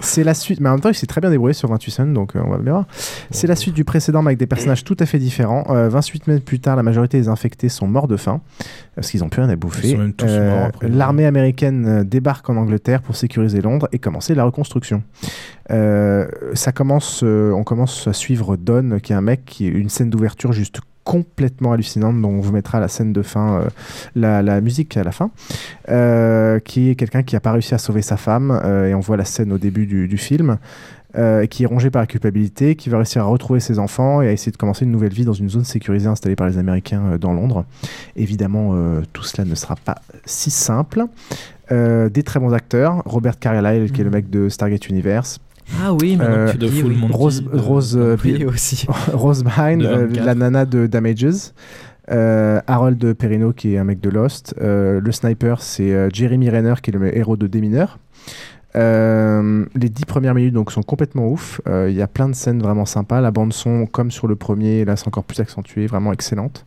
[0.00, 2.14] C'est la suite, mais en même temps, il s'est très bien débrouillé sur 28 semaines,
[2.14, 2.86] donc euh, on va bien voir.
[3.30, 5.64] C'est la suite du précédent, mais avec des personnages tout à fait différents.
[5.70, 8.40] Euh, 28 semaines plus tard, la majorité des infectés sont morts de faim,
[8.94, 9.88] parce qu'ils n'ont plus rien à bouffer.
[9.88, 10.88] Ils sont même tous morts après.
[10.88, 15.02] L'armée américaine débarque en Angleterre pour sécuriser Londres et commencer la reconstruction.
[15.70, 19.70] Euh, ça commence, euh, on commence à suivre Don, qui est un mec qui est
[19.70, 23.64] une scène d'ouverture juste complètement hallucinante dont on vous mettra la scène de fin euh,
[24.16, 25.30] la, la musique à la fin
[25.90, 29.00] euh, qui est quelqu'un qui n'a pas réussi à sauver sa femme euh, et on
[29.00, 30.58] voit la scène au début du, du film
[31.48, 34.32] qui est rongé par la culpabilité, qui va réussir à retrouver ses enfants et à
[34.32, 37.32] essayer de commencer une nouvelle vie dans une zone sécurisée installée par les Américains dans
[37.32, 37.66] Londres.
[38.16, 38.74] Évidemment,
[39.12, 41.04] tout cela ne sera pas si simple.
[41.70, 45.38] Des très bons acteurs, Robert Carlyle qui est le mec de Stargate Universe.
[45.82, 46.18] Ah oui,
[46.52, 46.98] tu de dis, Full oui.
[46.98, 48.86] Monty, Rose, de- Rose, euh, Oui, Bi- aussi.
[49.12, 50.24] Rose Byrne, De euh, 24.
[50.26, 51.52] la nana de Damages.
[52.10, 54.54] Euh, Harold Perrineau qui est un mec de Lost.
[54.60, 57.98] Euh, le sniper c'est euh, Jeremy Renner qui est le héros de Démineur.
[58.76, 61.60] Euh, les dix premières minutes donc sont complètement ouf.
[61.68, 63.20] Euh, Il y a plein de scènes vraiment sympas.
[63.20, 66.66] La bande son, comme sur le premier, là c'est encore plus accentué, vraiment excellente.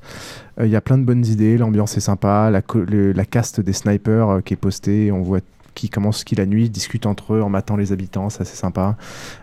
[0.59, 1.57] Euh, Il y a plein de bonnes idées.
[1.57, 2.49] L'ambiance est sympa.
[2.49, 5.39] La, le- la caste des snipers euh, qui est postée, on voit
[5.77, 8.97] qui commence qui la nuit, discutent entre eux en matant les habitants, ça c'est sympa.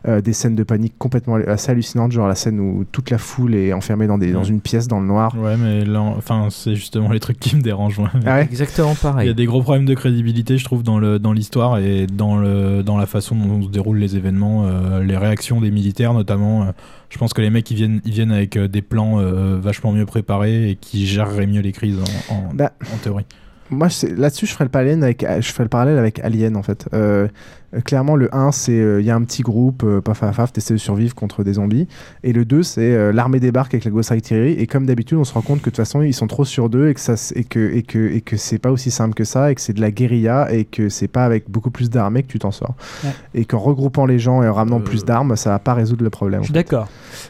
[0.09, 3.55] Euh, des scènes de panique complètement assez hallucinantes, genre la scène où toute la foule
[3.55, 4.48] est enfermée dans, des, dans Ouais.
[4.48, 5.35] une pièce dans le noir.
[5.39, 7.98] Ouais, mais là, enfin, c'est justement les trucs qui me dérangent.
[8.01, 8.11] moi.
[8.27, 8.43] Ah ouais?
[8.43, 9.28] Exactement Il y pareil.
[9.28, 12.82] a des gros problèmes de crédibilité, je trouve, dans le dans l'histoire et dans le
[12.82, 16.65] dans la façon dont se déroulent les événements, euh, les réactions des militaires notamment.
[16.65, 16.73] euh,
[17.11, 20.05] je pense que les mecs ils viennent ils viennent avec des plans euh, vachement mieux
[20.06, 21.98] préparés et qui géreraient mieux les crises
[22.28, 23.24] en, en, Bah, en théorie.
[23.70, 26.86] Moi, là-dessus, je ferais le parallèle avec, je ferais le parallèle avec Alien, en fait.
[26.93, 27.28] Euh,
[27.74, 30.36] euh, clairement, le 1, c'est euh, il y a un petit groupe, euh, paf, paf,
[30.36, 31.89] paf, t'essaies de survivre contre des zombies.
[32.23, 34.53] Et le 2, c'est euh, l'armée débarque avec la Ghost Artillery.
[34.53, 36.69] Et comme d'habitude, on se rend compte que de toute façon, ils sont trop sur
[36.69, 39.24] deux et que, ça, et que, et que, et que c'est pas aussi simple que
[39.24, 42.23] ça, et que c'est de la guérilla, et que c'est pas avec beaucoup plus d'armées
[42.23, 42.74] que tu t'en sors.
[43.03, 43.11] Ouais.
[43.35, 46.11] Et qu'en regroupant les gens et en ramenant plus d'armes, ça va pas résoudre le
[46.11, 46.41] problème.
[46.43, 46.89] Je suis d'accord.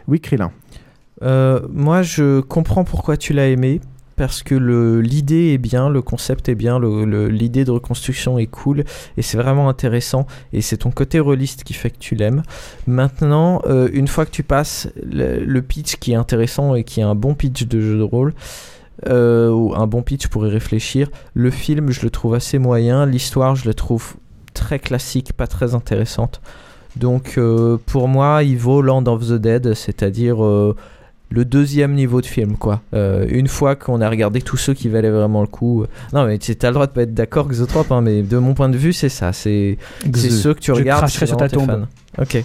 [0.08, 0.50] Oui, Krillin.
[1.22, 3.80] Euh, moi, je comprends pourquoi tu l'as aimé.
[4.16, 8.84] Parce que l'idée est bien, le concept est bien, l'idée de reconstruction est cool
[9.16, 10.26] et c'est vraiment intéressant.
[10.52, 12.42] Et c'est ton côté rôliste qui fait que tu l'aimes.
[12.86, 17.04] Maintenant, euh, une fois que tu passes le, pitch qui est intéressant et qui est
[17.04, 18.34] un bon pitch de jeu de rôle,
[19.08, 23.06] euh, ou un bon pitch pour y réfléchir, le film, je le trouve assez moyen.
[23.06, 24.14] L'histoire, je le trouve
[24.52, 26.40] très classique, pas très intéressante.
[26.96, 30.36] Donc, euh, pour moi, il vaut Land of the Dead, c'est-à-dire
[31.30, 32.80] le deuxième niveau de film, quoi.
[32.94, 35.82] Euh, une fois qu'on a regardé tous ceux qui valaient vraiment le coup.
[35.82, 38.38] euh, Non, mais tu as le droit de pas être d'accord, Xotrop, hein, mais de
[38.38, 39.32] mon point de vue, c'est ça.
[39.32, 39.78] C'est
[40.14, 41.00] ceux que tu Je regardes.
[41.00, 41.66] cracherai c'est sur ta tombe.
[41.66, 42.22] fans.
[42.22, 42.44] Ok.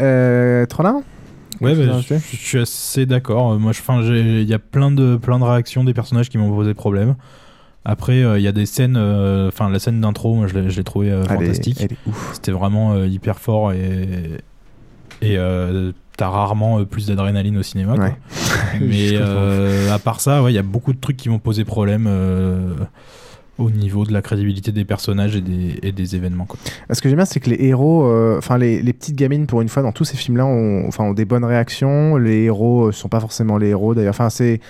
[0.00, 1.02] Euh, Trollin
[1.62, 3.52] Ouais, bah, je, je suis assez d'accord.
[3.52, 4.12] Euh, Moi, je-
[4.42, 7.16] il y a plein de plein de réactions des personnages qui m'ont posé problème.
[7.86, 10.68] Après, euh, il y a des scènes, euh, enfin la scène d'intro, moi je l'ai
[10.70, 11.86] je l'ai trouvé euh, fantastique.
[12.34, 14.08] C'était vraiment euh, hyper fort et
[15.22, 17.94] et euh, t'as rarement euh, plus d'adrénaline au cinéma.
[17.94, 18.04] quoi.
[18.04, 18.16] Ouais.
[18.80, 21.64] Mais euh, à part ça, ouais, il y a beaucoup de trucs qui m'ont posé
[21.64, 22.74] problème euh,
[23.58, 26.44] au niveau de la crédibilité des personnages et des, et des événements.
[26.44, 26.58] Quoi.
[26.92, 29.62] Ce que j'aime bien, c'est que les héros, euh, enfin les, les petites gamines, pour
[29.62, 32.16] une fois, dans tous ces films-là, ont, ont des bonnes réactions.
[32.16, 34.10] Les héros euh, sont pas forcément les héros, d'ailleurs.
[34.10, 34.60] Enfin, c'est.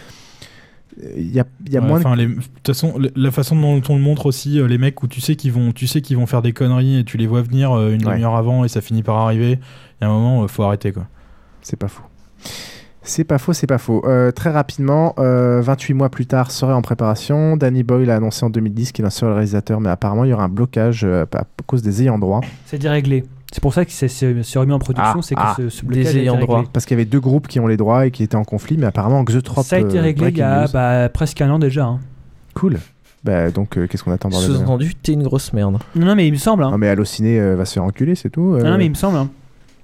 [1.18, 3.82] Il y a, il y a Ouais, moins de- les- toute façon, la façon dont
[3.90, 6.16] on le montre aussi, euh, les mecs où tu sais qu'ils vont, tu sais qu'ils
[6.16, 8.12] vont faire des conneries et tu les vois venir euh, une Ouais.
[8.14, 9.58] demi-heure avant et ça finit par arriver.
[10.00, 11.06] Il y a un moment, euh, faut arrêter quoi.
[11.66, 12.04] C'est pas faux.
[13.02, 14.02] C'est pas faux, c'est pas faux.
[14.06, 17.56] Euh, très rapidement, euh, 28 mois plus tard, serait en préparation.
[17.56, 20.32] Danny Boyle a annoncé en 2010 qu'il en serait le réalisateur, mais apparemment, il y
[20.32, 22.40] aura un blocage euh, à cause des ayants droit.
[22.66, 23.24] C'est déréglé.
[23.52, 24.06] C'est pour ça que c'est
[24.58, 26.68] remis en production, Ah, c'est que ah, ce, ce blocage a été réglé.
[26.72, 28.76] Parce qu'il y avait deux groupes qui ont les droits et qui étaient en conflit,
[28.76, 29.64] mais apparemment, Xotrop.
[29.64, 31.84] Ça a été euh, réglé il y a bah, presque un an déjà.
[31.86, 31.98] hein.
[32.54, 32.78] Cool.
[33.24, 35.78] Bah, donc, euh, qu'est-ce qu'on attend dans le Sous-entendu, t'es une grosse merde.
[35.96, 36.62] Non, non, mais il me semble.
[36.62, 36.70] hein.
[36.70, 38.54] Non, mais Allociné euh, va se faire enculer, c'est tout.
[38.54, 38.62] euh.
[38.62, 39.16] Non, non, mais il me semble.
[39.16, 39.28] hein.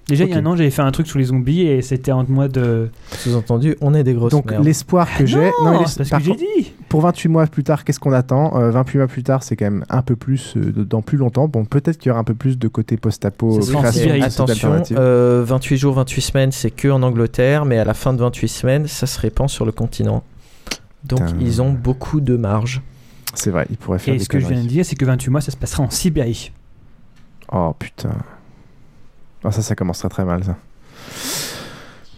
[0.09, 2.12] Déjà, il y a un an, j'avais fait un truc sur les zombies et c'était
[2.12, 2.91] en mois de.
[3.12, 6.24] Sous-entendu, on est des grosses Donc l'espoir que j'ai, non, mais c'est parce par que
[6.24, 6.73] j'ai dit.
[6.89, 8.59] Pour 28 mois plus tard, qu'est-ce qu'on attend?
[8.61, 11.49] Euh, 28 mois plus tard, c'est quand même un peu plus euh, dans plus longtemps.
[11.49, 13.59] Bon, peut-être qu'il y aura un peu plus de côté post-apo.
[13.59, 14.97] Attention, alternatives.
[14.99, 18.49] euh, 28 jours, 28 semaines, c'est que en Angleterre, mais à la fin de 28
[18.49, 20.23] semaines, ça se répand sur le continent.
[21.05, 22.83] Donc ils ont beaucoup de marge.
[23.35, 25.05] C'est vrai, ils pourraient faire Et des ce que je viens de dire, c'est que
[25.05, 26.53] 28 mois, ça se passera en Sibérie.
[27.51, 28.15] Oh putain.
[29.44, 30.56] Ah, ça, ça commencerait très mal, ça.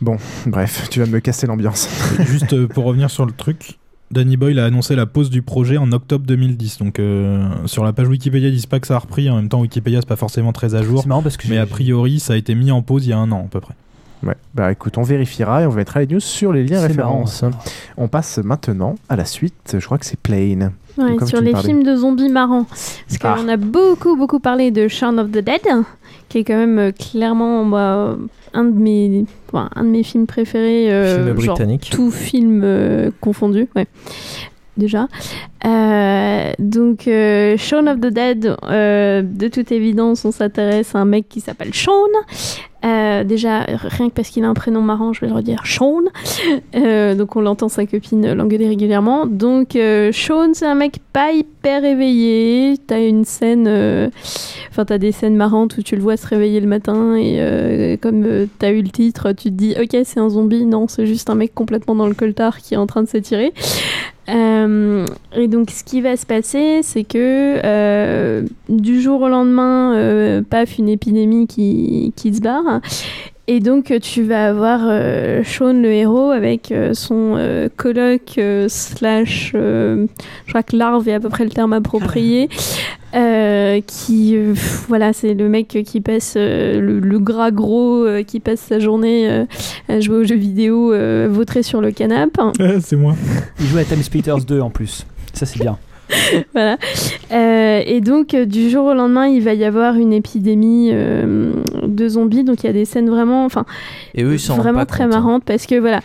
[0.01, 1.89] Bon, bref, tu vas me casser l'ambiance.
[2.27, 3.79] Juste euh, pour revenir sur le truc,
[4.11, 6.79] Danny Boyle a annoncé la pause du projet en octobre 2010.
[6.79, 9.31] Donc euh, sur la page Wikipédia, ils disent pas que ça a repris.
[9.31, 11.01] En même temps, Wikipédia c'est pas forcément très à jour.
[11.03, 13.13] C'est marrant parce que mais a priori, ça a été mis en pause il y
[13.13, 13.75] a un an à peu près.
[14.25, 17.43] Ouais, bah écoute, on vérifiera et on mettra les news sur les liens références.
[17.43, 17.59] marrant,
[17.99, 19.77] On passe maintenant à la suite.
[19.79, 20.73] Je crois que c'est Plane.
[20.97, 21.69] Ouais, Comme sur les parlais.
[21.69, 22.65] films de zombies marrants.
[22.65, 23.37] Parce Ah.
[23.39, 25.61] qu'on a beaucoup, beaucoup parlé de Shaun of the Dead,
[26.29, 28.17] qui est quand même euh, clairement bah,
[28.53, 30.93] un, de mes, enfin, un de mes films préférés.
[30.93, 31.91] euh, Film genre britannique.
[31.91, 33.87] Tout film euh, confondu, ouais.
[34.77, 35.09] Déjà.
[35.65, 41.05] Euh, donc, euh, Shaun of the Dead, euh, de toute évidence, on s'intéresse à un
[41.05, 41.95] mec qui s'appelle Shaun.
[42.85, 46.03] Euh, déjà, rien que parce qu'il a un prénom marrant, je vais le redire, Shaun.
[46.75, 49.25] Donc on l'entend sa copine l'engueuler régulièrement.
[49.25, 49.79] Donc
[50.13, 52.77] Shaun, c'est un mec pas hyper éveillé.
[52.87, 54.11] T'as une scène,
[54.71, 58.49] enfin t'as des scènes marrantes où tu le vois se réveiller le matin et comme
[58.59, 60.67] t'as eu le titre, tu te dis ok c'est un zombie.
[60.67, 63.55] Non, c'est juste un mec complètement dans le coltard qui est en train de s'étirer.
[64.29, 65.07] Euh,
[65.37, 70.43] et donc, ce qui va se passer, c'est que euh, du jour au lendemain, euh,
[70.43, 72.81] paf, une épidémie qui, qui se barre.
[73.47, 74.81] Et donc, tu vas avoir
[75.45, 77.69] Sean, le héros, avec son euh,
[78.69, 80.07] slash, je
[80.49, 82.49] crois que larve est à peu près le terme approprié,
[83.15, 88.05] euh, qui, euh, pff, voilà, c'est le mec qui passe, euh, le, le gras gros,
[88.05, 89.45] euh, qui passe sa journée euh,
[89.89, 92.41] à jouer aux jeux vidéo, euh, vautré sur le canapé.
[92.59, 93.15] Ouais, c'est moi.
[93.61, 95.07] Il joue à Time Splitters 2 en plus.
[95.33, 95.79] Ça, c'est bien.
[96.53, 96.77] voilà.
[97.33, 101.53] Euh, et donc, euh, du jour au lendemain, il va y avoir une épidémie euh,
[101.83, 102.45] de zombies.
[102.45, 103.65] Donc, il y a des scènes vraiment, enfin,
[104.57, 105.09] vraiment très hein.
[105.09, 106.01] marrantes parce que voilà,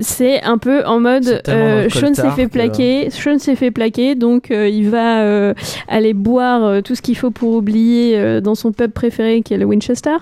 [0.00, 4.14] c'est un peu en mode euh, Sean s'est fait que- plaquer, Sean s'est fait plaquer,
[4.14, 5.54] donc il va
[5.88, 9.64] aller boire tout ce qu'il faut pour oublier dans son pub préféré qui est le
[9.64, 10.16] Winchester.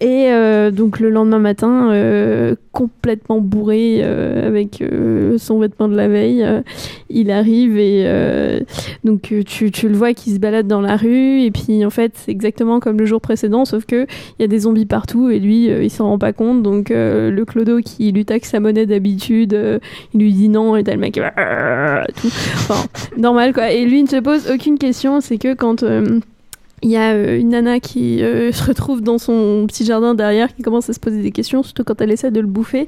[0.00, 5.96] Et euh, donc le lendemain matin, euh, complètement bourré euh, avec euh, son vêtement de
[5.96, 6.62] la veille, euh,
[7.08, 8.60] il arrive et euh,
[9.04, 11.42] donc tu, tu le vois qui se balade dans la rue.
[11.42, 14.06] Et puis en fait c'est exactement comme le jour précédent sauf que
[14.38, 16.62] il y a des zombies partout et lui il s'en rend pas compte.
[16.62, 19.56] Donc le clodo qui lui taxe sa monnaie d'habitude
[20.12, 22.26] il lui dit non et t'as le mec tout.
[22.26, 22.84] Enfin
[23.16, 23.70] normal quoi.
[23.70, 25.20] Et lui il ne se pose aucune question.
[25.20, 25.84] C'est que quand
[26.84, 30.54] il y a euh, une nana qui euh, se retrouve dans son petit jardin derrière
[30.54, 32.86] qui commence à se poser des questions, surtout quand elle essaie de le bouffer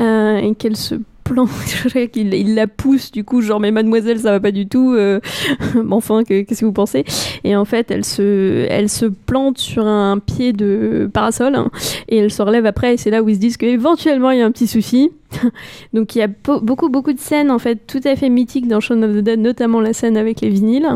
[0.00, 1.50] euh, et qu'elle se plante,
[2.12, 5.20] qu'il il la pousse du coup genre mais mademoiselle ça va pas du tout, euh,
[5.74, 7.04] mais enfin que- qu'est-ce que vous pensez?
[7.44, 11.70] Et en fait elle se, elle se plante sur un pied de parasol hein,
[12.08, 14.42] et elle se relève après et c'est là où ils se disent qu'éventuellement il y
[14.42, 15.10] a un petit souci.
[15.94, 18.80] Donc il y a beaucoup beaucoup de scènes en fait tout à fait mythiques dans
[18.80, 20.86] Shaun of the Dead, notamment la scène avec les vinyles.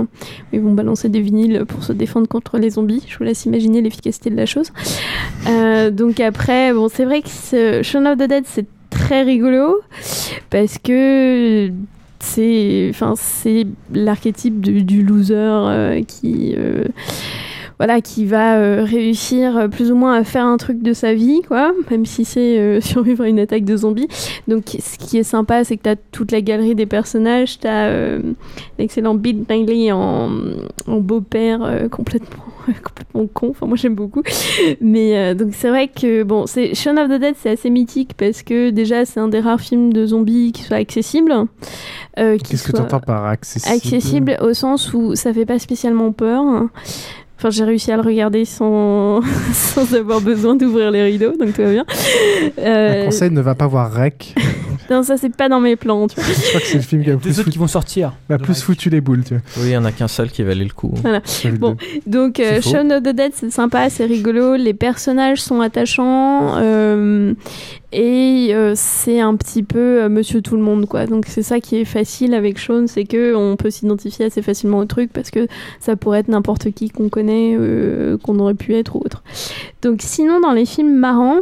[0.53, 3.03] Ils vont balancer des vinyles pour se défendre contre les zombies.
[3.09, 4.73] Je vous laisse imaginer l'efficacité de la chose.
[5.49, 8.67] Euh, donc après, bon c'est vrai que Shaun of the Dead c'est
[9.07, 9.83] très rigolo
[10.51, 11.71] parce que
[12.19, 13.65] c'est enfin c'est
[13.95, 16.83] l'archétype du, loser euh, qui euh,
[17.79, 21.43] voilà, qui va euh, réussir plus ou moins à faire un truc de sa vie,
[21.47, 24.09] quoi, même si c'est survivre à une attaque de zombies.
[24.49, 27.67] Donc, ce qui est sympa, c'est que tu as toute la galerie des personnages, tu
[27.67, 28.19] as
[28.79, 30.31] l'excellent Bill Nighy en,
[30.87, 32.45] beau-père complètement,
[32.83, 34.23] complètement con, enfin, moi j'aime beaucoup.
[34.81, 38.13] Mais euh, donc, c'est vrai que, bon, c'est Shaun of the Dead, c'est assez mythique
[38.17, 41.33] parce que déjà, c'est un des rares films de zombies qui soit accessible.
[42.19, 43.75] euh, Qu'est-ce que tu entends par accessible?
[43.75, 46.43] accessible au sens où ça fait pas spécialement peur.
[47.39, 49.21] Enfin, j'ai réussi à le regarder sans,
[49.53, 51.85] sans avoir besoin d'ouvrir les rideaux, donc tout va bien.
[52.59, 54.35] Euh, Un conseil, ne va pas voir Rec.
[54.91, 56.07] Non, ça c'est pas dans mes plans.
[56.07, 56.25] Tu vois.
[56.33, 58.13] Je crois que c'est le film qui a plus, autres qui vont sortir.
[58.29, 59.25] m'a plus foutu les boules.
[59.25, 59.43] Tu vois.
[59.59, 60.93] Oui, il y en a qu'un seul qui valait le coup.
[61.03, 61.21] Voilà.
[61.59, 61.77] Bon,
[62.07, 62.61] donc euh.
[62.61, 67.35] Shaun of the Dead, c'est sympa, c'est rigolo, les personnages sont attachants euh,
[67.93, 71.07] et euh, c'est un petit peu euh, Monsieur Tout le Monde, quoi.
[71.07, 74.79] Donc c'est ça qui est facile avec Shaun, c'est que on peut s'identifier assez facilement
[74.79, 75.47] au truc parce que
[75.81, 79.23] ça pourrait être n'importe qui qu'on connaît, euh, qu'on aurait pu être ou autre.
[79.83, 81.41] Donc sinon, dans les films marrants.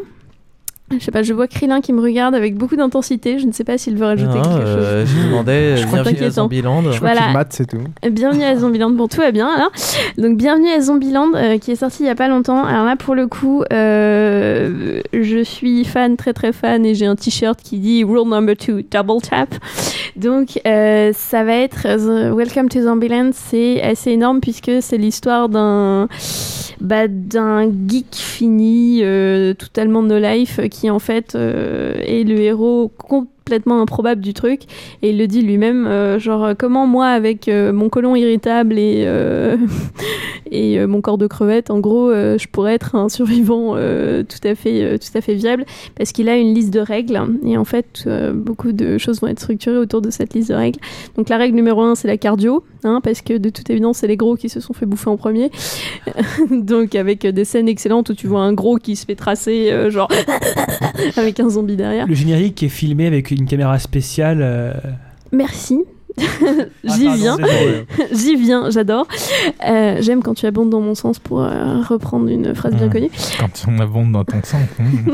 [0.90, 3.38] Je sais pas, je vois Krillin qui me regarde avec beaucoup d'intensité.
[3.38, 5.14] Je ne sais pas s'il veut rajouter Non, quelque euh, chose.
[5.14, 6.30] je me demandais, Je crois bienvenue à.
[6.30, 6.82] Zombieland.
[6.92, 7.78] Je crois qu'il mate, c'est tout.
[8.10, 8.90] Bienvenue à Zombieland.
[8.90, 9.72] Bon, tout va bien alors.
[10.18, 12.62] Donc, bienvenue à Zombieland euh, qui est sorti il y a pas longtemps.
[12.64, 17.16] Alors là, pour le coup, euh, je suis fan, très très fan, et j'ai un
[17.16, 19.54] t-shirt qui dit Rule number two, double tap.
[20.16, 23.30] Donc, euh, ça va être euh, Welcome to Zombieland.
[23.32, 26.08] C'est assez énorme puisque c'est l'histoire d'un
[26.80, 32.90] bah, d'un geek fini, euh, totalement no life, qui en fait euh, est le héros
[32.98, 34.62] complètement improbable du truc.
[35.02, 38.78] Et il le dit lui-même, euh, genre euh, comment moi avec euh, mon colon irritable
[38.78, 39.56] et, euh,
[40.52, 44.46] euh, mon corps de crevette, en gros, euh, je pourrais être un survivant euh, tout,
[44.48, 47.20] à fait, euh, tout à fait viable, parce qu'il a une liste de règles.
[47.44, 50.54] Et en fait, euh, beaucoup de choses vont être structurées autour de cette liste de
[50.54, 50.80] règles.
[51.16, 54.06] Donc la règle numéro un, c'est la cardio, hein, parce que de toute évidence, c'est
[54.06, 55.50] les gros qui se sont fait bouffer en premier.
[56.50, 59.90] Donc avec des scènes excellentes où tu vois un gros qui se fait tracer, euh,
[59.90, 60.08] genre
[61.16, 62.06] avec un zombie derrière.
[62.06, 64.38] Le générique est filmé avec une caméra spéciale.
[64.42, 64.72] euh,
[65.32, 65.80] Merci.
[66.86, 67.36] Ah, J'y pardon, viens.
[68.12, 69.06] J'y viens, j'adore.
[69.66, 72.90] Euh, J'aime quand tu abondes dans mon sens pour euh, reprendre une phrase bien Mmh.
[72.92, 73.10] connue.
[73.40, 74.58] Quand on abonde dans ton sang.
[74.78, 75.10] mmh.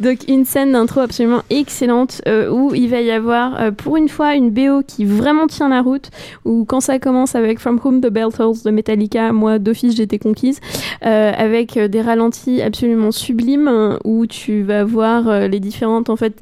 [0.00, 4.34] Donc une scène d'intro absolument excellente euh, où il va y avoir pour une fois
[4.34, 6.10] une BO qui vraiment tient la route
[6.44, 10.18] où quand ça commence avec From Whom the Bell Tolls de Metallica, moi d'office j'étais
[10.18, 10.60] conquise
[11.02, 16.34] avec des ralentis absolument sublimes où tu vas voir les différentes en fait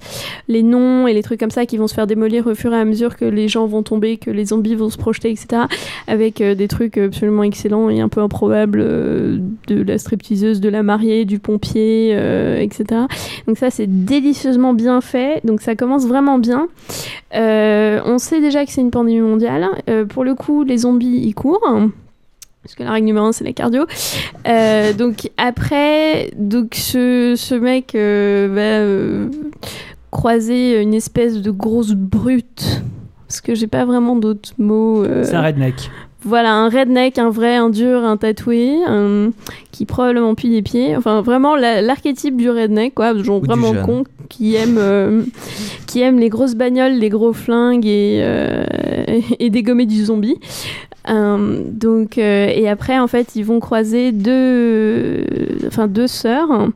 [0.49, 2.79] les noms et les trucs comme ça qui vont se faire démolir au fur et
[2.79, 5.63] à mesure que les gens gens vont tomber, que les zombies vont se projeter, etc.
[6.07, 10.69] Avec euh, des trucs absolument excellents et un peu improbables euh, de la stripteaseuse, de
[10.69, 13.03] la mariée, du pompier, euh, etc.
[13.47, 15.41] Donc ça, c'est délicieusement bien fait.
[15.45, 16.69] Donc ça commence vraiment bien.
[17.33, 19.67] On sait déjà que c'est une pandémie mondiale.
[20.09, 21.67] Pour le coup, les zombies, ils courent.
[22.63, 23.87] Parce que la règle numéro un, c'est la cardio.
[24.99, 29.31] Donc après, donc ce, mec va
[30.11, 32.83] croiser une espèce de grosse brute.
[33.27, 35.05] Parce que j'ai pas vraiment d'autres mots.
[35.05, 35.91] euh, C'est un redneck.
[36.27, 39.31] Voilà, un redneck, un vrai, un dur, un tatoué, un-
[39.73, 40.97] qui probablement pue des pieds.
[40.97, 45.23] Enfin, vraiment la- l'archétype du redneck, quoi, genre vraiment con, qui aime, euh,
[45.87, 48.65] qui aime les grosses bagnoles, les gros flingues et, euh,
[49.39, 50.37] et dégommer du zombie.
[51.09, 55.25] Euh, donc, et après, en fait, ils vont croiser deux,
[55.67, 56.69] enfin deux sœurs,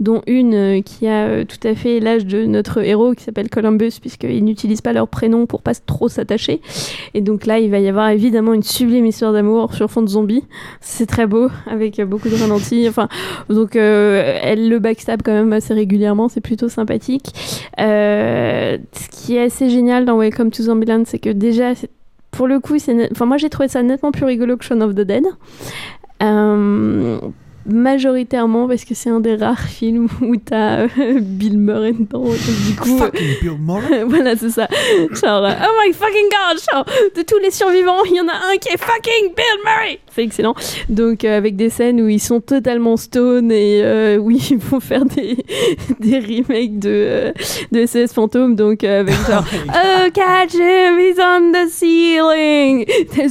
[0.00, 4.44] dont une qui a tout à fait l'âge de notre héros qui s'appelle Columbus, puisqu'ils
[4.44, 6.60] n'utilisent pas leur prénom pour pas trop s'attacher.
[7.14, 10.08] Et donc là, il va y avoir évidemment une sublime histoire d'amour sur fond de
[10.08, 10.44] zombies.
[10.80, 12.88] C'est très beau, avec beaucoup de ralentis.
[12.88, 13.08] Enfin,
[13.50, 17.32] donc euh, elle le backstab quand même assez régulièrement, c'est plutôt sympathique.
[17.80, 21.72] Euh, ce qui est assez génial dans Welcome to Zombieland, c'est que déjà,
[22.30, 24.94] pour le coup, c'est enfin moi j'ai trouvé ça nettement plus rigolo que Shaun of
[24.94, 25.24] the Dead.
[26.22, 27.18] Euh,
[27.66, 30.88] majoritairement parce que c'est un des rares films où t'as euh,
[31.20, 32.24] Bill Murray dedans.
[32.24, 34.04] du coup, Bill Murray.
[34.06, 34.68] voilà, c'est ça.
[35.12, 36.84] Genre, euh, oh my fucking god, genre,
[37.16, 40.00] de tous les survivants, il y en a un qui est fucking Bill Murray.
[40.14, 40.54] C'est excellent.
[40.88, 44.80] Donc, euh, avec des scènes où ils sont totalement stone et euh, où ils vont
[44.80, 45.36] faire des,
[46.00, 47.32] des remakes de, euh,
[47.72, 48.54] de SS Fantôme.
[48.54, 52.86] Donc, euh, avec genre, oh, catch him, he's on the ceiling.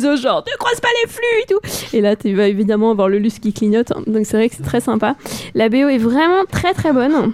[0.06, 1.60] Autres, genre, ne croise pas les flux et tout.
[1.98, 3.92] Et là, tu vas évidemment avoir le lustre qui clignote.
[4.08, 5.16] Donc, c'est vrai que c'est très sympa.
[5.54, 7.34] La BO est vraiment très très bonne.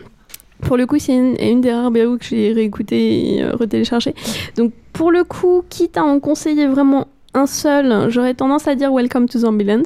[0.62, 4.14] Pour le coup, c'est une, des rares BO que j'ai réécouté et euh, retéléchargé.
[4.58, 8.94] Donc, pour le coup, quitte à en conseiller vraiment un seul, j'aurais tendance à dire
[8.94, 9.84] Welcome to Zombieland.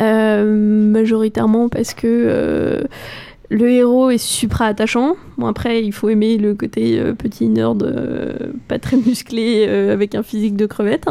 [0.00, 0.44] Euh,
[0.90, 2.82] majoritairement parce que euh,
[3.52, 5.14] le héros est supra attachant.
[5.36, 8.32] Bon, après, il faut aimer le côté euh, petit nerd euh,
[8.68, 11.06] pas très musclé euh, avec un physique de crevette.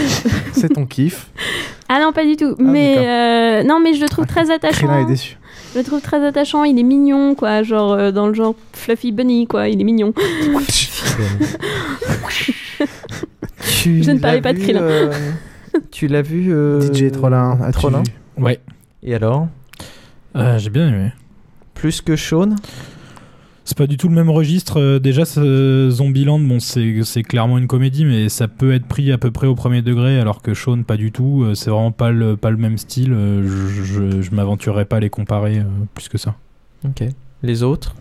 [0.52, 1.28] C'est ton kiff.
[1.88, 2.54] Ah non, pas du tout.
[2.58, 3.06] mais d'accord.
[3.08, 4.86] euh, non, mais je le trouve très attachant.
[4.86, 5.36] Krillin est déçu.
[5.72, 6.64] Je le trouve très attachant.
[6.64, 7.62] Il est mignon, quoi.
[7.62, 9.68] Genre euh, dans le genre Fluffy Bunny, quoi.
[9.68, 10.12] Il est mignon.
[13.76, 14.82] Tu Je ne parlais pas de Krillin.
[14.82, 15.12] euh,
[15.90, 18.02] tu l'as vu euh, DJ Trollin, Trollin
[18.38, 18.60] Ouais.
[19.02, 19.48] Et alors?
[20.36, 21.12] Euh, J'ai bien aimé.
[21.74, 22.56] Plus que Shaun
[23.64, 24.80] C'est pas du tout le même registre.
[24.80, 29.18] Euh, Déjà, ce Zombieland, bon, c'est clairement une comédie, mais ça peut être pris à
[29.18, 31.42] peu près au premier degré, alors que Shaun, pas du tout.
[31.44, 33.12] Euh, C'est vraiment pas le, pas le même style.
[33.12, 36.34] Euh, Je, je, je m'aventurerai pas à les comparer euh, plus que ça.
[36.84, 37.02] Ok.
[37.42, 37.94] Les autres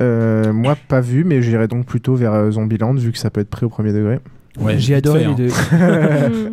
[0.00, 3.40] Euh, moi, pas vu, mais j'irai donc plutôt vers euh, Zombieland, vu que ça peut
[3.40, 4.18] être pris au premier degré.
[4.58, 5.36] Ouais, J'ai adoré fait, les hein.
[5.36, 6.50] deux.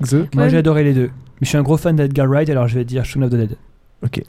[0.04, 1.06] The Moi j'ai adoré les deux.
[1.40, 3.34] Mais je suis un gros fan d'Edgar Wright, alors je vais dire Shaun of the
[3.36, 3.56] Dead.
[4.04, 4.22] Ok.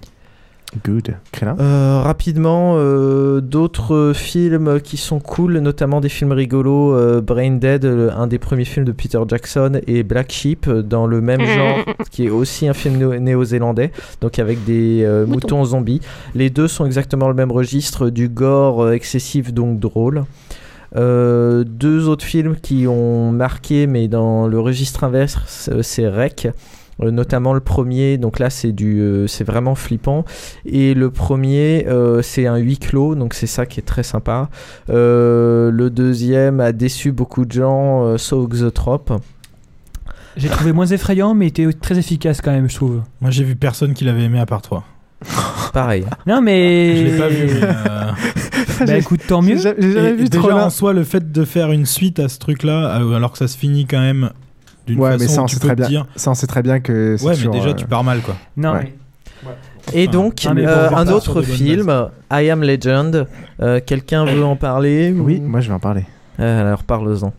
[0.86, 1.16] Good.
[1.44, 6.94] Euh, rapidement, euh, d'autres films qui sont cool, notamment des films rigolos.
[6.94, 11.22] euh, Brain Dead, un des premiers films de Peter Jackson, et Black Sheep, dans le
[11.22, 11.78] même genre,
[12.12, 15.34] qui est aussi un film néo- néo-zélandais, donc avec des euh, Moutons.
[15.58, 16.02] moutons zombies.
[16.36, 20.26] Les deux sont exactement le même registre, du gore excessif, donc drôle.
[20.96, 26.50] Euh, deux autres films qui ont marqué, mais dans le registre inverse, c'est- c'est Rec.
[27.04, 30.26] Euh, notamment le premier, donc là c'est du, euh, c'est vraiment flippant.
[30.66, 34.50] Et le premier, euh, c'est un huis clos, donc c'est ça qui est très sympa.
[34.90, 39.14] Euh, le deuxième a déçu beaucoup de gens, euh, So Xotrop.
[40.38, 43.02] J'ai trouvé moins effrayant, mais était très efficace quand même, je trouve.
[43.22, 44.84] Moi, j'ai vu personne qui l'avait aimé à part toi.
[45.74, 46.06] Pareil.
[46.28, 46.96] Non, mais.
[46.96, 47.46] Je l'ai pas vu.
[47.46, 49.58] mais, euh, Bah écoute, tant mieux.
[49.58, 50.66] J'ai jamais et vu déjà Trollin.
[50.66, 53.58] en soi, le fait de faire une suite à ce truc-là, alors que ça se
[53.58, 54.30] finit quand même
[54.88, 55.88] d'une Ouais, façon mais ça, on tu sait peux très bien.
[55.88, 56.08] dire.
[56.16, 58.36] Ça, on sait très bien que c'est Ouais, mais déjà euh, tu pars mal quoi.
[58.56, 58.94] Non, Ouais.
[59.94, 63.28] Et donc, euh, pour un sur autre film, I Am Legend.
[63.62, 66.04] Euh, Quelqu'un veut en parler ou- Oui, moi je vais en parler.
[66.40, 67.32] Euh, alors parle-en.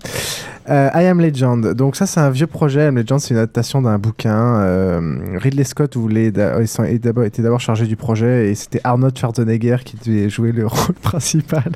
[0.69, 1.73] Euh, I Am Legend.
[1.75, 2.85] Donc ça, c'est un vieux projet.
[2.85, 4.61] I Am Legend, c'est une adaptation d'un bouquin.
[4.61, 5.01] Euh,
[5.37, 9.97] Ridley Scott voulait est d'abord- était d'abord chargé du projet et c'était Arnold Schwarzenegger qui
[9.97, 11.65] devait jouer le rôle principal.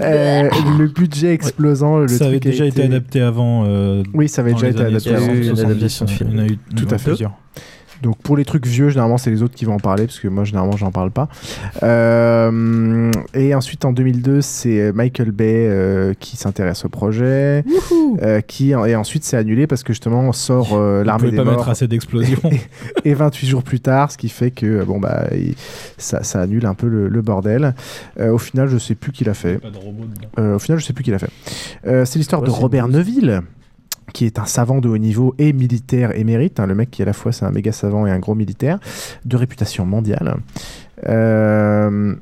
[0.00, 0.48] Euh,
[0.78, 3.64] le budget explosant, le ça avait déjà été adapté avant.
[3.66, 5.10] euh, Oui, ça avait déjà été adapté.
[5.10, 6.30] Il y a eu une 70, adaptation de film.
[6.32, 7.10] Il y en a eu Tout à fait.
[7.10, 7.32] plusieurs.
[8.02, 10.28] Donc pour les trucs vieux, généralement c'est les autres qui vont en parler parce que
[10.28, 11.28] moi généralement j'en parle pas.
[11.82, 17.64] Euh, et ensuite en 2002 c'est Michael Bay euh, qui s'intéresse au projet,
[18.22, 21.44] euh, qui et ensuite c'est annulé parce que justement on sort euh, l'armée des pas
[21.44, 21.56] morts.
[21.56, 22.38] mettre assez d'explosions.
[23.04, 25.54] et 28 jours plus tard, ce qui fait que bon bah il-
[25.98, 27.74] ça, ça annule un peu le, le bordel.
[28.20, 29.58] Euh, au final, je sais plus qui l'a fait.
[29.58, 30.28] Pas de robot dedans.
[30.38, 31.30] Euh, au final, je sais plus qui l'a fait.
[31.86, 33.40] Euh, c'est l'histoire Ouais, de Robert Neville
[34.16, 36.58] qui est un savant de haut niveau et militaire émérite.
[36.58, 38.78] hein, le mec qui à la fois c'est un méga savant et un gros militaire
[39.26, 40.36] de réputation mondiale.
[41.06, 42.14] Euh,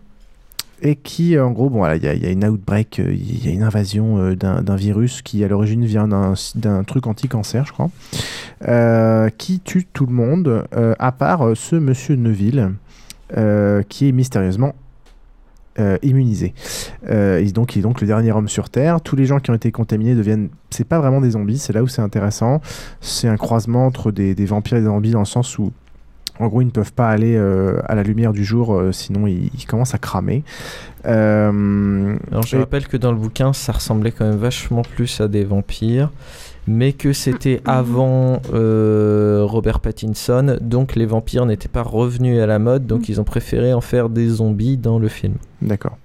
[0.82, 3.14] et qui, en gros, bon, voilà, il y, a- il y a une outbreak, euh,
[3.14, 7.64] il y a une invasion euh, d'un virus qui, à l'origine, vient d'un truc anti-cancer,
[7.64, 7.90] je crois,
[9.38, 10.64] qui tue tout le monde,
[10.98, 12.72] à part ce monsieur Neville,
[13.88, 14.74] qui est mystérieusement
[15.78, 16.54] euh, immunisé.
[17.10, 19.00] Euh, et donc, il est donc le dernier homme sur Terre.
[19.00, 20.48] Tous les gens qui ont été contaminés deviennent.
[20.70, 22.60] C'est pas vraiment des zombies, c'est là où c'est intéressant.
[23.00, 25.72] C'est un croisement entre des, des vampires et des zombies dans le sens où.
[26.40, 29.52] En gros, ils ne peuvent pas aller euh, à la lumière du jour, sinon ils,
[29.54, 30.42] ils commencent à cramer.
[31.04, 31.52] Alors
[32.46, 35.44] je et- rappelle que dans le bouquin, ça ressemblait quand même vachement plus à des
[35.44, 36.10] vampires,
[36.66, 42.58] mais que c'était avant euh, Robert Pattinson, donc les vampires n'étaient pas revenus à la
[42.58, 45.34] mode, donc ils ont préféré en faire des zombies dans le film.
[45.62, 45.96] D'accord.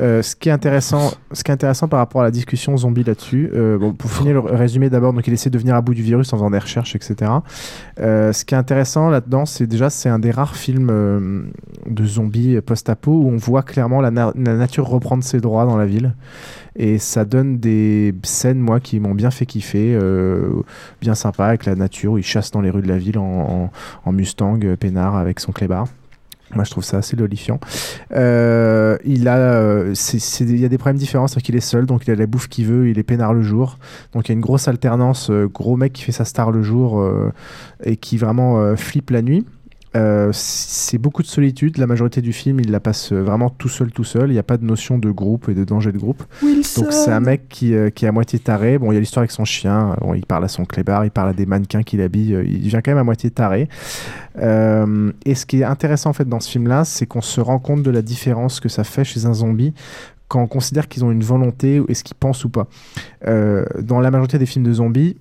[0.00, 3.04] Euh, ce qui est intéressant, ce qui est intéressant par rapport à la discussion zombie
[3.04, 5.94] là-dessus, euh, bon, pour finir le résumé d'abord, donc il essaie de venir à bout
[5.94, 7.30] du virus en faisant des recherches, etc.
[8.00, 11.42] Euh, ce qui est intéressant là-dedans, c'est déjà c'est un des rares films euh,
[11.88, 15.76] de zombies post-apo où on voit clairement la, na- la nature reprendre ses droits dans
[15.76, 16.14] la ville.
[16.76, 20.48] Et ça donne des scènes, moi, qui m'ont bien fait kiffer, euh,
[21.00, 23.70] bien sympa avec la nature, où il chasse dans les rues de la ville en,
[24.10, 25.86] Mustang, euh, peinard avec son clébard.
[26.54, 27.58] Moi, je trouve ça assez lolifiant.
[28.12, 31.86] Euh, il a, euh, c'est- c'est- y a des problèmes différents, c'est-à-dire qu'il est seul,
[31.86, 33.78] donc il a la bouffe qu'il veut, il est peinard le jour.
[34.12, 37.04] Donc il y a une grosse alternance, gros mec qui fait sa star le jour
[37.82, 39.44] et qui vraiment euh, flippe la nuit.
[39.96, 41.78] Euh, c'est beaucoup de solitude.
[41.78, 44.30] La majorité du film, il la passe euh, vraiment tout seul, tout seul.
[44.30, 46.24] Il n'y a pas de notion de groupe et de danger de groupe.
[46.42, 46.82] Wilson.
[46.82, 48.78] Donc c'est un mec qui, euh, qui est à moitié taré.
[48.78, 49.96] Bon, il y a l'histoire avec son chien.
[50.00, 52.36] Bon, il parle à son clébard, il parle à des mannequins qu'il habille.
[52.44, 53.68] Il vient quand même à moitié taré.
[54.38, 57.58] Euh, et ce qui est intéressant en fait dans ce film-là, c'est qu'on se rend
[57.58, 59.72] compte de la différence que ça fait chez un zombie
[60.28, 62.66] quand on considère qu'ils ont une volonté et ce qu'ils pensent ou pas.
[63.26, 65.16] Euh, dans la majorité des films de zombies,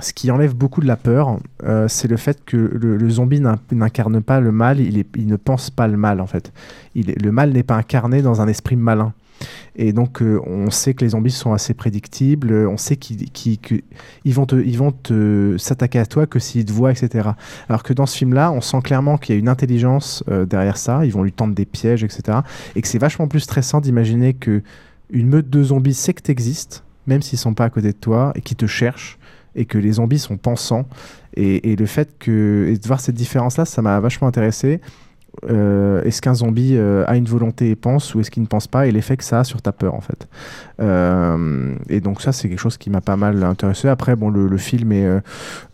[0.00, 3.58] ce qui enlève beaucoup de la peur, euh, c'est le fait que le, zombie n'in-
[3.72, 6.52] n'incarne pas le mal, il, ne pense pas le mal en fait.
[6.94, 9.12] Le mal n'est pas incarné dans un esprit malin.
[9.76, 12.52] Et donc, euh, on sait que les zombies sont assez prédictibles.
[12.68, 13.24] On sait qu'ils
[14.34, 14.46] vont
[15.58, 17.30] s'attaquer à toi que s'ils te voient, etc.
[17.68, 20.76] Alors que dans ce film-là, on sent clairement qu'il y a une intelligence euh, derrière
[20.76, 21.06] ça.
[21.06, 22.40] Ils vont lui tendre des pièges, etc.
[22.74, 24.62] Et que c'est vachement plus stressant d'imaginer que
[25.10, 28.32] une meute de zombies sait que t'existes, même s'ils sont pas à côté de toi
[28.34, 29.18] et qui te cherchent,
[29.54, 30.86] et que les zombies sont pensants.
[31.34, 34.80] Et, le fait de voir cette différence-là, ça m'a vachement intéressé.
[35.48, 38.66] Euh, est-ce qu'un zombie euh, a une volonté et pense ou est-ce qu'il ne pense
[38.66, 40.28] pas et l'effet que ça a sur ta peur en fait.
[40.80, 43.88] Euh, et donc ça c'est quelque chose qui m'a pas mal intéressé.
[43.88, 45.22] Après bon le, film est,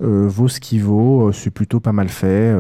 [0.00, 2.54] vaut ce qu'il vaut c'est plutôt pas mal fait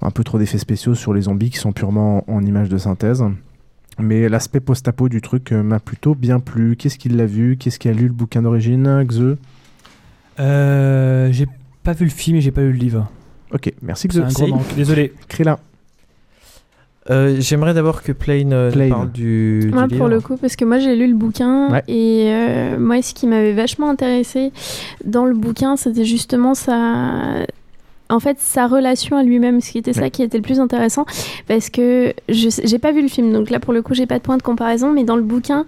[0.00, 3.22] un peu trop d'effets spéciaux sur les zombies qui sont purement en, images de synthèse.
[3.98, 6.76] Mais l'aspect post-apo du truc m'a plutôt bien plu.
[6.76, 7.58] Qu'est-ce qu'il l'a vu?
[7.58, 9.04] Qu'est-ce qui a lu le bouquin d'origine?
[9.06, 9.36] Xe
[10.38, 11.46] j'ai
[11.82, 13.08] pas vu le film et j'ai pas lu le livre.
[13.52, 14.74] ok merci C'est un gros manque.
[14.76, 15.12] Désolé.
[15.28, 15.58] Krillin
[17.10, 18.90] Euh, J'aimerais d'abord que Plane, euh, Plane.
[18.90, 19.98] parle du, du Moi, livre.
[19.98, 21.82] pour le coup, parce que moi j'ai lu le bouquin Ouais.
[21.88, 24.52] et euh, moi ce qui m'avait vachement intéressé
[25.04, 27.44] dans le bouquin, c'était justement sa,
[28.08, 31.04] en fait, sa relation à lui-même, ce qui était ça qui était le plus intéressant,
[31.48, 34.18] parce que je j'ai pas vu le film, donc là pour le coup j'ai pas
[34.18, 35.64] de point de comparaison, mais dans le bouquin.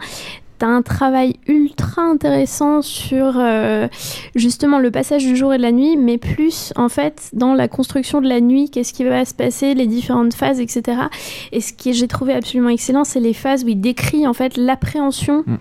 [0.58, 3.88] T'as un travail ultra intéressant sur euh,
[4.34, 7.68] justement le passage du jour et de la nuit, mais plus en fait dans la
[7.68, 11.02] construction de la nuit, qu'est-ce qui va se passer, les différentes phases, etc.
[11.52, 14.56] Et ce que j'ai trouvé absolument excellent, c'est les phases où il décrit en fait
[14.56, 15.56] l'appréhension Mm.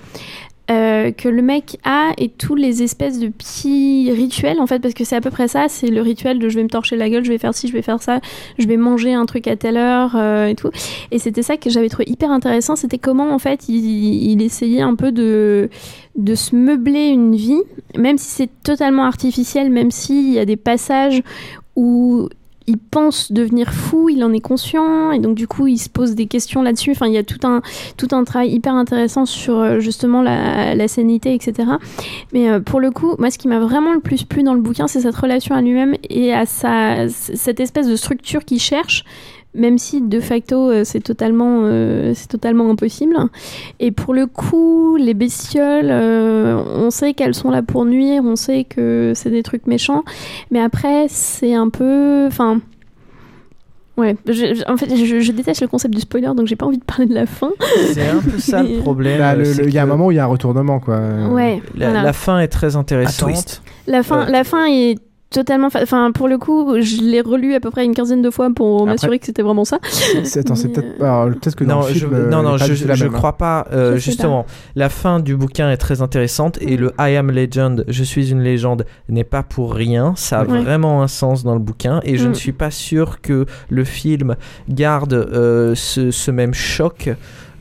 [0.72, 4.94] Euh, que le mec a et tous les espèces de petits rituels en fait, parce
[4.94, 7.10] que c'est à peu près ça, c'est le rituel de je vais me torcher la
[7.10, 8.22] gueule, je vais faire ci, je vais faire ça,
[8.58, 10.70] je vais manger un truc à telle heure euh, et tout.
[11.12, 14.96] Et c'était ça que j'avais trouvé hyper intéressant, c'était comment en fait il, essayait un
[14.96, 15.70] peu de
[16.16, 17.62] de se meubler une vie,
[17.98, 21.24] même si c'est totalement artificiel, même s'il y a des passages
[21.76, 22.30] où
[22.68, 26.16] il pense devenir fou, il en est conscient, et donc du coup il se pose
[26.16, 26.92] des questions là-dessus.
[26.92, 27.62] Enfin, il y a tout un,
[27.98, 31.54] tout un travail hyper intéressant sur euh, justement la, la etc.
[32.34, 34.62] Mais euh, pour le coup, moi ce qui m'a vraiment le plus plu dans le
[34.62, 39.04] bouquin, c'est cette relation à lui-même et à sa, cette espèce de structure qu'il cherche,
[39.56, 43.16] même si de facto euh, c'est totalement, euh, c'est totalement impossible.
[43.80, 48.36] Et pour le coup, les bestioles, euh, on sait qu'elles sont là pour nuire, on
[48.36, 50.04] sait que c'est des trucs méchants,
[50.52, 52.60] mais après c'est un peu, enfin.
[53.96, 56.66] Ouais, je- je- en fait, je, je déteste le concept du spoiler, donc j'ai pas
[56.66, 57.52] envie de parler de la fin.
[57.94, 59.20] C'est un peu ça le problème.
[59.20, 61.00] Bah, Il y a un moment où il y a un retournement, quoi.
[61.30, 62.02] Ouais, La, voilà.
[62.02, 63.62] la fin est très intéressante.
[63.86, 64.96] La fin, Euh, la fin est
[65.34, 65.68] totalement.
[65.76, 68.86] Enfin, pour le coup, je l'ai relu à peu près une quinzaine de fois pour
[68.86, 69.80] m'assurer que c'était vraiment ça.
[70.24, 72.58] C'est- Attends, c'est peut-être alors, peut-être que dans non, le film, je, euh, non, non,
[72.58, 73.10] pas je, je hein.
[73.10, 73.68] crois pas.
[73.74, 74.46] euh, Je sais justement,
[74.76, 78.42] la fin du bouquin est très intéressante et le I am legend, je suis une
[78.42, 80.14] légende, n'est pas pour rien.
[80.16, 80.62] Ça a Ouais.
[80.62, 82.30] vraiment un sens dans le bouquin et je Mm.
[82.30, 84.36] ne suis pas sûr que le film
[84.70, 87.10] garde euh, ce, ce même choc.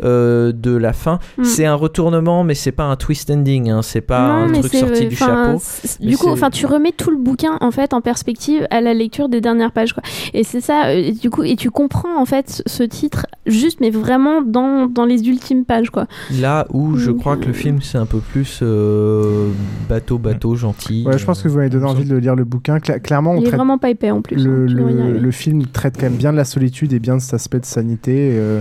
[0.02, 1.44] Euh, de la fin, Mm.
[1.44, 4.60] c'est un retournement, mais c'est pas un twist ending, hein, c'est pas Non, un mais
[4.60, 5.60] truc c'est- sorti du chapeau.
[6.00, 9.28] Du coup, enfin, tu remets tout le bouquin en fait en perspective à la lecture
[9.28, 10.02] des dernières pages, quoi.
[10.34, 10.86] Et c'est ça.
[10.86, 14.86] euh, et du coup, et tu comprends en fait ce- titre juste, mais vraiment dans,
[14.86, 16.06] dans les ultimes pages, quoi.
[16.40, 17.18] Là où je Mm.
[17.18, 19.48] crois que le film c'est un peu plus euh,
[19.89, 21.05] bateau bateau gentil.
[21.06, 22.78] Ouais, je pense que vous m'avez donné envie de lire le bouquin.
[22.78, 24.36] Cla- clairement, on Il est traite vraiment pas épais en plus.
[24.44, 27.34] le, hein, le, film traite quand même bien de la solitude et bien de cet
[27.34, 28.32] aspect de sanité.
[28.34, 28.60] euh,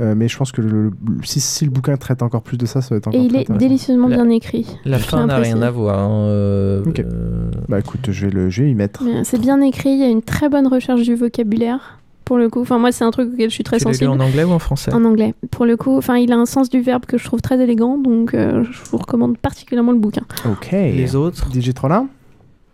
[0.00, 0.90] euh, mais je pense que le- le-
[1.22, 3.32] si, si le bouquin traite encore plus de ça, ça va être encore Et il
[3.32, 4.66] très est délicieusement La- bien écrit.
[4.84, 5.98] La Je fin n'a rien à voir.
[5.98, 7.00] hein, euh, Ok.
[7.00, 9.02] euh, Bah écoute, je vais, le, je vais y mettre.
[9.04, 11.98] Mais C'est bien écrit, il y a une très bonne recherche du vocabulaire.
[12.24, 13.96] Pour le coup, enfin moi c'est un truc auquel je suis très tu l'as lu
[13.96, 14.10] sensible.
[14.12, 15.34] en anglais ou en français En anglais.
[15.50, 17.98] Pour le coup, enfin il a un sens du verbe que je trouve très élégant,
[17.98, 20.22] donc euh, je vous recommande particulièrement le bouquin.
[20.48, 20.68] Ok.
[20.70, 22.06] Les autres DJ Trollin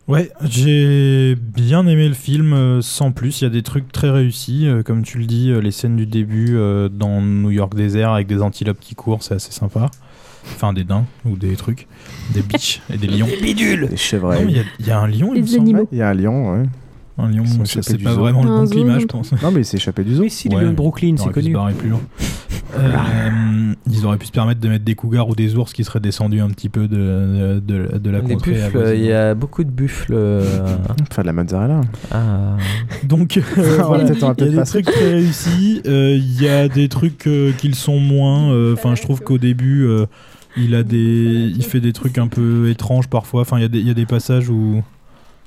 [0.08, 3.40] Ouais, j'ai bien aimé le film euh, sans plus.
[3.40, 5.96] Il y a des trucs très réussis, euh, comme tu le dis, euh, les scènes
[5.96, 9.90] du début euh, dans New York désert avec des antilopes qui courent, c'est assez sympa.
[10.54, 11.88] Enfin, des daims ou des trucs,
[12.32, 13.26] des biches et des lions.
[13.26, 14.44] Des bidules chevreuils.
[14.46, 15.60] Mais il y y, a un lion, il Les me semble.
[15.62, 15.88] animaux.
[15.90, 16.66] Il y a un lion, ouais.
[17.18, 18.20] Un lion, Ils c'est pas zoo.
[18.20, 19.32] vraiment le bon zoo, climat, je pense.
[19.42, 20.22] Non, mais il s'est échappé du zoo.
[20.22, 21.54] Oui, si, il est de Brooklyn, ils c'est auraient pu se connu.
[21.54, 22.00] barrer plus loin.
[22.78, 26.00] Euh, ils auraient pu se permettre de mettre des cougars ou des ours qui seraient
[26.00, 28.52] descendus un petit peu de, de, de- de la Les contrée.
[28.52, 30.12] buffles, il y a beaucoup de buffles.
[30.14, 30.42] euh,
[31.12, 31.80] Faire de la mozzarella.
[32.10, 32.56] à-
[33.04, 33.40] Donc euh,
[33.82, 34.82] voilà, il y a des passer.
[34.82, 38.50] trucs très réussis, euh, il y a des trucs euh, qui le sont moins.
[38.52, 40.04] euh, Enfin, je trouve qu'au début, euh,
[40.58, 43.40] il a des, il fait des trucs un peu étranges parfois.
[43.42, 44.82] Enfin, il y a des, il y a des passages où,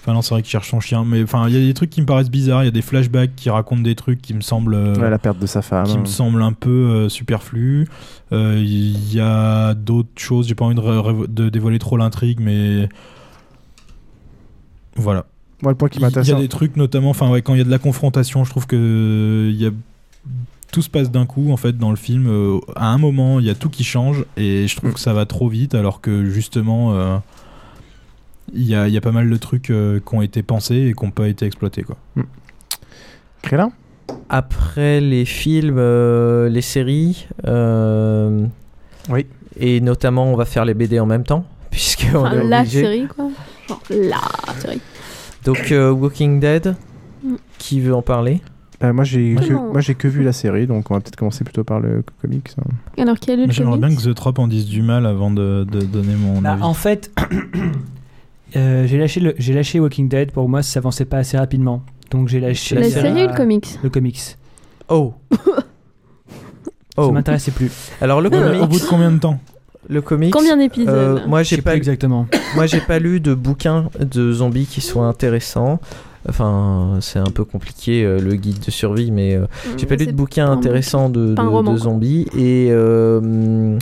[0.01, 1.89] enfin non, c'est vrai qu'il cherche son chien, mais enfin, il y a des trucs
[1.89, 2.63] qui me paraissent bizarres.
[2.63, 5.19] Il y a des flashbacks qui racontent des trucs qui me semblent, euh, Ouais, la
[5.19, 5.85] perte de sa femme.
[5.87, 7.87] qui me semblent un peu euh, superflus.
[8.31, 10.47] Euh, Il y a d'autres choses.
[10.47, 12.87] J'ai pas envie de, dévoiler trop l'intrigue, mais
[14.95, 15.25] voilà.
[15.61, 16.35] Moi, le point qui Il y a m'intéresse.
[16.35, 18.75] des trucs notamment, enfin ouais, quand il y a de la confrontation, je trouve que
[18.77, 19.71] euh, il y a
[20.71, 22.27] tout se passe d'un coup en fait dans le film.
[22.27, 24.93] Euh, à un moment, il y a tout qui change et je trouve Mm.
[24.93, 27.17] que ça va trop vite, alors que justement, euh,
[28.53, 30.75] il y, a, il y a pas mal de trucs euh, qui ont été pensés
[30.89, 31.97] et qui n'ont pas été exploités quoi.
[33.41, 33.71] Krélin
[34.29, 37.27] Après les films, euh, les séries.
[37.45, 38.45] euh,
[39.09, 39.25] Oui.
[39.59, 42.81] Et notamment, on va faire les BD en même temps, puisque on est la obligé.
[42.81, 43.29] série quoi.
[43.67, 44.17] Genre la
[44.59, 44.81] série.
[45.45, 46.75] Donc euh, Walking Dead,
[47.21, 47.35] Mm.
[47.57, 48.39] qui veut en parler?
[48.81, 51.17] Euh, moi, j'ai Moi, que, moi, j'ai que vu la série, donc on va peut-être
[51.17, 52.51] commencer plutôt par le comics.
[52.57, 52.63] hein.
[52.97, 55.67] Alors quel est le J'aimerais bien que The Trop en dise du mal avant de,
[55.69, 56.63] de donner mon Bah, avis.
[56.63, 57.11] en fait,
[58.55, 60.31] euh, j'ai lâché, le- j'ai lâché Walking Dead.
[60.31, 61.83] Pour moi, ça s'avançait pas assez rapidement.
[62.11, 64.19] Donc j'ai lâché La ça- série ou le comics Le comics.
[64.89, 65.37] Oh Ça
[66.97, 67.71] Oh m'intéressait plus.
[68.01, 69.39] Alors le comics, Au bout de combien de temps
[69.87, 70.31] le comics.
[70.33, 72.27] Combien d'épisodes euh, Moi, Je j'ai sais pas lu exactement.
[72.55, 75.79] Moi, j'ai pas lu de bouquins de zombies qui soient intéressants.
[76.27, 79.45] Enfin, c'est un peu compliqué euh, le guide de survie, mais euh,
[79.77, 82.27] j'ai pas lu de bouquins intéressants de, de- zombies.
[82.37, 83.77] Et, euh,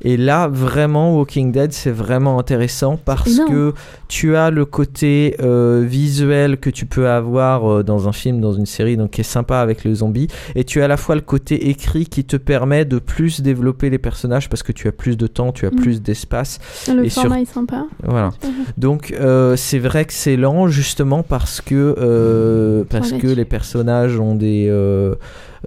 [0.00, 3.74] et là, vraiment, Walking Dead, c'est vraiment intéressant parce que
[4.06, 8.52] tu as le côté euh, visuel que tu peux avoir euh, dans un film, dans
[8.52, 10.28] une série, donc qui est sympa avec le zombie.
[10.54, 13.90] Et tu as à la fois le côté écrit qui te permet de plus développer
[13.90, 15.76] les personnages parce que tu as plus de temps, tu as Mm.
[15.76, 16.58] plus d'espace.
[16.92, 17.86] Le et sur- format est sympa.
[18.04, 18.30] Voilà.
[18.76, 24.34] Donc euh, c'est vrai que c'est lent justement parce que parce que les personnages ont
[24.34, 24.68] des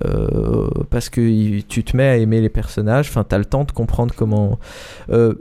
[0.06, 3.08] euh, parce que tu te mets à aimer les personnages.
[3.10, 4.60] Enfin, t'as le temps de comprendre comment.
[5.10, 5.34] euh,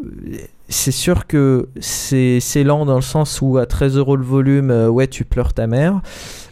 [0.72, 4.88] c'est sûr que c'est lent dans le sens où à 13 euros le volume, euh,
[4.88, 6.00] ouais, tu pleures ta mère.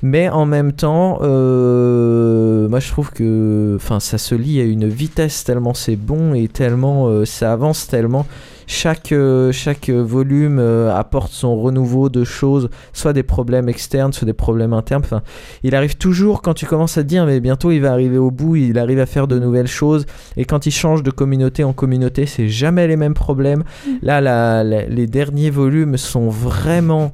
[0.02, 5.74] Mais en même temps, moi je trouve que ça se lit à une vitesse tellement
[5.74, 8.26] c'est bon et tellement ça avance tellement.
[8.70, 14.26] Chaque, euh, chaque volume euh, apporte son renouveau de choses, soit des problèmes externes, soit
[14.26, 15.00] des problèmes internes.
[15.02, 15.22] Enfin,
[15.62, 18.30] il arrive toujours quand tu commences à te dire, mais bientôt il va arriver au
[18.30, 20.04] bout, il arrive à faire de nouvelles choses.
[20.36, 23.64] Et quand il change de communauté en communauté, c'est jamais les mêmes problèmes.
[24.02, 27.12] Là, la- la- les derniers volumes sont vraiment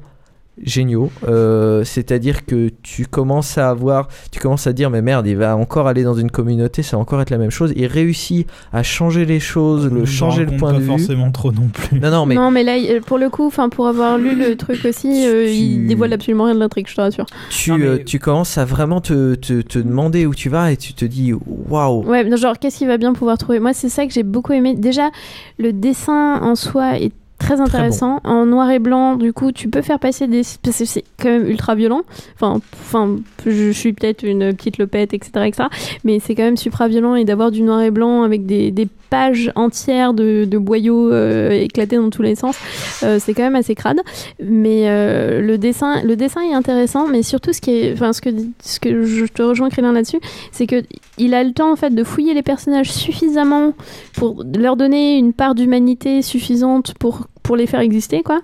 [0.62, 1.10] géniaux.
[1.26, 5.56] Euh, C'est-à-dire que tu commences à avoir, tu commences à dire mais merde, il va
[5.56, 7.72] encore aller dans une communauté, ça va encore être la même chose.
[7.76, 10.88] Il réussit à changer les choses, le changer le point pas de vue.
[10.88, 12.00] forcément trop non plus.
[12.00, 12.74] Non non mais Non, mais là,
[13.06, 16.54] pour le coup, enfin, pour avoir lu le truc aussi, euh, il dévoile absolument rien
[16.54, 17.26] de l'intrigue, je te rassure.
[17.50, 20.94] tu, euh, tu commences à vraiment te, te, te demander où tu vas et tu
[20.94, 21.32] te dis
[21.68, 22.04] waouh.
[22.04, 23.60] Ouais, genre, qu'est-ce qu'il va bien pouvoir trouver?
[23.60, 24.74] Moi, c'est ça que j'ai beaucoup aimé.
[24.74, 25.10] Déjà,
[25.58, 28.20] le dessin en soi est très intéressant.
[28.24, 30.42] En noir et blanc, du coup, tu peux faire passer des.
[30.62, 32.02] Parce que c'est quand même ultra violent.
[32.34, 35.68] Enfin, enfin je suis peut-être une petite lopette, etc., etc.
[36.04, 38.88] Mais c'est quand même supra violent et d'avoir du noir et blanc avec des, des
[39.14, 42.56] pages entières de, de boyaux euh, éclatés dans tous les sens,
[43.04, 44.00] euh, c'est quand même assez crade.
[44.42, 48.20] Mais euh, le, dessin, le dessin est intéressant, mais surtout, ce, qui est, enfin, ce,
[48.20, 48.30] que,
[48.60, 50.82] ce que je te rejoins, Krillin, là-dessus, c'est que
[51.16, 53.72] il a le temps en fait de fouiller les personnages suffisamment
[54.16, 58.40] pour leur donner une part d'humanité suffisante pour pour les faire exister quoi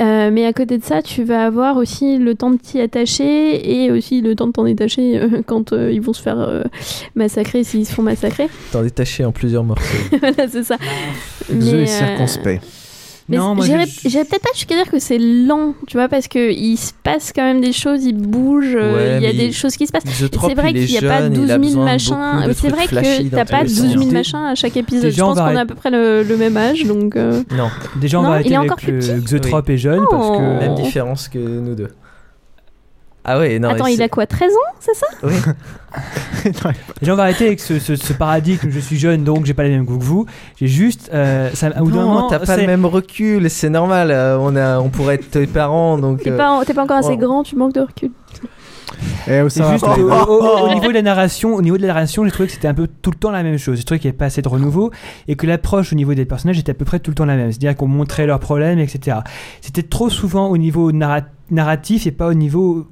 [0.00, 3.84] Euh, mais à côté de ça tu vas avoir aussi le temps de t'y attacher
[3.84, 6.64] et aussi le temps de t'en détacher euh, quand euh, ils vont se faire euh,
[7.14, 9.84] massacrer s'ils se font massacrer T'en détaché en plusieurs morceaux.
[10.20, 10.76] voilà c'est ça
[11.50, 12.62] Zoé Mais, est euh, circonspect.
[13.28, 13.36] Mais
[14.06, 17.32] j'irais peut-être pas jusqu'à dire que c'est lent, tu vois, parce que il se passe
[17.34, 19.92] quand même des choses, il bouge, euh, Ouais, il y a des choses qui se
[19.92, 20.04] passent.
[20.04, 21.90] The Trop, C'est vrai qu'il n'y a pas jeune, 12 il a 000 besoin de
[21.90, 22.46] machins.
[22.48, 24.12] de C'est vrai que t'as pas les 12 000 sens.
[24.12, 25.04] machins à chaque épisode.
[25.10, 27.16] Déjà, Je pense qu'on a à peu près le, le même âge, donc.
[27.16, 27.68] euh, Non.
[27.96, 30.04] Déjà, on Non, va il arrêter est avec encore plus le petit Xotrop est jeune
[30.10, 30.38] parce Oh.
[30.38, 30.60] que.
[30.64, 31.88] Même différence que nous deux.
[33.30, 33.68] Ah ouais, non.
[33.68, 35.06] Attends, il a quoi 13 ans, c'est ça?
[35.22, 35.34] Oui.
[37.00, 38.68] Déjà, on va arrêter avec ce, ce- ce paradigme.
[38.70, 40.26] Je suis jeune, donc j'ai pas les mêmes goûts que vous.
[40.56, 41.10] J'ai juste.
[41.12, 44.10] Euh, ça, au bout d'un Non, moment, t'as pas c'est- le même recul, c'est normal.
[44.10, 46.22] euh, on, a, on pourrait être tes parents, donc.
[46.22, 48.10] T'es euh, pas, t'es pas encore assez grand, tu manques de recul.
[49.28, 51.82] Eh, C'est juste au, pas- au- au- au niveau de la narration, au niveau de
[51.82, 53.76] la narration, j'ai trouvé que c'était un peu tout le temps la même chose.
[53.76, 54.90] J'ai trouvé qu'il n'y avait pas assez de renouveau
[55.28, 57.36] et que l'approche au niveau des personnages était à peu près tout le temps la
[57.36, 57.52] même.
[57.52, 59.18] C'est-à-dire qu'on montrait leurs problèmes, etc.
[59.60, 62.86] C'était trop souvent au niveau narra- narratif et pas au niveau.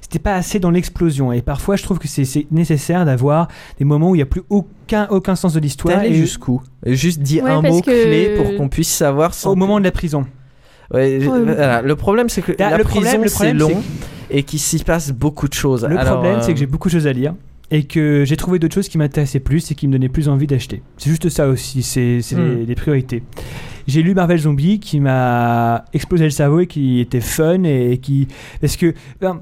[0.00, 1.32] C'était pas assez dans l'explosion.
[1.32, 4.42] Et parfois, je trouve que c'est nécessaire d'avoir des moments où il n'y a plus
[4.50, 6.02] aucun, aucun sens de l'histoire.
[6.04, 6.62] Et jusqu'où?
[6.86, 9.34] Juste dis Ouais, un mot que- clé pour qu'on puisse savoir.
[9.34, 10.26] sans- au moment de la prison.
[10.92, 11.40] Ouais, je- Ouais.
[11.42, 13.82] voilà, Le problème, c'est que la le prison, c'est long
[14.30, 15.84] et qu'il s'y passe beaucoup de choses.
[15.88, 17.34] Le Alors, problème, euh, c'est que j'ai beaucoup de choses à lire
[17.70, 20.46] et que j'ai trouvé d'autres choses qui m'intéressaient plus et qui me donnaient plus envie
[20.46, 20.82] d'acheter.
[20.98, 23.22] C'est juste ça aussi, c'est c'est les, les priorités.
[23.86, 28.28] J'ai lu Marvel Zombie qui m'a explosé le cerveau et qui était fun et qui.
[28.60, 28.94] Parce que.
[29.20, 29.40] ben,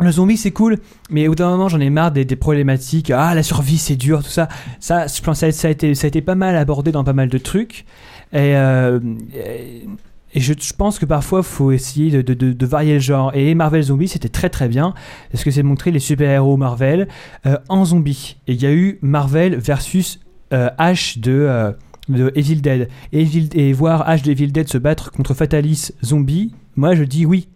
[0.00, 0.78] le zombie c'est cool,
[1.10, 3.10] mais au bout d'un moment j'en ai marre des, problématiques.
[3.10, 4.48] Ah la survie c'est dur, tout ça.
[4.80, 7.84] Ça, je pense ça, a été, pas mal abordé dans pas mal de trucs.
[8.32, 8.98] Et, euh,
[10.34, 13.30] je, pense que parfois faut essayer de, varier le genre.
[13.34, 14.94] Et Marvel Zombie c'était très très bien
[15.30, 17.06] parce que c'est montrer les super-héros Marvel
[17.46, 18.36] euh, en zombie.
[18.48, 21.72] Et il y a eu Marvel versus H de, euh,
[22.08, 22.88] de Evil Dead.
[23.12, 27.48] Et voir H de Evil Dead se battre contre Fatalis zombie, moi je dis oui.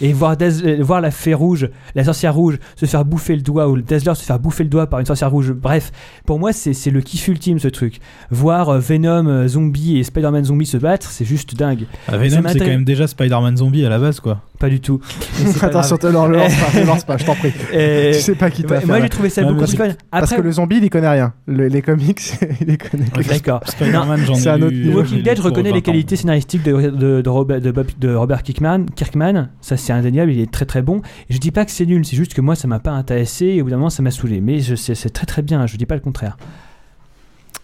[0.00, 3.42] Et voir, Daz- euh, voir la fée rouge, la sorcière rouge, se faire bouffer le
[3.42, 5.90] doigt, ou le Dazzler se faire bouffer le doigt par une sorcière rouge, bref,
[6.26, 8.00] pour moi c'est c'est le kiff ultime ce truc.
[8.30, 11.86] Voir euh, Venom euh, zombie et Spider-Man zombie se battre, c'est juste dingue.
[12.08, 14.40] Ah, Venom, c'est quand même déjà Spider-Man zombie à la base, quoi.
[14.58, 15.00] Pas du tout.
[15.62, 16.30] Attention, te lance,
[16.72, 17.52] pas, lance pas, je t'en prie.
[17.72, 19.88] Et- Tu sais pas qui t'a Moi j'ai trouvé ça Ouais, beaucoup plus fun.
[20.10, 21.32] Parce que le zombie, il y connaît rien.
[21.46, 22.20] Le- les comics,
[22.60, 23.60] il les connaît D'accord.
[23.66, 24.76] Spider-Man, j'en ai C'est un autre.
[24.94, 28.86] Walking Dead, 20 les qualités scénaristiques de, de, de Robert, de, Bob- de Robert Kirkman,
[28.94, 29.48] Kirkman.
[29.60, 31.00] Ça, c'est indéniable, il est très très bon.
[31.30, 33.46] Et je dis pas que c'est nul, c'est juste que moi, ça m'a pas intéressé
[33.46, 34.40] et au bout d'un moment, ça m'a saoulé.
[34.40, 36.36] Mais c'est très très bien, je dis pas le contraire.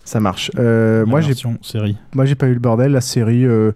[0.05, 0.51] Ça marche.
[0.59, 1.97] Euh, moi, j'ai version série.
[2.15, 2.93] moi, j'ai pas eu le bordel.
[2.93, 3.45] La série.
[3.47, 3.71] euh,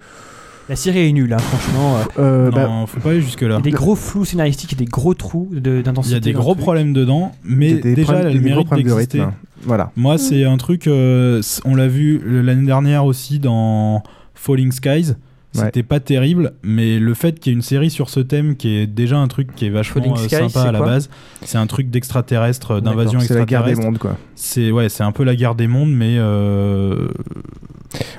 [0.69, 1.97] La série est nulle, hein, franchement.
[1.99, 3.49] euh, euh, bah, non, faut pas aller jusque-là.
[3.49, 6.15] Il y a des gros flous scénaristiques et des gros trous de- Il d'intensité.
[6.15, 6.63] y a des gros truc.
[6.63, 9.21] problèmes dedans, mais déjà, elle mérite de d'exister.
[9.21, 9.33] rythme.
[9.63, 9.93] Voilà.
[9.97, 14.03] Moi, c'est un truc, euh, on l'a vu l'année dernière aussi dans
[14.35, 15.13] Falling Skies.
[15.57, 15.65] Ouais.
[15.67, 18.77] C'était pas terrible, mais le fait qu'il y ait une série sur ce thème qui
[18.77, 21.09] est déjà un truc qui est vachement euh, sympa à la base,
[21.43, 23.83] c'est un truc d'extraterrestre, euh, d'invasion C'est la guerre des extraterrestre.
[23.83, 24.17] mondes, quoi.
[24.35, 27.09] C'est ouais, c'est un peu la guerre des mondes, mais euh,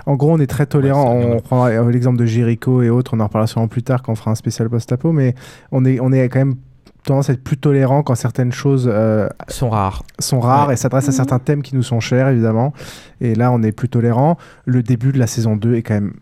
[0.05, 1.17] En gros, on est très tolérant.
[1.19, 3.13] Ouais, on prendra l'exemple de Jericho et autres.
[3.15, 5.11] On en reparlera sûrement plus tard quand on fera un spécial post-apo.
[5.11, 5.35] Mais
[5.71, 6.55] on est, on est quand même
[7.03, 10.03] tendance à être plus tolérant quand certaines choses euh, sont rares.
[10.19, 10.73] sont rares Ouais.
[10.73, 12.73] et s'adressent à certains thèmes qui nous sont chers, évidemment.
[13.21, 14.37] Et là, on est plus tolérant.
[14.65, 16.13] Le début de la saison 2 est quand même,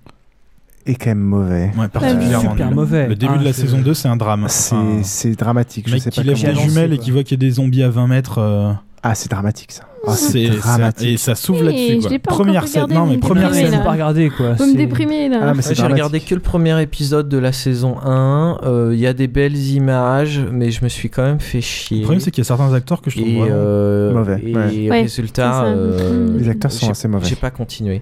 [0.86, 1.72] est quand même mauvais.
[1.78, 2.76] ouais, particulièrement super nul.
[2.76, 3.08] mauvais.
[3.08, 4.46] Le début Ah, de la c'est- saison 2, c'est un drame.
[4.50, 5.88] C'est Enfin, c'est dramatique.
[5.88, 7.54] Je mec sais qui pas lève des jumelles et qui voit qu'il y a des
[7.56, 8.38] zombies à 20 mètres.
[8.40, 8.72] euh,
[9.08, 9.84] Ah, c'est dramatique ça.
[10.08, 11.08] Ah, c'est dramatique.
[11.10, 11.94] et ça s'ouvre Oui, là-dessus.
[11.96, 12.10] je quoi.
[12.10, 13.72] l'ai pas Première scène, regardé, non mais vous première scène.
[13.72, 13.80] là.
[13.80, 14.54] pas regardé quoi.
[14.54, 15.40] Vous me déprimez là.
[15.44, 18.60] Ah, Ouais, J'ai regardé que le premier épisode de la saison 1.
[18.64, 21.98] euh, Il y a des belles images, mais je me suis quand même fait chier.
[21.98, 24.90] Le problème, c'est qu'il y a certains acteurs que je trouve et, euh, Mauvais, Et
[24.90, 25.02] ouais.
[25.04, 27.26] Résultat, euh, Les acteurs sont assez mauvais.
[27.28, 28.02] J'ai pas continué.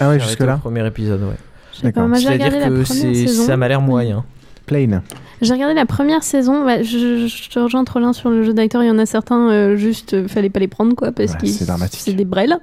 [0.00, 0.56] Ah ouais, jusque là.
[0.58, 1.36] premier épisode, ouais.
[1.82, 3.42] J'ai C'est-à-dire regardé la que première c'est- saison.
[3.44, 4.24] ça m'a l'air moyen.
[4.66, 5.02] Plain.
[5.42, 6.64] J'ai regardé la première saison.
[6.64, 8.82] bah, je, je te rejoins trop sur le jeu d'acteur.
[8.82, 11.38] Il y en a certains, euh, juste, euh, fallait pas les prendre, quoi, parce Ouais,
[11.40, 12.56] que c'est des brels.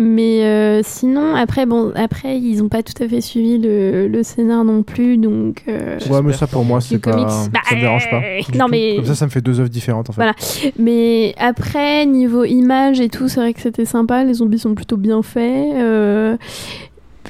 [0.00, 4.22] Mais euh, sinon, après, bon, après, ils ont pas tout à fait suivi le, le
[4.22, 5.64] scénar non plus, donc.
[5.66, 7.10] euh, Ouais, mais ça pour moi, c'est pas.
[7.10, 8.18] comics, ça bah, me dérange pas.
[8.18, 8.70] euh, non, tout.
[8.70, 10.20] mais- Comme ça, ça me fait deux œuvres différentes en fait.
[10.22, 10.34] Voilà.
[10.78, 14.22] Mais après, niveau image et tout, c'est vrai que c'était sympa.
[14.22, 15.74] Les zombies sont plutôt bien faits.
[15.74, 16.36] Euh,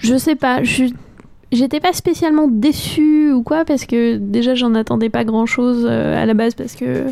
[0.03, 0.63] je sais pas,
[1.51, 6.27] J'étais pas spécialement déçue ou quoi parce que déjà j'en attendais pas grand chose à
[6.27, 7.07] la base parce que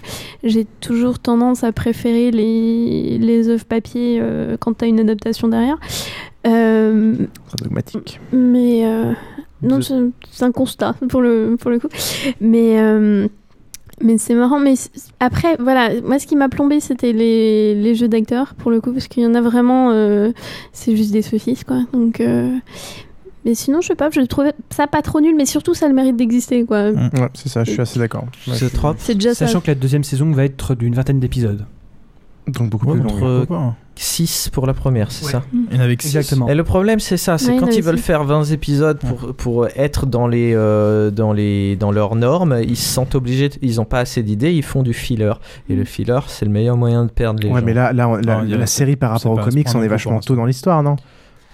[0.44, 5.78] j'ai toujours tendance à préférer les, les œuvres papier euh, quand t'as une adaptation derrière.
[6.47, 7.15] Euh,
[7.62, 8.20] dogmatique.
[8.31, 9.15] mais euh,
[9.62, 9.94] non, c'est
[10.31, 11.89] c'est un constat pour le, pour le coup.
[12.40, 13.26] Mais, euh,
[14.00, 14.58] mais c'est marrant.
[14.60, 14.75] Mais
[15.20, 18.92] après, voilà, moi ce qui m'a plombé, c'était les, les jeux d'acteurs pour le coup,
[18.92, 20.33] parce qu'il y en a vraiment, euh,
[20.73, 21.81] c'est juste des saucisses quoi.
[21.92, 22.55] Donc, euh,
[23.44, 25.89] mais sinon, je sais pas, je trouvais ça pas trop nul, mais surtout ça a
[25.89, 26.91] le mérite d'exister quoi.
[26.91, 28.26] Ouais, c'est ça, je suis assez d'accord.
[28.99, 29.47] C'est déjà ça.
[29.47, 31.65] Sachant que la deuxième saison va être d'une vingtaine d'épisodes.
[32.47, 33.08] Donc beaucoup Ouais, plus.
[33.08, 35.33] Pourquoi pas 6 pour la première, c'est Ouais.
[35.33, 35.94] ça Il y en avait.
[35.94, 36.49] Exactement.
[36.49, 39.66] Et le problème, c'est ça, c'est Ouais, quand ils veulent faire 20 épisodes pour, pour
[39.75, 43.76] être dans, les, euh, dans, les, dans leurs normes, ils se sentent obligés, de- ils
[43.76, 45.33] n'ont pas assez d'idées, ils font du filler.
[45.70, 47.66] Et le filler, c'est le meilleur moyen de perdre les Ouais, gens.
[47.66, 50.12] mais là, là, on- la, Non, la série par rapport aux comics, on est vachement
[50.16, 50.97] pour tôt dans l'histoire, non?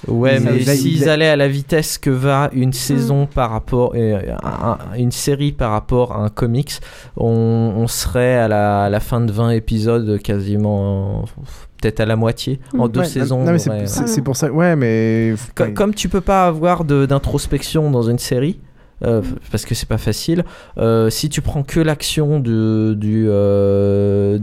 [0.09, 4.71] Ouais, mais s'ils allaient à la vitesse que va une saison par rapport, euh, un-
[4.95, 6.73] un- une série par rapport à un comics,
[7.17, 11.43] on, on serait à la, à la fin de 20 épisodes quasiment, euh,
[11.81, 12.59] peut-être à la moitié.
[12.77, 13.45] En deux Ouais, saisons.
[13.45, 14.51] Non, mais on c'est- pour ça.
[14.51, 15.35] Ouais, mais.
[15.55, 18.59] Co- Comme, tu peux pas avoir d'introspection dans une série,
[19.05, 20.45] euh, parce que c'est pas facile,
[20.79, 24.39] euh, si tu prends que l'action de, du, euh,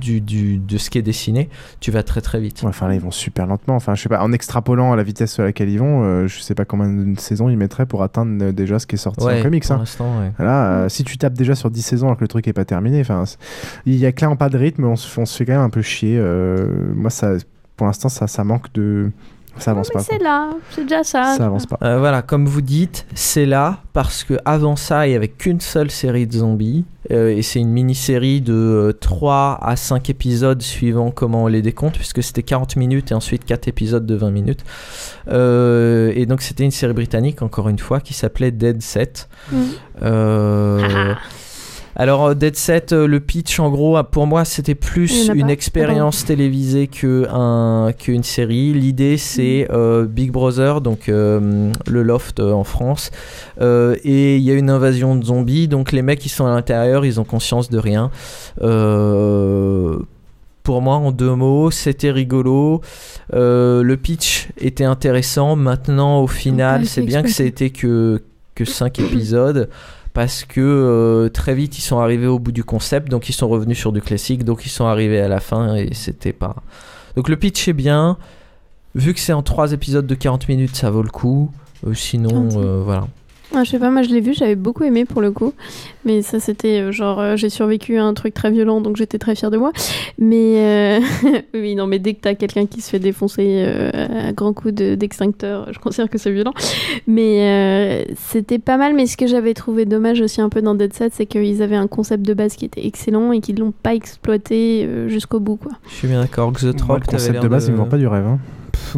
[0.00, 1.48] du, du- de ce qui est dessiné,
[1.80, 2.62] tu vas très très vite.
[2.62, 3.74] Ouais, enfin là, ils vont super lentement.
[3.76, 6.54] Enfin, je sais pas, en extrapolant à la vitesse à laquelle ils vont, je sais
[6.54, 9.42] pas combien de saisons ils mettraient pour atteindre déjà ce qui est sorti Ouais, en
[9.42, 9.64] comics.
[9.64, 9.84] pour hein.
[10.38, 10.44] ouais.
[10.44, 13.00] Là, si tu tapes déjà sur 10 saisons alors que le truc est pas terminé,
[13.00, 13.24] enfin,
[13.86, 15.70] il y a clairement pas de rythme, on se, on se fait quand même un
[15.70, 16.20] peu chier.
[16.94, 17.32] moi, ça,
[17.76, 19.10] pour l'instant, ça, ça manque de.
[19.58, 20.04] Ça avance Mais pas.
[20.04, 21.36] c'est là, c'est déjà ça.
[21.36, 21.78] Ça avance pas.
[21.82, 25.60] Euh, voilà, comme vous dites, c'est là parce que avant ça, il y avait qu'une
[25.60, 30.62] seule série de zombies euh, et c'est une mini-série de euh, 3 à 5 épisodes
[30.62, 34.30] suivant comment on les décompte puisque c'était 40 minutes et ensuite 4 épisodes de 20
[34.30, 34.64] minutes.
[35.28, 39.28] Euh, et donc c'était une série britannique encore une fois qui s'appelait Dead Set.
[39.52, 39.56] Mm.
[41.96, 45.52] Alors euh, Dead Set, euh, le pitch en gros, pour moi c'était plus une pas.
[45.52, 46.90] expérience télévisée
[47.30, 48.72] un, qu'une série.
[48.72, 53.10] L'idée c'est euh, Big Brother, donc euh, le loft en France,
[53.60, 57.04] et il y a une invasion de zombies, donc les mecs qui sont à l'intérieur,
[57.04, 58.10] ils ont conscience de rien.
[58.60, 59.98] Euh,
[60.64, 62.80] pour moi, en deux mots, c'était rigolo.
[63.34, 65.56] Euh, le pitch était intéressant.
[65.56, 67.42] Maintenant, au final, c'est bien que exprès.
[67.42, 68.22] ça ait été que,
[68.54, 69.68] que 5 épisodes.
[70.14, 73.48] Parce que euh, très vite ils sont arrivés au bout du concept, donc ils sont
[73.48, 76.56] revenus sur du classique, donc ils sont arrivés à la fin et c'était pas.
[77.16, 78.16] Donc le pitch est bien.
[78.94, 81.50] Vu que c'est en 3 épisodes de 40 minutes, ça vaut le coup.
[81.84, 82.58] Euh, sinon, 45.
[82.60, 83.08] euh, voilà.
[83.56, 85.52] Ah, je sais pas, moi je l'ai vu, j'avais beaucoup aimé pour le coup.
[86.04, 89.18] Mais ça, c'était euh, genre, euh, j'ai survécu à un truc très violent, donc j'étais
[89.18, 89.70] très fière de moi.
[90.18, 91.00] Mais euh,
[91.54, 94.74] oui, non, mais dès que t'as quelqu'un qui se fait défoncer euh, à grands coups
[94.74, 96.52] de- d'extincteur, je considère que c'est violent.
[97.06, 97.42] Mais
[98.08, 98.92] euh, c'était pas mal.
[98.94, 101.76] Mais ce que j'avais trouvé dommage aussi un peu dans Dead Set, c'est qu'ils avaient
[101.76, 105.72] un concept de base qui était excellent et qu'ils l'ont pas exploité jusqu'au bout, quoi.
[105.88, 106.50] Je suis bien d'accord.
[106.50, 108.26] Moi, Xotrop, le concept de base, ils me vendent pas du rêve.
[108.26, 108.38] hein.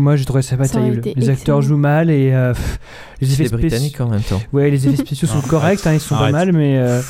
[0.01, 1.03] Moi, j'ai trouvé ça pas Ça terrible.
[1.17, 2.79] Les acteurs jouent mal et euh, pff,
[3.21, 4.05] les effets spéciaux.
[4.05, 4.41] en même temps.
[4.53, 6.33] Ouais, les effets spéciaux sont Ah, corrects, hein, ils sont arrête.
[6.33, 6.79] pas mal, mais.
[6.79, 7.01] euh,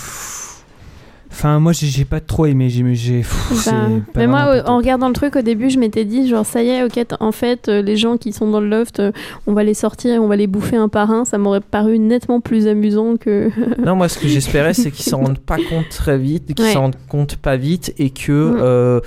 [1.33, 2.71] Enfin, moi, j'ai j'ai pas trop aimé.
[2.71, 3.77] J'ai, j'ai, pff, c'est pas
[4.15, 4.69] mais moi, pas top.
[4.71, 7.31] en regardant le truc au début, je m'étais dit, genre, ça y est, ok, en
[7.33, 9.13] fait, euh, les gens qui sont dans le loft, euh,
[9.47, 11.27] on va les sortir, on va les bouffer un par un.
[11.27, 13.51] Ça m'aurait paru nettement plus amusant que.
[13.85, 16.73] Non, moi, ce que j'espérais, c'est qu'ils s'en rendent pas compte très vite, qu'ils Ouais.
[16.73, 18.33] s'en rendent compte pas vite et que.
[18.33, 18.59] Mm.
[18.63, 19.01] euh,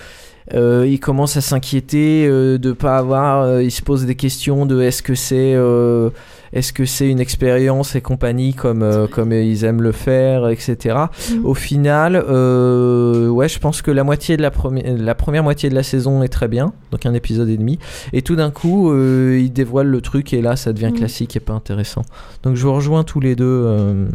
[0.53, 3.42] euh, ils commencent à s'inquiéter euh, de pas avoir.
[3.44, 6.10] euh, ils se posent des questions de est-ce que c'est euh,
[6.52, 10.95] est-ce que c'est une expérience et compagnie comme euh, comme ils aiment le faire, etc.
[11.32, 11.45] Mm.
[11.45, 15.69] Au final, euh, ouais, je pense que la moitié de la première la première moitié
[15.69, 17.78] de la saison est très bien, donc un épisode et demi.
[18.14, 20.98] Et tout d'un coup, euh, ils dévoilent le truc et là, ça devient Mm.
[20.98, 22.02] classique et pas intéressant.
[22.44, 24.08] Donc je vous rejoins tous les deux euh,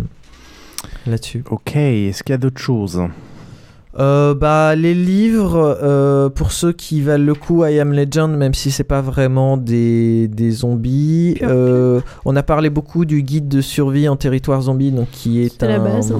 [1.06, 1.44] là-dessus.
[1.50, 3.00] Ok, est-ce qu'il y a d'autres choses?
[3.98, 8.54] Euh, bah, les livres, euh, pour ceux qui valent le coup, I Am Legend, même
[8.54, 11.36] si c'est pas vraiment des, des zombies.
[11.42, 15.52] Euh, on a parlé beaucoup du guide de survie en territoire zombie, donc qui est
[15.52, 15.68] C'est un.
[15.68, 16.18] la base, hein.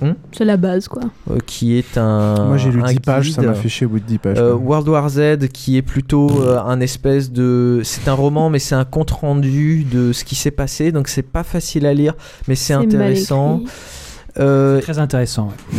[0.00, 0.12] Hmm?
[0.32, 1.02] C'est la base, quoi.
[1.30, 2.46] Euh, qui est un.
[2.46, 4.38] Moi, j'ai lu un 10 pages, ça m'a fait chier au bout de 10 pages.
[4.38, 4.54] Euh.
[4.54, 7.80] World War Z, qui est plutôt euh, un espèce de.
[7.82, 11.22] C'est un roman, mais c'est un compte rendu de ce qui s'est passé, donc c'est
[11.22, 12.14] pas facile à lire,
[12.46, 13.60] mais c'est mal intéressant.
[13.62, 13.72] écrit.
[14.40, 15.48] Euh, Très intéressant.
[15.48, 15.78] ouais.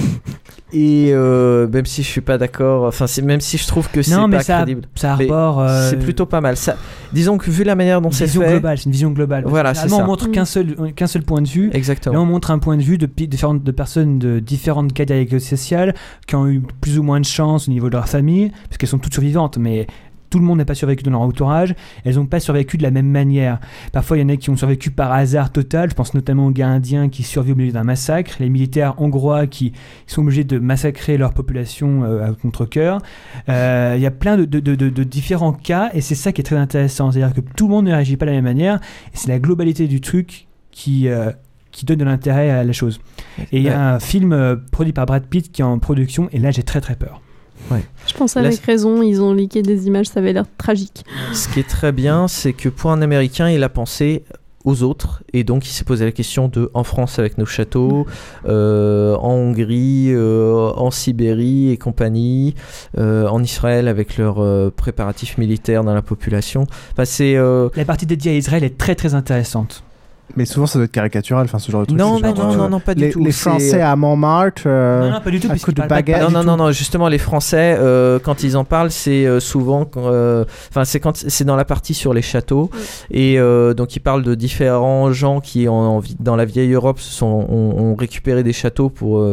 [0.71, 4.15] Et euh, même si je suis pas d'accord, enfin même si je trouve que c'est
[4.29, 6.57] pas ça- crédible, ça mais arbore, euh, c'est plutôt pas mal.
[6.57, 6.75] Ça,
[7.11, 9.43] disons que vu la manière dont c'est fait, globale, c'est une vision globale.
[9.47, 9.95] Voilà, c'est ça.
[9.95, 11.71] on montre qu'un seul, qu'un seul point de vue.
[11.73, 12.13] Exactement.
[12.13, 15.95] Là, on montre un point de vue de, différentes, de personnes de différentes catégories sociales
[16.27, 18.89] qui ont eu plus ou moins de chance au niveau de leur famille, parce qu'elles
[18.89, 19.87] sont toutes survivantes, mais
[20.29, 21.73] tout le monde n'a pas survécu dans leur entourage.
[22.05, 23.59] Elles n'ont pas survécu de la même manière.
[23.91, 25.89] Parfois, il y en a qui ont survécu par hasard total.
[25.89, 29.47] Je pense notamment aux gars indiens qui survivent au milieu d'un massacre, les militaires hongrois
[29.47, 29.73] qui
[30.07, 32.99] sont obligés de massacrer leur population euh, à contre-coeur.
[33.49, 36.31] Euh, Il y a plein de, de- de- de- de différents cas, et c'est ça
[36.31, 37.11] qui est très intéressant.
[37.11, 38.75] C'est-à-dire que tout le monde ne réagit pas de la même manière,
[39.13, 41.31] et c'est la globalité du truc qui, euh,
[41.71, 42.99] qui donne de l'intérêt à la chose.
[43.51, 46.39] Et il y a un film produit par Brad Pitt qui est en production, et
[46.39, 47.21] là j'ai très très peur.
[48.07, 51.03] Je pense avec raison, ils ont leaké des images, ça avait l'air tragique.
[51.33, 54.23] Ce qui est très bien, c'est que pour un Américain, il a pensé
[54.65, 58.05] aux autres et donc il s'est posé la question de en France avec nos châteaux,
[58.45, 62.55] euh, en Hongrie, euh, en Sibérie et compagnie,
[62.97, 66.67] euh, en Israël avec leurs euh, préparatifs militaires dans la population.
[66.91, 69.83] Enfin, euh, La partie dédiée à Israël est très très intéressante.
[70.35, 71.99] Mais souvent, ça doit être caricatural, enfin, ce genre de truc.
[71.99, 74.63] Non, non, genre, non, euh, non, non, pas du les, tout, Les Français à Montmartre,
[74.65, 76.21] euh, Non, non, pas du tout, à puisqu'il coup de pas baguette.
[76.21, 79.89] non, non, non, non, justement, les Français, euh, quand ils en parlent, c'est euh, souvent,
[79.97, 82.69] euh, enfin, c'est quand c'est dans la partie sur les châteaux,
[83.11, 86.99] et euh, donc ils parlent de différents gens qui, en, en dans la vieille Europe,
[86.99, 89.23] se sont, ont, ont récupéré des châteaux pour.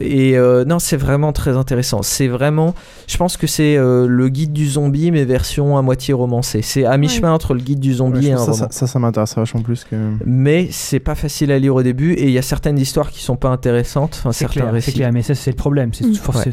[0.00, 2.02] Et euh, non, c'est vraiment très intéressant.
[2.02, 2.74] C'est vraiment,
[3.06, 6.62] je pense que c'est euh, le guide du zombie, mais version à moitié romancée.
[6.62, 8.56] C'est à mi-chemin entre le guide du zombie et un pense roman.
[8.56, 9.96] ça, ça, ça, ça m'intéresse vachement plus que.
[10.24, 13.22] Mais c'est pas facile à lire au début, et il y a certaines histoires qui
[13.22, 14.16] sont pas intéressantes.
[14.20, 15.90] Enfin, C'est certains clair, clair, mais ça c'est le problème.
[15.92, 16.14] C'est Mm.
[16.34, 16.50] Ouais.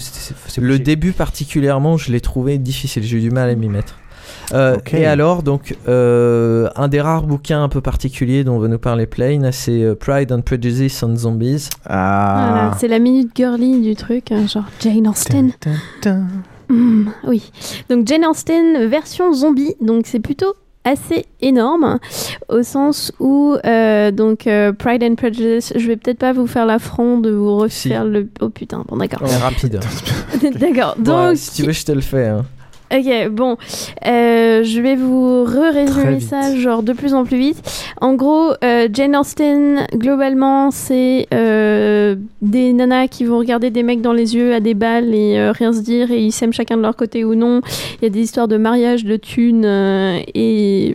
[0.57, 3.03] Le début particulièrement, je l'ai trouvé difficile.
[3.03, 3.97] J'ai eu du mal à m'y mettre.
[4.53, 4.77] Euh.
[4.93, 9.05] Et alors, donc, euh, un des rares bouquins un peu particuliers dont va nous parler
[9.05, 11.69] Plain, c'est euh, Pride and Prejudice on Zombies.
[11.85, 12.47] Ah.
[12.49, 15.51] Voilà, c'est la minute girly du truc, hein, genre Jane Austen.
[16.69, 17.51] Hmm, oui.
[17.89, 21.99] Donc Jane Austen version zombie, donc c'est plutôt assez énorme
[22.49, 26.65] au sens où euh, donc euh, Pride and Prejudice je vais peut-être pas vous faire
[26.65, 29.79] l'affront de vous refaire le oh putain bon d'accord C'est rapide.
[30.59, 32.29] d'accord Bon, donc si tu veux, je te le fais.
[32.29, 32.45] hein.
[32.93, 33.57] Ok, bon,
[34.05, 36.21] euh, je vais vous vite.
[36.21, 37.61] ça genre de plus en plus vite.
[38.01, 44.01] En gros, euh, Jane Austen, globalement, c'est euh, des nanas qui vont regarder des mecs
[44.01, 46.81] dans les yeux à des balles et rien se dire et ils s'aiment chacun de
[46.81, 47.61] leur côté ou non.
[48.01, 50.93] Il y a des histoires de mariage, de thunes et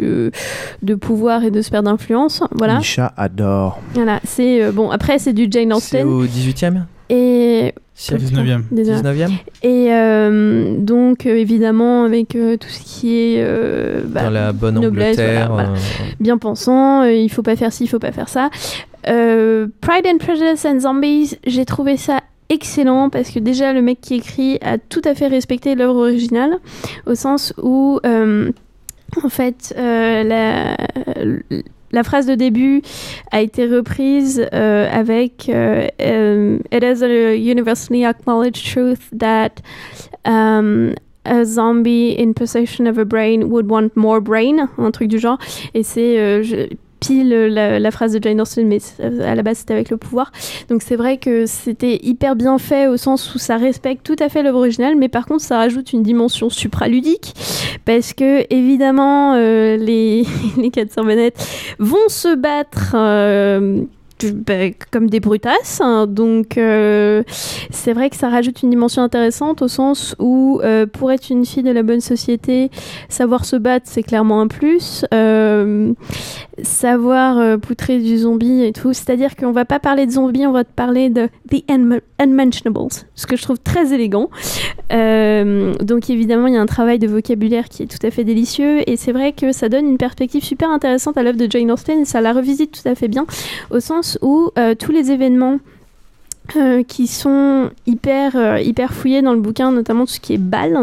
[0.83, 2.43] de pouvoir et de sphère d'influence.
[2.53, 2.79] Voilà.
[2.79, 3.81] Misha adore.
[3.95, 4.91] Voilà, c'est bon.
[4.91, 8.63] Après, c'est du Jane C'est Austen au 18e et 19e.
[8.71, 8.99] Désolé.
[9.01, 9.31] 19e
[9.63, 14.53] Et euh, donc, euh, évidemment, avec euh, tout ce qui est euh, bah, Dans la
[14.53, 15.49] bonne noblesse, Angleterre.
[15.53, 15.79] voilà, voilà.
[15.79, 18.51] euh, bien pensant, euh, il faut pas faire ci, il faut pas faire ça.
[19.09, 24.01] Euh, Pride and Prejudice and Zombies, j'ai trouvé ça excellent parce que déjà le mec
[24.01, 26.59] qui écrit a tout à fait respecté l'œuvre originale
[27.07, 28.53] au sens où euh,
[29.25, 30.77] en fait euh, la,
[31.93, 32.83] la phrase de début
[33.31, 39.63] a été reprise euh, avec euh, um, It is a universally acknowledged truth that
[40.25, 45.19] um, a zombie in possession of a brain would want more brain, un truc du
[45.19, 45.39] genre.
[45.75, 46.43] Et c'est euh,
[47.01, 48.79] pile la, la phrase de Jane Austen, mais
[49.25, 50.33] à la base c'était avec le pouvoir.
[50.69, 54.29] Donc c'est vrai que c'était hyper bien fait au sens où ça respecte tout à
[54.29, 57.35] fait l'œuvre originale, mais par contre ça rajoute une dimension supraludique
[57.85, 60.25] parce que évidemment euh, les,
[60.57, 61.47] les 400 manettes
[61.79, 62.93] vont se battre.
[62.95, 63.83] euh,
[64.25, 66.07] bah, comme des brutasses, hein.
[66.07, 67.23] donc euh,
[67.71, 71.45] c'est vrai que ça rajoute une dimension intéressante au sens où euh, pour être une
[71.45, 72.71] fille de la bonne société,
[73.09, 75.05] savoir se battre c'est clairement un plus.
[75.13, 75.93] Euh,
[76.63, 80.65] savoir poutrer du zombie et tout, c'est-à-dire qu'on va pas parler de zombies, on va
[80.65, 84.31] te parler de the Unm- unmentionables, ce que je trouve très élégant.
[84.91, 88.89] Donc évidemment il y a un travail de vocabulaire qui est tout à fait délicieux
[88.89, 92.01] et c'est vrai que ça donne une perspective super intéressante à l'œuvre de Jane Austen
[92.01, 93.27] et ça la revisite tout à fait bien
[93.71, 95.59] au sens où euh, tous les événements
[96.57, 100.39] euh, qui sont hyper, euh, hyper fouillés dans le bouquin, notamment tout ce qui est
[100.39, 100.79] bal,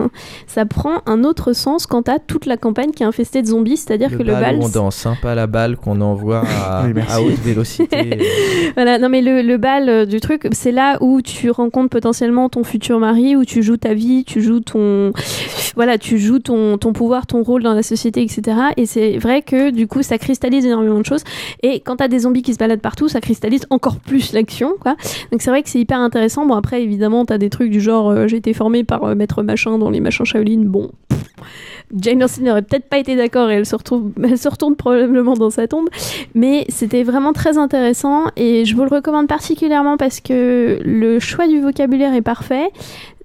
[0.46, 3.78] ça prend un autre sens quant à toute la campagne qui est infestée de zombies,
[3.78, 7.22] c'est-à-dire que le bal on danse, hein, pas la balle qu'on envoie à, Oui, à
[7.22, 8.20] haute vélocité.
[8.76, 12.50] voilà, non mais le, le bal euh, du truc, c'est là où tu rencontres potentiellement
[12.50, 15.14] ton futur mari, où tu joues ta vie, tu joues ton,
[15.76, 18.58] voilà, tu joues ton, ton pouvoir, ton rôle dans la société, etc.
[18.78, 21.24] Et c'est vrai que du coup, ça cristallise énormément de choses.
[21.62, 24.96] Et quand t'as des zombies qui se baladent partout, ça cristallise encore plus l'action, quoi.
[25.32, 26.46] Donc c'est vrai que c'est hyper intéressant.
[26.46, 29.44] Bon, après, évidemment, t'as des trucs du genre euh, j'ai été formé par euh, Maître
[29.44, 30.64] Machin dans les machins Shaolin.
[30.66, 30.92] Bon.
[31.96, 35.36] Jane Austen n'aurait peut-être pas été d'accord et elle se, retrouve, elle se retourne probablement
[35.36, 35.90] dans sa tombe.
[36.34, 41.48] Mais c'était vraiment très intéressant et je vous le recommande particulièrement parce que le choix
[41.48, 42.72] du vocabulaire est parfait.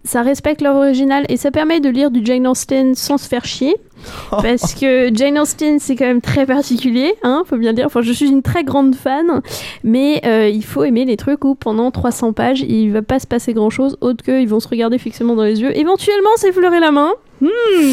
[0.08, 3.44] Ça respecte l'œuvre originale et ça permet de lire du Jane Austen sans se faire
[3.44, 3.76] chier.
[4.30, 7.84] Parce que Jane Austen, c'est quand même très particulier, hein, faut bien dire.
[7.84, 9.42] Enfin, je suis une très grande fan,
[9.84, 13.26] mais euh, il faut aimer les trucs où pendant 300 pages, il va pas se
[13.26, 16.90] passer grand chose, autre qu'ils vont se regarder fixement dans les yeux, éventuellement s'effleurer la
[16.90, 17.10] main.
[17.42, 17.48] Hmm,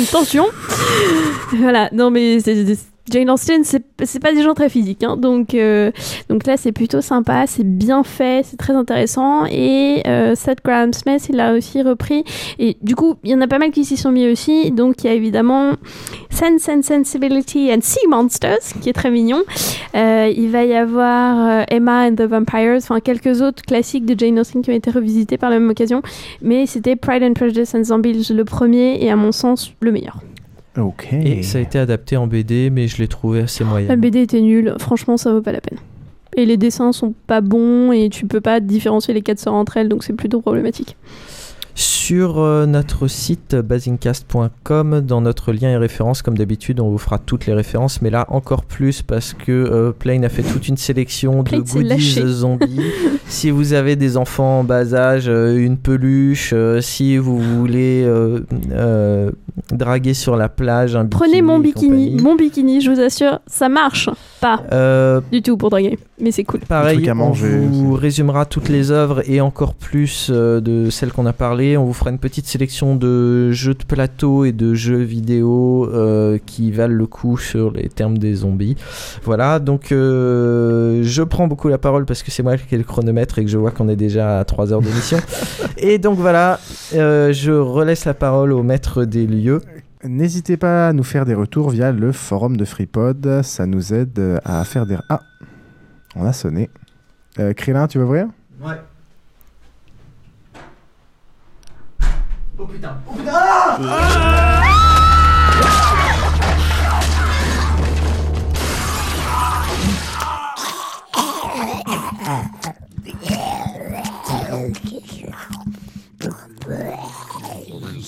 [0.08, 0.46] attention
[1.58, 2.78] Voilà, non mais c'est-
[3.12, 5.92] Jane Austen, c'est pas des gens très physiques, hein, donc, euh,
[6.28, 9.46] donc là c'est plutôt sympa, c'est bien fait, c'est très intéressant.
[9.46, 12.24] Et euh, Seth Graham Smith, il l'a aussi repris.
[12.58, 14.72] Et du coup, il y en a pas mal qui s'y sont mis aussi.
[14.72, 15.74] Donc il y a évidemment
[16.32, 19.44] Sense and Sensibility and Sea Monsters, qui est très mignon.
[19.96, 24.20] Euh, il va y avoir euh, Emma and the Vampires, enfin quelques autres classiques de
[24.20, 26.02] Jane Austen qui ont été revisités par la même occasion.
[26.42, 30.20] Mais c'était Pride and Prejudice and Zombies le premier et à mon sens le meilleur.
[30.78, 31.08] Ok.
[31.14, 33.88] Et ça a été adapté en BD, mais je l'ai trouvé assez moyen.
[33.88, 35.80] La BD était nulle, franchement ça vaut pas la peine.
[36.38, 39.78] Et les dessins sont pas bons et tu peux pas différencier les quatre sœurs entre
[39.78, 40.98] elles, donc c'est plutôt problématique.
[41.78, 47.20] Sur euh, notre site basincast.com, dans notre lien et références, comme d'habitude, on vous fera
[47.20, 50.78] toutes les références, mais là encore plus parce que euh, Plane a fait toute une
[50.78, 52.80] sélection de goodies zombies.
[53.28, 58.04] si vous avez des enfants en bas âge, euh, une peluche, euh, si vous voulez
[58.06, 58.40] euh,
[58.72, 59.32] euh,
[59.72, 61.20] draguer sur la plage, un bikini.
[61.20, 62.22] Prenez mon bikini, compagnie.
[62.24, 66.44] mon bikini, je vous assure, ça marche pas Euh, du tout pour draguer, mais c'est
[66.46, 66.62] cool.
[66.62, 71.26] Pareil, on manger vous résumera toutes les œuvres et encore plus euh, de celles qu'on
[71.26, 71.65] a parlé.
[71.78, 76.38] On vous fera une petite sélection de jeux de plateau et de jeux vidéo euh,
[76.46, 78.76] qui valent le coup sur les termes des zombies.
[79.24, 82.84] Voilà, donc euh, je prends beaucoup la parole parce que c'est moi qui ai le
[82.84, 85.18] chronomètre et que je vois qu'on est déjà à 3 heures d'émission.
[85.78, 86.60] et donc voilà,
[86.94, 89.62] euh, je relaisse la parole au maître des lieux.
[90.04, 93.42] N'hésitez pas à nous faire des retours via le forum de FreePod.
[93.42, 94.98] Ça nous aide à faire des.
[95.10, 95.22] Ah
[96.16, 96.70] On a sonné.
[97.40, 98.28] Euh, Krillin, tu veux ouvrir?
[98.62, 98.76] Ouais.
[102.58, 102.96] Oh putain.
[103.08, 103.36] Oh putain.
[111.16, 112.56] Ah ah.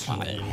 [0.08, 0.43] Time.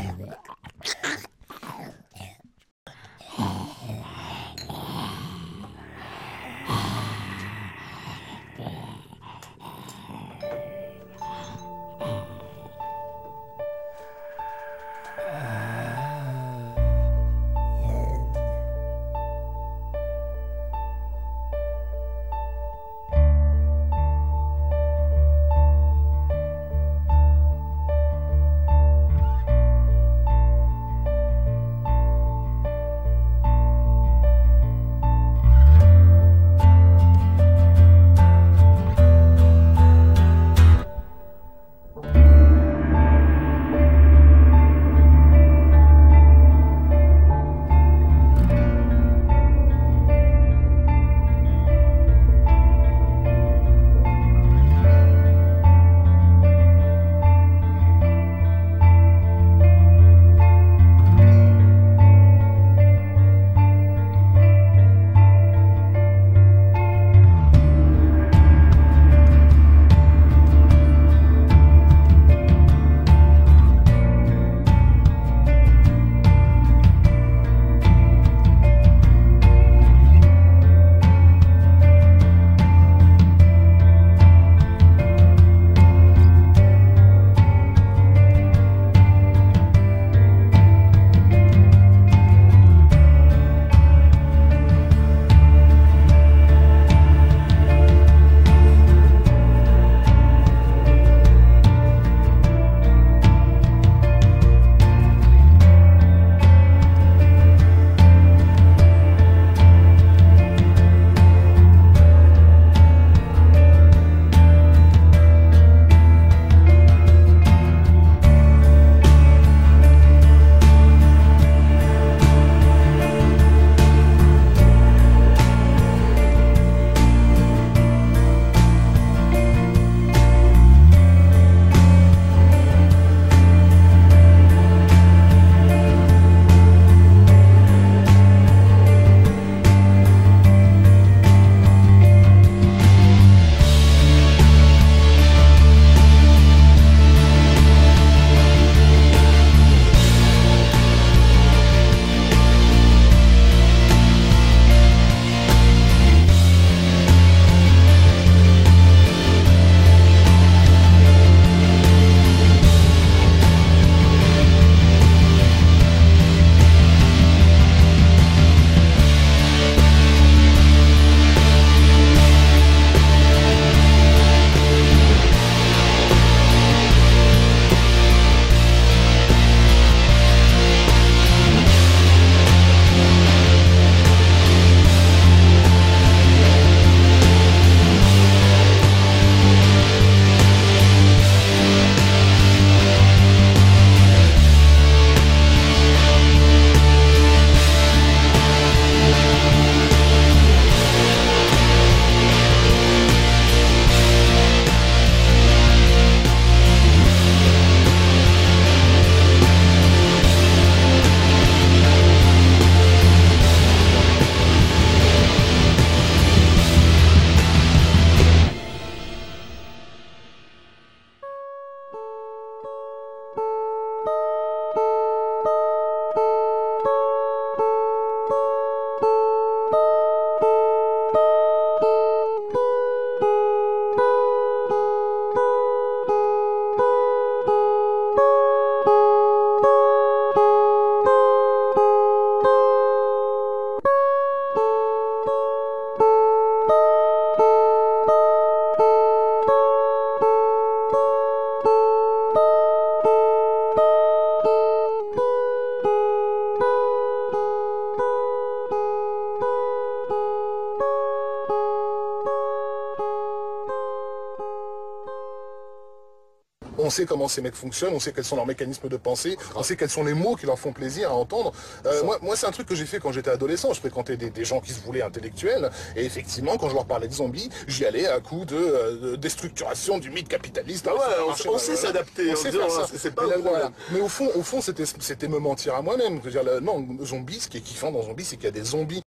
[266.95, 269.77] sait comment ces mecs fonctionnent, on sait quels sont leurs mécanismes de pensée, on sait
[269.77, 271.53] quels sont les mots qui leur font plaisir à entendre.
[271.87, 273.73] Euh, moi, moi c'est un truc que j'ai fait quand j'étais adolescent.
[273.75, 277.09] Je fréquentais des, des gens qui se voulaient intellectuels, et effectivement, quand je leur parlais
[277.09, 280.87] de zombies, j'y allais à coup de, euh, de déstructuration du mythe capitaliste.
[280.89, 281.01] Ah ouais,
[281.49, 282.87] on- sait s'adapter, On en sait disant, faire ça.
[282.91, 283.61] c'est- c'est pas Mais le là, problème.
[283.61, 283.73] voilà.
[283.93, 286.21] Mais au fond, au fond, c'était c'était me mentir à moi-même.
[286.63, 289.03] Non, zombies, ce qui est kiffant dans zombies, c'est qu'il y a des zombies.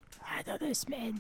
[0.45, 1.15] Dans deux semaines.